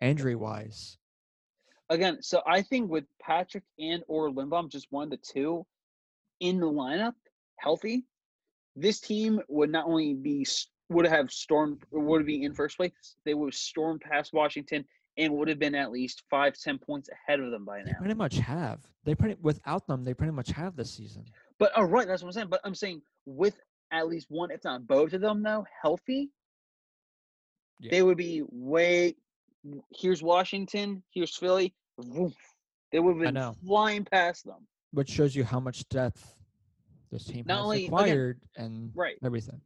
injury 0.00 0.34
wise. 0.34 0.98
Again, 1.88 2.18
so 2.20 2.42
I 2.46 2.62
think 2.62 2.90
with 2.90 3.04
Patrick 3.22 3.64
and 3.78 4.02
or 4.08 4.30
Lindblom, 4.30 4.70
just 4.70 4.88
one 4.90 5.04
of 5.04 5.10
the 5.10 5.18
two 5.18 5.64
in 6.40 6.58
the 6.58 6.66
lineup, 6.66 7.14
healthy, 7.58 8.04
this 8.74 9.00
team 9.00 9.40
would 9.48 9.70
not 9.70 9.86
only 9.86 10.14
be 10.14 10.46
would 10.88 11.06
have 11.06 11.30
stormed 11.32 11.82
would 11.90 12.26
be 12.26 12.44
in 12.44 12.52
first 12.52 12.76
place, 12.76 12.92
they 13.24 13.34
would 13.34 13.46
have 13.46 13.58
stormed 13.58 14.00
past 14.00 14.32
Washington 14.32 14.84
and 15.18 15.32
would 15.32 15.48
have 15.48 15.58
been 15.58 15.74
at 15.74 15.90
least 15.90 16.24
five, 16.28 16.54
ten 16.58 16.78
points 16.78 17.08
ahead 17.08 17.40
of 17.40 17.50
them 17.50 17.64
by 17.64 17.78
now. 17.78 17.84
They 17.86 17.98
pretty 17.98 18.14
much 18.14 18.36
have. 18.38 18.80
They 19.04 19.14
pretty 19.14 19.36
without 19.40 19.86
them, 19.86 20.04
they 20.04 20.14
pretty 20.14 20.32
much 20.32 20.50
have 20.50 20.76
this 20.76 20.90
season. 20.90 21.24
But 21.58 21.72
all 21.76 21.84
oh, 21.84 21.88
right, 21.88 22.06
that's 22.06 22.22
what 22.22 22.28
I'm 22.28 22.32
saying. 22.32 22.48
But 22.50 22.60
I'm 22.64 22.74
saying 22.74 23.02
with 23.24 23.58
at 23.92 24.08
least 24.08 24.26
one, 24.28 24.50
if 24.50 24.64
not 24.64 24.86
both 24.86 25.12
of 25.12 25.20
them, 25.20 25.42
now 25.42 25.64
healthy, 25.82 26.30
yeah. 27.80 27.90
they 27.90 28.02
would 28.02 28.16
be 28.16 28.42
way. 28.50 29.16
Here's 29.90 30.22
Washington. 30.22 31.02
Here's 31.10 31.36
Philly. 31.36 31.74
They 32.92 32.98
would 33.00 33.22
have 33.22 33.34
been 33.34 33.54
flying 33.66 34.04
past 34.04 34.44
them. 34.44 34.66
Which 34.92 35.10
shows 35.10 35.34
you 35.34 35.44
how 35.44 35.60
much 35.60 35.88
depth 35.88 36.34
this 37.10 37.24
team 37.24 37.44
Not 37.46 37.56
has 37.56 37.64
only, 37.64 37.86
acquired 37.86 38.40
and 38.56 38.90
right. 38.94 39.16
everything. 39.24 39.60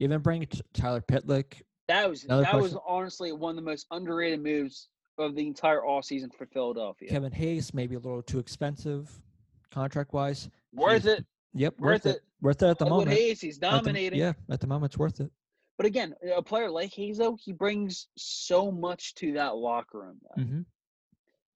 Even 0.00 0.20
bring 0.20 0.46
Tyler 0.74 1.00
Pitlick. 1.00 1.62
That 1.88 2.10
was 2.10 2.22
that 2.22 2.50
question. 2.50 2.60
was 2.60 2.76
honestly 2.86 3.32
one 3.32 3.50
of 3.50 3.56
the 3.56 3.62
most 3.62 3.86
underrated 3.90 4.42
moves 4.42 4.88
of 5.18 5.34
the 5.34 5.46
entire 5.46 5.84
all 5.84 6.02
season 6.02 6.30
for 6.36 6.46
Philadelphia. 6.46 7.08
Kevin 7.08 7.32
Hayes 7.32 7.72
maybe 7.72 7.94
a 7.94 7.98
little 7.98 8.22
too 8.22 8.38
expensive, 8.38 9.10
contract 9.70 10.12
wise. 10.12 10.50
Worth 10.74 11.04
he's, 11.04 11.12
it. 11.12 11.26
Yep, 11.54 11.78
worth, 11.78 12.04
worth 12.04 12.06
it. 12.06 12.16
it. 12.16 12.22
Worth 12.42 12.62
it 12.62 12.66
at 12.68 12.78
the 12.78 12.86
moment. 12.86 13.10
Hayes, 13.10 13.40
he's 13.40 13.58
dominating. 13.58 14.20
At 14.20 14.36
the, 14.36 14.40
yeah, 14.50 14.54
at 14.54 14.60
the 14.60 14.66
moment, 14.66 14.92
it's 14.92 14.98
worth 14.98 15.20
it. 15.20 15.30
But 15.76 15.86
again, 15.86 16.14
a 16.34 16.42
player 16.42 16.70
like 16.70 16.92
Hazo, 16.92 17.38
he 17.38 17.52
brings 17.52 18.08
so 18.16 18.70
much 18.70 19.14
to 19.16 19.32
that 19.32 19.56
locker 19.56 20.00
room. 20.00 20.20
Mm-hmm. 20.38 20.60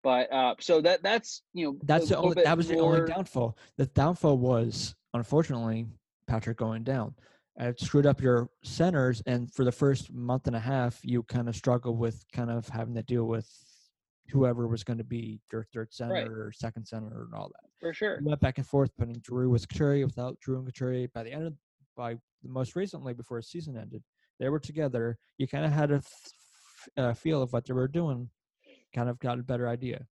But 0.02 0.32
uh, 0.32 0.54
so 0.60 0.80
that 0.80 1.02
that's 1.02 1.42
you 1.52 1.66
know 1.66 1.78
that's 1.84 2.08
the 2.08 2.16
only 2.16 2.42
that 2.42 2.56
was 2.56 2.70
more... 2.70 2.76
the 2.76 3.00
only 3.00 3.12
downfall. 3.12 3.56
The 3.76 3.86
downfall 3.86 4.38
was 4.38 4.94
unfortunately 5.14 5.86
Patrick 6.26 6.56
going 6.56 6.84
down. 6.84 7.14
it 7.58 7.80
screwed 7.80 8.06
up 8.06 8.20
your 8.20 8.48
centers, 8.62 9.22
and 9.26 9.52
for 9.52 9.64
the 9.64 9.72
first 9.72 10.12
month 10.12 10.46
and 10.46 10.56
a 10.56 10.60
half, 10.60 11.00
you 11.02 11.22
kind 11.24 11.48
of 11.48 11.56
struggled 11.56 11.98
with 11.98 12.24
kind 12.32 12.50
of 12.50 12.68
having 12.68 12.94
to 12.94 13.02
deal 13.02 13.24
with 13.24 13.48
whoever 14.30 14.66
was 14.66 14.84
going 14.84 14.98
to 14.98 15.04
be 15.04 15.40
your 15.52 15.66
third 15.74 15.92
center 15.92 16.14
Right. 16.14 16.28
or 16.28 16.52
second 16.52 16.86
center 16.86 17.24
and 17.24 17.34
all 17.34 17.48
that. 17.48 17.68
For 17.80 17.92
sure. 17.92 18.18
We 18.20 18.28
went 18.28 18.40
back 18.40 18.58
and 18.58 18.66
forth 18.66 18.96
putting 18.96 19.14
Drew 19.14 19.50
with 19.50 19.68
Couturier 19.68 20.06
without 20.06 20.38
Drew 20.40 20.56
and 20.56 20.66
Couturier. 20.66 21.08
By 21.12 21.24
the 21.24 21.32
end 21.32 21.46
of 21.46 21.54
by 22.00 22.16
most 22.42 22.74
recently 22.76 23.12
before 23.12 23.38
the 23.38 23.42
season 23.42 23.76
ended, 23.76 24.02
they 24.38 24.48
were 24.48 24.58
together. 24.58 25.18
You 25.36 25.46
kind 25.46 25.66
of 25.66 25.72
had 25.72 25.90
a 25.90 26.00
th- 26.00 26.04
uh, 26.96 27.12
feel 27.12 27.42
of 27.42 27.52
what 27.52 27.66
they 27.66 27.74
were 27.74 27.88
doing, 27.88 28.30
kind 28.94 29.10
of 29.10 29.18
got 29.18 29.38
a 29.38 29.42
better 29.42 29.68
idea. 29.68 30.06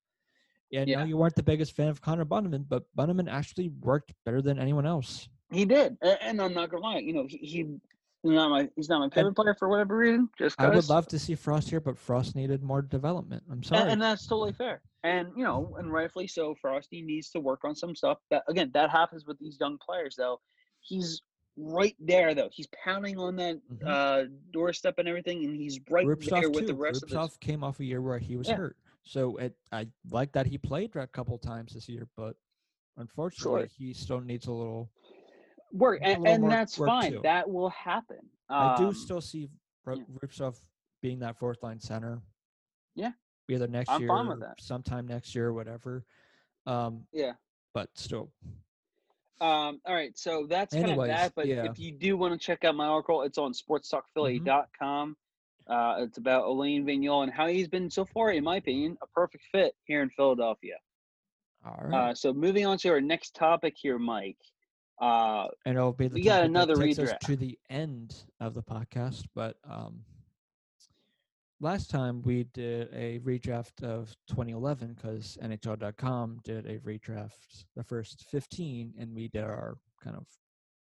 And 0.73 0.91
Yeah. 0.91 0.99
now 0.99 1.05
you 1.05 1.17
weren't 1.17 1.37
the 1.37 1.45
biggest 1.45 1.77
fan 1.77 1.89
of 1.89 2.01
Connor 2.01 2.25
Bunnaman, 2.25 2.65
but 2.69 2.83
Bunnaman 2.99 3.31
actually 3.31 3.69
worked 3.69 4.13
better 4.25 4.43
than 4.43 4.59
anyone 4.59 4.85
else. 4.85 5.29
He 5.53 5.65
did, 5.65 5.97
and 6.03 6.43
I'm 6.43 6.53
not 6.55 6.71
gonna 6.71 6.83
lie. 6.83 6.99
You 6.99 7.13
know, 7.13 7.27
he, 7.29 7.39
he 7.39 7.57
he's 8.25 8.33
not 8.33 8.51
my 8.51 8.69
he's 8.75 8.89
not 8.89 8.99
my 8.99 9.09
favorite 9.09 9.37
player 9.37 9.55
for 9.55 9.69
whatever 9.69 9.97
reason. 9.97 10.29
Just 10.37 10.61
I 10.61 10.69
would 10.69 10.89
love 10.89 11.07
to 11.15 11.21
see 11.21 11.37
Frost 11.37 11.71
here, 11.71 11.81
but 11.81 11.97
Frost 11.97 12.35
needed 12.35 12.65
more 12.65 12.83
development. 12.83 13.45
I'm 13.49 13.63
sorry. 13.63 13.83
and, 13.83 13.91
and 13.93 14.03
that's 14.03 14.27
totally 14.27 14.55
fair. 14.55 14.83
And 15.05 15.29
you 15.37 15.45
know, 15.45 15.77
and 15.79 15.93
rightfully 15.93 16.27
so. 16.27 16.57
Frosty 16.61 17.01
needs 17.01 17.31
to 17.31 17.39
work 17.39 17.61
on 17.63 17.77
some 17.77 17.95
stuff. 17.95 18.19
That 18.33 18.43
again, 18.49 18.73
that 18.75 18.91
happens 18.91 19.25
with 19.25 19.39
these 19.39 19.57
young 19.61 19.79
players. 19.79 20.17
Though 20.19 20.41
he's 20.81 21.23
right 21.57 21.97
there, 21.99 22.35
though 22.35 22.49
he's 22.53 22.67
pounding 22.69 23.19
on 23.19 23.37
that 23.37 23.61
Mhm. 23.69 23.87
uh, 23.87 24.29
doorstep 24.51 24.99
and 24.99 25.09
everything, 25.09 25.45
and 25.45 25.57
he's 25.57 25.81
right 25.91 26.07
there 26.29 26.51
with 26.51 26.61
too. 26.61 26.67
the 26.67 26.75
rest 26.75 27.03
of 27.03 27.09
Rubtsov 27.11 27.29
this. 27.29 27.37
came 27.39 27.65
off 27.65 27.81
a 27.81 27.85
year 27.85 28.03
where 28.03 28.19
he 28.19 28.37
was 28.37 28.49
Yeah. 28.49 28.57
hurt, 28.57 28.77
so 29.03 29.37
it, 29.39 29.57
I 29.73 29.89
like 30.11 30.33
that 30.33 30.47
he 30.47 30.59
played 30.59 30.95
a 30.97 31.07
couple 31.07 31.39
times 31.39 31.73
this 31.75 31.89
year, 31.89 32.09
but 32.17 32.37
unfortunately, 32.97 33.69
he 33.69 33.93
still 33.95 34.21
needs 34.21 34.47
a 34.47 34.53
little. 34.53 34.91
Work, 35.73 36.01
a 36.01 36.05
and, 36.05 36.23
little 36.23 36.35
and 36.35 36.41
more 36.43 36.51
that's 36.51 36.77
fine. 36.77 37.13
too. 37.13 37.21
That 37.23 37.51
will 37.51 37.71
happen. 37.71 38.31
I 38.49 38.77
do 38.79 38.89
Um, 38.89 38.95
still 38.95 39.21
see 39.21 39.49
Ru- 39.85 39.97
yeah. 39.99 40.05
Rubtsov 40.23 40.61
being 41.01 41.19
that 41.21 41.37
fourth 41.39 41.63
line 41.63 41.81
center. 41.81 42.23
Yeah. 42.95 43.13
either 43.49 43.69
next 43.69 43.91
I'm 43.91 44.01
year, 44.01 44.09
fine 44.09 44.27
with 44.27 44.41
that. 44.41 44.61
sometime 44.61 45.07
next 45.07 45.33
year, 45.35 45.49
or 45.49 45.53
whatever. 45.53 46.05
Um, 46.67 47.07
Yeah. 47.13 47.35
but 47.75 47.97
still, 47.97 48.33
Um, 49.41 49.81
all 49.85 49.95
right, 49.95 50.17
so 50.17 50.47
that's 50.49 50.75
kind 50.75 50.91
of 50.91 51.07
that. 51.07 51.35
But 51.35 51.47
yeah. 51.47 51.65
if 51.65 51.79
you 51.79 51.93
do 51.93 52.17
want 52.17 52.33
to 52.33 52.45
check 52.45 52.65
out 52.65 52.75
my 52.75 52.87
article, 52.87 53.23
it's 53.23 53.39
on 53.39 53.53
sportstalkphilly.com. 53.53 55.17
Uh, 55.69 55.95
it's 55.99 56.19
about 56.19 56.45
Alain 56.45 56.87
Vigneault 56.87 57.25
and 57.25 57.33
how 57.33 57.47
he's 57.49 57.69
been 57.69 57.91
so 57.91 58.05
far, 58.05 58.31
in 58.31 58.45
my 58.45 58.57
opinion, 58.57 58.97
a 59.03 59.07
perfect 59.09 59.45
fit 59.51 59.75
here 59.85 60.01
in 60.01 60.09
Philadelphia. 60.11 60.77
all 61.65 61.81
right, 61.83 62.11
Uh, 62.11 62.15
so 62.15 62.33
moving 62.33 62.65
on 62.67 62.79
to 62.79 62.89
our 62.91 63.01
next 63.01 63.35
topic 63.35 63.75
here, 63.77 63.99
Mike. 63.99 64.39
Uh, 65.01 65.49
and 65.67 65.77
it'll 65.77 65.93
be 65.93 66.09
the 66.09 66.15
we 66.15 66.23
got 66.23 66.45
another 66.45 66.77
redraft. 66.77 67.19
to 67.21 67.37
the 67.37 67.59
end 67.69 68.15
of 68.41 68.55
the 68.55 68.63
podcast. 68.63 69.25
But 69.35 69.57
um, 69.69 70.05
last 71.61 71.91
time 71.91 72.23
we 72.23 72.45
did 72.55 72.89
a 72.93 73.19
redraft 73.21 73.83
of 73.83 74.15
2011 74.29 74.95
because 74.95 75.39
NHL.com 75.43 76.41
did 76.45 76.67
a 76.67 76.79
redraft 76.79 77.65
the 77.75 77.83
first 77.83 78.25
15, 78.31 78.95
and 78.99 79.15
we 79.15 79.29
did 79.29 79.43
our 79.43 79.79
kind 80.03 80.17
of 80.17 80.27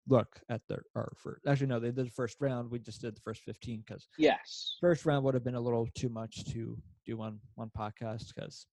look 0.08 0.40
at 0.48 0.60
the 0.68 0.78
our 0.94 1.12
first. 1.16 1.46
Actually, 1.46 1.66
no, 1.66 1.80
they 1.80 1.90
did 1.90 2.06
the 2.06 2.10
first 2.10 2.36
round. 2.40 2.70
We 2.70 2.78
just 2.78 3.00
did 3.00 3.16
the 3.16 3.20
first 3.20 3.42
15 3.42 3.84
because 3.86 4.08
yes. 4.18 4.76
first 4.80 5.06
round 5.06 5.24
would 5.24 5.34
have 5.34 5.44
been 5.44 5.54
a 5.54 5.60
little 5.60 5.88
too 5.94 6.08
much 6.08 6.44
to 6.52 6.76
do 7.06 7.20
on 7.20 7.40
one 7.54 7.70
podcast 7.76 8.34
because 8.34 8.66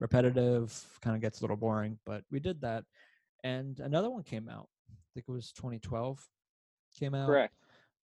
repetitive 0.00 0.74
kind 1.02 1.16
of 1.16 1.22
gets 1.22 1.40
a 1.40 1.42
little 1.42 1.56
boring. 1.56 1.98
But 2.06 2.24
we 2.30 2.40
did 2.40 2.60
that, 2.62 2.84
and 3.44 3.78
another 3.80 4.10
one 4.10 4.22
came 4.22 4.48
out. 4.48 4.68
I 4.90 4.94
think 5.14 5.26
it 5.28 5.32
was 5.32 5.52
2012. 5.52 6.24
Came 6.98 7.14
out. 7.14 7.26
Correct. 7.26 7.54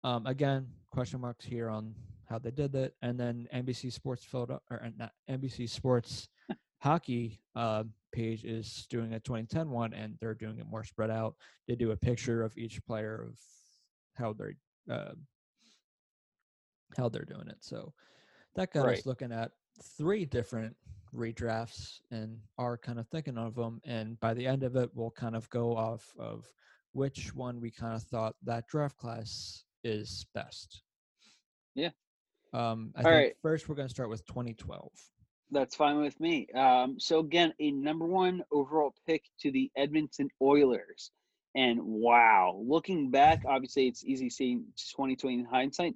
Um, 0.03 0.27
again, 0.27 0.67
question 0.91 1.19
marks 1.19 1.45
here 1.45 1.67
on 1.67 1.95
how 2.29 2.39
they 2.39 2.51
did 2.51 2.75
it, 2.75 2.95
and 3.01 3.19
then 3.19 3.47
NBC 3.53 3.91
Sports 3.91 4.23
Philadelphia 4.23 4.61
or 4.69 4.83
uh, 4.83 4.89
not 4.97 5.11
NBC 5.29 5.69
Sports 5.69 6.29
Hockey 6.81 7.39
uh, 7.55 7.83
page 8.11 8.43
is 8.43 8.87
doing 8.89 9.13
a 9.13 9.19
2010 9.19 9.69
one, 9.69 9.93
and 9.93 10.17
they're 10.19 10.33
doing 10.33 10.59
it 10.59 10.67
more 10.67 10.83
spread 10.83 11.09
out. 11.09 11.35
They 11.67 11.75
do 11.75 11.91
a 11.91 11.97
picture 11.97 12.43
of 12.43 12.57
each 12.57 12.83
player 12.85 13.27
of 13.29 13.37
how 14.15 14.33
they're 14.33 14.55
uh, 14.89 15.13
how 16.97 17.09
they're 17.09 17.25
doing 17.25 17.47
it. 17.47 17.57
So 17.61 17.93
that 18.55 18.71
got 18.71 18.85
Right. 18.85 18.97
us 18.99 19.05
looking 19.05 19.31
at 19.31 19.51
three 19.97 20.25
different 20.25 20.75
redrafts 21.13 21.99
and 22.11 22.39
are 22.57 22.77
kind 22.77 22.99
of 22.99 23.07
thinking 23.07 23.37
of 23.37 23.55
them. 23.55 23.81
And 23.85 24.19
by 24.19 24.33
the 24.33 24.45
end 24.47 24.63
of 24.63 24.75
it, 24.75 24.89
we'll 24.93 25.11
kind 25.11 25.35
of 25.35 25.49
go 25.49 25.75
off 25.75 26.13
of 26.17 26.45
which 26.93 27.35
one 27.35 27.59
we 27.59 27.71
kind 27.71 27.95
of 27.95 28.03
thought 28.03 28.35
that 28.43 28.67
draft 28.67 28.97
class 28.97 29.63
is 29.83 30.25
best. 30.33 30.83
Yeah. 31.73 31.89
Um, 32.55 32.93
I 32.95 32.99
All 32.99 33.03
think 33.03 33.13
right. 33.13 33.33
first 33.41 33.67
we're 33.67 33.75
going 33.75 33.87
to 33.87 33.93
start 33.93 34.09
with 34.09 34.25
2012. 34.27 34.89
That's 35.51 35.75
fine 35.75 35.99
with 35.99 36.17
me. 36.21 36.47
Um, 36.55 36.97
so 36.99 37.19
again, 37.19 37.53
a 37.59 37.71
number 37.71 38.05
one 38.05 38.43
overall 38.51 38.93
pick 39.05 39.23
to 39.41 39.51
the 39.51 39.69
Edmonton 39.75 40.29
Oilers. 40.41 41.11
And 41.53 41.79
wow, 41.81 42.61
looking 42.65 43.11
back, 43.11 43.43
obviously 43.45 43.87
it's 43.87 44.05
easy 44.05 44.29
seeing 44.29 44.65
2020 44.95 45.39
in 45.39 45.45
hindsight, 45.45 45.95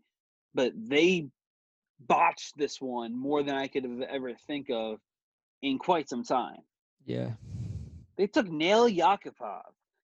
but 0.53 0.73
they 0.75 1.29
botched 2.07 2.57
this 2.57 2.81
one 2.81 3.17
more 3.17 3.41
than 3.41 3.55
I 3.55 3.67
could 3.67 3.85
have 3.85 4.01
ever 4.01 4.33
think 4.47 4.69
of 4.69 4.99
in 5.61 5.77
quite 5.77 6.09
some 6.09 6.23
time. 6.23 6.59
Yeah. 7.05 7.31
They 8.17 8.27
took 8.27 8.49
Nail 8.49 8.89
Yakupov, 8.89 9.61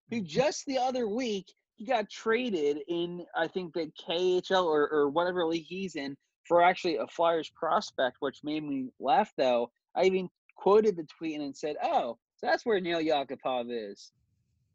who 0.10 0.22
just 0.22 0.66
the 0.66 0.78
other 0.78 1.08
week 1.08 1.48
he 1.76 1.86
got 1.86 2.10
traded 2.10 2.78
in 2.88 3.26
I 3.36 3.48
think 3.48 3.74
the 3.74 3.92
KHL 4.08 4.66
or, 4.66 4.90
or 4.90 5.10
whatever 5.10 5.46
league 5.46 5.66
he's 5.68 5.96
in 5.98 6.16
for 6.48 6.62
actually 6.62 6.98
a 6.98 7.08
Flyers 7.08 7.52
prospect, 7.56 8.18
which 8.20 8.44
made 8.44 8.64
me 8.64 8.90
laugh 9.00 9.32
though. 9.38 9.72
I 9.96 10.04
even 10.04 10.30
quoted 10.56 10.96
the 10.96 11.08
tweet 11.18 11.40
and 11.40 11.56
said, 11.56 11.76
"Oh, 11.84 12.18
so 12.38 12.48
that's 12.48 12.66
where 12.66 12.80
Nail 12.80 13.00
Yakupov 13.00 13.68
is." 13.70 14.12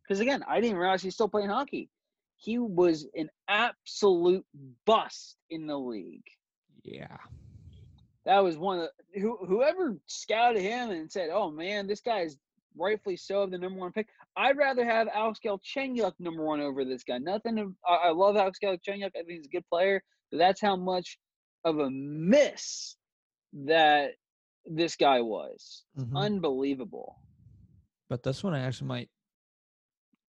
Because 0.03 0.21
again, 0.21 0.43
I 0.49 0.61
didn't 0.61 0.79
realize 0.79 1.03
he's 1.03 1.14
still 1.14 1.29
playing 1.29 1.51
hockey. 1.51 1.89
He 2.37 2.59
was 2.59 3.07
an 3.14 3.29
absolute 3.49 4.45
bust 4.87 5.37
in 5.51 5.66
the 5.66 5.79
league. 5.79 6.27
Yeah. 6.83 7.18
That 8.25 8.43
was 8.43 8.57
one 8.57 8.81
of 8.81 8.89
the, 9.12 9.21
who 9.21 9.39
whoever 9.47 9.97
scouted 10.07 10.62
him 10.62 10.91
and 10.91 11.11
said, 11.11 11.31
"Oh 11.33 11.51
man, 11.51 11.87
this 11.87 12.01
guy's 12.01 12.37
rightfully 12.77 13.16
so 13.16 13.43
of 13.43 13.51
the 13.51 13.59
number 13.59 13.79
one 13.79 13.93
pick." 13.93 14.09
I'd 14.37 14.57
rather 14.57 14.85
have 14.85 15.09
Alex 15.12 15.41
Galchenyuk 15.45 16.14
number 16.18 16.45
one 16.45 16.61
over 16.61 16.85
this 16.85 17.05
guy. 17.05 17.18
Nothing. 17.18 17.75
I, 17.87 17.95
I 17.95 18.11
love 18.11 18.37
Alex 18.37 18.59
Galchenyuk. 18.62 19.11
I 19.16 19.23
think 19.23 19.31
he's 19.31 19.47
a 19.47 19.51
good 19.51 19.68
player, 19.68 20.03
but 20.31 20.39
that's 20.39 20.61
how 20.61 20.77
much 20.77 21.18
of 21.65 21.79
a 21.79 21.91
miss 21.91 22.97
that 23.53 24.13
this 24.67 24.97
guy 24.97 25.21
was. 25.21 25.85
Mhm. 25.99 26.17
Unbelievable. 26.17 27.17
But 28.09 28.23
this 28.23 28.43
one 28.43 28.55
I 28.55 28.61
actually 28.61 28.89
might 28.89 29.11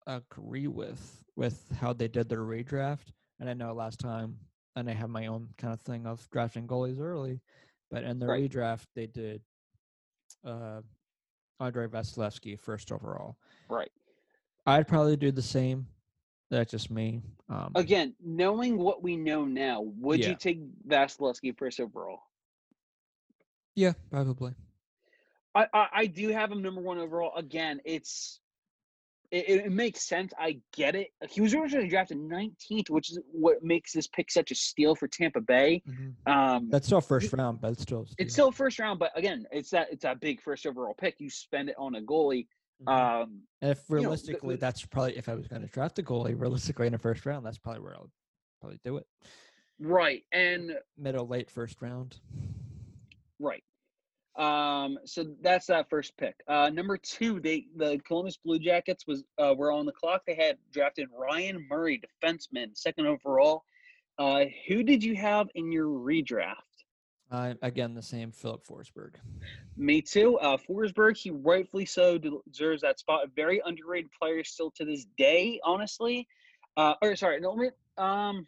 agree 0.07 0.67
with 0.67 1.23
with 1.35 1.69
how 1.79 1.93
they 1.93 2.07
did 2.07 2.27
their 2.27 2.39
redraft. 2.43 3.13
And 3.39 3.49
I 3.49 3.53
know 3.53 3.73
last 3.73 3.99
time, 3.99 4.37
and 4.75 4.89
I 4.89 4.93
have 4.93 5.09
my 5.09 5.27
own 5.27 5.53
kind 5.57 5.73
of 5.73 5.79
thing 5.81 6.05
of 6.05 6.29
drafting 6.31 6.67
goalies 6.67 6.99
early, 6.99 7.41
but 7.89 8.03
in 8.03 8.19
their 8.19 8.29
Right. 8.29 8.49
redraft 8.51 8.87
they 8.95 9.07
did 9.07 9.41
uh, 10.43 10.81
Andrei 11.59 11.87
Vasilevskiy 11.87 12.59
first 12.59 12.91
overall. 12.91 13.37
Right. 13.69 13.91
I'd 14.65 14.87
probably 14.87 15.15
do 15.17 15.31
the 15.31 15.41
same. 15.41 15.87
That's 16.49 16.71
just 16.71 16.89
me. 16.89 17.21
Um, 17.47 17.71
Again, 17.75 18.15
knowing 18.23 18.77
what 18.77 19.03
we 19.03 19.15
know 19.15 19.45
now, 19.45 19.81
would 19.81 20.19
Yeah. 20.19 20.29
you 20.29 20.35
take 20.35 20.59
Vasilevskiy 20.87 21.57
first 21.57 21.79
overall? 21.79 22.19
yeah, 23.75 23.93
probably. 24.11 24.53
I, 25.55 25.67
I, 25.73 25.87
I 25.93 26.05
do 26.07 26.27
have 26.29 26.51
him 26.51 26.61
number 26.61 26.81
one 26.81 26.97
overall. 26.97 27.33
Again, 27.37 27.79
it's 27.85 28.39
it, 29.31 29.47
it 29.47 29.71
makes 29.71 30.01
sense. 30.01 30.33
I 30.39 30.59
get 30.75 30.95
it. 30.95 31.09
He 31.29 31.39
was 31.39 31.53
originally 31.53 31.87
drafted 31.87 32.17
19th, 32.17 32.89
which 32.89 33.11
is 33.11 33.19
what 33.31 33.63
makes 33.63 33.93
this 33.93 34.07
pick 34.07 34.31
such 34.31 34.49
a 34.51 34.55
steal 34.55 34.95
for 34.95 35.07
Tampa 35.07 35.39
Bay. 35.39 35.81
Mhm. 35.87 36.15
Um, 36.29 36.69
That's 36.69 36.87
still 36.87 36.99
first 36.99 37.31
round, 37.31 37.61
but 37.61 37.71
it's 37.73 37.83
still. 37.83 38.05
it's 38.17 38.33
still 38.33 38.51
first 38.51 38.79
round, 38.79 38.99
but 38.99 39.11
again, 39.17 39.45
it's 39.51 39.69
that 39.69 39.87
it's 39.91 40.01
that 40.03 40.19
big 40.19 40.41
first 40.41 40.65
overall 40.65 40.95
pick. 40.95 41.15
You 41.19 41.29
spend 41.29 41.69
it 41.69 41.75
on 41.77 41.95
a 41.95 42.01
goalie. 42.01 42.47
Mhm. 42.81 42.87
Um, 43.23 43.47
And 43.61 43.71
if 43.71 43.89
know, 43.89 43.97
the- 43.97 44.01
realistically, 44.03 44.55
the- 44.55 44.61
that's 44.61 44.85
probably 44.85 45.17
if 45.17 45.27
I 45.29 45.35
was 45.35 45.47
going 45.47 45.61
to 45.61 45.67
draft 45.67 45.99
a 45.99 46.03
goalie 46.03 46.39
realistically 46.39 46.87
in 46.87 46.93
the 46.93 46.99
first 46.99 47.25
round, 47.25 47.45
that's 47.45 47.57
probably 47.57 47.81
where 47.81 47.95
I'll 47.95 48.11
probably 48.61 48.79
do 48.83 48.97
it. 48.97 49.07
right, 49.81 50.25
and 50.33 50.77
Middle 50.97 51.25
late 51.27 51.49
first 51.49 51.81
round. 51.81 52.19
right. 53.39 53.63
Um, 54.35 54.99
so 55.05 55.23
that's 55.41 55.67
that 55.67 55.89
first 55.89 56.15
pick. 56.17 56.35
Uh, 56.47 56.69
number 56.69 56.97
two, 56.97 57.39
they 57.41 57.67
the 57.75 57.99
Columbus 58.05 58.37
Blue 58.37 58.59
Jackets 58.59 59.05
was 59.07 59.23
uh, 59.37 59.53
were 59.57 59.71
on 59.71 59.85
the 59.85 59.91
clock. 59.91 60.23
They 60.25 60.35
had 60.35 60.57
drafted 60.71 61.09
Ryan 61.11 61.65
Murray, 61.69 61.99
defenseman, 61.99 62.77
second 62.77 63.05
overall. 63.07 63.63
Uh, 64.17 64.45
who 64.67 64.83
did 64.83 65.03
you 65.03 65.15
have 65.15 65.49
in 65.55 65.71
your 65.71 65.87
redraft? 65.87 66.55
Uh, 67.31 67.53
again, 67.61 67.93
the 67.93 68.01
same 68.01 68.31
Filip 68.31 68.65
Forsberg. 68.65 69.15
Me 69.77 70.01
too. 70.01 70.37
Uh, 70.39 70.57
Forsberg, 70.57 71.15
he 71.15 71.29
rightfully 71.29 71.85
so 71.85 72.17
deserves 72.17 72.81
that 72.81 72.99
spot. 72.99 73.25
A 73.25 73.27
very 73.35 73.61
underrated 73.65 74.09
player 74.19 74.43
still 74.43 74.71
to 74.71 74.85
this 74.85 75.05
day, 75.17 75.59
honestly. 75.63 76.27
Uh, 76.75 76.95
or 77.01 77.15
sorry, 77.15 77.39
no, 77.39 77.55
me- 77.55 77.69
um, 77.97 78.47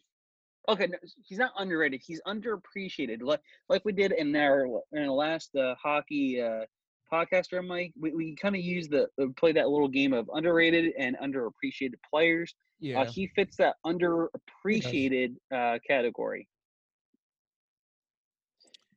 okay, 0.68 0.88
no, 0.88 0.98
he's 1.24 1.38
not 1.38 1.52
underrated. 1.58 2.02
He's 2.04 2.22
underappreciated. 2.26 3.22
Like 3.22 3.42
like 3.70 3.86
we 3.86 3.92
did 3.92 4.14
in 4.14 4.36
our 4.36 4.66
in 4.94 5.04
our 5.04 5.12
last 5.12 5.56
uh, 5.56 5.76
hockey 5.76 6.42
uh, 6.42 6.66
podcast, 7.12 7.54
or 7.54 7.62
Mike. 7.62 7.94
We, 8.00 8.14
we 8.14 8.36
kind 8.36 8.56
of 8.56 8.62
used 8.62 8.92
the 8.92 9.08
uh, 9.22 9.28
play 9.38 9.52
that 9.52 9.70
little 9.70 9.90
game 9.90 10.14
of 10.14 10.30
underrated 10.34 10.94
and 10.98 11.18
underappreciated 11.18 11.96
players. 12.10 12.56
Yeah. 12.80 13.02
Uh, 13.02 13.06
he 13.06 13.28
fits 13.36 13.58
that 13.58 13.76
underappreciated 13.86 15.36
uh, 15.54 15.78
category. 15.88 16.48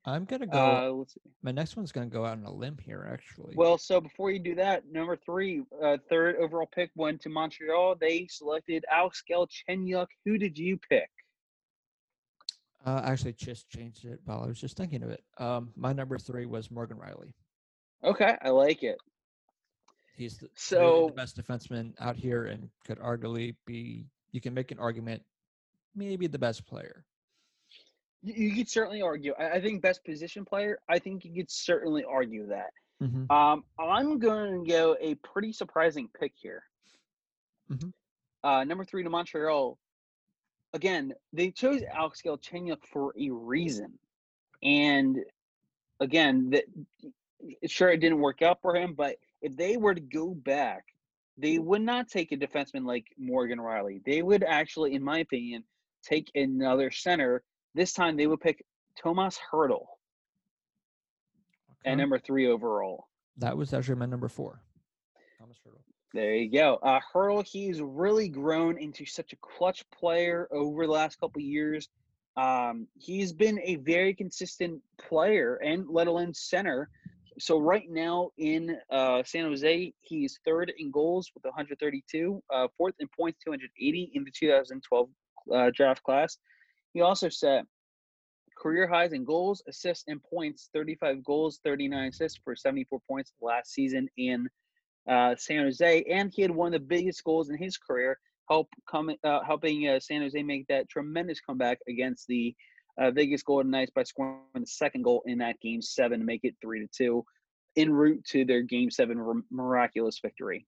I'm 0.07 0.25
gonna 0.27 0.47
go. 0.47 0.59
Uh, 0.59 0.91
let's 0.91 1.15
see. 1.15 1.21
my 1.43 1.51
next 1.51 1.77
one's 1.77 1.91
gonna 1.93 2.07
go 2.07 2.25
out 2.27 2.37
on 2.39 2.45
a 2.45 2.53
limb 2.53 2.77
here, 2.79 3.09
actually. 3.11 3.55
Well, 3.57 3.79
so 3.79 4.01
before 4.01 4.31
you 4.31 4.39
do 4.39 4.55
that, 4.57 4.83
number 4.91 5.17
three, 5.17 5.63
uh, 5.83 5.97
third 6.11 6.37
overall 6.37 6.69
pick 6.75 6.91
went 6.95 7.23
to 7.23 7.31
Montreal. 7.31 7.97
They 7.99 8.27
selected 8.31 8.85
Alex 8.91 9.23
Galchenyuk. 9.29 10.07
Who 10.25 10.37
did 10.39 10.59
you 10.59 10.77
pick? 10.77 11.09
uh, 12.87 13.01
I 13.03 13.13
actually 13.13 13.33
just 13.33 13.69
changed 13.71 14.05
it 14.05 14.21
while 14.27 14.43
I 14.43 14.47
was 14.47 14.61
just 14.61 14.77
thinking 14.77 15.03
of 15.03 15.09
it. 15.11 15.25
Um, 15.39 15.71
my 15.75 15.95
number 15.95 16.19
three 16.19 16.45
was 16.45 16.71
Morgan 16.71 16.99
Rielly. 16.99 17.33
Okay, 18.03 18.37
I 18.43 18.51
like 18.51 18.83
it. 18.83 18.99
He's 20.17 20.37
the, 20.37 20.49
So- 20.55 21.07
the 21.09 21.15
best 21.15 21.41
defenseman 21.41 21.95
out 21.99 22.15
here, 22.17 22.45
and 22.45 22.69
could 22.87 22.99
arguably 22.99 23.57
be. 23.67 24.07
You 24.33 24.41
can 24.43 24.53
make 24.53 24.71
an 24.71 24.79
argument, 24.79 25.23
maybe 25.95 26.27
the 26.27 26.39
best 26.39 26.67
player. 26.67 27.05
You, 28.25 28.55
could 28.55 28.69
certainly 28.69 29.03
argue. 29.03 29.35
I, 29.39 29.61
think 29.61 29.83
best 29.83 30.03
position 30.05 30.45
player. 30.45 30.79
I 30.89 30.99
think 30.99 31.25
you 31.25 31.35
could 31.35 31.51
certainly 31.51 32.05
argue 32.05 32.47
that. 32.47 32.71
Mm-hmm. 33.03 33.31
Um, 33.31 33.65
I'm 33.79 34.19
going 34.19 34.65
to 34.65 34.71
go 34.71 34.97
a 34.99 35.15
pretty 35.17 35.53
surprising 35.53 36.09
pick 36.19 36.33
here. 36.35 36.63
Mhm. 37.71 37.93
Uh, 38.43 38.65
number 38.65 38.85
three 38.85 39.03
to 39.03 39.11
Montreal. 39.11 39.79
Again, 40.73 41.13
they 41.33 41.51
chose 41.51 41.83
Alex 41.93 42.23
Galchenyuk 42.25 42.85
for 42.91 43.15
a 43.19 43.31
reason, 43.31 43.99
and 44.63 45.19
again, 46.01 46.51
that 46.51 46.65
sure 47.67 47.91
it 47.91 48.01
didn't 48.01 48.21
work 48.21 48.43
out 48.43 48.61
for 48.61 48.75
him. 48.75 48.95
But 48.95 49.17
if 49.41 49.57
they 49.57 49.77
were 49.77 49.95
to 49.95 50.01
go 50.01 50.35
back, 50.35 50.85
they 51.37 51.59
would 51.59 51.83
not 51.83 52.09
take 52.09 52.33
a 52.33 52.37
defenseman 52.37 52.87
like 52.87 53.07
Morgan 53.19 53.59
Rielly. 53.59 54.03
They 54.05 54.23
would 54.23 54.43
actually, 54.43 54.95
in 54.95 55.03
my 55.03 55.19
opinion, 55.19 55.65
take 56.03 56.31
another 56.35 56.91
center. 56.91 57.43
This 57.75 57.93
time, 57.93 58.17
they 58.17 58.27
would 58.27 58.41
pick 58.41 58.65
Tomas 59.01 59.39
Hertl 59.53 59.87
at 61.85 61.97
number 61.97 62.19
three 62.19 62.47
overall. 62.47 63.09
that 63.39 63.57
was 63.57 63.73
actually 63.75 63.97
my 63.97 64.07
number 64.07 64.29
four. 64.29 64.61
Tomas 65.39 65.59
Hertl. 65.67 65.81
There 66.13 66.35
you 66.35 66.51
go. 66.51 66.79
Uh, 66.83 67.01
Hertl, 67.13 67.45
he's 67.45 67.81
really 67.81 68.29
grown 68.29 68.79
into 68.79 69.05
such 69.05 69.33
a 69.33 69.37
clutch 69.37 69.85
player 69.91 70.49
over 70.53 70.87
the 70.87 70.93
last 70.93 71.19
couple 71.19 71.41
of 71.41 71.47
years. 71.47 71.89
Um, 72.37 72.87
he's 72.95 73.33
been 73.33 73.61
a 73.65 73.77
very 73.77 74.15
consistent 74.15 74.81
player 74.99 75.57
and 75.57 75.89
let 75.89 76.07
alone 76.07 76.33
center. 76.33 76.89
So 77.41 77.59
right 77.59 77.91
now 77.91 78.31
in 78.39 78.77
uh, 78.91 79.25
San 79.25 79.45
Jose, 79.45 79.93
he's 80.03 80.39
third 80.45 80.73
in 80.79 80.93
goals 80.93 81.33
with 81.35 81.45
132, 81.45 82.43
uh, 82.53 82.69
fourth 82.77 82.95
in 83.01 83.09
points 83.09 83.41
280 83.45 84.13
in 84.15 84.23
the 84.23 84.31
2012 84.31 85.09
uh, 85.53 85.71
draft 85.75 86.03
class. 86.05 86.39
He 86.95 87.01
also 87.01 87.29
set 87.29 87.67
career 88.57 88.87
highs 88.87 89.13
in 89.13 89.25
goals, 89.25 89.63
assists, 89.69 90.05
and 90.07 90.23
points 90.23 90.71
35 90.73 91.25
goals, 91.25 91.61
39 91.65 92.09
assists 92.09 92.41
for 92.43 92.55
74 92.57 93.01
points 93.09 93.33
last 93.43 93.73
season 93.73 94.09
in 94.17 94.49
uh, 95.09 95.35
San 95.37 95.65
Jose, 95.65 96.05
and 96.11 96.33
he 96.33 96.43
had 96.43 96.51
one 96.51 96.69
of 96.69 96.81
the 96.81 96.87
biggest 96.87 97.23
goals 97.25 97.51
in 97.51 97.59
his 97.59 97.77
career, 97.77 98.19
help 98.49 98.69
coming 98.89 99.17
uh, 99.25 99.41
helping 99.45 99.89
uh, 99.89 100.01
San 100.01 100.23
Jose 100.23 100.43
make 100.43 100.67
that 100.69 100.89
tremendous 100.89 101.41
comeback 101.41 101.79
against 101.89 102.27
the 102.27 102.55
uh, 102.99 103.11
Vegas 103.11 103.43
Golden 103.43 103.71
Knights 103.71 103.93
by 103.95 104.05
scoring 104.05 104.39
the 104.55 104.67
second 104.67 105.03
goal 105.03 105.23
in 105.27 105.39
that 105.39 105.61
game 105.61 105.83
seven 105.83 106.21
to 106.21 106.25
make 106.25 106.45
it 106.45 106.55
three 106.63 106.81
to 106.81 106.89
two, 106.97 107.25
en 107.77 107.93
route 107.93 108.25
to 108.31 108.45
their 108.45 108.63
game 108.63 108.91
seven 108.91 109.43
miraculous 109.51 110.21
victory. 110.23 110.67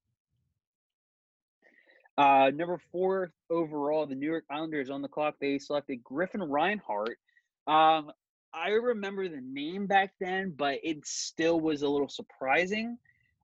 Uh, 2.18 2.51
number 2.55 2.80
four 2.90 3.32
overall, 3.51 4.06
the 4.06 4.14
New 4.14 4.26
York 4.26 4.44
Islanders 4.51 4.88
on 4.90 5.02
the 5.02 5.09
clock. 5.09 5.34
They 5.40 5.59
selected 5.59 6.02
Griffin 6.02 6.43
Reinhart. 6.43 7.18
Um, 7.66 8.10
I 8.55 8.70
remember 8.70 9.28
the 9.28 9.43
name 9.43 9.86
back 9.86 10.14
then, 10.18 10.55
but 10.56 10.78
it 10.82 11.06
still 11.06 11.60
was 11.60 11.82
a 11.82 11.88
little 11.88 12.09
surprising. 12.09 12.97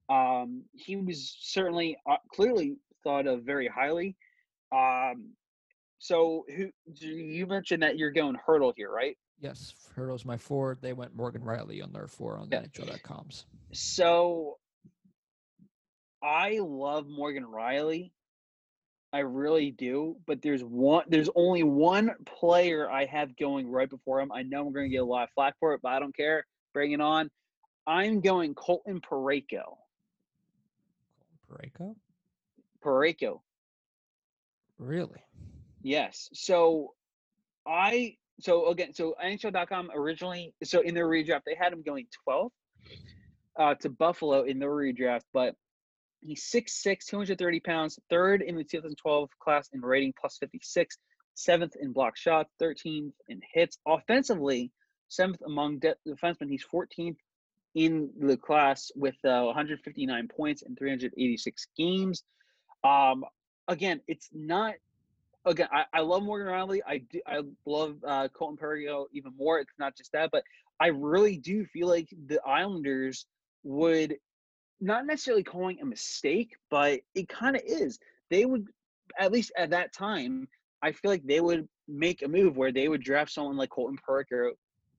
Um, 0.09 0.63
he 0.73 0.97
was 0.97 1.37
certainly 1.41 1.99
uh, 2.09 2.17
clearly 2.35 2.77
thought 3.05 3.27
of 3.27 3.43
very 3.43 3.69
highly. 3.69 4.17
Um, 4.75 5.33
so 5.99 6.47
who 6.57 6.71
you 6.99 7.47
mentioned 7.47 7.83
that 7.83 7.99
you're 7.99 8.11
going 8.11 8.37
Hertl 8.49 8.73
here, 8.77 8.91
right? 8.91 9.17
Yes, 9.39 9.75
Hertl's 9.97 10.25
my 10.25 10.39
four. 10.39 10.79
They 10.81 10.93
went 10.95 11.15
Morgan 11.15 11.43
Rielly 11.43 11.83
on 11.83 11.93
their 11.93 12.07
four 12.07 12.39
on 12.39 12.49
the 12.49 12.57
Yeah. 12.57 12.63
NHL.coms. 12.63 13.45
So 13.73 14.59
I 16.23 16.59
love 16.63 17.07
Morgan 17.09 17.45
Rielly. 17.45 18.13
I 19.13 19.19
really 19.21 19.71
do, 19.71 20.17
but 20.27 20.41
there's 20.41 20.63
one 20.63 21.05
there's 21.09 21.29
only 21.35 21.63
one 21.63 22.13
player 22.25 22.91
I 22.91 23.05
have 23.07 23.37
going 23.37 23.69
right 23.69 23.89
before 23.89 24.21
him. 24.21 24.33
I 24.33 24.43
know 24.43 24.67
I'm 24.67 24.73
going 24.73 24.87
to 24.87 24.91
get 24.91 25.03
a 25.03 25.05
lot 25.05 25.25
of 25.25 25.31
flack 25.35 25.55
for 25.61 25.75
it, 25.75 25.81
but 25.83 25.93
I 25.93 25.99
don't 25.99 26.17
care. 26.17 26.47
Bring 26.73 26.93
it 26.93 27.01
on. 27.01 27.31
I'm 27.87 28.21
going 28.21 28.55
Colton 28.55 29.01
Parayko. 29.01 29.77
Pareko? 31.51 31.95
Parayko. 32.83 33.41
Really? 34.79 35.23
Yes. 35.83 36.31
So 36.33 36.95
I 37.67 38.17
so 38.41 38.69
again 38.69 38.95
so 38.95 39.15
NHL.com 39.23 39.91
originally 39.95 40.55
so 40.65 40.81
in 40.81 40.95
their 40.95 41.07
redraft 41.07 41.43
they 41.45 41.55
had 41.55 41.73
him 41.73 41.83
going 41.83 42.07
12th 42.27 42.51
uh, 43.59 43.75
to 43.75 43.91
Buffalo 43.91 44.43
in 44.43 44.59
their 44.59 44.71
redraft, 44.71 45.23
but 45.35 45.55
he's 46.23 46.51
6'6", 46.51 47.07
230 47.07 47.61
pounds, 47.61 47.99
third 48.09 48.43
in 48.43 48.57
the 48.57 48.65
2012 48.65 49.31
class 49.39 49.69
in 49.73 49.81
rating, 49.81 50.15
plus 50.19 50.39
56, 50.39 50.99
seventh 51.35 51.75
in 51.81 51.93
block 51.93 52.17
shot, 52.17 52.47
13th 52.61 53.13
in 53.29 53.41
hits. 53.53 53.79
Offensively, 53.87 54.71
seventh 55.09 55.43
among 55.47 55.79
de- 55.79 55.97
defensemen. 56.07 56.51
He's 56.51 56.65
14th 56.65 57.17
in 57.75 58.11
the 58.19 58.37
class 58.37 58.91
with 58.95 59.17
uh, 59.25 59.43
159 59.45 60.29
points 60.29 60.63
in 60.63 60.77
386 60.77 61.67
games. 61.77 62.23
Um, 62.85 63.25
again, 63.69 64.01
it's 64.07 64.29
not. 64.33 64.75
Again, 65.45 65.69
I, 65.73 65.85
I 65.93 66.01
love 66.03 66.23
Morgan 66.23 66.47
Rielly. 66.47 66.81
I 66.87 66.99
do. 66.99 67.21
I 67.27 67.41
love 67.67 67.97
uh, 68.07 68.29
Colton 68.33 68.57
Parayko 68.57 69.07
even 69.13 69.33
more. 69.37 69.59
It's 69.59 69.73
not 69.79 69.97
just 69.97 70.13
that, 70.13 70.31
but 70.31 70.45
I 70.79 70.89
really 70.89 71.37
do 71.37 71.65
feel 71.65 71.89
like 71.89 72.09
the 72.27 72.41
Islanders 72.47 73.27
would 73.65 74.17
not 74.83 75.07
necessarily 75.07 75.45
calling 75.45 75.81
a 75.81 75.87
mistake, 75.87 76.57
but 76.69 77.01
it 77.15 77.29
kind 77.29 77.55
of 77.55 77.63
is. 77.65 77.99
They 78.31 78.45
would, 78.45 78.67
at 79.19 79.31
least 79.31 79.53
at 79.57 79.71
that 79.71 79.95
time, 79.95 80.49
I 80.83 80.91
feel 80.91 81.13
like 81.13 81.25
they 81.25 81.41
would 81.41 81.69
make 81.87 82.23
a 82.23 82.29
move 82.29 82.57
where 82.57 82.73
they 82.73 82.89
would 82.89 83.03
draft 83.03 83.31
someone 83.31 83.57
like 83.57 83.71
Colton 83.71 83.97
Parker, 84.05 84.51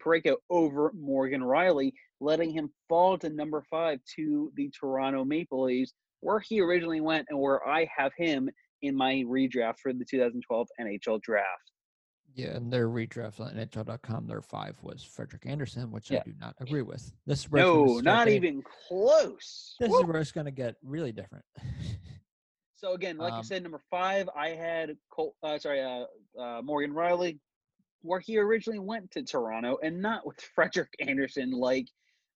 Parayko 0.02 0.38
over 0.50 0.92
Morgan 0.98 1.42
Rielly, 1.42 1.92
letting 2.22 2.52
him 2.52 2.72
fall 2.88 3.18
to 3.18 3.30
number 3.30 3.62
five 3.70 4.00
to 4.16 4.52
the 4.56 4.70
Toronto 4.70 5.26
Maple 5.26 5.66
Leafs, 5.66 5.94
where 6.22 6.40
he 6.40 6.62
originally 6.62 7.02
went 7.02 7.28
and 7.30 7.38
where 7.38 7.68
I 7.68 7.86
have 7.96 8.14
him 8.18 8.50
in 8.84 8.96
my 8.96 9.24
redraft 9.28 9.80
for 9.80 9.92
the 9.92 10.06
2012 10.06 10.68
NHL 10.80 11.22
draft. 11.22 11.73
Yeah, 12.36 12.56
and 12.56 12.72
their 12.74 12.90
redraft 12.90 13.40
on 13.40 13.54
NHL.com, 13.54 14.26
their 14.28 14.42
five 14.42 14.76
was 14.82 15.04
Frederik 15.04 15.46
Andersen, 15.46 15.92
which 15.92 16.12
I 16.12 16.20
do 16.26 16.34
not 16.40 16.56
agree 16.60 16.82
with. 16.82 17.14
This 17.28 17.42
is 17.42 17.52
where 17.52 17.62
it's 17.62 17.70
gonna 17.72 17.86
No, 17.94 18.00
not 18.00 18.26
getting- 18.28 18.44
even 18.44 18.64
close. 18.88 19.76
This 19.80 19.90
Woo! 19.90 20.00
is 20.00 20.06
where 20.06 20.20
it's 20.22 20.32
going 20.32 20.46
to 20.46 20.52
get 20.52 20.76
really 20.84 21.12
different. 21.12 21.46
So 22.76 22.96
again, 22.96 23.16
like 23.16 23.32
Um, 23.32 23.44
said, 23.46 23.64
number 23.64 23.80
five, 23.90 24.28
I 24.36 24.50
had 24.50 24.98
Col- 25.10 25.38
uh, 25.42 25.58
sorry, 25.58 25.82
uh, 25.82 26.04
uh, 26.38 26.62
Morgan 26.62 26.92
Rielly, 26.92 27.40
where 28.02 28.20
he 28.20 28.38
originally 28.38 28.80
went 28.80 29.10
to 29.12 29.24
Toronto, 29.24 29.78
and 29.82 30.02
not 30.02 30.26
with 30.28 30.38
Frederik 30.54 30.94
Andersen, 31.00 31.52
like 31.52 31.88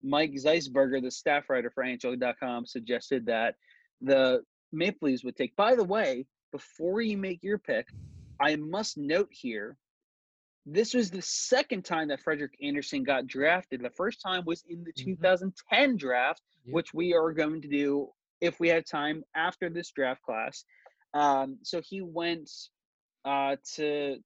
Mike 0.04 0.32
Zeisberger, 0.36 1.02
the 1.02 1.12
staff 1.12 1.50
writer 1.50 1.70
for 1.70 1.84
NHL.com, 1.84 2.66
suggested 2.66 3.26
that 3.26 3.56
the 4.00 4.42
Maple 4.72 5.10
Leafs 5.10 5.26
would 5.26 5.36
take. 5.36 5.54
By 5.58 5.76
the 5.76 5.84
way, 5.84 6.26
before 6.54 7.02
you 7.02 7.18
make 7.18 7.44
your 7.44 7.58
pick, 7.58 7.90
I 8.40 8.56
must 8.56 8.98
note 8.98 9.28
here. 9.32 9.76
This 10.70 10.94
was 10.94 11.10
the 11.10 11.22
second 11.22 11.86
time 11.86 12.10
that 12.10 12.20
Frederik 12.20 12.54
Andersen 12.62 13.04
got 13.04 13.26
drafted. 13.26 13.82
The 13.82 13.90
first 13.92 14.20
time 14.22 14.44
was 14.46 14.64
in 14.68 14.84
the 14.84 14.92
Mhm. 14.92 15.06
2010 15.06 15.96
draft, 15.96 16.42
Yep. 16.66 16.74
which 16.74 16.94
we 16.94 17.14
are 17.14 17.32
going 17.32 17.62
to 17.62 17.70
do 17.70 18.12
if 18.42 18.60
we 18.60 18.68
have 18.68 18.84
time 18.86 19.24
after 19.34 19.70
this 19.70 19.92
draft 19.92 20.22
class. 20.24 20.66
Um, 21.14 21.58
so 21.64 21.82
he 21.82 22.02
went 22.02 22.50
uh, 23.26 23.56
to 23.76 24.18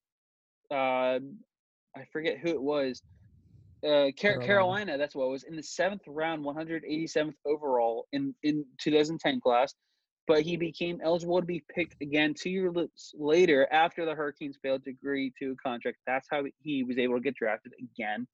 uh, 0.71 1.19
I 1.95 2.05
forget 2.13 2.37
who 2.39 2.49
it 2.49 2.61
was. 2.61 3.01
Uh, 3.83 3.87
Car- 3.89 4.13
Carolina. 4.13 4.45
Carolina. 4.45 4.97
that's 4.97 5.13
what 5.15 5.25
it 5.25 5.29
was 5.31 5.43
in 5.43 5.55
the 5.55 5.63
seventh 5.63 6.03
round, 6.07 6.43
187th 6.45 7.35
overall 7.45 8.07
in 8.13 8.33
in 8.43 8.65
2010 8.79 9.41
class. 9.41 9.73
But 10.27 10.43
he 10.43 10.55
became 10.55 11.01
eligible 11.03 11.39
to 11.39 11.45
be 11.45 11.63
picked 11.73 12.01
again 12.01 12.33
two 12.33 12.49
years 12.49 13.13
later 13.15 13.67
after 13.71 14.05
the 14.05 14.13
Hurricanes 14.13 14.57
failed 14.61 14.83
to 14.85 14.91
agree 14.91 15.33
to 15.39 15.51
a 15.51 15.55
contract. 15.55 15.97
That's 16.05 16.27
how 16.29 16.43
he 16.61 16.83
was 16.83 16.97
able 16.97 17.15
to 17.15 17.21
get 17.21 17.35
drafted 17.35 17.73
again. 17.79 18.27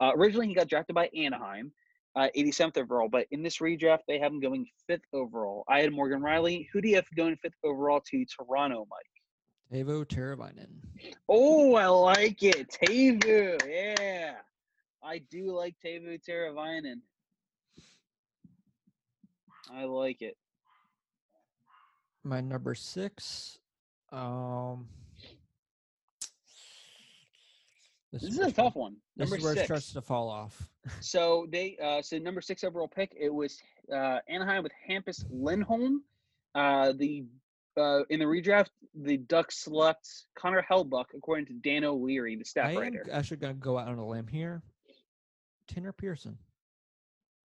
Uh, 0.00 0.12
originally, 0.14 0.48
he 0.48 0.54
got 0.54 0.68
drafted 0.68 0.94
by 0.94 1.10
Anaheim, 1.14 1.72
uh, 2.16 2.28
87th 2.36 2.78
overall, 2.78 3.08
but 3.08 3.26
in 3.30 3.42
this 3.42 3.58
redraft, 3.58 4.00
they 4.08 4.18
have 4.18 4.32
him 4.32 4.40
going 4.40 4.66
fifth 4.86 5.04
overall. 5.12 5.64
I 5.68 5.80
had 5.80 5.92
Morgan 5.92 6.20
Rielly. 6.20 6.66
Who 6.72 6.80
do 6.80 6.88
you 6.88 6.96
have 6.96 7.06
going 7.14 7.36
fifth 7.36 7.54
overall 7.62 8.00
to 8.10 8.24
Toronto, 8.24 8.86
Mike? 8.90 9.06
Teuvo 9.72 10.04
Teravainen. 10.04 10.68
Oh, 11.28 11.74
I 11.76 11.86
like 11.86 12.42
it. 12.42 12.76
Teuvo, 12.82 13.58
yeah. 13.68 14.34
I 15.02 15.18
do 15.30 15.52
like 15.54 15.76
Teuvo 15.84 16.18
Teravainen. 16.28 17.00
I 19.72 19.84
like 19.84 20.22
it. 20.22 20.36
My 22.30 22.40
number 22.40 22.76
six. 22.76 23.58
Um, 24.12 24.86
this, 28.12 28.22
is 28.22 28.38
a 28.38 28.52
tough 28.52 28.76
one. 28.76 28.94
This 29.16 29.30
Number 29.30 29.38
is 29.38 29.42
where 29.42 29.52
six. 29.54 29.62
it 29.62 29.66
starts 29.66 29.92
to 29.94 30.00
fall 30.00 30.28
off. 30.28 30.68
So 31.00 31.46
they 31.50 31.76
uh 31.82 32.00
so 32.02 32.18
number 32.18 32.40
six 32.40 32.62
overall 32.62 32.86
pick, 32.86 33.12
it 33.18 33.34
was 33.34 33.60
uh 33.92 34.20
Anaheim 34.28 34.62
with 34.62 34.70
Hampus 34.88 35.24
Lindholm. 35.28 36.04
Uh 36.54 36.92
the 36.96 37.24
uh 37.76 38.04
in 38.10 38.20
the 38.20 38.26
redraft, 38.26 38.68
the 38.94 39.16
Ducks 39.16 39.58
select 39.64 40.08
Connor 40.36 40.64
Hellebuyck 40.70 41.06
according 41.16 41.46
to 41.46 41.52
Dan 41.54 41.82
O'Leary, 41.82 42.36
the 42.36 42.44
staff 42.44 42.66
I 42.66 42.70
staff 42.74 42.84
am 42.84 42.92
writer. 42.94 43.06
actually 43.12 43.38
going 43.38 43.54
to 43.54 43.60
go 43.60 43.76
out 43.76 43.88
on 43.88 43.98
a 43.98 44.06
limb 44.06 44.28
here. 44.28 44.62
Tanner 45.66 45.92
Pearson. 45.92 46.38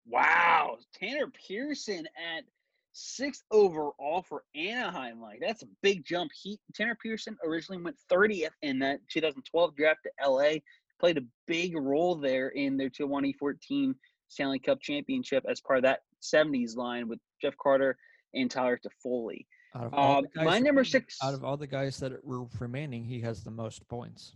Wow. 0.06 0.78
Tanner 0.98 1.26
Pearson 1.46 2.06
at 2.36 2.44
sixth 2.92 3.44
overall 3.50 4.22
for 4.22 4.42
Anaheim. 4.54 5.20
Like 5.20 5.40
that's 5.40 5.62
a 5.62 5.68
big 5.82 6.04
jump. 6.04 6.30
He 6.34 6.58
Tanner 6.74 6.96
Pearson 7.02 7.36
originally 7.44 7.82
went 7.82 7.96
30th 8.10 8.50
in 8.62 8.78
that 8.80 9.00
2012 9.10 9.76
draft 9.76 10.00
to 10.04 10.30
LA. 10.30 10.54
Played 10.98 11.18
a 11.18 11.24
big 11.46 11.76
role 11.76 12.14
there 12.14 12.48
in 12.48 12.76
their 12.76 12.90
2014 12.90 13.94
Stanley 14.28 14.58
Cup 14.58 14.80
championship 14.80 15.44
as 15.48 15.60
part 15.60 15.78
of 15.78 15.82
that 15.84 16.00
70s 16.22 16.76
line 16.76 17.08
with 17.08 17.18
Jeff 17.40 17.54
Carter 17.56 17.96
and 18.34 18.50
Tyler 18.50 18.78
Toffoli. 18.78 19.46
Out 19.74 19.86
of 19.86 19.94
all 19.94 20.22
the 20.22 20.28
guys 20.28 20.44
my 20.44 20.58
number 20.58 20.84
six, 20.84 21.16
Out 21.22 21.32
of 21.32 21.44
all 21.44 21.56
the 21.56 21.66
guys 21.66 21.98
that 22.00 22.24
were 22.24 22.44
remaining, 22.58 23.04
he 23.04 23.20
has 23.20 23.42
the 23.42 23.50
most 23.50 23.86
points. 23.88 24.32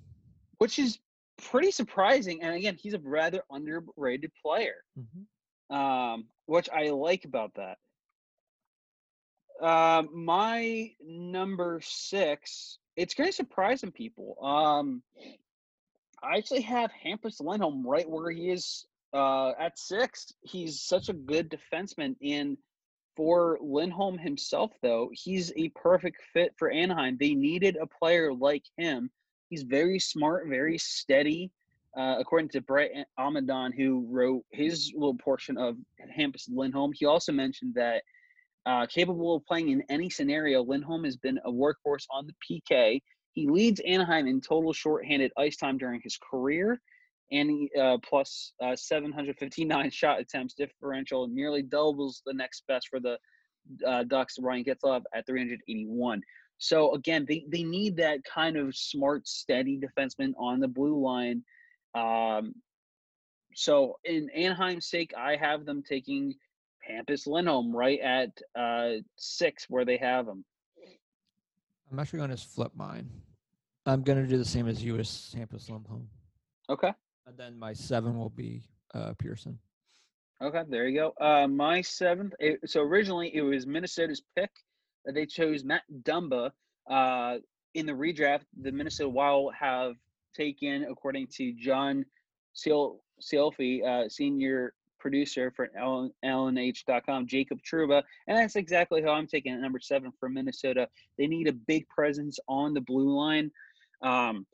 which 0.58 0.78
is 0.78 0.98
pretty 1.42 1.70
surprising. 1.72 2.40
And 2.42 2.54
again, 2.54 2.76
he's 2.80 2.94
a 2.94 3.00
rather 3.00 3.42
underrated 3.50 4.30
player. 4.40 4.76
hmm 4.96 5.22
um, 5.74 6.26
which 6.46 6.68
I 6.70 6.90
like 6.90 7.24
about 7.24 7.52
that. 7.54 7.78
Um, 9.60 10.08
my 10.12 10.90
number 11.04 11.80
six, 11.82 12.78
it's 12.96 13.14
going 13.14 13.30
to 13.30 13.36
surprise 13.36 13.80
some 13.80 13.92
people. 13.92 14.36
Um, 14.42 15.02
I 16.22 16.36
actually 16.36 16.62
have 16.62 16.90
Hampus 16.92 17.40
Lindholm 17.40 17.86
right 17.86 18.08
where 18.08 18.30
he 18.30 18.50
is 18.50 18.86
uh, 19.12 19.52
at 19.58 19.78
six. 19.78 20.32
He's 20.42 20.82
such 20.82 21.08
a 21.08 21.12
good 21.12 21.50
defenseman. 21.50 22.16
And 22.22 22.56
for 23.16 23.58
Lindholm 23.60 24.18
himself, 24.18 24.72
though, 24.82 25.10
he's 25.12 25.52
a 25.56 25.68
perfect 25.70 26.20
fit 26.32 26.52
for 26.58 26.70
Anaheim. 26.70 27.16
They 27.18 27.34
needed 27.34 27.76
a 27.76 27.86
player 27.86 28.32
like 28.32 28.64
him. 28.76 29.10
He's 29.50 29.62
very 29.62 29.98
smart, 29.98 30.48
very 30.48 30.78
steady. 30.78 31.52
Uh, 31.96 32.16
according 32.18 32.48
to 32.48 32.60
Brett 32.60 32.90
Amadon, 33.20 33.72
who 33.72 34.04
wrote 34.10 34.44
his 34.50 34.90
little 34.94 35.16
portion 35.16 35.56
of 35.56 35.76
Hampus 36.18 36.48
Lindholm, 36.52 36.92
he 36.92 37.06
also 37.06 37.30
mentioned 37.30 37.74
that 37.74 38.02
uh, 38.66 38.86
capable 38.86 39.36
of 39.36 39.46
playing 39.46 39.70
in 39.70 39.82
any 39.88 40.08
scenario, 40.10 40.62
Lindholm 40.62 41.04
has 41.04 41.16
been 41.16 41.38
a 41.44 41.50
workhorse 41.50 42.06
on 42.10 42.26
the 42.26 42.34
PK. 42.70 43.00
He 43.32 43.48
leads 43.48 43.80
Anaheim 43.80 44.26
in 44.26 44.40
total 44.40 44.72
shorthanded 44.72 45.32
ice 45.36 45.56
time 45.56 45.76
during 45.76 46.00
his 46.02 46.18
career, 46.18 46.80
and 47.30 47.50
he, 47.50 47.70
uh, 47.78 47.98
plus 48.02 48.52
uh, 48.62 48.76
759 48.76 49.90
shot 49.90 50.20
attempts 50.20 50.54
differential, 50.54 51.26
nearly 51.28 51.62
doubles 51.62 52.22
the 52.24 52.32
next 52.32 52.62
best 52.68 52.88
for 52.88 53.00
the 53.00 53.18
uh, 53.86 54.04
Ducks. 54.04 54.38
Ryan 54.38 54.64
Getzlaf 54.64 55.02
at 55.14 55.26
381. 55.26 56.22
So 56.58 56.94
again, 56.94 57.26
they, 57.28 57.44
they 57.48 57.64
need 57.64 57.96
that 57.96 58.20
kind 58.24 58.56
of 58.56 58.74
smart, 58.76 59.26
steady 59.26 59.78
defenseman 59.78 60.32
on 60.38 60.60
the 60.60 60.68
blue 60.68 61.02
line. 61.02 61.42
Um, 61.94 62.54
so 63.54 63.98
in 64.04 64.30
Anaheim's 64.30 64.88
sake, 64.88 65.12
I 65.16 65.36
have 65.36 65.64
them 65.64 65.82
taking 65.82 66.34
Hampus 66.90 67.26
Lindholm 67.26 67.74
right 67.74 68.00
at 68.00 68.30
uh, 68.58 69.00
six, 69.16 69.66
where 69.68 69.84
they 69.84 69.96
have 69.96 70.26
him. 70.26 70.44
I'm 71.90 71.98
actually 71.98 72.18
going 72.18 72.30
to 72.30 72.36
flip 72.36 72.72
mine. 72.74 73.08
I'm 73.86 74.02
going 74.02 74.22
to 74.22 74.26
do 74.26 74.38
the 74.38 74.44
same 74.44 74.66
as 74.68 74.82
you 74.82 74.98
as 74.98 75.34
Hampus 75.36 75.68
Lindholm. 75.68 76.08
Okay. 76.70 76.92
And 77.26 77.36
then 77.36 77.58
my 77.58 77.72
seven 77.72 78.18
will 78.18 78.30
be 78.30 78.62
uh, 78.94 79.12
Pearson. 79.18 79.58
Okay, 80.42 80.62
there 80.68 80.88
you 80.88 80.98
go. 80.98 81.24
Uh, 81.24 81.46
my 81.46 81.80
seventh. 81.80 82.34
It, 82.38 82.60
so 82.66 82.80
originally 82.82 83.34
it 83.34 83.42
was 83.42 83.66
Minnesota's 83.66 84.22
pick. 84.36 84.50
They 85.06 85.26
chose 85.26 85.64
Matt 85.64 85.82
Dumba. 86.02 86.50
Uh, 86.90 87.36
in 87.74 87.86
the 87.86 87.92
redraft, 87.92 88.42
the 88.60 88.72
Minnesota 88.72 89.08
Wild 89.08 89.54
have 89.58 89.94
taken, 90.34 90.84
according 90.84 91.28
to 91.36 91.52
John 91.52 92.04
Sealfie, 92.54 93.82
uh, 93.84 94.08
senior 94.08 94.74
producer 95.04 95.52
for 95.54 95.68
LNH.com, 96.24 97.26
Jacob 97.26 97.58
Trouba, 97.62 98.02
and 98.26 98.38
that's 98.38 98.56
exactly 98.56 99.02
how 99.02 99.10
I'm 99.10 99.26
taking 99.26 99.52
it. 99.52 99.60
Number 99.60 99.78
seven 99.78 100.10
for 100.18 100.30
Minnesota. 100.30 100.88
They 101.18 101.26
need 101.26 101.46
a 101.46 101.52
big 101.52 101.86
presence 101.90 102.38
on 102.48 102.72
the 102.72 102.80
blue 102.80 103.14
line. 103.14 103.50
Um, 104.00 104.46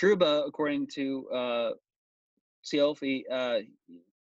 Trouba, 0.00 0.46
according 0.46 0.86
to 0.94 1.28
uh, 1.30 1.70
Sealfie, 2.62 3.24
uh, 3.28 3.58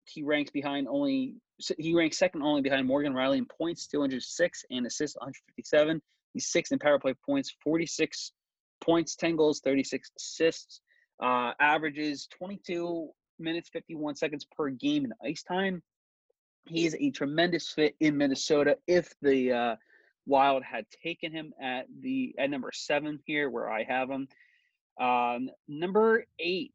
he 0.04 0.22
ranks 0.22 0.52
behind 0.52 0.86
only 0.86 1.34
he 1.78 1.94
ranks 1.94 2.16
second 2.16 2.42
only 2.42 2.62
behind 2.62 2.86
Morgan 2.86 3.12
Riley 3.12 3.38
in 3.38 3.46
points, 3.46 3.88
206 3.88 4.64
and 4.70 4.86
assists, 4.86 5.16
157. 5.16 6.00
He's 6.32 6.46
sixth 6.46 6.70
in 6.70 6.78
power 6.78 7.00
play 7.00 7.14
points, 7.26 7.52
46 7.64 8.32
points, 8.80 9.16
10 9.16 9.34
goals, 9.34 9.60
36 9.60 10.12
assists. 10.16 10.80
Uh, 11.20 11.52
averages 11.60 12.28
22 12.38 13.10
minutes, 13.38 13.68
51 13.70 14.16
seconds 14.16 14.46
per 14.56 14.70
game 14.70 15.04
in 15.04 15.12
ice 15.24 15.42
time. 15.42 15.82
He 16.66 16.86
is 16.86 16.96
a 16.98 17.10
tremendous 17.10 17.68
fit 17.68 17.96
in 18.00 18.16
Minnesota. 18.16 18.78
If 18.86 19.14
the 19.20 19.52
uh, 19.52 19.76
Wild 20.26 20.62
had 20.62 20.86
taken 21.02 21.32
him 21.32 21.52
at 21.60 21.86
the 22.00 22.34
at 22.38 22.50
number 22.50 22.70
seven 22.72 23.18
here, 23.26 23.50
where 23.50 23.70
I 23.70 23.82
have 23.82 24.08
him, 24.08 24.28
um, 25.00 25.50
number 25.68 26.24
eight, 26.38 26.74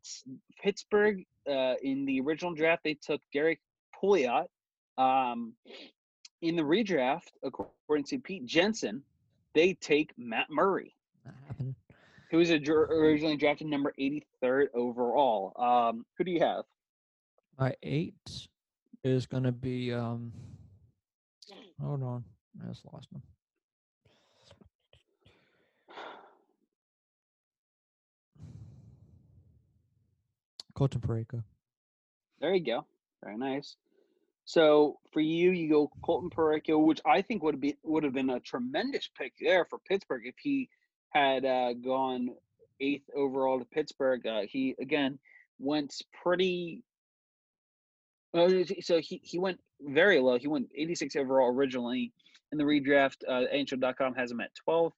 Pittsburgh. 0.61 1.25
Uh, 1.49 1.75
in 1.81 2.03
the 2.03 2.19
original 2.19 2.53
draft, 2.53 2.83
they 2.83 2.93
took 2.93 3.21
Derrick 3.31 3.61
Pouliot. 3.95 4.47
Um, 4.97 5.53
in 6.41 6.55
the 6.55 6.63
redraft, 6.63 7.31
according 7.41 8.05
to 8.05 8.19
Pete 8.19 8.45
Jensen, 8.45 9.01
they 9.53 9.73
take 9.73 10.11
Matt 10.17 10.49
Murray, 10.49 10.93
Not 11.25 11.35
happening. 11.47 11.75
Who 12.31 12.37
was 12.37 12.51
originally 12.51 13.37
drafted 13.37 13.67
number 13.67 13.93
83rd 13.97 14.67
overall. 14.73 15.53
Um, 15.57 16.05
who 16.17 16.23
do 16.25 16.31
you 16.31 16.41
have? 16.41 16.65
My 17.57 17.73
eight 17.81 18.15
is 19.03 19.25
going 19.25 19.43
to 19.43 19.51
be. 19.51 19.93
Um, 19.93 20.33
hold 21.81 22.03
on. 22.03 22.23
I 22.61 22.67
just 22.67 22.83
lost 22.91 23.07
him. 23.11 23.21
Colton 30.75 31.01
Parayko. 31.01 31.43
There 32.39 32.53
you 32.53 32.63
go. 32.63 32.85
Very 33.23 33.37
nice. 33.37 33.77
So 34.45 34.99
for 35.11 35.21
you, 35.21 35.51
you 35.51 35.69
go 35.69 35.91
Colton 36.03 36.29
Parayko, 36.29 36.85
which 36.85 37.01
I 37.03 37.21
think 37.21 37.41
would 37.41 37.59
be 37.59 37.75
would 37.83 38.03
have 38.03 38.13
been 38.13 38.29
a 38.29 38.39
tremendous 38.39 39.09
pick 39.17 39.33
there 39.41 39.65
for 39.65 39.79
Pittsburgh 39.79 40.21
if 40.25 40.35
he 40.39 40.69
had 41.09 41.45
uh, 41.45 41.73
gone 41.73 42.29
eighth 42.79 43.09
overall 43.15 43.59
to 43.59 43.65
Pittsburgh. 43.65 44.25
Uh, 44.25 44.41
he 44.47 44.75
again 44.79 45.19
went 45.59 45.93
pretty. 46.23 46.83
Uh, 48.33 48.49
so 48.81 48.99
he, 48.99 49.21
he 49.23 49.39
went 49.39 49.59
very 49.81 50.19
low. 50.19 50.37
He 50.37 50.47
went 50.47 50.69
86 50.75 51.15
overall 51.15 51.49
originally 51.49 52.11
in 52.51 52.57
the 52.57 52.63
redraft. 52.63 53.17
Uh, 53.27 53.43
NHL.com 53.53 54.15
has 54.15 54.31
him 54.31 54.41
at 54.41 54.51
12. 54.63 54.93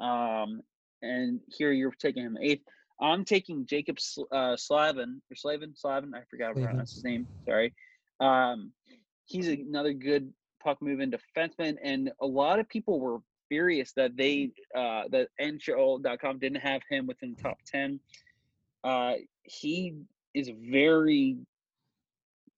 Um, 0.00 0.60
and 1.02 1.40
here 1.48 1.72
you're 1.72 1.92
taking 1.92 2.24
him 2.24 2.36
eighth. 2.40 2.64
I'm 3.00 3.24
taking 3.24 3.66
Jaccob 3.66 3.98
uh, 4.32 4.56
Slavin 4.56 5.20
or 5.30 5.36
Slavin 5.36 5.74
Slavin. 5.76 6.14
I 6.14 6.22
forgot 6.30 6.48
how 6.48 6.54
to 6.54 6.66
pronounce 6.66 6.94
his 6.94 7.04
name. 7.04 7.26
Sorry. 7.44 7.74
Um, 8.20 8.72
he's 9.26 9.48
another 9.48 9.92
good 9.92 10.32
puck 10.62 10.78
moving 10.80 11.12
defenseman, 11.12 11.76
and 11.82 12.10
a 12.20 12.26
lot 12.26 12.58
of 12.58 12.68
people 12.68 12.98
were 12.98 13.18
furious 13.48 13.92
that 13.92 14.16
they 14.16 14.50
uh, 14.74 15.04
that 15.10 15.28
NHL.com 15.40 16.38
didn't 16.38 16.60
have 16.60 16.82
him 16.90 17.06
within 17.06 17.34
the 17.36 17.42
top 17.42 17.58
ten. 17.66 18.00
Uh, 18.84 19.14
he 19.42 19.94
is 20.34 20.50
very 20.70 21.36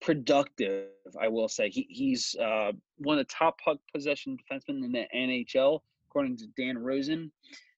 productive. 0.01 0.87
I 1.19 1.27
will 1.27 1.47
say 1.47 1.69
he 1.69 1.87
he's 1.89 2.35
uh, 2.41 2.71
one 2.97 3.17
of 3.17 3.27
the 3.27 3.33
top 3.33 3.57
puck 3.63 3.77
possession 3.93 4.37
defensemen 4.37 4.83
in 4.83 4.91
the 4.91 5.05
NHL, 5.15 5.79
according 6.09 6.37
to 6.37 6.47
Dan 6.57 6.77
Rosen. 6.77 7.31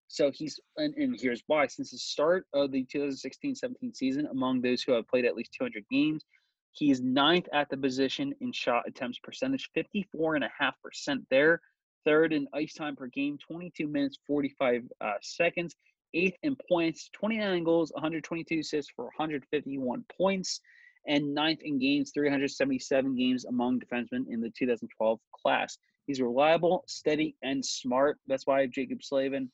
So 0.07 0.29
he's 0.29 0.59
and, 0.77 0.93
and 0.95 1.17
here's 1.19 1.43
why: 1.47 1.67
since 1.67 1.91
the 1.91 1.97
start 1.97 2.45
of 2.53 2.71
the 2.71 2.85
2016-17 2.85 3.95
season, 3.95 4.27
among 4.31 4.61
those 4.61 4.81
who 4.81 4.91
have 4.93 5.07
played 5.07 5.25
at 5.25 5.35
least 5.35 5.53
200 5.57 5.83
games, 5.89 6.25
he 6.73 6.91
is 6.91 7.01
ninth 7.01 7.47
at 7.53 7.69
the 7.69 7.77
position 7.77 8.33
in 8.41 8.51
shot 8.51 8.83
attempts 8.87 9.19
percentage, 9.19 9.69
54.5% 9.75 11.25
there. 11.29 11.61
Third 12.05 12.33
in 12.33 12.47
ice 12.53 12.73
time 12.73 12.95
per 12.95 13.07
game, 13.07 13.37
22 13.37 13.87
minutes, 13.87 14.17
45 14.27 14.83
uh, 14.99 15.13
seconds. 15.21 15.75
Eighth 16.13 16.35
in 16.43 16.57
points, 16.67 17.09
29 17.13 17.63
goals, 17.63 17.91
122 17.93 18.59
assists 18.59 18.91
for 18.93 19.05
151 19.05 20.03
points 20.17 20.59
and 21.07 21.33
ninth 21.33 21.61
in 21.63 21.79
games, 21.79 22.11
377 22.13 23.15
games 23.15 23.45
among 23.45 23.79
defensemen 23.79 24.25
in 24.29 24.41
the 24.41 24.49
2012 24.49 25.19
class. 25.31 25.77
He's 26.07 26.21
reliable, 26.21 26.83
steady, 26.87 27.35
and 27.43 27.65
smart. 27.65 28.19
That's 28.27 28.45
why 28.45 28.67
Jaccob 28.67 29.03
Slavin, 29.03 29.49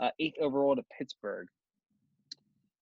uh, 0.00 0.10
eighth 0.18 0.38
overall 0.40 0.76
to 0.76 0.82
Pittsburgh. 0.96 1.48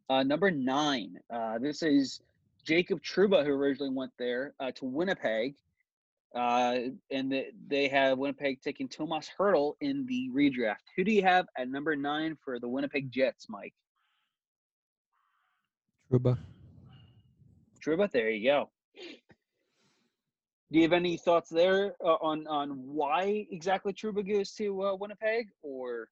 Uh, 0.09 0.23
number 0.23 0.51
nine, 0.51 1.15
uh, 1.33 1.59
this 1.59 1.83
is 1.83 2.21
Jacob 2.65 3.01
Trouba, 3.03 3.45
who 3.45 3.53
originally 3.53 3.95
went 3.95 4.13
there 4.19 4.55
uh, 4.59 4.73
to 4.73 4.85
Winnipeg. 4.85 5.55
Uh, 6.35 6.77
and 7.11 7.33
the, 7.33 7.47
they 7.67 7.89
have 7.89 8.19
Winnipeg 8.19 8.61
taking 8.63 8.89
Tomas 8.89 9.29
Hertl 9.39 9.75
in 9.81 10.07
the 10.07 10.31
redraft. 10.35 10.87
Who 10.97 11.03
do 11.05 11.11
you 11.13 11.23
have 11.23 11.47
at 11.59 11.69
number 11.69 11.97
nine 11.97 12.37
for 12.45 12.61
the 12.61 12.69
Winnipeg 12.69 13.11
Jets, 13.11 13.47
Mike? 13.49 13.75
Trouba. 16.13 16.39
Trouba, 17.85 18.11
there 18.11 18.31
you 18.31 18.49
go. 18.49 18.71
Do 20.73 20.79
you 20.79 20.83
have 20.83 20.93
any 20.93 21.17
thoughts 21.17 21.51
there 21.51 21.95
uh, 22.05 22.15
on 22.23 22.47
on 22.47 22.71
why 22.87 23.47
exactly 23.51 23.93
Trouba 23.93 24.27
goes 24.29 24.53
to 24.53 24.83
uh, 24.85 24.95
Winnipeg, 24.95 25.49
or 25.63 26.09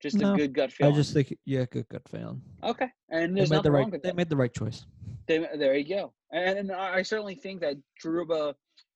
just 0.00 0.16
No, 0.16 0.32
a 0.32 0.36
good 0.36 0.54
gut 0.54 0.72
feeling? 0.72 0.94
I 0.94 0.96
just 0.96 1.12
think 1.12 1.36
yeah, 1.44 1.66
good 1.70 1.86
gut 1.90 2.02
feeling. 2.08 2.40
okay, 2.64 2.88
and 3.10 3.36
They 3.36 3.46
made 3.46 3.62
the 3.62 3.70
wrong 3.70 3.90
right. 3.90 4.02
They 4.02 4.08
that. 4.08 4.16
made 4.16 4.30
the 4.30 4.36
right 4.36 4.52
choice. 4.52 4.86
They, 5.26 5.38
there 5.58 5.76
you 5.76 5.86
go. 5.94 6.12
And, 6.32 6.58
and 6.58 6.72
I 6.72 7.02
certainly 7.02 7.34
think 7.34 7.60
that 7.60 7.76
Trouba 8.02 8.54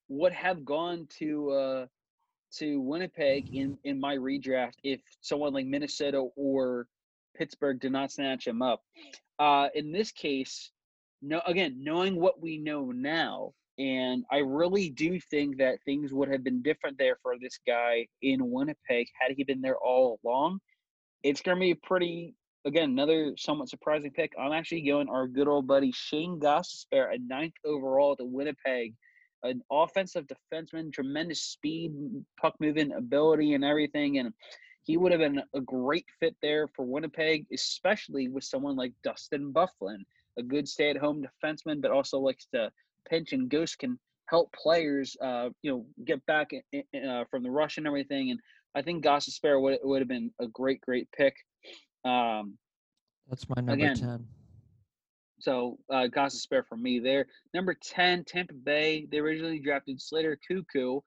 would 0.09 0.33
have 0.33 0.65
gone 0.65 1.07
to 1.19 1.51
uh, 1.51 1.87
to 2.57 2.81
Winnipeg 2.81 3.55
in 3.55 3.79
in 3.85 4.01
my 4.01 4.17
redraft 4.17 4.75
if 4.83 5.01
someone 5.21 5.53
like 5.53 5.67
Minnesota 5.67 6.29
or 6.37 6.87
Pittsburgh 7.37 7.81
did 7.81 7.93
not 7.93 8.13
snatch 8.13 8.47
him 8.47 8.63
up. 8.63 8.83
Uh, 9.39 9.69
in 9.75 9.93
this 9.93 10.13
case, 10.13 10.71
no. 11.23 11.41
Again, 11.47 11.77
knowing 11.83 12.17
what 12.17 12.41
we 12.41 12.59
know 12.59 12.93
now, 12.93 13.53
and 13.79 14.25
I 14.31 14.39
really 14.39 14.91
do 14.91 15.21
think 15.21 15.59
that 15.59 15.83
things 15.85 16.13
would 16.13 16.31
have 16.31 16.45
been 16.45 16.63
different 16.63 16.99
there 16.99 17.19
for 17.23 17.35
this 17.39 17.59
guy 17.67 18.07
in 18.23 18.51
Winnipeg 18.51 19.09
had 19.21 19.35
he 19.37 19.45
been 19.45 19.61
there 19.61 19.77
all 19.77 20.19
along. 20.25 20.61
It's 21.23 21.43
going 21.43 21.57
to 21.57 21.61
be 21.61 21.75
pretty 21.75 22.35
again, 22.67 22.91
another 22.91 23.33
somewhat 23.39 23.69
surprising 23.69 24.11
pick. 24.11 24.33
I'm 24.39 24.53
actually 24.53 24.83
going 24.83 25.09
our 25.09 25.29
good 25.29 25.49
old 25.49 25.67
buddy 25.67 25.93
Shane 25.93 26.41
Gostisbehere 26.41 27.15
at 27.15 27.21
ninth 27.21 27.55
overall 27.65 28.17
to 28.17 28.25
Winnipeg. 28.25 28.95
An 29.47 29.63
offensive 29.71 30.27
defenseman, 30.27 30.93
tremendous 30.93 31.41
speed, 31.43 31.93
puck 32.41 32.55
moving 32.61 32.93
ability, 32.93 33.55
and 33.55 33.65
everything. 33.65 34.19
And 34.19 34.33
he 34.83 34.97
would 34.97 35.13
have 35.13 35.21
been 35.21 35.43
a 35.55 35.61
great 35.61 36.07
fit 36.21 36.37
there 36.43 36.69
for 36.69 36.85
Winnipeg, 36.85 37.47
especially 37.53 38.29
with 38.29 38.45
someone 38.45 38.77
like 38.77 38.93
Dustin 39.03 39.53
Byfuglien, 39.53 40.05
a 40.39 40.43
good 40.43 40.69
stay 40.69 40.91
at 40.91 40.97
home 40.97 41.25
defenseman, 41.25 41.81
but 41.81 41.91
also 41.91 42.19
likes 42.19 42.47
to 42.55 42.71
pinch 43.09 43.33
and 43.33 43.49
ghost, 43.49 43.79
can 43.79 43.99
help 44.29 44.53
players, 44.53 45.17
uh, 45.23 45.49
you 45.63 45.71
know, 45.71 45.87
get 46.05 46.25
back 46.27 46.49
in, 46.53 46.83
in, 46.93 47.09
uh, 47.09 47.25
from 47.31 47.43
the 47.43 47.51
rush 47.51 47.79
and 47.79 47.87
everything. 47.87 48.31
And 48.31 48.41
I 48.75 48.83
think 48.83 49.05
Gostisbehere 49.05 49.61
would, 49.61 49.79
would 49.83 50.01
have 50.01 50.09
been 50.09 50.31
a 50.41 50.47
great, 50.49 50.81
great 50.81 51.09
pick. 51.17 51.35
Um, 52.05 52.59
That's 53.29 53.49
my 53.49 53.57
number 53.57 53.73
Again, 53.73 53.97
ten. 53.97 54.27
So 55.39 55.79
uh, 55.91 56.07
Goss 56.07 56.35
spare 56.35 56.63
for 56.63 56.77
me 56.77 56.99
there. 56.99 57.27
Number 57.53 57.75
10, 57.75 58.25
Tampa 58.25 58.55
Bay. 58.55 59.07
They 59.11 59.19
originally 59.19 59.59
drafted 59.61 60.01
Slater 60.01 60.39
Koekkoek. 60.51 61.03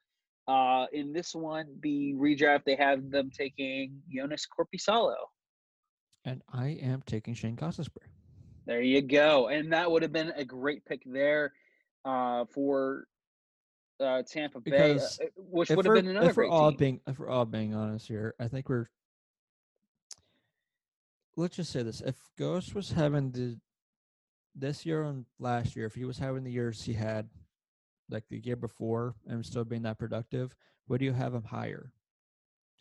Uh, 0.47 0.85
in 0.93 1.13
this 1.13 1.35
one, 1.35 1.67
the 1.81 2.13
redraft, 2.15 2.63
they 2.65 2.75
have 2.75 3.11
them 3.11 3.29
taking 3.35 4.01
Joonas 4.13 4.47
Korpisalo. 4.47 5.15
And 6.25 6.41
I 6.51 6.69
am 6.81 7.03
taking 7.05 7.33
Shane 7.33 7.55
Gostisbehere. 7.55 8.09
There 8.65 8.81
you 8.81 9.01
go. 9.01 9.47
And 9.47 9.71
that 9.73 9.89
would 9.89 10.01
have 10.01 10.11
been 10.11 10.31
a 10.35 10.43
great 10.43 10.85
pick 10.85 11.01
there 11.05 11.53
uh, 12.05 12.45
for 12.53 13.05
uh, 13.99 14.23
Tampa 14.27 14.59
Bay, 14.59 14.71
Because 14.71 15.19
uh, 15.21 15.25
which 15.35 15.69
would 15.69 15.85
have 15.85 15.95
been 15.95 16.07
another 16.07 16.29
if 16.29 16.37
we're 16.37 16.43
great 16.43 16.51
all 16.51 16.69
team. 16.71 16.77
being 16.77 17.01
if 17.07 17.19
we're 17.19 17.29
all 17.29 17.45
being 17.45 17.73
honest 17.73 18.07
here, 18.07 18.35
I 18.39 18.47
think 18.47 18.69
we're. 18.69 18.89
Let's 21.35 21.55
just 21.55 21.71
say 21.71 21.83
this: 21.83 22.01
if 22.01 22.15
Ghost 22.37 22.75
was 22.75 22.91
having 22.91 23.31
the 23.31 23.57
this 24.55 24.85
year 24.85 25.03
and 25.03 25.25
last 25.39 25.75
year, 25.75 25.85
if 25.85 25.95
he 25.95 26.05
was 26.05 26.17
having 26.17 26.43
the 26.43 26.51
years 26.51 26.81
he 26.83 26.93
had, 26.93 27.29
like 28.09 28.23
the 28.29 28.39
year 28.39 28.55
before, 28.55 29.15
and 29.27 29.45
still 29.45 29.63
being 29.63 29.83
that 29.83 29.99
productive, 29.99 30.55
would 30.87 31.01
you 31.01 31.13
have 31.13 31.33
him 31.33 31.43
higher? 31.43 31.91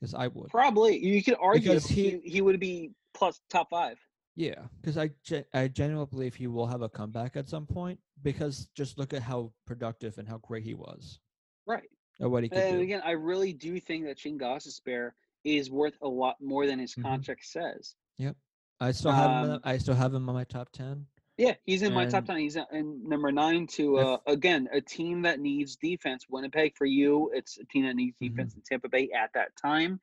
Because 0.01 0.15
I 0.15 0.28
would. 0.28 0.49
Probably. 0.51 0.99
You 0.99 1.23
could 1.23 1.36
argue 1.40 1.70
Because 1.73 1.86
he, 1.86 2.11
he- 2.23 2.31
he 2.31 2.40
would 2.40 2.59
be 2.61 2.93
plus 3.15 3.40
top 3.51 3.70
five. 3.70 3.99
Yeah, 4.36 4.66
because 4.81 4.97
I 4.97 5.11
I 5.53 5.66
genuinely 5.66 6.07
believe 6.09 6.36
he 6.36 6.47
will 6.47 6.66
have 6.69 6.82
a 6.82 6.89
comeback 6.89 7.36
at 7.36 7.49
some 7.49 7.66
point. 7.66 7.99
Because 8.23 8.69
just 8.74 8.97
look 8.99 9.12
at 9.12 9.23
how 9.23 9.53
productive 9.66 10.19
and 10.19 10.28
how 10.28 10.39
great 10.39 10.62
he 10.65 10.74
was, 10.74 11.19
Right. 11.66 11.89
or 12.20 12.28
what 12.28 12.45
he 12.45 12.49
could 12.49 12.59
And 12.59 12.77
do. 12.78 12.82
again, 12.82 13.03
I 13.05 13.12
really 13.12 13.53
do 13.53 13.78
think 13.81 14.05
that 14.07 14.19
Shane 14.19 14.39
Gostisbehere 14.39 15.11
is 15.45 15.70
worth 15.70 15.95
a 16.03 16.09
lot 16.09 16.40
more 16.40 16.66
than 16.66 16.78
his 16.78 16.95
Mhm. 16.95 17.03
contract 17.03 17.45
says. 17.47 17.97
Yep. 18.19 18.36
I 18.81 18.93
still 18.93 19.11
have 19.12 19.31
him. 19.31 19.36
um, 19.53 19.61
the- 19.61 19.69
I 19.69 19.78
still 19.78 19.95
have 19.95 20.15
him 20.15 20.28
on 20.28 20.35
my 20.36 20.45
top 20.45 20.70
ten. 20.70 21.07
Yeah, 21.39 21.55
he's 21.65 21.82
in 21.82 21.94
my 21.94 22.05
top 22.05 22.27
ten. 22.27 22.36
He's 22.39 22.56
in 22.73 23.09
number 23.09 23.31
nine 23.31 23.69
to 23.69 23.97
uh, 23.98 24.19
again 24.27 24.69
a 24.73 24.81
team 24.81 25.23
that 25.23 25.39
needs 25.39 25.77
defense. 25.77 26.27
Winnipeg 26.28 26.77
for 26.77 26.85
you, 26.85 27.31
it's 27.32 27.59
a 27.59 27.65
team 27.65 27.86
that 27.86 27.94
needs 27.94 28.16
Mhm. 28.16 28.31
defense 28.31 28.55
in 28.56 28.62
Tampa 28.62 28.89
Bay 28.89 29.09
at 29.12 29.32
that 29.35 29.55
time. 29.56 30.01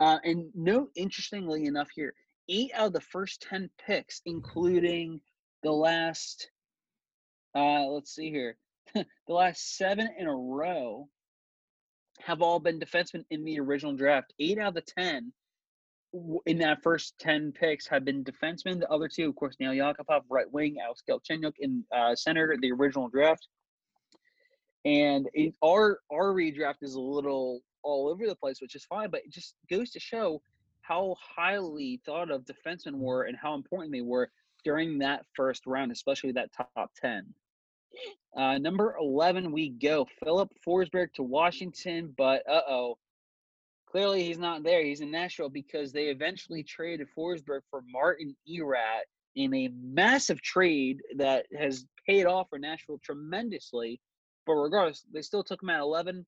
Uh, 0.00 0.18
and 0.24 0.50
note, 0.54 0.90
interestingly 0.96 1.66
enough, 1.66 1.90
here 1.94 2.14
eight 2.48 2.70
out 2.74 2.86
of 2.86 2.92
the 2.94 3.00
first 3.02 3.42
ten 3.42 3.70
picks, 3.78 4.22
including 4.24 5.20
the 5.62 5.70
last, 5.70 6.50
uh, 7.54 7.84
let's 7.84 8.14
see 8.14 8.30
here, 8.30 8.56
the 8.94 9.06
last 9.28 9.76
seven 9.76 10.08
in 10.18 10.26
a 10.26 10.34
row, 10.34 11.10
have 12.20 12.40
all 12.40 12.58
been 12.58 12.80
defensemen 12.80 13.26
in 13.28 13.44
the 13.44 13.60
original 13.60 13.94
draft. 13.94 14.32
Eight 14.38 14.58
out 14.58 14.68
of 14.68 14.74
the 14.74 14.80
ten 14.80 15.34
in 16.46 16.58
that 16.58 16.82
first 16.82 17.14
10 17.20 17.52
picks 17.52 17.86
have 17.86 18.04
been 18.04 18.24
defensemen. 18.24 18.80
The 18.80 18.90
other 18.90 19.08
two, 19.08 19.28
of 19.28 19.36
course, 19.36 19.56
Nail 19.60 19.72
Yakupov, 19.72 20.22
right 20.28 20.50
wing, 20.50 20.76
Alex 20.82 21.02
Galchenyuk 21.08 21.54
in 21.60 21.84
uh, 21.94 22.14
center, 22.14 22.56
the 22.60 22.72
original 22.72 23.08
draft. 23.08 23.46
And 24.84 25.28
it, 25.34 25.54
our 25.62 26.00
our 26.10 26.32
redraft 26.32 26.82
is 26.82 26.94
a 26.94 27.00
little 27.00 27.60
all 27.82 28.08
over 28.08 28.26
the 28.26 28.34
place, 28.34 28.60
which 28.60 28.74
is 28.74 28.84
fine, 28.84 29.10
but 29.10 29.20
it 29.24 29.30
just 29.30 29.54
goes 29.70 29.90
to 29.90 30.00
show 30.00 30.40
how 30.80 31.14
highly 31.20 32.00
thought 32.04 32.30
of 32.30 32.44
defensemen 32.44 32.94
were 32.94 33.24
and 33.24 33.36
how 33.36 33.54
important 33.54 33.92
they 33.92 34.00
were 34.00 34.30
during 34.64 34.98
that 34.98 35.24
first 35.36 35.66
round, 35.66 35.92
especially 35.92 36.32
that 36.32 36.50
top 36.52 36.90
10. 37.00 37.26
Uh, 38.36 38.58
number 38.58 38.96
11, 39.00 39.52
we 39.52 39.70
go. 39.70 40.06
Philip 40.22 40.50
Forsberg 40.66 41.12
to 41.14 41.22
Washington, 41.22 42.14
but 42.16 42.42
uh 42.48 42.62
oh. 42.68 42.98
Clearly, 43.90 44.22
he's 44.22 44.38
not 44.38 44.62
there. 44.62 44.84
He's 44.84 45.00
in 45.00 45.10
Nashville 45.10 45.48
because 45.48 45.92
they 45.92 46.04
eventually 46.04 46.62
traded 46.62 47.08
Forsberg 47.16 47.60
for 47.70 47.82
Martin 47.90 48.36
Erat 48.48 49.04
in 49.34 49.52
a 49.54 49.68
massive 49.82 50.40
trade 50.42 51.00
that 51.16 51.46
has 51.58 51.84
paid 52.06 52.26
off 52.26 52.48
for 52.50 52.58
Nashville 52.58 53.00
tremendously. 53.02 54.00
But 54.46 54.54
regardless, 54.54 55.04
they 55.12 55.22
still 55.22 55.42
took 55.42 55.62
him 55.62 55.70
at 55.70 55.80
11. 55.80 56.24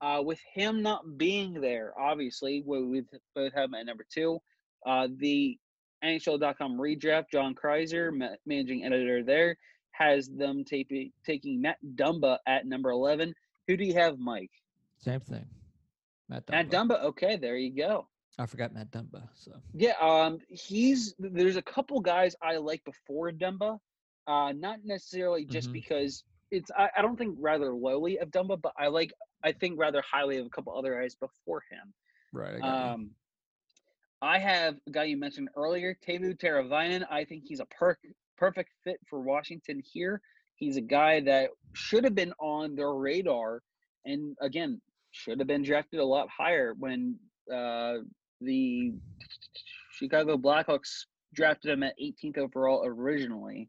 Uh, 0.00 0.20
with 0.24 0.40
him 0.54 0.82
not 0.82 1.16
being 1.16 1.60
there, 1.60 1.92
obviously, 1.98 2.62
we 2.66 3.02
both 3.34 3.52
have 3.52 3.64
him 3.64 3.74
at 3.74 3.86
number 3.86 4.06
two. 4.12 4.38
Uh, 4.84 5.08
the 5.18 5.58
NHL.com 6.04 6.76
redraft, 6.78 7.26
John 7.32 7.54
Kreiser, 7.54 8.12
ma- 8.12 8.34
managing 8.46 8.84
editor 8.84 9.22
there, 9.22 9.56
has 9.92 10.28
them 10.28 10.64
taking 10.64 11.60
Matt 11.60 11.78
Dumba 11.94 12.38
at 12.46 12.66
number 12.66 12.90
11. 12.90 13.34
Who 13.68 13.76
do 13.76 13.84
you 13.84 13.94
have, 13.94 14.18
Mike? 14.18 14.50
Same 14.98 15.20
thing. 15.20 15.46
Matt 16.28 16.46
Dumba. 16.46 16.50
Matt 16.52 16.70
Dumba. 16.70 17.02
Okay, 17.04 17.36
there 17.36 17.56
you 17.56 17.74
go. 17.74 18.08
I 18.38 18.46
forgot 18.46 18.72
Matt 18.72 18.90
Dumba. 18.90 19.28
So 19.34 19.52
Yeah, 19.74 19.94
um, 20.00 20.38
he's 20.48 21.14
there's 21.18 21.56
a 21.56 21.62
couple 21.62 22.00
guys 22.00 22.34
I 22.42 22.56
like 22.56 22.82
before 22.84 23.30
Dumba, 23.30 23.78
uh, 24.26 24.52
not 24.56 24.78
necessarily 24.84 25.44
just 25.44 25.68
Mhm. 25.68 25.72
because 25.74 26.24
it's 26.50 26.70
I, 26.70 26.88
I 26.96 27.02
don't 27.02 27.16
think 27.16 27.36
rather 27.40 27.74
lowly 27.74 28.18
of 28.18 28.30
Dumba, 28.30 28.60
but 28.60 28.72
I 28.78 28.88
like 28.88 29.12
I 29.42 29.52
think 29.52 29.78
rather 29.78 30.00
highly 30.02 30.38
of 30.38 30.46
a 30.46 30.50
couple 30.50 30.76
other 30.76 30.98
guys 31.00 31.14
before 31.14 31.62
him. 31.70 31.92
right. 32.32 32.54
I 32.54 32.56
you. 32.56 32.92
Um, 32.94 33.10
I 34.22 34.38
have 34.38 34.76
a 34.86 34.90
guy 34.92 35.04
you 35.04 35.16
mentioned 35.16 35.48
earlier, 35.56 35.96
Teuvo 36.06 36.38
Teravainen. 36.38 37.04
I 37.10 37.24
think 37.24 37.42
he's 37.44 37.58
a 37.58 37.66
per- 37.66 37.98
perfect 38.38 38.70
fit 38.84 39.00
for 39.10 39.20
Washington 39.20 39.82
here. 39.84 40.20
He's 40.54 40.76
a 40.76 40.80
guy 40.80 41.18
that 41.22 41.50
should 41.72 42.04
have 42.04 42.14
been 42.14 42.32
on 42.38 42.76
their 42.76 42.94
radar, 42.94 43.62
and 44.04 44.36
again, 44.40 44.80
should 45.12 45.38
have 45.38 45.46
been 45.46 45.62
drafted 45.62 46.00
a 46.00 46.04
lot 46.04 46.28
higher 46.28 46.74
when 46.78 47.16
uh, 47.52 47.98
the 48.40 48.92
Chicago 49.92 50.36
Blackhawks 50.36 51.06
drafted 51.34 51.70
him 51.70 51.82
at 51.82 51.98
18th 52.02 52.38
overall 52.38 52.84
originally. 52.84 53.68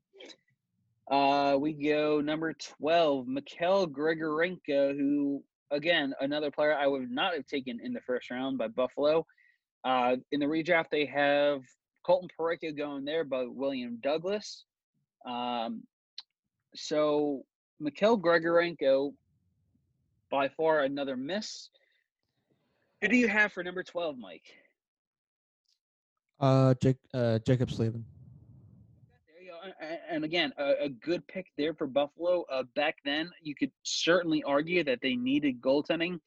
Uh, 1.11 1.57
we 1.60 1.74
go 1.74 2.22
number 2.22 2.53
12, 2.53 3.28
Mikhail 3.28 3.88
Grigorenko, 3.88 4.98
who, 4.98 5.44
again, 5.70 6.14
another 6.22 6.49
player 6.49 6.74
I 6.74 6.88
would 6.88 7.11
not 7.11 7.34
have 7.34 7.45
taken 7.45 7.80
in 7.84 7.94
the 7.94 8.02
first 8.02 8.32
round 8.32 8.57
by 8.57 8.70
Buffalo. 8.70 9.26
Uh, 9.84 10.15
in 10.32 10.40
the 10.40 10.45
redraft, 10.45 10.90
they 10.91 11.06
have 11.06 11.61
Colton 12.06 12.30
Parayko 12.40 12.76
going 12.76 13.03
there 13.03 13.26
by 13.26 13.45
William 13.45 13.99
Douglas. 14.02 14.64
Um, 15.26 15.84
so 16.74 17.44
Mikhail 17.80 18.18
Grigorenko, 18.18 19.14
by 20.34 20.49
far 20.49 20.80
another 20.80 21.15
miss. 21.15 21.69
Who 23.01 23.07
do 23.07 23.15
you 23.15 23.27
have 23.27 23.53
for 23.53 23.64
number 23.64 23.84
12, 23.84 24.18
Mike? 24.18 24.41
Uh, 26.39 26.73
Jake, 26.81 26.97
uh, 27.14 27.38
Jaccob 27.45 27.69
Slavin. 27.69 28.03
There 29.27 29.43
you 29.45 29.51
go. 29.51 29.95
And 30.10 30.26
again, 30.26 30.51
a, 30.57 30.85
a 30.85 30.89
good 30.89 31.26
pick 31.27 31.45
there 31.55 31.76
for 31.76 31.85
Buffalo. 31.85 32.45
Uh, 32.51 32.64
back 32.76 32.95
then, 33.05 33.30
you 33.43 33.53
could 33.53 33.72
certainly 33.84 34.41
argue 34.41 34.84
that 34.84 34.99
they 35.03 35.15
needed 35.15 35.61
goaltending. 35.61 36.19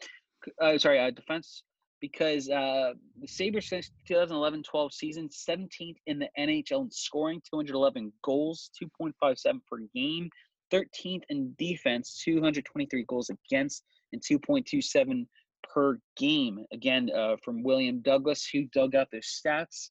Uh, 0.63 0.79
sorry, 0.79 1.01
uh, 1.01 1.11
defense 1.11 1.65
because 2.01 2.49
uh, 2.49 2.93
the 3.21 3.27
Sabres 3.27 3.67
finished 3.67 3.91
2011-12 4.09 4.93
season 4.93 5.29
17th 5.29 5.97
in 6.07 6.21
the 6.21 6.29
NHL 6.39 6.83
in 6.83 6.91
scoring, 6.93 7.43
211 7.51 8.13
goals, 8.23 8.71
2.57 8.81 9.61
per 9.69 9.79
game, 9.93 10.31
13th 10.73 11.23
in 11.29 11.55
defense, 11.59 12.23
223 12.25 13.05
goals 13.09 13.31
against, 13.31 13.85
and 14.13 14.23
2.27 14.23 15.27
per 15.63 15.99
game. 16.17 16.65
Again, 16.73 17.11
uh, 17.15 17.37
from 17.45 17.63
William 17.63 18.01
Douglas, 18.01 18.49
who 18.53 18.65
dug 18.73 18.95
out 18.95 19.09
their 19.11 19.21
stats. 19.21 19.91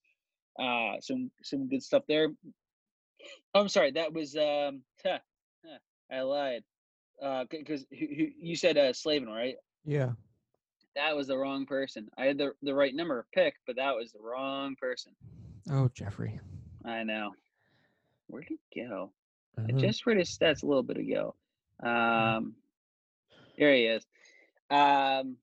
Uh, 0.60 1.00
some 1.02 1.30
some 1.44 1.68
good 1.68 1.84
stuff 1.84 2.04
there. 2.08 2.30
Oh, 3.54 3.62
I'm 3.62 3.70
sorry, 3.70 3.92
that 3.92 4.14
was 4.14 4.36
um, 4.36 4.82
huh, 5.06 5.20
huh, 5.66 5.78
I 6.12 6.22
lied 6.22 6.64
because 7.50 7.82
uh, 7.82 7.86
you 7.92 8.56
said 8.56 8.78
uh, 8.78 8.94
Slavin, 8.94 9.30
right? 9.30 9.56
Yeah. 9.84 10.12
That 10.96 11.16
was 11.16 11.28
the 11.28 11.38
wrong 11.38 11.66
person. 11.66 12.08
I 12.18 12.26
had 12.26 12.38
the 12.38 12.54
the 12.62 12.74
right 12.74 12.96
number 12.96 13.20
of 13.20 13.30
pick, 13.34 13.56
but 13.68 13.76
that 13.76 13.96
was 13.96 14.12
the 14.14 14.22
wrong 14.22 14.76
person. 14.80 15.12
Oh, 15.70 15.90
Jeffrey. 15.94 16.40
I 16.86 17.04
know. 17.04 17.32
Where'd 18.28 18.48
he 18.48 18.82
go? 18.82 19.12
Uh-huh. 19.57 19.68
I 19.69 19.72
just 19.80 20.06
read 20.06 20.18
his 20.18 20.30
stats 20.30 20.64
a 20.64 20.65
little 20.65 20.84
bit 20.84 20.98
ago. 20.98 21.36
Um, 21.84 22.56
here 23.56 23.73
he 23.73 23.86
is. 23.86 24.06
Um, 24.69 25.38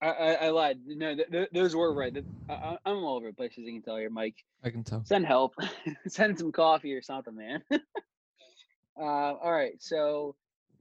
I, 0.00 0.08
I, 0.08 0.32
I 0.46 0.50
lied. 0.50 0.78
No, 0.86 1.14
th- 1.14 1.30
th- 1.30 1.48
those 1.52 1.74
were 1.74 1.92
right. 1.92 2.12
Th- 2.12 2.24
I, 2.48 2.76
I'm 2.84 3.04
all 3.04 3.16
over 3.16 3.28
the 3.28 3.32
place, 3.34 3.52
as 3.52 3.64
you 3.64 3.72
can 3.72 3.82
tell 3.82 3.96
here, 3.96 4.10
Mike. 4.10 4.36
I 4.62 4.70
can 4.70 4.84
tell. 4.84 5.04
Send 5.04 5.26
help. 5.26 5.54
Send 6.06 6.38
some 6.38 6.52
coffee 6.52 6.94
or 6.94 7.02
something, 7.02 7.34
man. 7.34 7.62
uh, 7.70 7.80
all 9.00 9.52
right. 9.52 9.74
So 9.80 10.36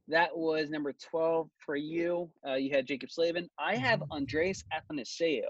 that 0.07 0.35
was 0.35 0.69
number 0.69 0.93
12 1.09 1.49
for 1.65 1.75
you. 1.75 2.29
Uh, 2.47 2.55
you 2.55 2.71
had 2.71 2.87
Jaccob 2.87 3.11
Slavin. 3.11 3.49
I 3.59 3.75
have 3.75 4.03
Andreas 4.11 4.63
Athanasiou. 4.73 5.41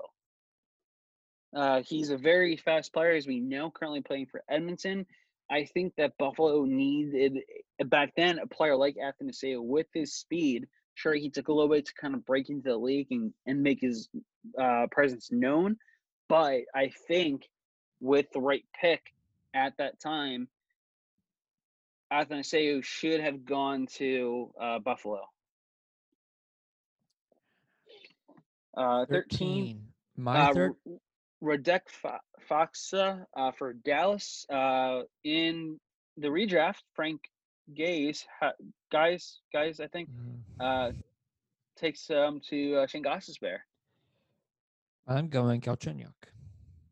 Uh, 1.56 1.82
he's 1.82 2.10
a 2.10 2.18
very 2.18 2.58
fast 2.58 2.94
player, 2.94 3.12
as 3.12 3.26
we 3.26 3.40
know, 3.40 3.72
currently 3.72 4.02
playing 4.02 4.28
for 4.28 4.44
Edmonton. 4.50 5.06
I 5.50 5.66
think 5.66 5.96
that 5.96 6.18
Buffalo 6.18 6.66
needed 6.66 7.40
back 7.86 8.14
then 8.18 8.40
a 8.40 8.48
player 8.48 8.76
like 8.76 8.98
Athanasiou 8.98 9.62
with 9.64 9.88
his 9.94 10.14
speed. 10.14 10.68
Sure, 10.96 11.14
he 11.14 11.30
took 11.30 11.48
a 11.48 11.54
little 11.54 11.70
bit 11.70 11.86
to 11.86 11.94
kind 11.94 12.16
of 12.16 12.26
break 12.26 12.50
into 12.50 12.70
the 12.70 12.78
league 12.78 13.08
and, 13.12 13.34
and 13.46 13.64
make 13.64 13.80
his 13.80 14.10
uh, 14.60 14.88
presence 14.92 15.30
known. 15.32 15.78
But 16.28 16.62
I 16.76 16.92
think 17.08 17.48
with 18.02 18.26
the 18.34 18.42
right 18.42 18.66
pick 18.80 19.14
at 19.54 19.78
that 19.78 20.00
time, 20.02 20.50
Athanasiou 22.12 22.84
should 22.84 23.22
have 23.22 23.46
gone 23.46 23.88
to 23.96 24.52
uh, 24.60 24.80
Buffalo. 24.80 25.22
Uh, 28.76 29.06
13, 29.06 29.82
My 30.18 30.40
uh, 30.40 30.54
third. 30.54 30.74
Radek 31.44 31.82
Faksa 32.50 33.26
uh, 33.36 33.52
for 33.52 33.74
Dallas. 33.74 34.46
Uh, 34.50 35.02
in 35.24 35.80
the 36.18 36.28
redraft, 36.28 36.82
Frank 36.94 37.22
Gaze, 37.76 38.26
ha- 38.40 38.54
guys, 38.92 39.40
guys, 39.54 39.80
I 39.80 39.88
think, 39.88 40.10
uh, 40.60 40.92
takes 41.78 42.10
um 42.10 42.42
to 42.50 42.78
uh, 42.78 42.88
Shingas's 42.88 43.38
Bear. 43.38 43.66
I'm 45.08 45.30
going 45.30 45.62
Galchenyuk. 45.62 46.14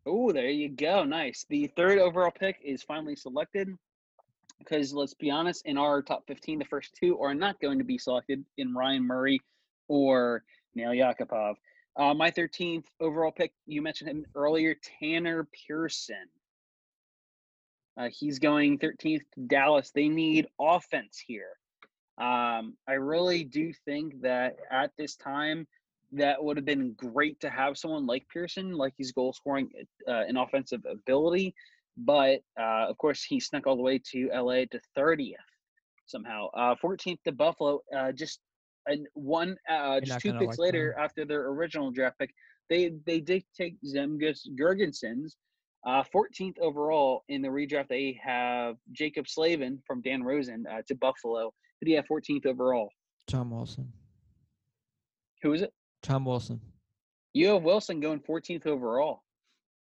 Oh, 0.06 0.32
there 0.32 0.50
you 0.50 0.70
go. 0.70 1.04
Nice. 1.04 1.46
The 1.50 1.68
third 1.76 1.98
overall 1.98 2.32
pick 2.32 2.58
is 2.64 2.84
finally 2.84 3.16
selected. 3.16 3.70
Because 4.60 4.94
let's 4.94 5.14
be 5.14 5.30
honest, 5.32 5.66
in 5.66 5.78
our 5.78 6.02
top 6.02 6.24
15, 6.28 6.60
the 6.60 6.66
first 6.66 6.96
two 6.96 7.20
are 7.20 7.34
not 7.34 7.60
going 7.60 7.78
to 7.80 7.84
be 7.84 7.98
selected 7.98 8.46
in 8.58 8.74
Ryan 8.74 9.06
Murray 9.06 9.42
or 9.88 10.44
Nail 10.76 10.92
Yakupov. 10.92 11.56
Uh, 11.98 12.14
my 12.14 12.30
13th 12.30 12.86
overall 13.00 13.32
pick, 13.32 13.54
you 13.66 13.82
mentioned 13.82 14.10
him 14.10 14.26
earlier, 14.36 14.76
Tanner 15.00 15.48
Pearson. 15.68 16.28
Uh, 17.98 18.10
he's 18.12 18.40
going 18.40 18.78
13th 18.78 19.22
to 19.36 19.42
Dallas. 19.48 19.92
They 19.96 20.10
need 20.10 20.48
offense 20.60 21.24
here. 21.26 21.58
Um, 22.18 22.76
I 22.88 22.94
really 22.94 23.44
do 23.44 23.72
think 23.86 24.22
that 24.22 24.58
at 24.70 24.92
this 24.98 25.16
time, 25.16 25.68
that 26.12 26.42
would 26.44 26.58
have 26.58 26.66
been 26.66 26.94
great 26.94 27.40
to 27.42 27.50
have 27.50 27.78
someone 27.78 28.06
like 28.06 28.28
Pearson, 28.30 28.74
like 28.74 28.94
he's 28.98 29.12
goal 29.12 29.34
scoring 29.34 29.70
uh, 30.08 30.24
offensive 30.38 30.82
ability. 30.90 31.56
But 31.98 32.42
uh, 32.60 32.88
of 32.90 32.98
course, 32.98 33.24
he 33.24 33.40
snuck 33.40 33.68
all 33.68 33.76
the 33.76 33.82
way 33.82 34.02
to 34.12 34.30
LA 34.34 34.66
to 34.72 34.80
30th 34.98 35.34
somehow. 36.06 36.48
Uh, 36.54 36.76
14th 36.84 37.22
to 37.24 37.32
Buffalo, 37.32 37.82
uh, 37.96 38.12
just 38.12 38.40
and 38.88 39.08
one, 39.14 39.58
uh, 39.70 40.00
just 40.02 40.20
two 40.20 40.34
picks 40.34 40.58
like 40.58 40.60
later 40.60 40.94
them. 40.96 41.04
after 41.04 41.26
their 41.26 41.48
original 41.48 41.92
draft 41.92 42.20
pick, 42.20 42.34
they 42.70 42.94
they 43.06 43.20
did 43.20 43.44
take 43.58 43.76
Zemgus 43.84 44.48
Girgensons. 44.60 45.36
Uh, 45.86 46.04
14th 46.14 46.58
overall 46.60 47.24
in 47.30 47.44
the 47.44 47.48
redraft, 47.48 47.90
they 47.90 48.20
have 48.24 48.76
Jaccob 48.92 49.28
Slavin 49.28 49.80
from 49.86 50.02
Dan 50.02 50.24
Rosen 50.24 50.66
uh, 50.72 50.82
to 50.88 50.96
Buffalo. 50.96 51.54
Who 51.80 51.86
do 51.86 51.92
you 51.92 51.98
have 51.98 52.08
14th 52.08 52.48
overall? 52.48 52.90
Tom 53.28 53.52
Wilson. 53.52 53.94
Who 55.44 55.54
is 55.54 55.62
it? 55.62 55.72
Tom 56.02 56.26
Wilson. 56.26 56.60
You 57.34 57.50
have 57.50 57.62
Wilson 57.62 58.00
going 58.00 58.20
14th 58.20 58.66
overall. 58.66 59.22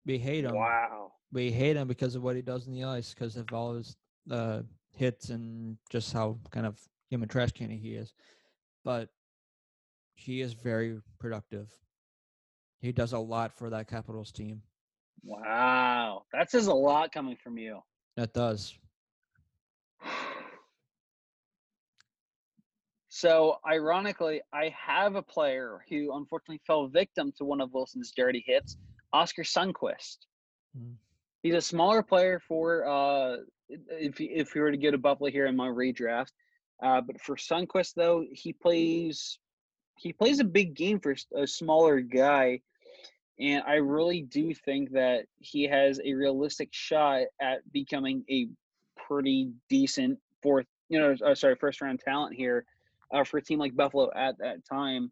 We 0.04 0.18
hate 0.18 0.44
him. 0.44 0.54
Wow. 0.54 1.12
We 1.32 1.50
hate 1.50 1.76
him 1.76 1.88
because 1.88 2.14
of 2.14 2.22
what 2.22 2.36
he 2.36 2.42
does 2.42 2.66
in 2.66 2.74
the 2.74 2.84
ice, 2.84 3.14
because 3.14 3.36
of 3.36 3.50
all 3.52 3.74
his 3.74 3.96
uh, 4.30 4.62
hits 4.96 5.30
and 5.30 5.78
just 5.90 6.12
how 6.12 6.38
kind 6.50 6.66
of 6.66 6.78
human 7.08 7.28
trash 7.28 7.52
can 7.52 7.70
he 7.70 7.94
is. 7.94 8.12
But 8.86 9.08
he 10.14 10.40
is 10.40 10.52
very 10.52 11.00
productive. 11.18 11.68
He 12.80 12.92
does 12.92 13.12
a 13.12 13.18
lot 13.18 13.52
for 13.52 13.68
that 13.68 13.88
Capitals 13.88 14.30
team. 14.30 14.62
Wow. 15.24 16.22
That 16.32 16.52
says 16.52 16.68
a 16.68 16.72
lot 16.72 17.12
coming 17.12 17.36
from 17.42 17.58
you. 17.58 17.80
That 18.16 18.32
does. 18.32 18.78
So, 23.08 23.56
ironically, 23.66 24.40
I 24.52 24.72
have 24.78 25.16
a 25.16 25.22
player 25.22 25.80
who 25.88 26.16
unfortunately 26.16 26.60
fell 26.64 26.86
victim 26.86 27.32
to 27.38 27.44
one 27.44 27.60
of 27.60 27.72
Wilson's 27.72 28.12
dirty 28.14 28.44
hits, 28.46 28.76
Oskar 29.12 29.42
Sundqvist. 29.42 30.18
Mm. 30.78 30.94
He's 31.42 31.54
a 31.54 31.60
smaller 31.60 32.02
player 32.02 32.40
for 32.46 32.86
uh, 32.86 33.36
if 33.68 34.20
if 34.20 34.54
we 34.54 34.60
were 34.60 34.70
to 34.70 34.76
go 34.76 34.90
to 34.90 34.98
Buffalo 34.98 35.30
here 35.30 35.46
in 35.46 35.56
my 35.56 35.66
redraft. 35.66 36.32
Uh, 36.82 37.00
but 37.00 37.20
for 37.20 37.36
Sundqvist, 37.36 37.94
though, 37.94 38.24
he 38.30 38.52
plays 38.52 39.38
he 39.98 40.12
plays 40.12 40.40
a 40.40 40.44
big 40.44 40.74
game 40.74 41.00
for 41.00 41.16
a 41.34 41.46
smaller 41.46 42.00
guy, 42.00 42.60
and 43.40 43.62
I 43.66 43.76
really 43.76 44.22
do 44.22 44.52
think 44.52 44.92
that 44.92 45.24
he 45.38 45.64
has 45.64 46.00
a 46.04 46.12
realistic 46.12 46.68
shot 46.72 47.22
at 47.40 47.60
becoming 47.72 48.24
a 48.30 48.48
pretty 48.96 49.52
decent 49.70 50.18
fourth, 50.42 50.66
you 50.88 50.98
know, 50.98 51.14
uh, 51.24 51.34
sorry, 51.34 51.56
first 51.56 51.80
round 51.80 52.00
talent 52.00 52.34
here 52.34 52.66
uh, 53.12 53.24
for 53.24 53.38
a 53.38 53.42
team 53.42 53.58
like 53.58 53.74
Buffalo 53.74 54.10
at 54.14 54.38
that 54.38 54.64
time. 54.70 55.10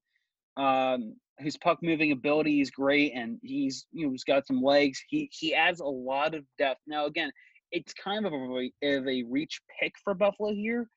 Um, 0.57 1.17
his 1.39 1.57
puck 1.57 1.79
moving 1.83 2.13
ability 2.13 2.61
is 2.61 2.71
great, 2.71 3.13
and 3.15 3.39
he's 3.43 3.87
you 3.93 4.07
know 4.07 4.13
he's 4.13 4.25
got 4.25 4.47
some 4.47 4.63
legs. 4.63 5.03
He 5.09 5.29
he 5.33 5.55
adds 5.55 5.81
a 5.81 5.85
lot 5.85 6.35
of 6.35 6.45
depth. 6.59 6.81
Now 6.87 7.07
again, 7.07 7.31
it's 7.73 7.93
kind 7.93 8.25
of 8.27 8.33
a, 8.33 8.71
of 8.83 9.09
a 9.09 9.23
reach 9.25 9.61
pick 9.81 9.95
for 10.03 10.15
Buffalo 10.15 10.53
here, 10.53 10.89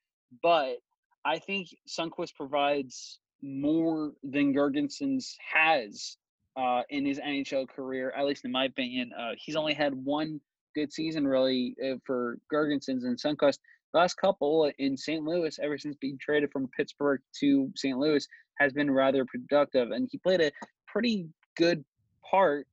but 0.42 0.76
I 1.24 1.38
think 1.38 1.68
Sundqvist 1.88 2.34
provides 2.34 3.18
more 3.42 4.12
than 4.22 4.54
Girgensons 4.54 5.34
has 5.52 6.16
uh, 6.56 6.82
in 6.90 7.06
his 7.06 7.18
NHL 7.18 7.68
career, 7.68 8.12
at 8.16 8.24
least 8.24 8.44
in 8.44 8.52
my 8.52 8.64
opinion. 8.64 9.10
Uh, 9.18 9.32
he's 9.36 9.56
only 9.56 9.74
had 9.74 9.94
one 9.94 10.40
good 10.74 10.92
season 10.92 11.26
really 11.26 11.76
uh, 11.84 11.96
for 12.04 12.38
Girgensons 12.52 13.04
and 13.04 13.18
Sundqvist. 13.18 13.58
Last 13.94 14.14
couple 14.14 14.70
in 14.78 14.96
St. 14.96 15.22
Louis, 15.22 15.58
ever 15.62 15.78
since 15.78 15.96
being 15.96 16.18
traded 16.20 16.50
from 16.52 16.68
Pittsburgh 16.76 17.20
to 17.40 17.70
St. 17.74 17.96
Louis, 17.96 18.26
has 18.58 18.72
been 18.72 18.90
rather 18.90 19.24
productive, 19.24 19.92
and 19.92 20.08
he 20.10 20.18
played 20.18 20.40
a 20.40 20.52
pretty 20.86 21.28
good 21.56 21.84
part 22.28 22.66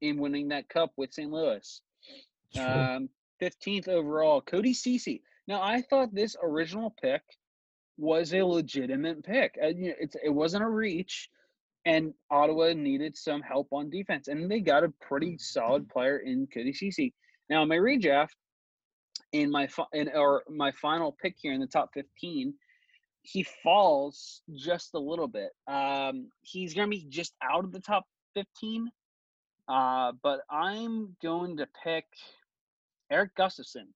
in 0.00 0.18
winning 0.18 0.48
that 0.48 0.68
cup 0.68 0.92
with 0.96 1.12
St. 1.12 1.30
Louis. 1.30 1.80
Um, 2.58 3.08
15th 3.40 3.88
overall, 3.88 4.40
Cody 4.40 4.74
Ceci. 4.74 5.22
Now, 5.50 5.62
I 5.62 5.82
thought 5.82 6.14
this 6.14 6.36
original 6.40 6.94
pick 7.02 7.22
was 7.98 8.32
a 8.32 8.44
legitimate 8.44 9.24
pick. 9.24 9.56
It's 9.60 10.14
it 10.22 10.28
wasn't 10.28 10.62
a 10.62 10.68
reach, 10.68 11.28
and 11.84 12.14
Ottawa 12.30 12.72
needed 12.72 13.16
some 13.16 13.42
help 13.42 13.66
on 13.72 13.90
defense, 13.90 14.28
and 14.28 14.48
they 14.48 14.60
got 14.60 14.84
a 14.84 14.94
pretty 15.00 15.38
solid 15.38 15.88
player 15.88 16.18
in 16.18 16.46
Cody 16.46 16.72
Ceci. 16.72 17.12
Now, 17.48 17.64
my 17.64 17.74
redraft 17.74 18.36
in 19.32 19.50
my 19.50 19.68
in 19.92 20.08
or 20.14 20.44
my 20.48 20.70
final 20.70 21.16
pick 21.20 21.34
here 21.36 21.52
in 21.52 21.60
the 21.60 21.66
top 21.66 21.90
15, 21.94 22.54
he 23.22 23.42
falls 23.42 24.42
just 24.54 24.94
a 24.94 25.00
little 25.00 25.26
bit. 25.26 25.50
Um, 25.66 26.30
he's 26.42 26.74
gonna 26.74 26.86
be 26.86 27.06
just 27.08 27.34
out 27.42 27.64
of 27.64 27.72
the 27.72 27.80
top 27.80 28.04
15, 28.34 28.88
uh, 29.66 30.12
but 30.22 30.42
I'm 30.48 31.16
going 31.20 31.56
to 31.56 31.66
pick 31.82 32.04
Erik 33.10 33.34
Gustafsson 33.34 33.88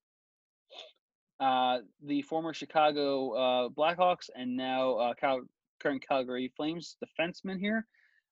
uh, 1.44 1.80
the 2.02 2.22
former 2.22 2.54
Chicago 2.54 3.32
uh, 3.32 3.68
Blackhawks 3.68 4.30
and 4.34 4.56
now 4.56 4.94
uh, 4.94 5.14
Cal- 5.14 5.42
current 5.78 6.02
Calgary 6.06 6.50
Flames 6.56 6.96
defenseman 7.04 7.60
here. 7.60 7.86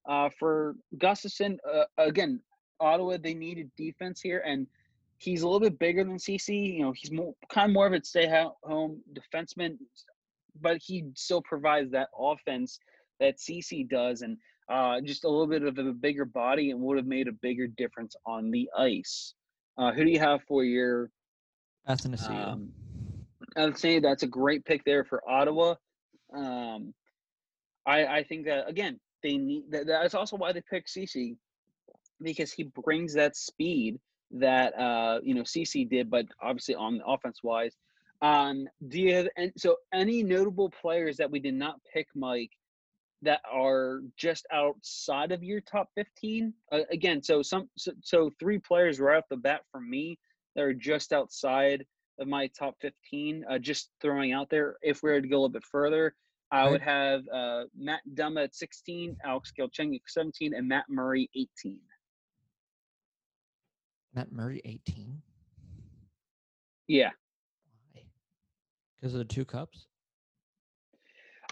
Uh, 0.09 0.31
for 0.39 0.77
Gustafsson, 0.97 1.59
uh, 1.71 1.85
again, 1.99 2.41
Ottawa 2.81 3.19
they 3.23 3.35
needed 3.35 3.71
defense 3.77 4.21
here, 4.21 4.43
and 4.47 4.67
he's 5.19 5.43
a 5.43 5.47
little 5.47 5.61
bit 5.61 5.79
bigger 5.79 6.03
than 6.05 6.17
CC. 6.17 6.77
You 6.77 6.85
know, 6.85 6.93
he's 6.97 7.13
more 7.13 7.35
kind 7.51 7.71
of 7.71 7.75
more 7.75 7.87
of 7.87 7.93
a 7.93 8.03
stay-home 8.03 9.03
defenseman, 9.13 9.77
but 10.61 10.79
he 10.79 11.05
still 11.15 11.43
provides 11.43 11.93
that 11.93 12.09
offense 12.19 12.81
that 13.21 13.37
CC 13.37 13.87
does, 13.89 14.23
and 14.23 14.39
uh, 14.71 15.03
just 15.03 15.25
a 15.25 15.29
little 15.29 15.47
bit 15.47 15.63
of 15.63 15.77
a 15.77 15.93
bigger 15.93 16.25
body 16.25 16.71
and 16.71 16.81
would 16.81 16.97
have 16.97 17.07
made 17.07 17.29
a 17.29 17.33
bigger 17.33 17.67
difference 17.67 18.17
on 18.25 18.51
the 18.51 18.71
ice. 18.77 19.35
Uh, 19.77 19.93
who 19.93 20.03
do 20.03 20.11
you 20.11 20.19
have 20.19 20.41
for 20.49 20.65
your 20.65 21.11
Athanasiou? 21.89 22.47
Um, 22.47 22.73
I'd 23.57 23.79
say 23.79 23.99
that's 23.99 24.23
a 24.23 24.29
great 24.29 24.65
pick 24.65 24.85
there 24.85 25.05
for 25.05 25.23
Ottawa. 25.29 25.75
Um, 26.35 26.95
I 27.87 28.07
I 28.07 28.23
think 28.25 28.47
that 28.47 28.69
again 28.69 28.99
they 29.23 29.37
need 29.37 29.65
that, 29.71 29.87
that's 29.87 30.15
also 30.15 30.37
why 30.37 30.53
they 30.53 30.63
picked 30.63 30.89
CC 30.89 31.37
because 32.23 32.53
he 32.53 32.65
brings 32.65 33.15
that 33.15 33.37
speed 33.37 33.99
that 34.31 34.79
uh 34.79 35.21
you 35.23 35.35
know 35.35 35.43
CC 35.43 35.89
did, 35.89 36.11
but 36.11 36.27
obviously 36.41 36.75
on 36.75 37.01
offense 37.07 37.41
wise. 37.43 37.77
Um, 38.23 38.69
do 38.89 39.01
you 39.01 39.15
have 39.17 39.29
and 39.37 39.53
so 39.57 39.77
any 39.93 40.23
notable 40.23 40.71
players 40.71 41.17
that 41.17 41.31
we 41.31 41.41
did 41.41 41.55
not 41.55 41.81
pick, 41.93 42.07
Mike, 42.15 42.53
that 43.23 43.41
are 43.51 44.01
just 44.17 44.47
outside 44.53 45.33
of 45.33 45.43
your 45.43 45.61
top 45.61 45.89
15 45.95 46.53
uh, 46.73 46.79
again 46.91 47.23
so 47.23 47.41
some 47.41 47.69
so, 47.79 47.93
so, 48.03 48.31
three 48.39 48.59
players 48.59 49.01
right 49.01 49.19
off 49.19 49.25
the 49.31 49.37
bat 49.37 49.63
for 49.71 49.81
me 49.81 50.19
that 50.55 50.63
are 50.63 50.75
just 50.75 51.13
outside 51.13 51.85
of 52.23 52.29
my 52.29 52.47
top 52.59 52.77
15. 52.81 53.45
Uh, 53.49 53.59
just 53.59 53.91
throwing 54.01 54.33
out 54.33 54.49
there, 54.49 54.77
if 54.83 55.03
we 55.03 55.11
were 55.11 55.21
to 55.21 55.29
go 55.29 55.37
a 55.37 55.39
little 55.39 55.49
bit 55.51 55.65
further, 55.65 56.15
I 56.51 56.69
would 56.69 56.83
have 56.83 57.23
uh, 57.33 57.65
Matt 57.77 58.01
Dumba 58.15 58.45
at 58.45 58.55
16, 58.55 59.17
Alex 59.25 59.53
Galchenyuk 59.59 60.03
17, 60.07 60.53
and 60.55 60.69
Matt 60.69 60.85
Murray 60.89 61.31
18. 61.35 61.79
Matt 64.15 64.31
Murray 64.31 64.61
18? 64.65 65.23
Yeah. 66.89 67.11
Why? 67.95 68.03
Because 69.01 69.15
of 69.15 69.19
the 69.19 69.25
two 69.25 69.47
cups? 69.47 69.87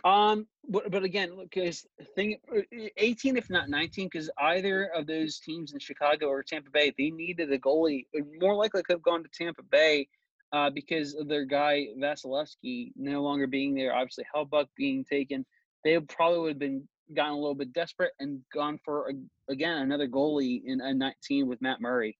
Um, 0.05 0.47
but 0.69 0.91
but 0.91 1.03
again, 1.03 1.35
look, 1.37 1.51
because 1.51 1.87
thing 2.15 2.37
uh, 2.55 2.61
18, 2.97 3.37
if 3.37 3.51
not 3.51 3.69
19, 3.69 4.07
because 4.07 4.31
either 4.39 4.91
of 4.95 5.07
those 5.07 5.39
teams 5.39 5.73
in 5.73 5.79
Chicago 5.79 6.27
or 6.27 6.43
Tampa 6.43 6.71
Bay, 6.71 6.93
they 6.97 7.11
needed 7.11 7.53
a 7.53 7.59
goalie. 7.59 8.07
More 8.41 8.55
likely 8.55 8.83
could 8.83 8.95
have 8.95 9.03
gone 9.03 9.23
to 9.23 9.29
Tampa 9.31 9.63
Bay 9.63 10.09
uh, 10.53 10.71
because 10.71 11.15
of 11.15 11.29
their 11.29 11.45
guy 11.45 11.87
Vasilevskiy 11.99 12.93
no 12.97 13.23
longer 13.23 13.47
being 13.47 13.75
there. 13.75 13.95
Obviously, 13.95 14.25
Hellebuyck 14.35 14.67
being 14.77 15.05
taken, 15.05 15.45
they 15.85 15.99
probably 16.01 16.41
would 16.41 16.49
have 16.51 16.59
been 16.59 16.87
gotten 17.15 17.33
a 17.33 17.39
little 17.39 17.55
bit 17.55 17.73
desperate 17.73 18.13
and 18.21 18.41
gone 18.55 18.79
for 18.85 19.11
a, 19.11 19.53
again 19.53 19.79
another 19.79 20.09
goalie 20.09 20.63
in 20.65 20.81
a 20.81 20.95
19 20.95 21.47
with 21.47 21.61
Matt 21.61 21.81
Murray. 21.81 22.17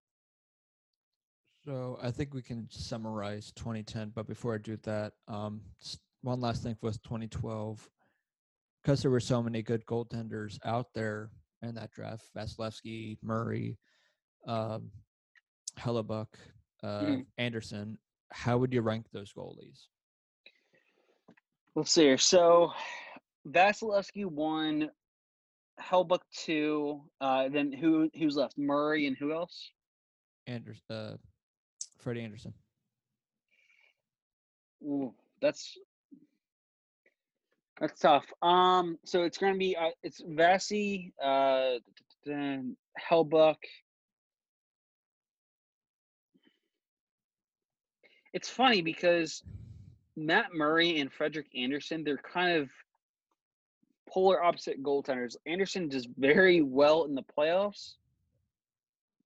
So 1.65 1.99
I 2.03 2.11
think 2.11 2.33
we 2.33 2.43
can 2.43 2.67
summarize 2.71 3.53
2010, 3.53 4.13
but 4.15 4.27
before 4.27 4.55
I 4.55 4.59
do 4.59 4.79
that, 4.85 5.13
um, 5.29 5.61
one 6.23 6.41
last 6.41 6.63
thing 6.63 6.77
was 6.81 6.99
2012, 6.99 7.87
because 8.83 9.03
there 9.03 9.11
were 9.11 9.21
so 9.21 9.43
many 9.43 9.63
good 9.63 9.85
goaltenders 9.87 10.59
out 10.65 10.87
there 10.95 11.31
in 11.63 11.75
that 11.75 11.91
draft: 11.93 12.25
Vasilevskiy, 12.37 13.19
Murray, 13.23 13.77
um, 14.47 14.91
Hellebuyck, 15.79 16.29
uh, 16.83 17.01
mm-hmm. 17.01 17.21
Andersen 17.37 17.99
how 18.33 18.59
would 18.59 18.73
you 18.73 18.83
rank 18.83 19.07
those 19.13 19.33
goalies? 19.33 19.87
Let's 21.75 21.93
see 21.93 22.03
here. 22.03 22.19
So 22.19 22.73
Vasilevskiy 23.49 24.27
one, 24.27 24.91
Hellebuyck 25.81 26.21
two. 26.33 27.03
Uh, 27.21 27.49
then 27.49 27.73
who 27.73 28.11
who's 28.19 28.37
left? 28.37 28.59
Murray 28.59 29.07
and 29.07 29.17
who 29.17 29.33
else? 29.33 29.71
Andersen, 30.47 30.83
uh, 30.91 31.17
Freddie 31.99 32.23
Andersen. 32.23 32.53
Ooh, 34.83 35.15
that's 35.41 35.77
that's 37.81 38.01
tough. 38.01 38.25
Um, 38.43 38.99
so 39.05 39.23
it's 39.23 39.39
gonna 39.39 39.57
be 39.57 39.77
uh, 39.77 39.91
it's 40.03 40.21
Vasi, 40.23 41.13
uh, 41.23 41.79
Hellebuyck, 42.29 43.57
it's 48.33 48.49
funny 48.49 48.83
because 48.83 49.43
Matt 50.17 50.55
Murray 50.55 51.01
and 51.01 51.13
Frederik 51.13 51.47
Andersen, 51.57 52.05
they're 52.05 52.19
kind 52.19 52.57
of 52.57 52.71
polar 54.09 54.43
opposite 54.43 54.83
goaltenders. 54.83 55.37
Andersen 55.47 55.89
does 55.89 56.07
very 56.19 56.63
well 56.63 57.05
in 57.05 57.15
the 57.15 57.23
playoffs, 57.23 57.95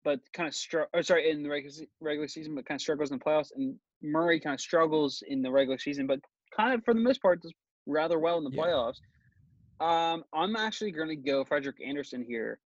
but 0.04 0.20
kind 0.32 0.48
of 0.48 0.54
struggle. 0.54 1.02
Sorry, 1.02 1.30
in 1.30 1.42
the 1.42 1.48
regular 1.48 1.86
regular 2.00 2.28
season, 2.28 2.54
but 2.54 2.66
kind 2.66 2.78
of 2.78 2.82
struggles 2.82 3.10
in 3.10 3.18
the 3.18 3.24
playoffs. 3.24 3.52
And 3.54 3.76
Murray 4.02 4.40
kind 4.40 4.54
of 4.54 4.60
struggles 4.60 5.22
in 5.26 5.42
the 5.42 5.50
regular 5.50 5.78
season, 5.78 6.06
but 6.06 6.20
kind 6.56 6.74
of 6.74 6.84
for 6.84 6.94
the 6.94 7.00
most 7.00 7.20
part 7.20 7.42
does 7.42 7.52
rather 7.86 8.18
well 8.18 8.38
in 8.38 8.44
the 8.44 8.50
yeah. 8.50 8.62
playoffs. 8.62 9.00
Um, 9.80 10.24
I'm 10.32 10.54
actually 10.56 10.92
going 10.92 11.08
to 11.08 11.16
go 11.16 11.44
Frederik 11.44 11.76
Andersen 11.84 12.24
here, 12.24 12.58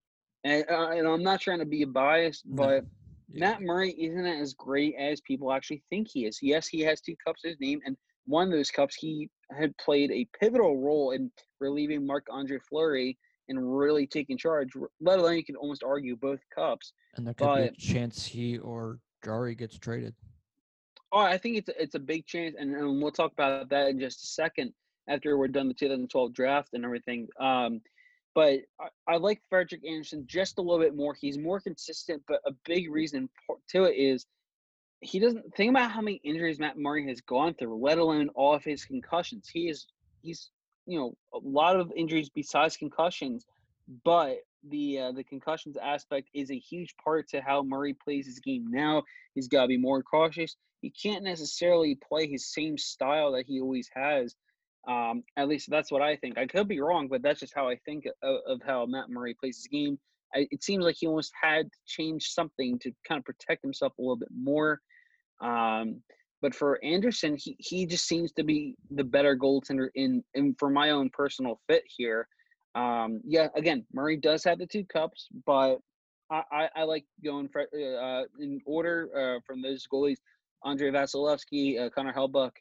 and, 0.43 0.63
uh, 0.69 0.89
and 0.89 1.07
I'm 1.07 1.23
not 1.23 1.41
trying 1.41 1.59
to 1.59 1.65
be 1.65 1.83
biased, 1.83 2.43
but. 2.45 2.83
No 2.83 2.89
yeah. 3.31 3.39
Matt 3.39 3.61
Murray 3.61 3.91
isn't 3.91 4.25
as 4.25 4.53
great 4.53 4.95
as 4.97 5.21
people 5.21 5.51
actually 5.51 5.83
think 5.89 6.07
he 6.07 6.25
is. 6.25 6.39
Yes, 6.41 6.67
he 6.67 6.81
has 6.81 7.01
two 7.01 7.15
cups 7.25 7.41
to 7.41 7.49
his 7.49 7.59
name, 7.59 7.81
and 7.85 7.95
one 8.25 8.47
of 8.47 8.53
those 8.53 8.71
cups 8.71 8.95
he 8.95 9.29
had 9.57 9.75
played 9.77 10.11
a 10.11 10.27
pivotal 10.39 10.79
role 10.81 11.11
in 11.11 11.31
relieving 11.59 12.05
Marc 12.05 12.27
Andre 12.29 12.59
Fleury 12.69 13.17
and 13.47 13.77
really 13.77 14.05
taking 14.05 14.37
charge. 14.37 14.69
Let 15.01 15.19
alone 15.19 15.37
you 15.37 15.43
can 15.43 15.55
almost 15.55 15.83
argue 15.83 16.15
both 16.15 16.39
cups. 16.53 16.93
And 17.15 17.25
there 17.25 17.33
could 17.33 17.45
but, 17.45 17.55
be 17.55 17.67
a 17.67 17.71
chance 17.71 18.25
he 18.25 18.59
or 18.59 18.99
Jarry 19.23 19.55
gets 19.55 19.77
traded. 19.77 20.13
Oh, 21.11 21.19
I 21.19 21.37
think 21.39 21.57
it's 21.57 21.69
a, 21.69 21.81
it's 21.81 21.95
a 21.95 21.99
big 21.99 22.27
chance, 22.27 22.55
and, 22.57 22.75
and 22.75 23.01
we'll 23.01 23.11
talk 23.11 23.31
about 23.31 23.69
that 23.69 23.89
in 23.89 23.99
just 23.99 24.23
a 24.23 24.27
second 24.27 24.73
after 25.07 25.37
we're 25.37 25.47
done 25.47 25.67
the 25.67 25.73
2012 25.73 26.33
draft 26.33 26.69
and 26.73 26.85
everything. 26.85 27.27
Um, 27.39 27.81
but 28.35 28.59
I, 28.79 28.87
I, 29.07 29.17
like 29.17 29.41
Frederik 29.49 29.85
Andersen 29.85 30.25
just 30.27 30.57
a 30.57 30.61
little 30.61 30.79
bit 30.79 30.95
more. 30.95 31.15
He's 31.19 31.37
more 31.37 31.59
consistent, 31.59 32.21
but 32.27 32.41
a 32.45 32.51
big 32.65 32.91
reason 32.91 33.29
to 33.71 33.85
it 33.85 33.95
is 33.95 34.25
he 35.01 35.19
doesn't 35.19 35.55
think 35.55 35.71
about 35.71 35.91
how 35.91 36.01
many 36.01 36.19
injuries 36.23 36.59
Matt 36.59 36.77
Murray 36.77 37.07
has 37.07 37.21
gone 37.21 37.53
through, 37.53 37.77
let 37.81 37.97
alone 37.97 38.29
all 38.35 38.53
of 38.53 38.63
his 38.63 38.85
concussions. 38.85 39.49
He 39.51 39.69
is 39.69 39.87
he's 40.21 40.49
you 40.85 40.99
know 40.99 41.13
a 41.33 41.39
lot 41.41 41.79
of 41.79 41.91
injuries 41.95 42.29
besides 42.29 42.77
concussions, 42.77 43.45
but 44.03 44.37
the 44.67 44.99
uh, 44.99 45.11
the 45.13 45.23
concussions 45.23 45.77
aspect 45.77 46.29
is 46.33 46.51
a 46.51 46.57
huge 46.57 46.95
part 47.03 47.29
to 47.29 47.41
how 47.41 47.63
Murray 47.63 47.93
plays 47.93 48.25
his 48.25 48.39
game 48.39 48.65
now. 48.69 49.03
He's 49.35 49.47
got 49.47 49.63
to 49.63 49.67
be 49.67 49.77
more 49.77 50.03
cautious. 50.03 50.55
He 50.81 50.91
can't 50.91 51.23
necessarily 51.23 51.95
play 52.07 52.27
his 52.27 52.51
same 52.51 52.77
style 52.77 53.33
that 53.33 53.45
he 53.45 53.59
always 53.61 53.89
has 53.93 54.35
um, 54.87 55.23
at 55.37 55.47
least 55.47 55.69
that's 55.69 55.91
what 55.91 56.01
I 56.01 56.15
think. 56.15 56.37
I 56.37 56.47
could 56.47 56.67
be 56.67 56.79
wrong, 56.81 57.07
but 57.07 57.21
that's 57.21 57.39
just 57.39 57.53
how 57.55 57.67
I 57.67 57.75
think 57.85 58.05
of, 58.23 58.37
of 58.47 58.61
how 58.65 58.85
Matt 58.85 59.09
Murray 59.09 59.35
plays 59.39 59.57
his 59.57 59.67
game. 59.67 59.99
I, 60.35 60.47
it 60.51 60.63
seems 60.63 60.83
like 60.83 60.97
he 60.99 61.07
almost 61.07 61.31
had 61.39 61.65
to 61.65 61.77
change 61.87 62.29
something 62.29 62.79
to 62.79 62.91
kind 63.07 63.19
of 63.19 63.25
protect 63.25 63.61
himself 63.63 63.93
a 63.97 64.01
little 64.01 64.15
bit 64.15 64.29
more. 64.35 64.79
Um, 65.41 66.01
but 66.41 66.55
for 66.55 66.83
Andersen, 66.83 67.35
he, 67.37 67.55
he 67.59 67.85
just 67.85 68.07
seems 68.07 68.31
to 68.33 68.43
be 68.43 68.75
the 68.91 69.03
better 69.03 69.35
goaltender 69.35 69.89
in, 69.95 70.23
in 70.35 70.55
for 70.57 70.69
my 70.69 70.91
own 70.91 71.09
personal 71.09 71.59
fit 71.67 71.83
here. 71.87 72.27
Um, 72.75 73.21
yeah, 73.25 73.47
again, 73.55 73.85
Murray 73.93 74.15
does 74.15 74.43
have 74.43 74.59
the 74.59 74.67
two 74.67 74.85
cups, 74.85 75.27
but 75.45 75.77
I, 76.31 76.43
I, 76.51 76.69
I 76.77 76.83
like 76.83 77.05
going 77.23 77.49
for, 77.49 77.61
uh, 77.61 78.23
in 78.39 78.61
order 78.65 79.09
uh, 79.15 79.39
from 79.45 79.61
those 79.61 79.85
goalies: 79.91 80.17
Andrei 80.63 80.91
Vasilevskiy, 80.91 81.81
uh, 81.81 81.89
Connor 81.89 82.13
Hellebuyck, 82.13 82.51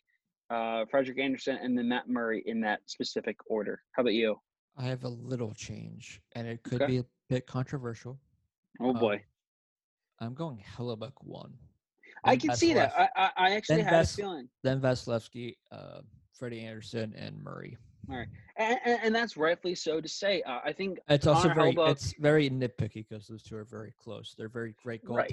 uh, 0.50 0.84
Frederik 0.90 1.18
Andersen, 1.18 1.58
and 1.62 1.76
then 1.76 1.88
Matt 1.88 2.08
Murray 2.08 2.42
in 2.46 2.60
that 2.62 2.80
specific 2.86 3.36
order. 3.46 3.82
How 3.92 4.02
about 4.02 4.14
you? 4.14 4.36
I 4.76 4.84
have 4.84 5.04
a 5.04 5.08
little 5.08 5.52
change, 5.54 6.20
and 6.34 6.46
it 6.46 6.62
could 6.62 6.82
Okay. 6.82 6.92
be 6.92 6.98
a 6.98 7.04
bit 7.28 7.46
controversial. 7.46 8.18
Oh 8.80 8.90
Um, 8.90 8.98
boy, 8.98 9.24
I'm 10.20 10.34
going 10.34 10.62
Hellebuyck 10.76 11.12
one. 11.20 11.52
I 12.24 12.36
can 12.36 12.54
see 12.56 12.74
that. 12.74 12.92
I, 12.96 13.08
I, 13.16 13.30
I 13.36 13.50
actually 13.56 13.76
then 13.82 13.86
had 13.86 14.04
a 14.04 14.08
feeling, 14.08 14.48
then 14.62 14.80
Vasilevskiy, 14.80 15.56
uh, 15.70 16.00
Freddie 16.32 16.60
Andersen, 16.60 17.14
and 17.16 17.42
Murray. 17.42 17.76
and, 18.08 18.26
and, 18.56 19.00
and 19.02 19.14
that's 19.14 19.36
rightfully 19.36 19.74
so 19.74 20.00
to 20.00 20.08
say. 20.08 20.42
Uh, 20.42 20.60
I 20.64 20.72
think 20.72 20.98
It's 21.08 21.26
also 21.26 21.52
very 21.52 21.74
Hellebuyck- 21.74 21.90
it's 21.90 22.14
very 22.18 22.48
nitpicky 22.50 23.06
because 23.08 23.26
those 23.28 23.42
two 23.42 23.56
are 23.56 23.64
very 23.64 23.92
close. 23.98 24.34
They're 24.36 24.48
very 24.48 24.74
great 24.82 25.02
Right. 25.04 25.30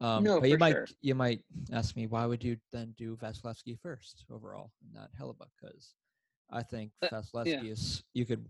Um, 0.00 0.24
No, 0.24 0.40
but 0.40 0.50
you 0.50 0.58
might 0.58 0.72
sure. 0.72 0.86
you 1.02 1.14
might 1.14 1.40
ask 1.72 1.96
me 1.96 2.06
why 2.06 2.26
would 2.26 2.42
you 2.42 2.56
then 2.72 2.94
do 2.98 3.16
Vasilevskiy 3.16 3.78
first 3.78 4.24
overall, 4.30 4.72
and 4.82 4.92
not 4.92 5.10
Hellebuyck? 5.18 5.50
Because 5.60 5.94
I 6.50 6.62
think 6.62 6.92
Uh, 7.02 7.08
Vasilevskiy 7.08 7.70
is 7.70 8.02
you 8.12 8.26
could 8.26 8.44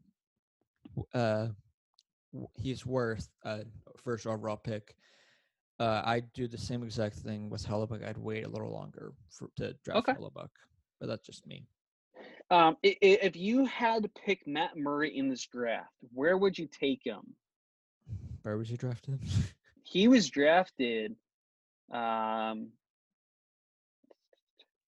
uh 1.12 1.49
he's 2.57 2.85
worth 2.85 3.29
a 3.45 3.65
first 4.03 4.27
overall 4.27 4.57
pick. 4.57 4.97
Uh, 5.79 6.03
I'd 6.05 6.33
do 6.33 6.47
the 6.49 6.59
same 6.59 6.83
exact 6.83 7.16
thing 7.16 7.51
with 7.51 7.66
Hellebuyck. 7.66 8.07
I'd 8.07 8.16
wait 8.19 8.45
a 8.45 8.49
little 8.49 8.71
longer 8.73 9.12
for, 9.29 9.51
to 9.57 9.75
draft 9.85 10.09
Okay. 10.09 10.12
Hellebuyck, 10.19 10.49
but 11.01 11.07
that's 11.09 11.27
just 11.27 11.47
me. 11.47 11.66
um, 12.51 12.77
if 12.83 13.37
you 13.37 13.65
had 13.66 14.03
to 14.05 14.09
pick 14.09 14.47
Matt 14.47 14.77
Murray 14.77 15.16
in 15.16 15.29
this 15.29 15.45
draft, 15.47 15.91
where 16.12 16.37
would 16.39 16.57
you 16.59 16.69
take 16.69 17.01
him? 17.05 17.35
Where 18.43 18.57
was 18.57 18.71
you 18.71 18.77
drafted? 18.77 19.21
He 19.87 20.09
was 20.09 20.31
drafted 20.31 21.15
um, 21.90 22.69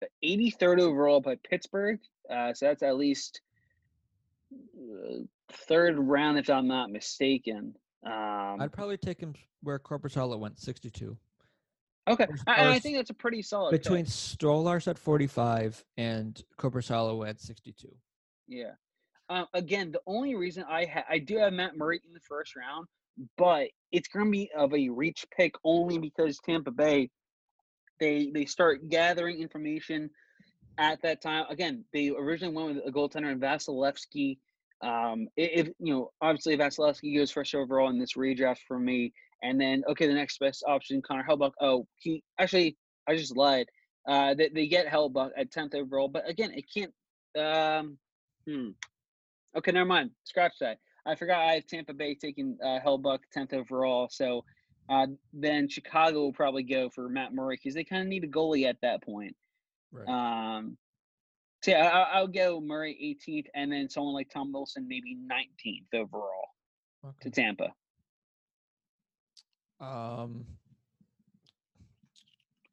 the 0.01 0.09
83rd 0.25 0.81
overall 0.81 1.21
by 1.21 1.37
Pittsburgh. 1.49 1.99
Uh, 2.31 2.53
so 2.53 2.67
that's 2.67 2.83
at 2.83 2.97
least 2.97 3.41
uh, 4.55 5.19
third 5.53 5.99
round, 5.99 6.39
if 6.39 6.51
I'm 6.51 6.67
not 6.69 6.91
mistaken. 6.91 7.75
Um, 8.05 8.61
I'd 8.61 8.73
probably 8.73 8.97
take 8.99 9.21
him 9.21 9.35
where 9.63 9.79
Korpisalo 9.79 10.39
went, 10.39 10.59
sixty-two. 10.61 11.17
okay, 12.09 12.25
or- 12.25 12.37
I, 12.47 12.77
or 12.77 12.79
think 12.79 12.97
that's 12.97 13.11
a 13.11 13.15
pretty 13.15 13.43
solid 13.43 13.73
pick. 13.73 13.83
between 13.83 14.05
Stolars 14.05 14.87
at 14.89 14.99
45 14.99 15.85
and 15.97 16.41
Korpisalo 16.59 17.29
at 17.29 17.41
62. 17.41 17.89
Yeah. 18.49 18.73
Um, 19.29 19.47
again, 19.55 19.91
the 19.91 20.01
only 20.07 20.37
reason 20.37 20.65
I 20.69 20.85
ha- 20.85 21.05
I 21.09 21.19
do 21.19 21.39
have 21.39 21.53
Matt 21.53 21.77
Murray 21.77 22.01
in 22.07 22.13
the 22.13 22.21
first 22.21 22.55
round, 22.55 22.87
but 23.37 23.69
it's 23.93 24.09
going 24.09 24.27
to 24.27 24.31
be 24.31 24.51
of 24.57 24.75
a 24.75 24.89
reach 24.89 25.25
pick 25.37 25.55
only 25.65 25.99
because 25.99 26.39
Tampa 26.45 26.71
Bay 26.71 27.11
they 27.99 28.31
they 28.33 28.45
start 28.45 28.89
gathering 28.89 29.41
information 29.41 30.11
at 30.79 31.01
that 31.03 31.23
time. 31.23 31.47
Again, 31.49 31.85
they 31.93 32.11
originally 32.11 32.55
went 32.55 32.77
with 32.77 32.87
a 32.87 32.93
goaltender 32.93 33.33
in 33.33 33.41
Vasilevskiy. 33.41 34.39
Um, 34.83 35.29
if 35.37 35.69
you 35.79 35.95
know, 35.95 36.11
obviously 36.21 36.57
Vasilevskiy 36.57 37.17
goes 37.17 37.31
first 37.31 37.55
overall 37.55 37.89
in 37.89 37.99
this 37.99 38.15
redraft 38.15 38.59
for 38.69 38.79
me, 38.79 39.13
and 39.43 39.61
then 39.61 39.83
okay, 39.89 40.07
the 40.07 40.15
next 40.15 40.39
best 40.39 40.65
option, 40.67 41.03
Connor 41.03 41.25
Hellebuyck. 41.29 41.53
Oh, 41.61 41.87
he 41.99 42.23
actually 42.39 42.77
I 43.09 43.17
just 43.17 43.37
lied. 43.37 43.67
Uh, 44.07 44.35
they, 44.35 44.49
they 44.49 44.67
get 44.67 44.87
Hellebuyck 44.87 45.31
at 45.37 45.51
tenth 45.51 45.75
overall, 45.75 46.09
but 46.09 46.29
again, 46.29 46.53
it 46.55 46.65
can't. 46.73 46.93
Um, 47.37 47.99
hmm. 48.47 48.71
Okay, 49.57 49.73
never 49.73 49.87
mind. 49.87 50.11
Scratch 50.25 50.55
that. 50.61 50.79
I 51.07 51.15
forgot 51.15 51.41
I 51.41 51.55
have 51.55 51.67
Tampa 51.67 51.95
Bay 51.95 52.15
taking 52.15 52.59
uh, 52.63 52.81
Hellebuyck 52.85 53.21
tenth 53.33 53.53
overall, 53.53 54.09
so 54.11 54.45
uh, 54.89 55.07
then 55.33 55.69
Chicago 55.69 56.21
will 56.21 56.33
probably 56.33 56.63
go 56.63 56.91
for 56.91 57.09
Matt 57.09 57.35
Murray 57.35 57.57
because 57.57 57.75
they 57.75 57.85
kind 57.85 58.03
of 58.03 58.09
need 58.09 58.25
a 58.25 58.29
goalie 58.29 58.69
at 58.69 58.77
that 58.83 59.03
point. 59.03 59.35
Right. 59.93 60.09
Um, 60.09 60.77
so 61.63 61.73
yeah, 61.73 61.89
I, 61.89 62.19
I'll 62.19 62.29
go 62.29 62.61
Murray 62.61 63.19
18th, 63.29 63.47
and 63.55 63.73
then 63.73 63.89
someone 63.89 64.15
like 64.15 64.31
Tom 64.31 64.53
Wilson 64.53 64.87
maybe 64.89 65.17
19th 65.31 65.99
overall 65.99 66.49
to. 67.23 67.31
Tampa. 67.31 67.73
Um, 69.81 70.47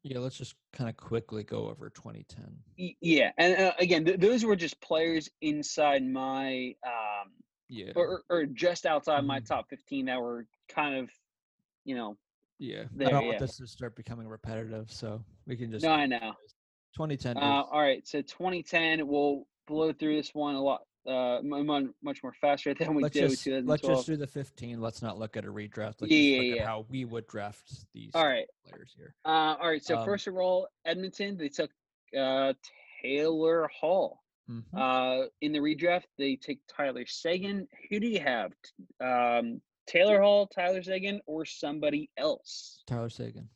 yeah, 0.04 0.20
let's 0.20 0.38
just 0.38 0.56
kind 0.74 0.90
of 0.90 0.98
quickly 0.98 1.44
go 1.44 1.70
over 1.70 1.90
2010. 1.90 2.94
Yeah, 3.02 3.32
and 3.38 3.58
uh, 3.58 3.74
again, 3.80 4.06
th- 4.06 4.20
those 4.20 4.44
were 4.44 4.56
just 4.56 4.80
players 4.82 5.30
inside 5.42 6.06
my 6.06 6.76
um, 6.86 7.32
Yeah. 7.74 7.92
or, 7.96 8.22
or 8.30 8.46
just 8.46 8.86
outside 8.86 9.26
my 9.26 9.40
Mhm. 9.40 9.46
top 9.48 9.70
15 9.70 10.06
that 10.06 10.22
were 10.22 10.46
kind 10.70 10.96
of, 10.96 11.10
you 11.86 11.96
know, 11.96 12.18
Yeah. 12.60 12.86
there, 12.92 13.08
I 13.08 13.12
don't 13.12 13.24
yeah. 13.24 13.28
want 13.30 13.40
this 13.40 13.58
to 13.58 13.68
start 13.68 13.96
becoming 13.96 14.28
repetitive, 14.28 14.92
so 14.92 15.24
we 15.48 15.58
can 15.58 15.72
just. 15.72 15.84
no, 15.84 15.92
I 15.92 16.06
know. 16.06 16.34
2010. 16.96 17.38
Uh, 17.38 17.42
all 17.42 17.82
right, 17.82 18.08
so 18.08 18.22
2010, 18.22 19.08
we'll 19.08 19.48
blow 19.66 19.92
through 19.92 20.16
this 20.18 20.36
one 20.36 20.54
a 20.54 20.62
lot, 20.62 20.86
uh, 21.08 21.40
mu- 21.42 21.64
mu- 21.64 21.94
much 22.04 22.22
more 22.22 22.34
faster 22.34 22.76
than 22.76 22.94
we 22.94 23.02
Let's 23.02 23.14
did 23.14 23.30
with 23.32 23.44
just, 23.44 23.66
let's 23.68 23.82
just 23.82 24.06
do 24.06 24.16
the 24.18 24.28
15. 24.28 24.80
Let's 24.80 25.02
not 25.02 25.18
look 25.18 25.36
at 25.36 25.44
a 25.44 25.48
redraft. 25.52 26.02
Let's 26.02 26.12
Yeah, 26.12 26.18
just 26.18 26.20
yeah, 26.20 26.38
look 26.38 26.56
yeah. 26.58 26.62
at 26.62 26.68
how 26.68 26.86
we 26.90 27.06
would 27.06 27.26
draft 27.26 27.92
these 27.94 28.12
All 28.14 28.28
right, 28.28 28.46
players 28.68 28.94
here. 28.96 29.16
uh, 29.26 29.56
all 29.60 29.68
right. 29.70 29.84
So 29.84 29.98
Um, 29.98 30.06
first 30.06 30.28
of 30.28 30.38
all, 30.38 30.68
Edmonton, 30.86 31.36
they 31.38 31.50
took 31.50 31.72
uh, 32.16 32.54
Taylor 33.02 33.68
Hall. 33.70 34.23
Mhm. 34.50 34.64
Uh, 34.74 35.28
in 35.42 35.52
the 35.52 35.60
redraft, 35.60 36.06
they 36.18 36.36
take 36.36 36.60
Tyler 36.68 37.06
Seguin. 37.06 37.68
Who 37.90 38.00
do 38.00 38.08
you 38.08 38.20
have? 38.20 38.54
Um, 39.00 39.62
Taylor 39.88 40.22
Hall, 40.22 40.48
Tyler 40.48 40.84
Seguin, 40.84 41.22
or 41.26 41.46
somebody 41.46 42.10
else? 42.18 42.84
Tyler 42.88 43.10
Seguin. 43.10 43.50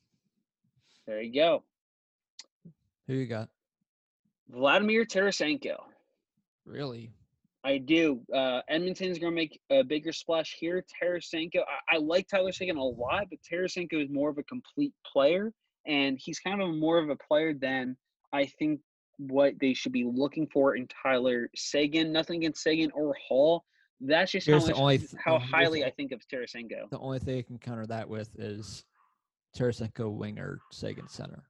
There 1.05 1.21
you 1.21 1.33
go. 1.33 1.63
Who 3.07 3.13
you 3.13 3.25
got? 3.25 3.49
Vladimir 4.49 5.05
Tarasenko. 5.05 5.77
Really? 6.65 7.11
I 7.63 7.77
do. 7.79 8.21
Uh, 8.33 8.61
Edmonton's 8.69 9.19
going 9.19 9.31
to 9.31 9.35
make 9.35 9.59
a 9.69 9.83
bigger 9.83 10.13
splash 10.13 10.55
here. 10.59 10.85
Tarasenko, 11.01 11.63
I, 11.89 11.95
I 11.95 11.97
like 11.97 12.27
Tyler 12.27 12.51
Seguin 12.51 12.77
a 12.77 12.83
lot, 12.83 13.27
but 13.29 13.39
Tarasenko 13.41 14.03
is 14.03 14.09
more 14.09 14.29
of 14.29 14.37
a 14.37 14.43
complete 14.43 14.93
player, 15.05 15.53
and 15.85 16.17
he's 16.19 16.39
kind 16.39 16.61
of 16.61 16.73
more 16.75 16.97
of 16.97 17.09
a 17.09 17.15
player 17.15 17.53
than 17.53 17.97
I 18.31 18.45
think 18.45 18.81
what 19.17 19.53
they 19.59 19.73
should 19.73 19.91
be 19.91 20.03
looking 20.03 20.47
for 20.47 20.75
in 20.75 20.87
Tyler 20.87 21.49
Seguin. 21.55 22.11
Nothing 22.11 22.37
against 22.37 22.63
Seguin 22.63 22.91
or 22.93 23.15
Hall. 23.27 23.63
That's 23.99 24.31
just 24.31 24.47
how, 24.47 24.53
Here's 24.53 24.65
the 24.65 24.71
much, 24.71 24.79
only 24.79 24.97
th- 24.99 25.11
how 25.23 25.39
highly 25.39 25.83
I 25.83 25.89
think 25.89 26.11
of 26.11 26.21
Tarasenko. 26.27 26.89
The 26.91 26.99
only 26.99 27.19
thing 27.19 27.39
I 27.39 27.41
can 27.41 27.57
counter 27.57 27.87
that 27.87 28.07
with 28.07 28.29
is 28.37 28.85
Tarasenko 29.57 30.11
winger, 30.11 30.59
Seguin 30.71 31.07
center. 31.07 31.43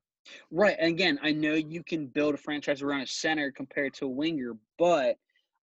Right. 0.52 0.76
And 0.80 0.90
again, 0.90 1.20
I 1.22 1.32
know 1.32 1.54
you 1.54 1.84
can 1.84 2.08
build 2.08 2.36
a 2.36 2.38
franchise 2.38 2.82
around 2.82 3.02
a 3.02 3.08
center 3.08 3.52
compared 3.52 3.94
to 3.96 4.06
a 4.06 4.10
winger, 4.10 4.54
but 4.78 5.18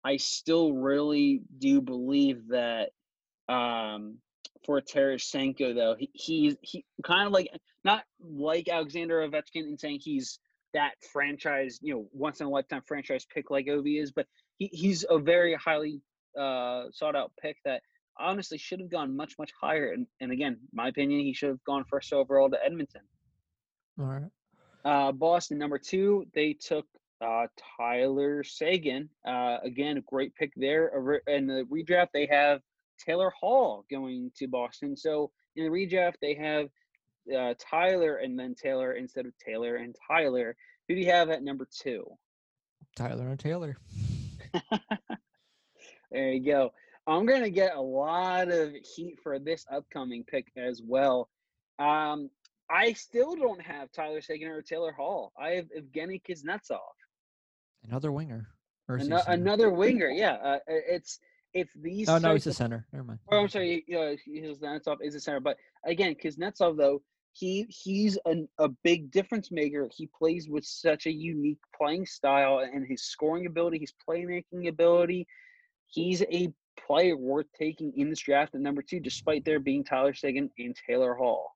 I 0.04 0.18
still 0.18 0.74
really 0.74 1.42
do 1.60 1.82
believe 1.82 2.48
that 2.50 2.90
um, 3.48 4.18
for 4.66 4.82
Tarasenko, 4.82 5.76
though, 5.76 5.96
he, 5.98 6.10
he's 6.14 6.56
he 6.62 6.86
kind 7.04 7.28
of 7.28 7.34
like 7.34 7.50
not 7.84 8.04
like 8.22 8.70
Alexander 8.70 9.28
Ovechkin 9.28 9.68
in 9.68 9.78
saying 9.78 10.00
he's 10.02 10.40
that 10.74 10.94
franchise, 11.12 11.80
you 11.82 11.94
know, 11.94 12.06
once 12.12 12.40
in 12.40 12.48
a 12.48 12.50
lifetime 12.50 12.82
franchise 12.86 13.26
pick 13.34 13.52
like 13.52 13.68
Ovi 13.68 14.02
is, 14.02 14.12
but 14.12 14.28
he, 14.58 14.70
he's 14.72 15.06
a 15.10 15.20
very 15.20 15.56
highly 15.56 16.02
uh, 16.40 16.86
sought 16.92 17.16
out 17.16 17.32
pick 17.42 17.58
that 17.66 17.82
honestly 18.20 18.58
should 18.58 18.80
have 18.80 18.90
gone 18.90 19.16
much, 19.16 19.36
much 19.40 19.52
higher. 19.60 19.92
And, 19.92 20.08
and 20.20 20.32
again, 20.32 20.58
my 20.72 20.88
opinion, 20.90 21.22
he 21.22 21.34
should 21.34 21.50
have 21.50 21.64
gone 21.64 21.84
first 21.90 22.14
overall 22.14 22.50
to 22.50 22.58
Edmonton. 22.64 23.02
All 24.00 24.06
right. 24.06 24.32
Uh, 24.86 25.12
Boston 25.12 25.58
number 25.58 25.78
two, 25.78 26.26
they 26.34 26.54
took 26.54 26.86
uh, 27.22 27.48
Tyler 27.78 28.44
Seguin. 28.44 29.10
Uh, 29.26 29.58
again, 29.64 29.98
a 29.98 30.02
great 30.02 30.36
pick 30.36 30.52
there. 30.56 31.22
In 31.28 31.48
the 31.48 31.66
redraft, 31.72 32.10
they 32.14 32.28
have 32.30 32.62
Taylor 33.00 33.32
Hall 33.32 33.86
going 33.90 34.32
to 34.38 34.48
Boston. 34.48 34.98
So 34.98 35.32
in 35.56 35.66
the 35.66 35.70
redraft, 35.70 36.16
they 36.22 36.34
have 36.36 36.68
uh, 37.38 37.54
Tyler 37.60 38.18
and 38.18 38.38
then 38.40 38.56
Taylor 38.56 38.94
instead 38.94 39.26
of 39.26 39.34
Taylor 39.38 39.76
and 39.76 39.96
Tyler. 40.08 40.56
Who 40.88 40.96
do 40.96 41.02
you 41.02 41.12
have 41.12 41.30
at 41.30 41.44
number 41.44 41.68
two? 41.72 42.06
Tyler 42.96 43.28
and 43.30 43.40
Taylor. 43.40 43.78
There 46.12 46.30
you 46.32 46.46
go. 46.46 46.72
I'm 47.08 47.26
going 47.26 47.42
to 47.42 47.50
get 47.50 47.76
a 47.76 47.82
lot 47.82 48.50
of 48.50 48.72
heat 48.96 49.18
for 49.24 49.40
this 49.40 49.66
upcoming 49.72 50.24
pick 50.24 50.52
as 50.56 50.80
well. 50.86 51.28
Um, 51.80 52.30
I 52.70 52.94
still 52.94 53.36
don't 53.36 53.62
have 53.62 53.92
Tyler 53.92 54.22
Seguin 54.22 54.50
or 54.50 54.62
Taylor 54.62 54.92
Hall. 54.92 55.34
I 55.36 55.52
have 55.52 55.66
Evgeny 55.76 56.22
Kuznetsov. 56.24 56.78
Another 57.84 58.12
winger. 58.12 58.48
Or 58.88 58.98
is 58.98 59.08
he 59.08 59.12
Ano- 59.12 59.24
center? 59.24 59.42
another 59.42 59.70
winger, 59.72 60.10
yeah. 60.10 60.34
Uh, 60.34 60.60
it's 60.68 61.20
it's 61.54 61.74
these. 61.74 62.08
Oh 62.10 62.18
no, 62.20 62.34
he's 62.34 62.48
a 62.48 62.54
center. 62.54 62.86
Never 62.94 63.04
mind. 63.06 63.20
Oh, 63.32 63.40
I'm 63.42 63.50
sorry. 63.50 63.84
Know, 63.88 64.16
Kuznetsov 64.28 64.98
is 65.02 65.16
a 65.16 65.20
center, 65.20 65.40
but 65.40 65.58
again, 65.86 66.16
Kuznetsov 66.16 66.78
though 66.78 67.02
he 67.34 67.66
he's 67.70 68.18
an, 68.26 68.48
a 68.60 68.70
big 68.84 69.12
difference 69.12 69.52
maker. 69.52 69.90
He 69.96 70.08
plays 70.18 70.48
with 70.48 70.64
such 70.66 71.08
a 71.08 71.12
unique 71.12 71.60
playing 71.76 72.06
style 72.06 72.60
and 72.60 72.86
his 72.88 73.04
scoring 73.04 73.48
ability, 73.48 73.80
his 73.80 73.94
playmaking 74.08 74.70
ability. 74.70 75.28
He's 75.88 76.22
a 76.22 76.54
player 76.88 77.18
worth 77.18 77.48
taking 77.58 77.92
in 77.98 78.10
this 78.10 78.20
draft 78.20 78.56
at 78.56 78.62
number 78.62 78.82
two, 78.82 79.00
despite 79.00 79.46
there 79.46 79.60
being 79.60 79.84
Tyler 79.84 80.14
Seguin 80.14 80.50
and 80.60 80.76
Taylor 80.88 81.16
Hall. 81.16 81.52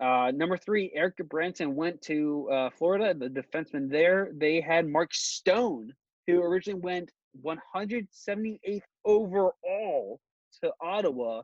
Uh, 0.00 0.32
number 0.34 0.56
three, 0.56 0.90
Erik 0.94 1.18
Gudbranson 1.18 1.74
went 1.74 2.00
to 2.02 2.48
uh, 2.50 2.70
Florida, 2.70 3.14
the 3.14 3.28
defenseman 3.28 3.88
there. 3.88 4.30
They 4.34 4.60
had 4.60 4.88
Mark 4.88 5.14
Stone, 5.14 5.92
who 6.26 6.42
originally 6.42 6.80
went 6.80 7.10
178th 7.44 8.82
overall 9.04 10.20
to 10.62 10.72
Ottawa 10.80 11.42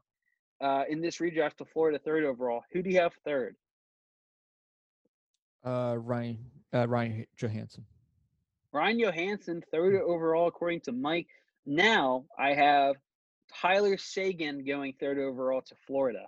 uh, 0.61 0.85
in 0.89 1.01
this 1.01 1.19
redraft 1.19 1.57
to 1.57 1.65
Florida 1.65 1.99
third 1.99 2.25
overall. 2.25 2.63
Who 2.73 2.83
do 2.83 2.91
you 2.91 3.01
have 3.01 3.15
third? 3.25 3.57
Uh, 5.65 5.97
Ryan 5.99 6.39
uh, 6.73 6.87
Ryan 6.89 7.27
Johansen. 7.37 7.85
Ryan 8.73 9.01
Johansen, 9.01 9.63
third 9.71 10.01
overall, 10.01 10.47
according 10.47 10.81
to 10.83 10.93
Mike. 10.93 11.29
Now 11.67 12.25
I 12.39 12.55
have 12.55 12.97
Tyler 13.55 13.97
Seguin 13.97 14.65
going 14.65 14.95
third 15.01 15.19
overall 15.19 15.63
to 15.63 15.75
Florida. 15.87 16.27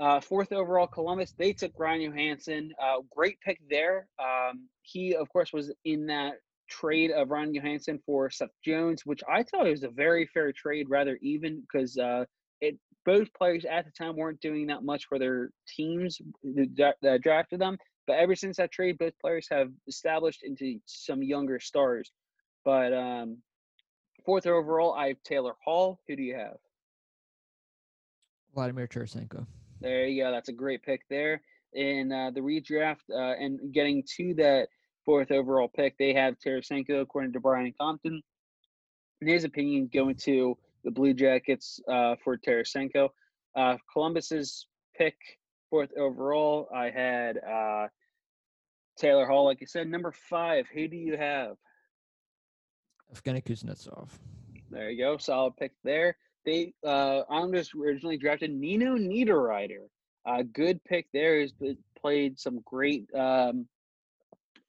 Uh, 0.00 0.20
fourth 0.20 0.52
overall, 0.52 0.88
Columbus. 0.88 1.34
They 1.38 1.52
took 1.52 1.72
Ryan 1.78 2.12
Johansen. 2.12 2.70
Uh, 2.82 3.02
great 3.14 3.40
pick 3.40 3.60
there. 3.70 4.08
Um, 4.18 4.68
he, 4.82 5.14
of 5.14 5.28
course, 5.28 5.52
was 5.52 5.70
in 5.84 6.06
that 6.06 6.40
trade 6.68 7.10
of 7.10 7.30
Ryan 7.30 7.54
Johansen 7.54 8.00
for 8.04 8.30
Seth 8.30 8.48
Jones, 8.64 9.04
which 9.04 9.22
I 9.30 9.42
thought 9.42 9.66
was 9.66 9.82
a 9.82 9.88
very 9.88 10.26
fair 10.26 10.52
trade, 10.52 10.88
rather 10.88 11.18
even 11.22 11.60
because 11.60 11.96
uh, 11.98 12.24
it 12.60 12.78
both 13.04 13.32
players 13.34 13.64
at 13.64 13.84
the 13.84 13.90
time 13.92 14.16
weren't 14.16 14.40
doing 14.40 14.66
that 14.68 14.82
much 14.82 15.06
for 15.06 15.18
their 15.18 15.50
teams 15.76 16.20
that 16.42 17.20
drafted 17.22 17.60
them. 17.60 17.76
But 18.06 18.18
ever 18.18 18.34
since 18.34 18.56
that 18.58 18.72
trade, 18.72 18.98
both 18.98 19.18
players 19.20 19.46
have 19.50 19.70
established 19.86 20.42
into 20.42 20.78
some 20.86 21.22
younger 21.22 21.58
stars. 21.60 22.10
But 22.64 22.92
um, 22.92 23.38
fourth 24.24 24.46
overall, 24.46 24.94
I 24.94 25.08
have 25.08 25.22
Taylor 25.24 25.54
Hall. 25.64 26.00
Who 26.08 26.16
do 26.16 26.22
you 26.22 26.34
have? 26.36 26.56
Vladimir 28.54 28.86
Tarasenko. 28.86 29.46
There 29.80 30.06
you 30.06 30.22
go. 30.22 30.30
That's 30.30 30.48
a 30.48 30.52
great 30.52 30.82
pick 30.82 31.02
there. 31.10 31.42
In 31.72 32.12
uh, 32.12 32.30
the 32.30 32.40
redraft 32.40 33.00
uh, 33.12 33.34
and 33.42 33.72
getting 33.72 34.04
to 34.16 34.34
that 34.34 34.68
fourth 35.04 35.30
overall 35.30 35.68
pick, 35.68 35.96
they 35.98 36.14
have 36.14 36.38
Tarasenko, 36.38 37.00
according 37.00 37.32
to 37.34 37.40
Brian 37.40 37.72
Compton. 37.80 38.22
In 39.20 39.28
his 39.28 39.44
opinion, 39.44 39.90
going 39.92 40.16
to 40.16 40.56
the 40.82 40.90
Blue 40.90 41.14
Jackets 41.14 41.80
uh, 41.88 42.16
for 42.22 42.36
Tarasenko. 42.36 43.08
Uh, 43.56 43.76
Columbus's 43.92 44.66
pick, 44.96 45.16
fourth 45.70 45.90
overall, 45.98 46.68
I 46.74 46.90
had 46.90 47.38
uh, 47.38 47.88
Taylor 48.98 49.26
Hall. 49.26 49.44
Like 49.44 49.60
you 49.60 49.66
said, 49.66 49.88
number 49.88 50.12
five, 50.12 50.66
who 50.72 50.88
do 50.88 50.96
you 50.96 51.16
have? 51.16 51.56
Evgeny 53.12 53.44
Kuznetsov. 53.44 54.08
There 54.70 54.90
you 54.90 55.04
go. 55.04 55.16
Solid 55.18 55.56
pick 55.56 55.72
there. 55.84 56.16
They 56.44 56.74
uh 56.84 57.22
Islanders 57.30 57.70
originally 57.74 58.18
drafted 58.18 58.50
Nino 58.50 58.96
Niederreiter. 58.96 59.86
A 60.26 60.42
good 60.42 60.82
pick 60.84 61.06
there. 61.12 61.40
He's 61.40 61.52
played 62.00 62.38
some 62.38 62.60
great 62.64 63.06
um, 63.14 63.66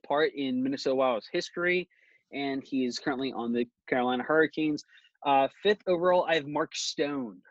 part 0.07 0.31
in 0.35 0.63
Minnesota 0.63 0.95
Wild's 0.95 1.29
history, 1.31 1.87
and 2.31 2.63
he 2.63 2.85
is 2.85 2.99
currently 2.99 3.31
on 3.33 3.53
the 3.53 3.67
Carolina 3.87 4.23
Hurricanes. 4.23 4.83
Uh, 5.25 5.47
fifth 5.63 5.81
overall, 5.87 6.25
I 6.29 6.35
have 6.35 6.47
Mark 6.47 6.75
Stone. 6.75 7.41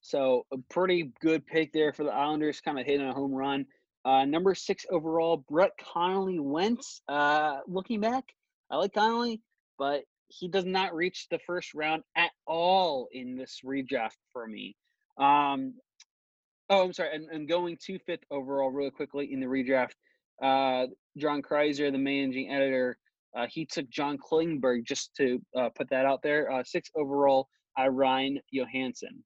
So 0.00 0.46
a 0.52 0.56
pretty 0.70 1.12
good 1.20 1.46
pick 1.46 1.72
there 1.72 1.92
for 1.92 2.04
the 2.04 2.10
Islanders, 2.12 2.60
kind 2.60 2.78
of 2.78 2.86
hitting 2.86 3.06
a 3.06 3.12
home 3.12 3.32
run. 3.32 3.66
Uh, 4.04 4.24
number 4.24 4.54
six 4.54 4.86
overall, 4.90 5.44
Brett 5.48 5.72
Connolly 5.78 6.40
went. 6.40 6.84
Uh, 7.06 7.58
looking 7.66 8.00
back, 8.00 8.24
I 8.70 8.76
like 8.76 8.94
Connolly, 8.94 9.40
but 9.78 10.04
he 10.28 10.48
does 10.48 10.64
not 10.64 10.94
reach 10.94 11.26
the 11.30 11.38
first 11.46 11.74
round 11.74 12.02
at 12.16 12.30
all 12.46 13.08
in 13.12 13.36
this 13.36 13.60
redraft 13.64 14.16
for 14.32 14.46
me. 14.46 14.76
Um, 15.18 15.74
oh, 16.70 16.84
I'm 16.84 16.92
sorry. 16.92 17.14
And, 17.14 17.28
and 17.30 17.48
going 17.48 17.76
to 17.86 17.98
fifth 17.98 18.24
overall, 18.30 18.70
really 18.70 18.90
quickly 18.90 19.32
in 19.32 19.40
the 19.40 19.46
redraft, 19.46 19.92
uh, 20.42 20.86
John 21.16 21.42
Kreiser, 21.42 21.90
the 21.92 21.98
managing 21.98 22.50
editor, 22.50 22.96
uh, 23.36 23.46
he 23.48 23.64
took 23.64 23.88
John 23.90 24.18
Klingberg 24.18 24.84
just 24.84 25.14
to 25.16 25.40
uh, 25.56 25.68
put 25.74 25.88
that 25.90 26.06
out 26.06 26.22
there. 26.22 26.50
Uh, 26.50 26.64
sixth 26.64 26.92
overall, 26.96 27.48
I 27.76 27.88
Ryan 27.88 28.40
Johansen. 28.52 29.22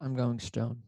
I'm 0.00 0.14
going 0.14 0.38
Stone. 0.38 0.78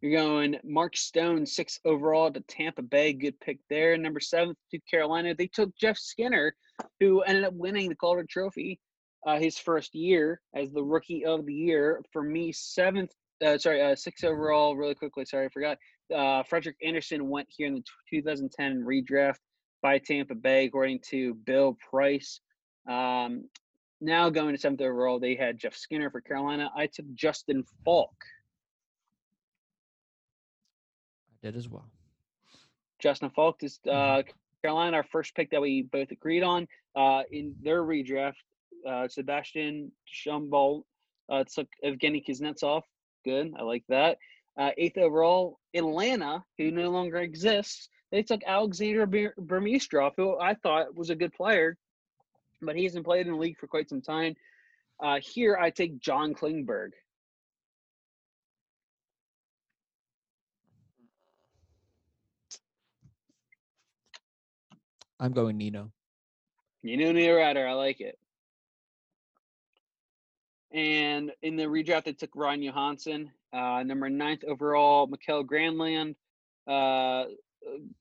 You're 0.00 0.20
going 0.20 0.58
Mark 0.64 0.96
Stone, 0.96 1.46
six 1.46 1.80
overall 1.86 2.30
to 2.30 2.40
Tampa 2.40 2.82
Bay. 2.82 3.14
Good 3.14 3.40
pick 3.40 3.58
there. 3.70 3.96
Number 3.96 4.20
seven 4.20 4.54
to 4.70 4.78
Carolina. 4.80 5.34
They 5.34 5.46
took 5.46 5.74
Jeff 5.76 5.96
Skinner, 5.96 6.54
who 7.00 7.22
ended 7.22 7.44
up 7.44 7.54
winning 7.54 7.88
the 7.88 7.94
Calder 7.94 8.26
Trophy 8.28 8.78
uh, 9.26 9.38
his 9.38 9.56
first 9.56 9.94
year 9.94 10.42
as 10.54 10.70
the 10.72 10.82
Rookie 10.82 11.24
of 11.24 11.46
the 11.46 11.54
Year. 11.54 12.02
For 12.12 12.22
me, 12.22 12.52
seventh, 12.52 13.12
uh, 13.44 13.58
sorry, 13.58 13.82
uh, 13.82 13.94
six 13.96 14.24
overall. 14.24 14.76
Really 14.76 14.94
quickly, 14.94 15.24
sorry, 15.24 15.46
I 15.46 15.48
forgot. 15.48 15.78
Uh, 16.14 16.42
Frederik 16.42 16.76
Andersen 16.84 17.28
went 17.28 17.48
here 17.50 17.66
in 17.66 17.74
the 17.74 17.82
2010 18.10 18.84
redraft 18.84 19.38
by 19.82 19.98
Tampa 19.98 20.34
Bay, 20.34 20.66
according 20.66 21.00
to 21.10 21.34
Bill 21.46 21.76
Price. 21.90 22.40
Um, 22.88 23.48
now 24.00 24.28
going 24.28 24.54
to 24.54 24.60
seventh 24.60 24.82
overall, 24.82 25.18
they 25.18 25.34
had 25.34 25.58
Jeff 25.58 25.74
Skinner 25.74 26.10
for 26.10 26.20
Carolina. 26.20 26.70
I 26.76 26.86
took 26.86 27.06
Justin 27.14 27.64
Faulk 27.84 28.12
did 31.44 31.56
as 31.56 31.68
well. 31.68 31.86
Justin 32.98 33.30
Faulk 33.30 33.62
is 33.62 33.78
uh, 33.86 33.90
Mm-hmm. 33.90 34.30
Carolina, 34.62 34.96
our 34.96 35.04
first 35.04 35.34
pick 35.34 35.50
that 35.50 35.60
we 35.60 35.82
both 35.82 36.10
agreed 36.10 36.42
on. 36.42 36.66
Uh, 36.96 37.22
in 37.30 37.54
their 37.62 37.82
redraft, 37.82 38.32
uh, 38.88 39.06
Sebastian 39.06 39.92
Shumbold 40.08 40.84
uh, 41.28 41.44
took 41.54 41.68
Evgeny 41.84 42.24
Kuznetsov. 42.26 42.80
Good, 43.24 43.54
I 43.58 43.62
like 43.62 43.84
that. 43.88 44.18
Uh, 44.56 44.70
eighth 44.76 44.98
overall, 44.98 45.58
Atlanta, 45.74 46.44
who 46.58 46.70
no 46.70 46.90
longer 46.90 47.16
exists, 47.16 47.88
they 48.12 48.22
took 48.22 48.42
Alexander 48.46 49.06
Burmistrov, 49.06 50.12
who 50.16 50.38
I 50.38 50.54
thought 50.54 50.94
was 50.94 51.10
a 51.10 51.16
good 51.16 51.32
player, 51.32 51.76
but 52.62 52.76
he 52.76 52.84
hasn't 52.84 53.04
played 53.04 53.26
in 53.26 53.32
the 53.32 53.38
league 53.38 53.58
for 53.58 53.66
quite 53.66 53.88
some 53.88 54.02
time. 54.02 54.36
Uh, 55.02 55.18
here, 55.20 55.56
I 55.60 55.70
take 55.70 55.98
John 55.98 56.34
Klingberg. 56.34 56.90
I'm 65.18 65.32
going 65.32 65.56
Nino. 65.56 65.90
Nino 66.82 67.12
Niederreiter, 67.12 67.66
I 67.66 67.72
like 67.72 68.00
it. 68.00 68.18
And 70.74 71.30
in 71.42 71.54
the 71.54 71.64
redraft, 71.64 72.04
they 72.04 72.12
took 72.12 72.34
Ryan 72.34 72.62
Johansen, 72.62 73.30
uh, 73.52 73.84
number 73.84 74.10
ninth 74.10 74.42
overall, 74.42 75.06
Mikael 75.06 75.44
Granlund, 75.44 76.16
uh, 76.66 77.26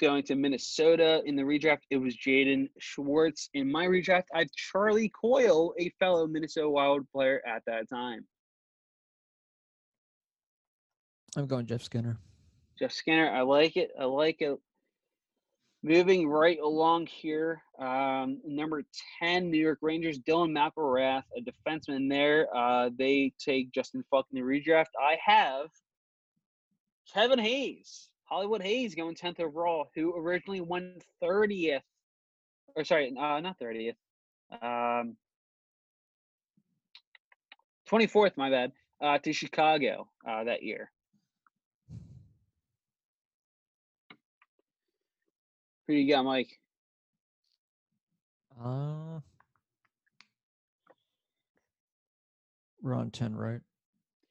going 0.01 0.23
to 0.23 0.35
Minnesota. 0.35 1.21
In 1.25 1.35
the 1.35 1.43
redraft, 1.43 1.81
it 1.91 1.97
was 1.97 2.17
Jaden 2.17 2.69
Schwartz. 2.79 3.49
In 3.53 3.71
my 3.71 3.85
redraft, 3.85 4.23
I 4.33 4.39
have 4.39 4.51
Charlie 4.53 5.09
Coyle, 5.09 5.75
a 5.77 5.91
fellow 5.99 6.25
Minnesota 6.25 6.67
Wild 6.67 7.07
player 7.11 7.43
at 7.45 7.61
that 7.67 7.87
time. 7.87 8.25
I'm 11.37 11.45
going 11.45 11.67
Jeff 11.67 11.83
Skinner. 11.83 12.17
Jeff 12.79 12.91
Skinner, 12.91 13.29
I 13.29 13.41
like 13.41 13.77
it. 13.77 13.91
I 13.99 14.05
like 14.05 14.41
it. 14.41 14.57
Moving 15.85 16.29
right 16.29 16.57
along 16.59 17.07
here, 17.07 17.61
um, 17.77 18.39
number 18.45 18.83
10, 19.19 19.51
New 19.51 19.57
York 19.57 19.79
Rangers, 19.81 20.17
Dylan 20.17 20.51
McIlrath, 20.51 21.23
a 21.37 21.41
defenseman 21.41 22.09
there. 22.09 22.47
Uh, 22.55 22.89
they 22.97 23.33
take 23.37 23.73
Justin 23.73 24.01
Faulk 24.09 24.25
in 24.31 24.39
the 24.39 24.45
redraft. 24.45 24.91
I 24.97 25.17
have 25.21 25.67
Kevin 27.13 27.37
Hayes, 27.37 28.07
Hollywood 28.23 28.61
Hayes 28.61 28.95
going 28.95 29.13
10th 29.13 29.41
overall, 29.41 29.89
who 29.93 30.17
originally 30.17 30.61
won 30.61 30.95
30th. 31.21 31.81
Or 32.77 32.85
sorry, 32.85 33.13
uh, 33.19 33.41
not 33.41 33.59
30th. 33.59 33.95
Um, 34.61 35.17
24th, 37.89 38.37
my 38.37 38.49
bad, 38.49 38.71
uh, 39.01 39.17
to 39.17 39.33
Chicago 39.33 40.07
uh, 40.25 40.45
that 40.45 40.63
year. 40.63 40.91
Who 45.93 45.99
you 45.99 46.11
got, 46.11 46.25
Mike? 46.25 46.59
Uh, 48.59 49.19
we're 52.81 52.95
on 52.95 53.11
10, 53.11 53.35
right? 53.35 53.59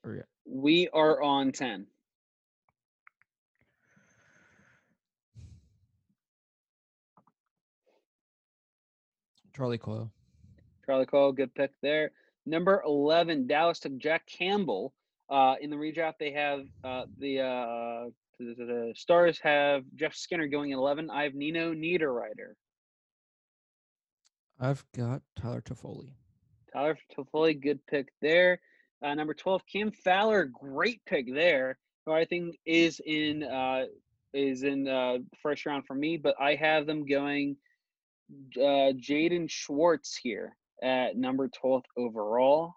Or 0.02 0.16
yeah. 0.16 0.22
We 0.44 0.88
are 0.88 1.22
on 1.22 1.52
10. 1.52 1.86
Charlie 9.54 9.78
Coyle. 9.78 10.10
Charlie 10.84 11.06
Coyle, 11.06 11.30
good 11.30 11.54
pick 11.54 11.70
there. 11.80 12.10
Number 12.44 12.82
11, 12.84 13.46
Dallas 13.46 13.78
took 13.78 13.96
Jack 13.98 14.26
Campbell. 14.26 14.92
Uh, 15.30 15.54
in 15.60 15.70
the 15.70 15.76
redraft, 15.76 16.14
they 16.18 16.32
have 16.32 16.62
uh, 16.82 17.04
the 17.20 17.40
uh, 17.40 18.10
The, 18.38 18.92
Stars 18.96 19.38
have 19.42 19.84
Jeff 19.94 20.14
Skinner 20.14 20.46
going 20.46 20.72
at 20.72 20.78
11. 20.78 21.10
I 21.10 21.24
have 21.24 21.34
Nino 21.34 21.72
Niederreiter. 21.74 22.54
I've 24.58 24.84
got 24.96 25.22
Tyler 25.36 25.60
Toffoli. 25.60 26.12
Tyler 26.72 26.96
Toffoli, 27.16 27.60
good 27.60 27.84
pick 27.86 28.08
there. 28.20 28.60
Uh, 29.04 29.14
number 29.14 29.34
12, 29.34 29.62
Cam 29.70 29.90
Fowler, 29.90 30.44
great 30.44 31.00
pick 31.06 31.32
there. 31.32 31.78
Who 32.06 32.12
I 32.12 32.24
think 32.24 32.56
is 32.66 33.00
in 33.04 33.44
uh, 33.44 33.84
is 34.32 34.62
in 34.64 34.88
uh, 34.88 35.18
first 35.42 35.66
round 35.66 35.86
for 35.86 35.94
me, 35.94 36.16
but 36.16 36.34
I 36.40 36.54
have 36.54 36.86
them 36.86 37.06
going 37.06 37.56
uh, 38.56 38.92
Jaden 38.96 39.48
Schwartz 39.50 40.16
here 40.16 40.56
at 40.82 41.16
number 41.16 41.48
12 41.48 41.82
overall. 41.96 42.74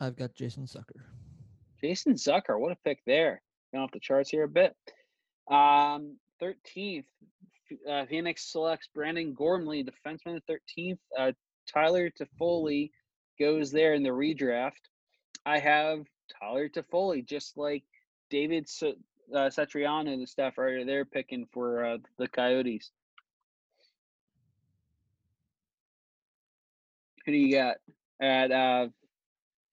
I've 0.00 0.16
got 0.16 0.34
Jason 0.34 0.64
Zucker. 0.64 1.04
Jason 1.80 2.14
Zucker, 2.14 2.58
what 2.58 2.72
a 2.72 2.76
pick 2.84 2.98
there. 3.06 3.40
Going 3.74 3.82
off 3.82 3.90
the 3.90 3.98
charts 3.98 4.30
here 4.30 4.44
a 4.44 4.48
bit. 4.48 4.76
Um, 5.50 6.16
13th, 6.40 7.06
uh, 7.90 8.06
Phoenix 8.06 8.52
selects 8.52 8.88
Brandon 8.94 9.34
Gormley, 9.34 9.82
defenseman, 9.82 10.40
13th. 10.48 10.98
Uh, 11.18 11.32
Tyler 11.66 12.08
Toffoli 12.08 12.92
goes 13.36 13.72
there 13.72 13.94
in 13.94 14.04
the 14.04 14.10
redraft. 14.10 14.72
I 15.44 15.58
have 15.58 16.06
Tyler 16.38 16.68
Toffoli, 16.68 17.26
just 17.26 17.56
like 17.56 17.82
David 18.30 18.64
S- 18.64 18.84
uh, 18.84 19.50
Satriano, 19.50 20.16
the 20.20 20.26
staff 20.28 20.56
writer, 20.56 20.84
they're 20.84 21.04
picking 21.04 21.44
for 21.52 21.84
uh, 21.84 21.98
the 22.16 22.28
Coyotes. 22.28 22.92
Who 27.26 27.32
do 27.32 27.38
you 27.38 27.56
got 27.56 27.78
at 28.20 28.52
uh, 28.52 28.88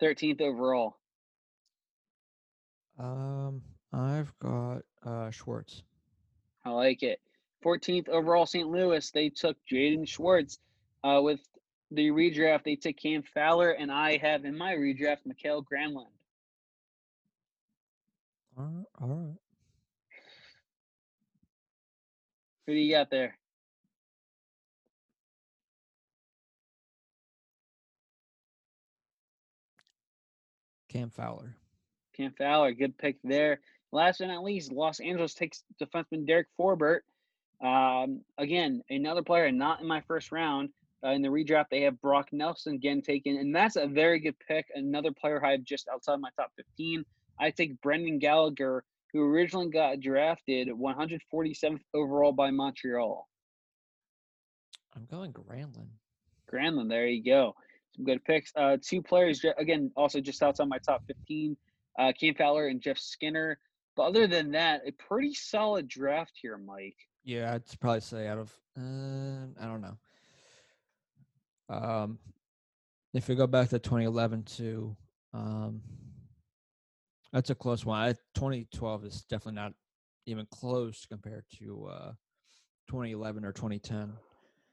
13th 0.01 0.41
overall? 0.41 0.97
Um, 2.97 3.61
I've 3.93 4.34
got 4.39 4.84
uh 5.05 5.31
Schwartz. 5.31 5.84
I 6.65 6.69
like 6.72 7.03
it. 7.03 7.19
14th 7.65 8.09
overall, 8.09 8.45
St. 8.45 8.68
Louis. 8.68 9.09
They 9.11 9.30
took 9.30 9.57
Jaden 9.72 10.07
Schwartz. 10.07 10.59
Uh, 11.03 11.19
with 11.22 11.39
the 11.89 12.09
redraft, 12.09 12.63
they 12.63 12.76
took 12.76 12.95
Cam 12.97 13.23
Fowler, 13.23 13.72
and 13.72 13.91
I 13.91 14.18
have 14.18 14.45
in 14.45 14.57
my 14.57 14.73
redraft 14.73 15.26
Mikael 15.26 15.63
Granlund. 15.63 16.05
All 18.57 18.65
right, 18.65 18.85
all 19.01 19.07
right. 19.07 19.38
Who 22.68 22.73
do 22.73 22.80
you 22.80 22.95
got 22.95 23.09
there? 23.09 23.38
Cam 30.89 31.09
Fowler. 31.09 31.55
Cam 32.13 32.34
Fowler, 32.38 32.73
good 32.73 32.97
pick 32.97 33.18
there. 33.23 33.59
Last 33.91 34.19
but 34.19 34.27
not 34.27 34.43
least, 34.43 34.72
Los 34.72 34.99
Angeles 34.99 35.34
takes 35.34 35.63
defenseman 35.81 36.26
Derek 36.26 36.47
Forbort. 36.59 37.01
Um, 37.61 38.22
again, 38.38 38.81
another 38.89 39.22
player 39.22 39.51
not 39.51 39.81
in 39.81 39.88
my 39.88 40.01
first 40.01 40.31
round. 40.31 40.69
Uh, 41.03 41.09
in 41.09 41.22
the 41.22 41.30
redraft, 41.30 41.65
they 41.72 41.81
have 41.81 41.99
Brock 41.99 42.30
Nelson 42.31 42.76
again 42.76 43.01
taken, 43.01 43.38
and 43.38 43.55
that's 43.55 43.76
a 43.76 43.88
very 43.88 44.19
good 44.19 44.35
pick. 44.47 44.68
Another 44.76 45.11
player 45.11 45.43
I 45.43 45.51
have 45.51 45.63
just 45.63 45.88
outside 45.88 46.19
my 46.19 46.30
top 46.38 46.51
15. 46.55 47.03
I 47.39 47.49
take 47.49 47.81
Brendan 47.81 48.19
Gallagher, 48.19 48.84
who 49.11 49.23
originally 49.23 49.69
got 49.69 49.99
drafted 49.99 50.69
147th 50.69 51.81
overall 51.93 52.31
by 52.31 52.51
Montreal. 52.51 53.27
I'm 54.95 55.05
going 55.09 55.34
Granlund. 55.34 55.89
Granlund, 56.51 56.89
there 56.89 57.07
you 57.07 57.23
go. 57.23 57.55
Some 57.95 58.05
good 58.05 58.23
picks. 58.23 58.51
Uh, 58.55 58.77
two 58.81 59.01
players, 59.01 59.43
again, 59.57 59.91
also 59.95 60.22
just 60.22 60.43
outside 60.43 60.68
my 60.68 60.77
top 60.77 61.03
15. 61.07 61.57
Uh, 61.97 62.11
Cam 62.18 62.35
Fowler 62.35 62.68
and 62.68 62.80
Jeff 62.80 62.99
Skinner. 62.99 63.57
But 64.01 64.07
other 64.07 64.25
than 64.25 64.49
that, 64.53 64.81
a 64.87 64.91
pretty 64.93 65.35
solid 65.35 65.87
draft 65.87 66.31
here, 66.33 66.57
Mike. 66.57 66.97
Yeah, 67.23 67.53
I'd 67.53 67.61
probably 67.79 68.01
say 68.01 68.27
out 68.27 68.39
of 68.39 68.51
uh, 68.75 69.45
I 69.61 69.65
don't 69.67 69.81
know. 69.81 69.97
Um, 71.69 72.17
if 73.13 73.27
we 73.27 73.35
go 73.35 73.45
back 73.45 73.69
to 73.69 73.77
2011 73.77 74.41
to 74.57 74.97
um, 75.35 75.81
that's 77.31 77.51
a 77.51 77.55
close 77.55 77.85
one. 77.85 77.99
I, 77.99 78.13
2012 78.33 79.05
is 79.05 79.21
definitely 79.29 79.61
not 79.61 79.73
even 80.25 80.47
close 80.49 81.05
compared 81.05 81.45
to 81.59 81.85
uh 81.85 82.11
2011 82.87 83.45
or 83.45 83.51
2010. 83.51 84.13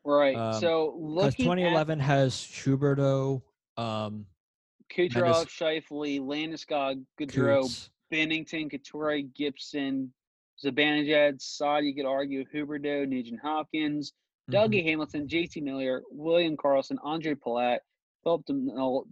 Right. 0.07 0.37
Um, 0.37 0.55
so 0.59 0.93
Because 0.97 1.25
looking 1.39 1.45
2011 1.45 2.01
has 2.01 2.33
Schuberto, 2.33 3.43
um, 3.77 4.25
at 4.91 4.97
Kucherov, 4.97 5.35
Mendes- 5.35 5.53
Scheifele, 5.53 6.21
Landeskog, 6.21 7.05
Coots. 7.29 7.91
Bennington, 8.11 8.69
Couture, 8.69 9.21
Gibson, 9.21 10.13
Zibanejad, 10.65 11.41
Saad, 11.41 11.85
you 11.85 11.95
could 11.95 12.07
argue, 12.07 12.45
Huberdeau, 12.53 13.07
Nugent 13.09 13.41
Hopkins, 13.41 14.13
Mhm. 14.51 14.55
Dougie 14.55 14.83
Hamilton, 14.85 15.29
JT 15.29 15.61
Miller, 15.63 16.03
William 16.11 16.57
Karlsson, 16.57 16.97
Ondrej 17.05 17.37
Palat, 17.37 17.81
Philip 18.25 18.45
DeMille, 18.47 19.07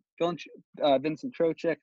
uh, 0.81 0.99
Vincent 0.99 1.35
Trocheck, 1.35 1.77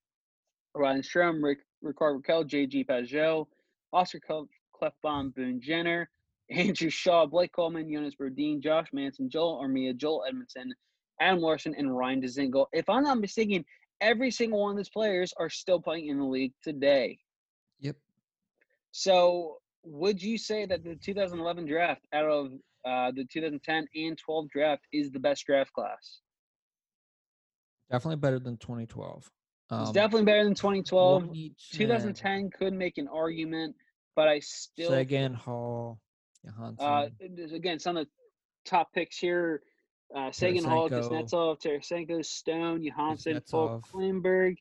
Ryan 0.75 1.01
Strome, 1.01 1.43
Rick, 1.43 1.59
Rickard 1.81 2.21
Rakell, 2.23 2.45
JG 2.45 2.83
Pageau, 2.85 3.47
Oscar 3.93 4.19
Clef- 4.19 4.47
Klefbom, 4.75 5.33
Boone 5.35 5.61
Jenner, 5.61 6.09
Andrew 6.49 6.89
Shaw, 6.89 7.25
Blake 7.25 7.51
Coleman, 7.53 7.89
Jonas 7.91 8.15
Brodin, 8.15 8.59
Josh 8.59 8.91
Manson, 8.91 9.29
Joel 9.29 9.61
Armia, 9.63 9.95
Joel 9.95 10.25
Edmundson, 10.29 10.71
Adam 11.21 11.39
Larsson, 11.39 11.73
and 11.75 11.95
Ryan 11.95 12.21
Dzingel. 12.21 12.65
If 12.73 12.89
I'm 12.89 13.03
not 13.03 13.19
mistaken, 13.19 13.63
every 14.03 14.29
single 14.29 14.59
one 14.61 14.71
of 14.71 14.77
these 14.77 14.89
players 14.89 15.33
are 15.39 15.49
still 15.49 15.79
playing 15.81 16.07
in 16.07 16.19
the 16.19 16.25
league 16.25 16.53
today. 16.61 17.17
Yep. 17.79 17.95
So, 18.91 19.57
would 19.83 20.21
you 20.21 20.37
say 20.37 20.65
that 20.65 20.83
the 20.83 20.95
2011 20.95 21.65
draft 21.65 22.05
out 22.13 22.25
of 22.25 22.47
uh, 22.85 23.11
the 23.15 23.25
2010 23.25 23.87
and 23.95 24.17
12 24.17 24.49
draft 24.49 24.83
is 24.91 25.09
the 25.11 25.19
best 25.19 25.45
draft 25.45 25.71
class? 25.73 26.19
Definitely 27.89 28.17
better 28.17 28.39
than 28.39 28.57
2012. 28.57 29.17
It's 29.71 29.87
Um, 29.89 29.93
definitely 29.93 30.25
better 30.25 30.43
than 30.43 30.55
2012. 30.55 31.29
need 31.31 31.55
to- 31.71 31.77
2010 31.77 32.49
could 32.51 32.73
make 32.73 32.97
an 32.97 33.07
argument, 33.07 33.75
but 34.15 34.27
I 34.27 34.39
still 34.39 34.89
Seguin, 34.91 35.33
Hall, 35.33 35.99
Johansen. 36.45 36.79
uh, 36.79 37.55
again 37.55 37.79
some 37.79 37.97
of 37.97 38.05
the 38.05 38.11
top 38.65 38.91
picks 38.93 39.17
here. 39.17 39.63
Uh, 40.15 40.31
Seguin 40.31 40.63
Hall. 40.63 40.89
Kuznetsov, 40.89 41.59
Tarasenko, 41.59 42.23
Stone, 42.23 42.83
Johansen, 42.83 43.41
Paul 43.49 43.81
Klingberg, 43.91 44.57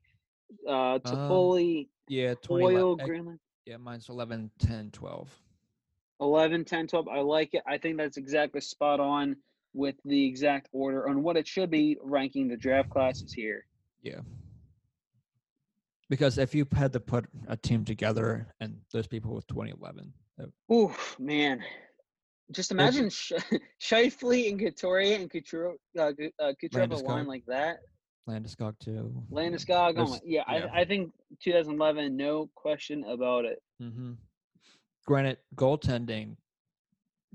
uh, 0.66 0.98
Toffoli, 1.00 1.88
yeah, 2.08 2.34
20, 2.42 2.64
Hoyle, 2.74 2.96
eh, 3.00 3.04
Granlund. 3.04 3.38
yeah, 3.66 3.76
mine's 3.76 4.08
11, 4.08 4.50
10, 4.58 4.90
12. 4.92 5.30
11, 6.20 6.64
10, 6.64 6.86
12. 6.86 7.08
I 7.08 7.20
like 7.20 7.50
it. 7.52 7.62
I 7.66 7.76
think 7.78 7.98
that's 7.98 8.16
exactly 8.16 8.60
spot 8.60 8.98
on 9.00 9.36
with 9.74 9.96
the 10.04 10.24
exact 10.26 10.68
order 10.72 11.08
on 11.08 11.22
what 11.22 11.36
it 11.36 11.46
should 11.46 11.70
be 11.70 11.96
ranking 12.02 12.48
the 12.48 12.56
draft 12.56 12.88
classes 12.90 13.32
here. 13.32 13.66
Yeah. 14.02 14.20
Because 16.08 16.38
if 16.38 16.54
you 16.54 16.66
had 16.74 16.92
to 16.92 17.00
put 17.00 17.26
a 17.48 17.56
team 17.56 17.84
together 17.84 18.46
and 18.60 18.76
those 18.92 19.06
people 19.06 19.34
with 19.34 19.46
2011, 19.48 20.12
that- 20.38 20.50
Ooh, 20.72 20.94
man. 21.18 21.62
Just 22.52 22.70
imagine 22.70 23.10
Sh- 23.10 23.32
Scheifele 23.80 24.50
and 24.50 24.60
Couturier 24.60 25.16
and 25.16 25.30
Couture, 25.30 25.74
uh, 25.98 26.12
uh, 26.40 26.52
Kucherov 26.62 26.92
a 26.92 26.96
line 26.96 27.26
like 27.26 27.44
that. 27.46 27.78
Landeskog 28.28 28.78
too. 28.78 29.12
Landeskog, 29.32 29.94
oh 29.96 30.06
my, 30.06 30.18
yeah, 30.24 30.42
yeah. 30.48 30.66
I, 30.72 30.80
I 30.80 30.84
think 30.84 31.12
2011, 31.42 32.16
no 32.16 32.48
question 32.54 33.04
about 33.04 33.44
it. 33.44 33.60
Mm-hmm. 33.82 34.12
Granted, 35.06 35.38
goaltending, 35.56 36.36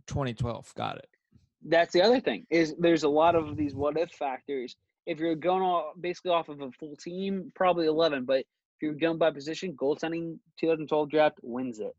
2012, 0.08 0.74
got 0.76 0.98
it. 0.98 1.10
That's 1.66 1.92
the 1.92 2.02
other 2.02 2.22
thing 2.22 2.46
is 2.50 2.76
there's 2.80 3.04
a 3.04 3.10
lot 3.10 3.36
of 3.36 3.58
these 3.58 3.76
what 3.76 3.98
if 3.98 4.12
factors. 4.12 4.76
If 5.06 5.20
you're 5.20 5.36
going 5.36 5.62
off 5.64 5.94
basically 6.00 6.32
off 6.32 6.50
of 6.50 6.62
a 6.62 6.72
full 6.72 6.96
team, 6.96 7.52
probably 7.56 7.88
11. 7.88 8.26
But 8.26 8.40
if 8.40 8.82
you're 8.82 8.94
going 8.94 9.18
by 9.18 9.32
position, 9.32 9.74
goaltending 9.74 10.38
2012 10.60 11.10
draft 11.10 11.40
wins 11.42 11.80
it. 11.80 11.96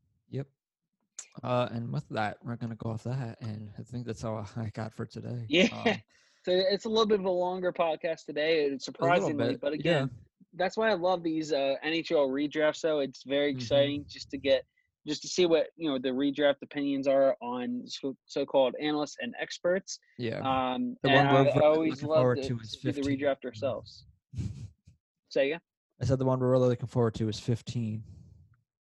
Uh, 1.43 1.69
and 1.73 1.93
with 1.93 2.09
that, 2.11 2.39
we're 2.45 2.57
gonna 2.57 2.74
go 2.77 2.90
off 2.90 3.05
that, 3.05 3.39
and 3.40 3.70
I 3.78 3.82
think 3.82 4.07
that's 4.07 4.24
all 4.24 4.45
I 4.57 4.70
got 4.70 4.93
for 4.95 5.07
today. 5.07 5.45
Yeah. 5.49 5.69
Um, 5.86 5.95
So 6.45 6.53
it's 6.55 6.86
a 6.86 6.89
little 6.89 7.05
bit 7.05 7.19
of 7.20 7.27
a 7.27 7.31
longer 7.31 7.73
podcast 7.73 8.24
today, 8.24 8.78
surprisingly. 8.78 9.57
But 9.57 9.73
yeah. 9.74 9.78
again, 9.81 10.11
that's 10.55 10.78
why 10.78 10.89
I 10.89 10.95
love 10.95 11.23
these 11.23 11.53
uh, 11.53 11.74
NHL 11.85 12.28
redrafts. 12.31 12.77
So 12.77 13.01
it's 13.01 13.23
very 13.24 13.53
Mhm. 13.53 13.57
exciting 13.57 14.05
just 14.09 14.31
to 14.31 14.39
get 14.39 14.65
just 15.07 15.20
to 15.23 15.28
see 15.28 15.45
what 15.47 15.66
you 15.77 15.90
know 15.90 15.99
the 15.99 16.09
redraft 16.11 16.62
opinions 16.62 17.07
are 17.07 17.36
on 17.43 17.82
so- 17.86 18.16
so-called 18.27 18.77
analysts 18.81 19.16
and 19.20 19.35
experts. 19.39 19.99
yeah. 20.16 20.39
Um, 20.39 20.97
The 21.03 21.11
and 21.11 21.28
one 21.28 21.49
I, 21.49 21.51
I 21.51 21.61
always 21.61 22.03
love 22.03 22.36
to, 22.36 22.43
to 22.43 22.57
do 22.57 22.93
the 22.93 23.03
redraft 23.03 23.45
ourselves. 23.45 24.07
Say 25.28 25.49
again. 25.49 25.61
I 26.01 26.05
said 26.05 26.19
the 26.19 26.24
one 26.24 26.39
we're 26.40 26.51
really 26.51 26.69
looking 26.69 26.89
forward 26.89 27.15
to 27.16 27.28
is 27.28 27.39
15. 27.40 28.03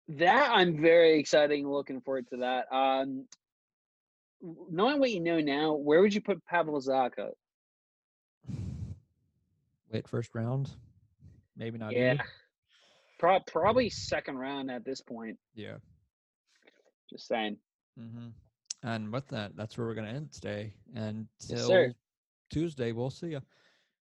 That 0.10 0.52
I'm 0.52 0.82
very 0.82 1.18
exciting, 1.20 1.68
looking 1.68 2.02
forward 2.02 2.28
to 2.32 2.38
that. 2.38 2.66
Um, 2.76 3.26
knowing 4.70 5.00
what 5.00 5.12
you 5.12 5.22
know 5.22 5.40
now, 5.40 5.74
where 5.74 6.02
would 6.02 6.14
you 6.14 6.22
put 6.22 6.44
Pavel 6.46 6.80
Zacha? 6.82 7.30
Late 9.92 10.08
first 10.08 10.32
round, 10.34 10.70
maybe 11.56 11.78
not. 11.78 11.94
Yeah. 11.94 12.18
Pro- 13.20 13.40
probably 13.48 13.90
second 13.90 14.38
round 14.38 14.70
at 14.70 14.84
this 14.84 15.02
point. 15.02 15.38
Yeah. 15.56 15.78
Just 17.10 17.28
saying. 17.28 17.58
hmm 17.98 18.30
And 18.82 19.14
with 19.14 19.28
that, 19.30 19.56
that's 19.56 19.78
where 19.78 19.88
we're 19.88 19.94
gonna 19.94 20.10
end 20.10 20.32
today. 20.34 20.74
And 20.96 21.28
till 21.40 21.68
sir. 21.68 21.94
Tuesday, 22.50 22.92
we'll 22.92 23.10
see 23.10 23.28
you. 23.28 23.42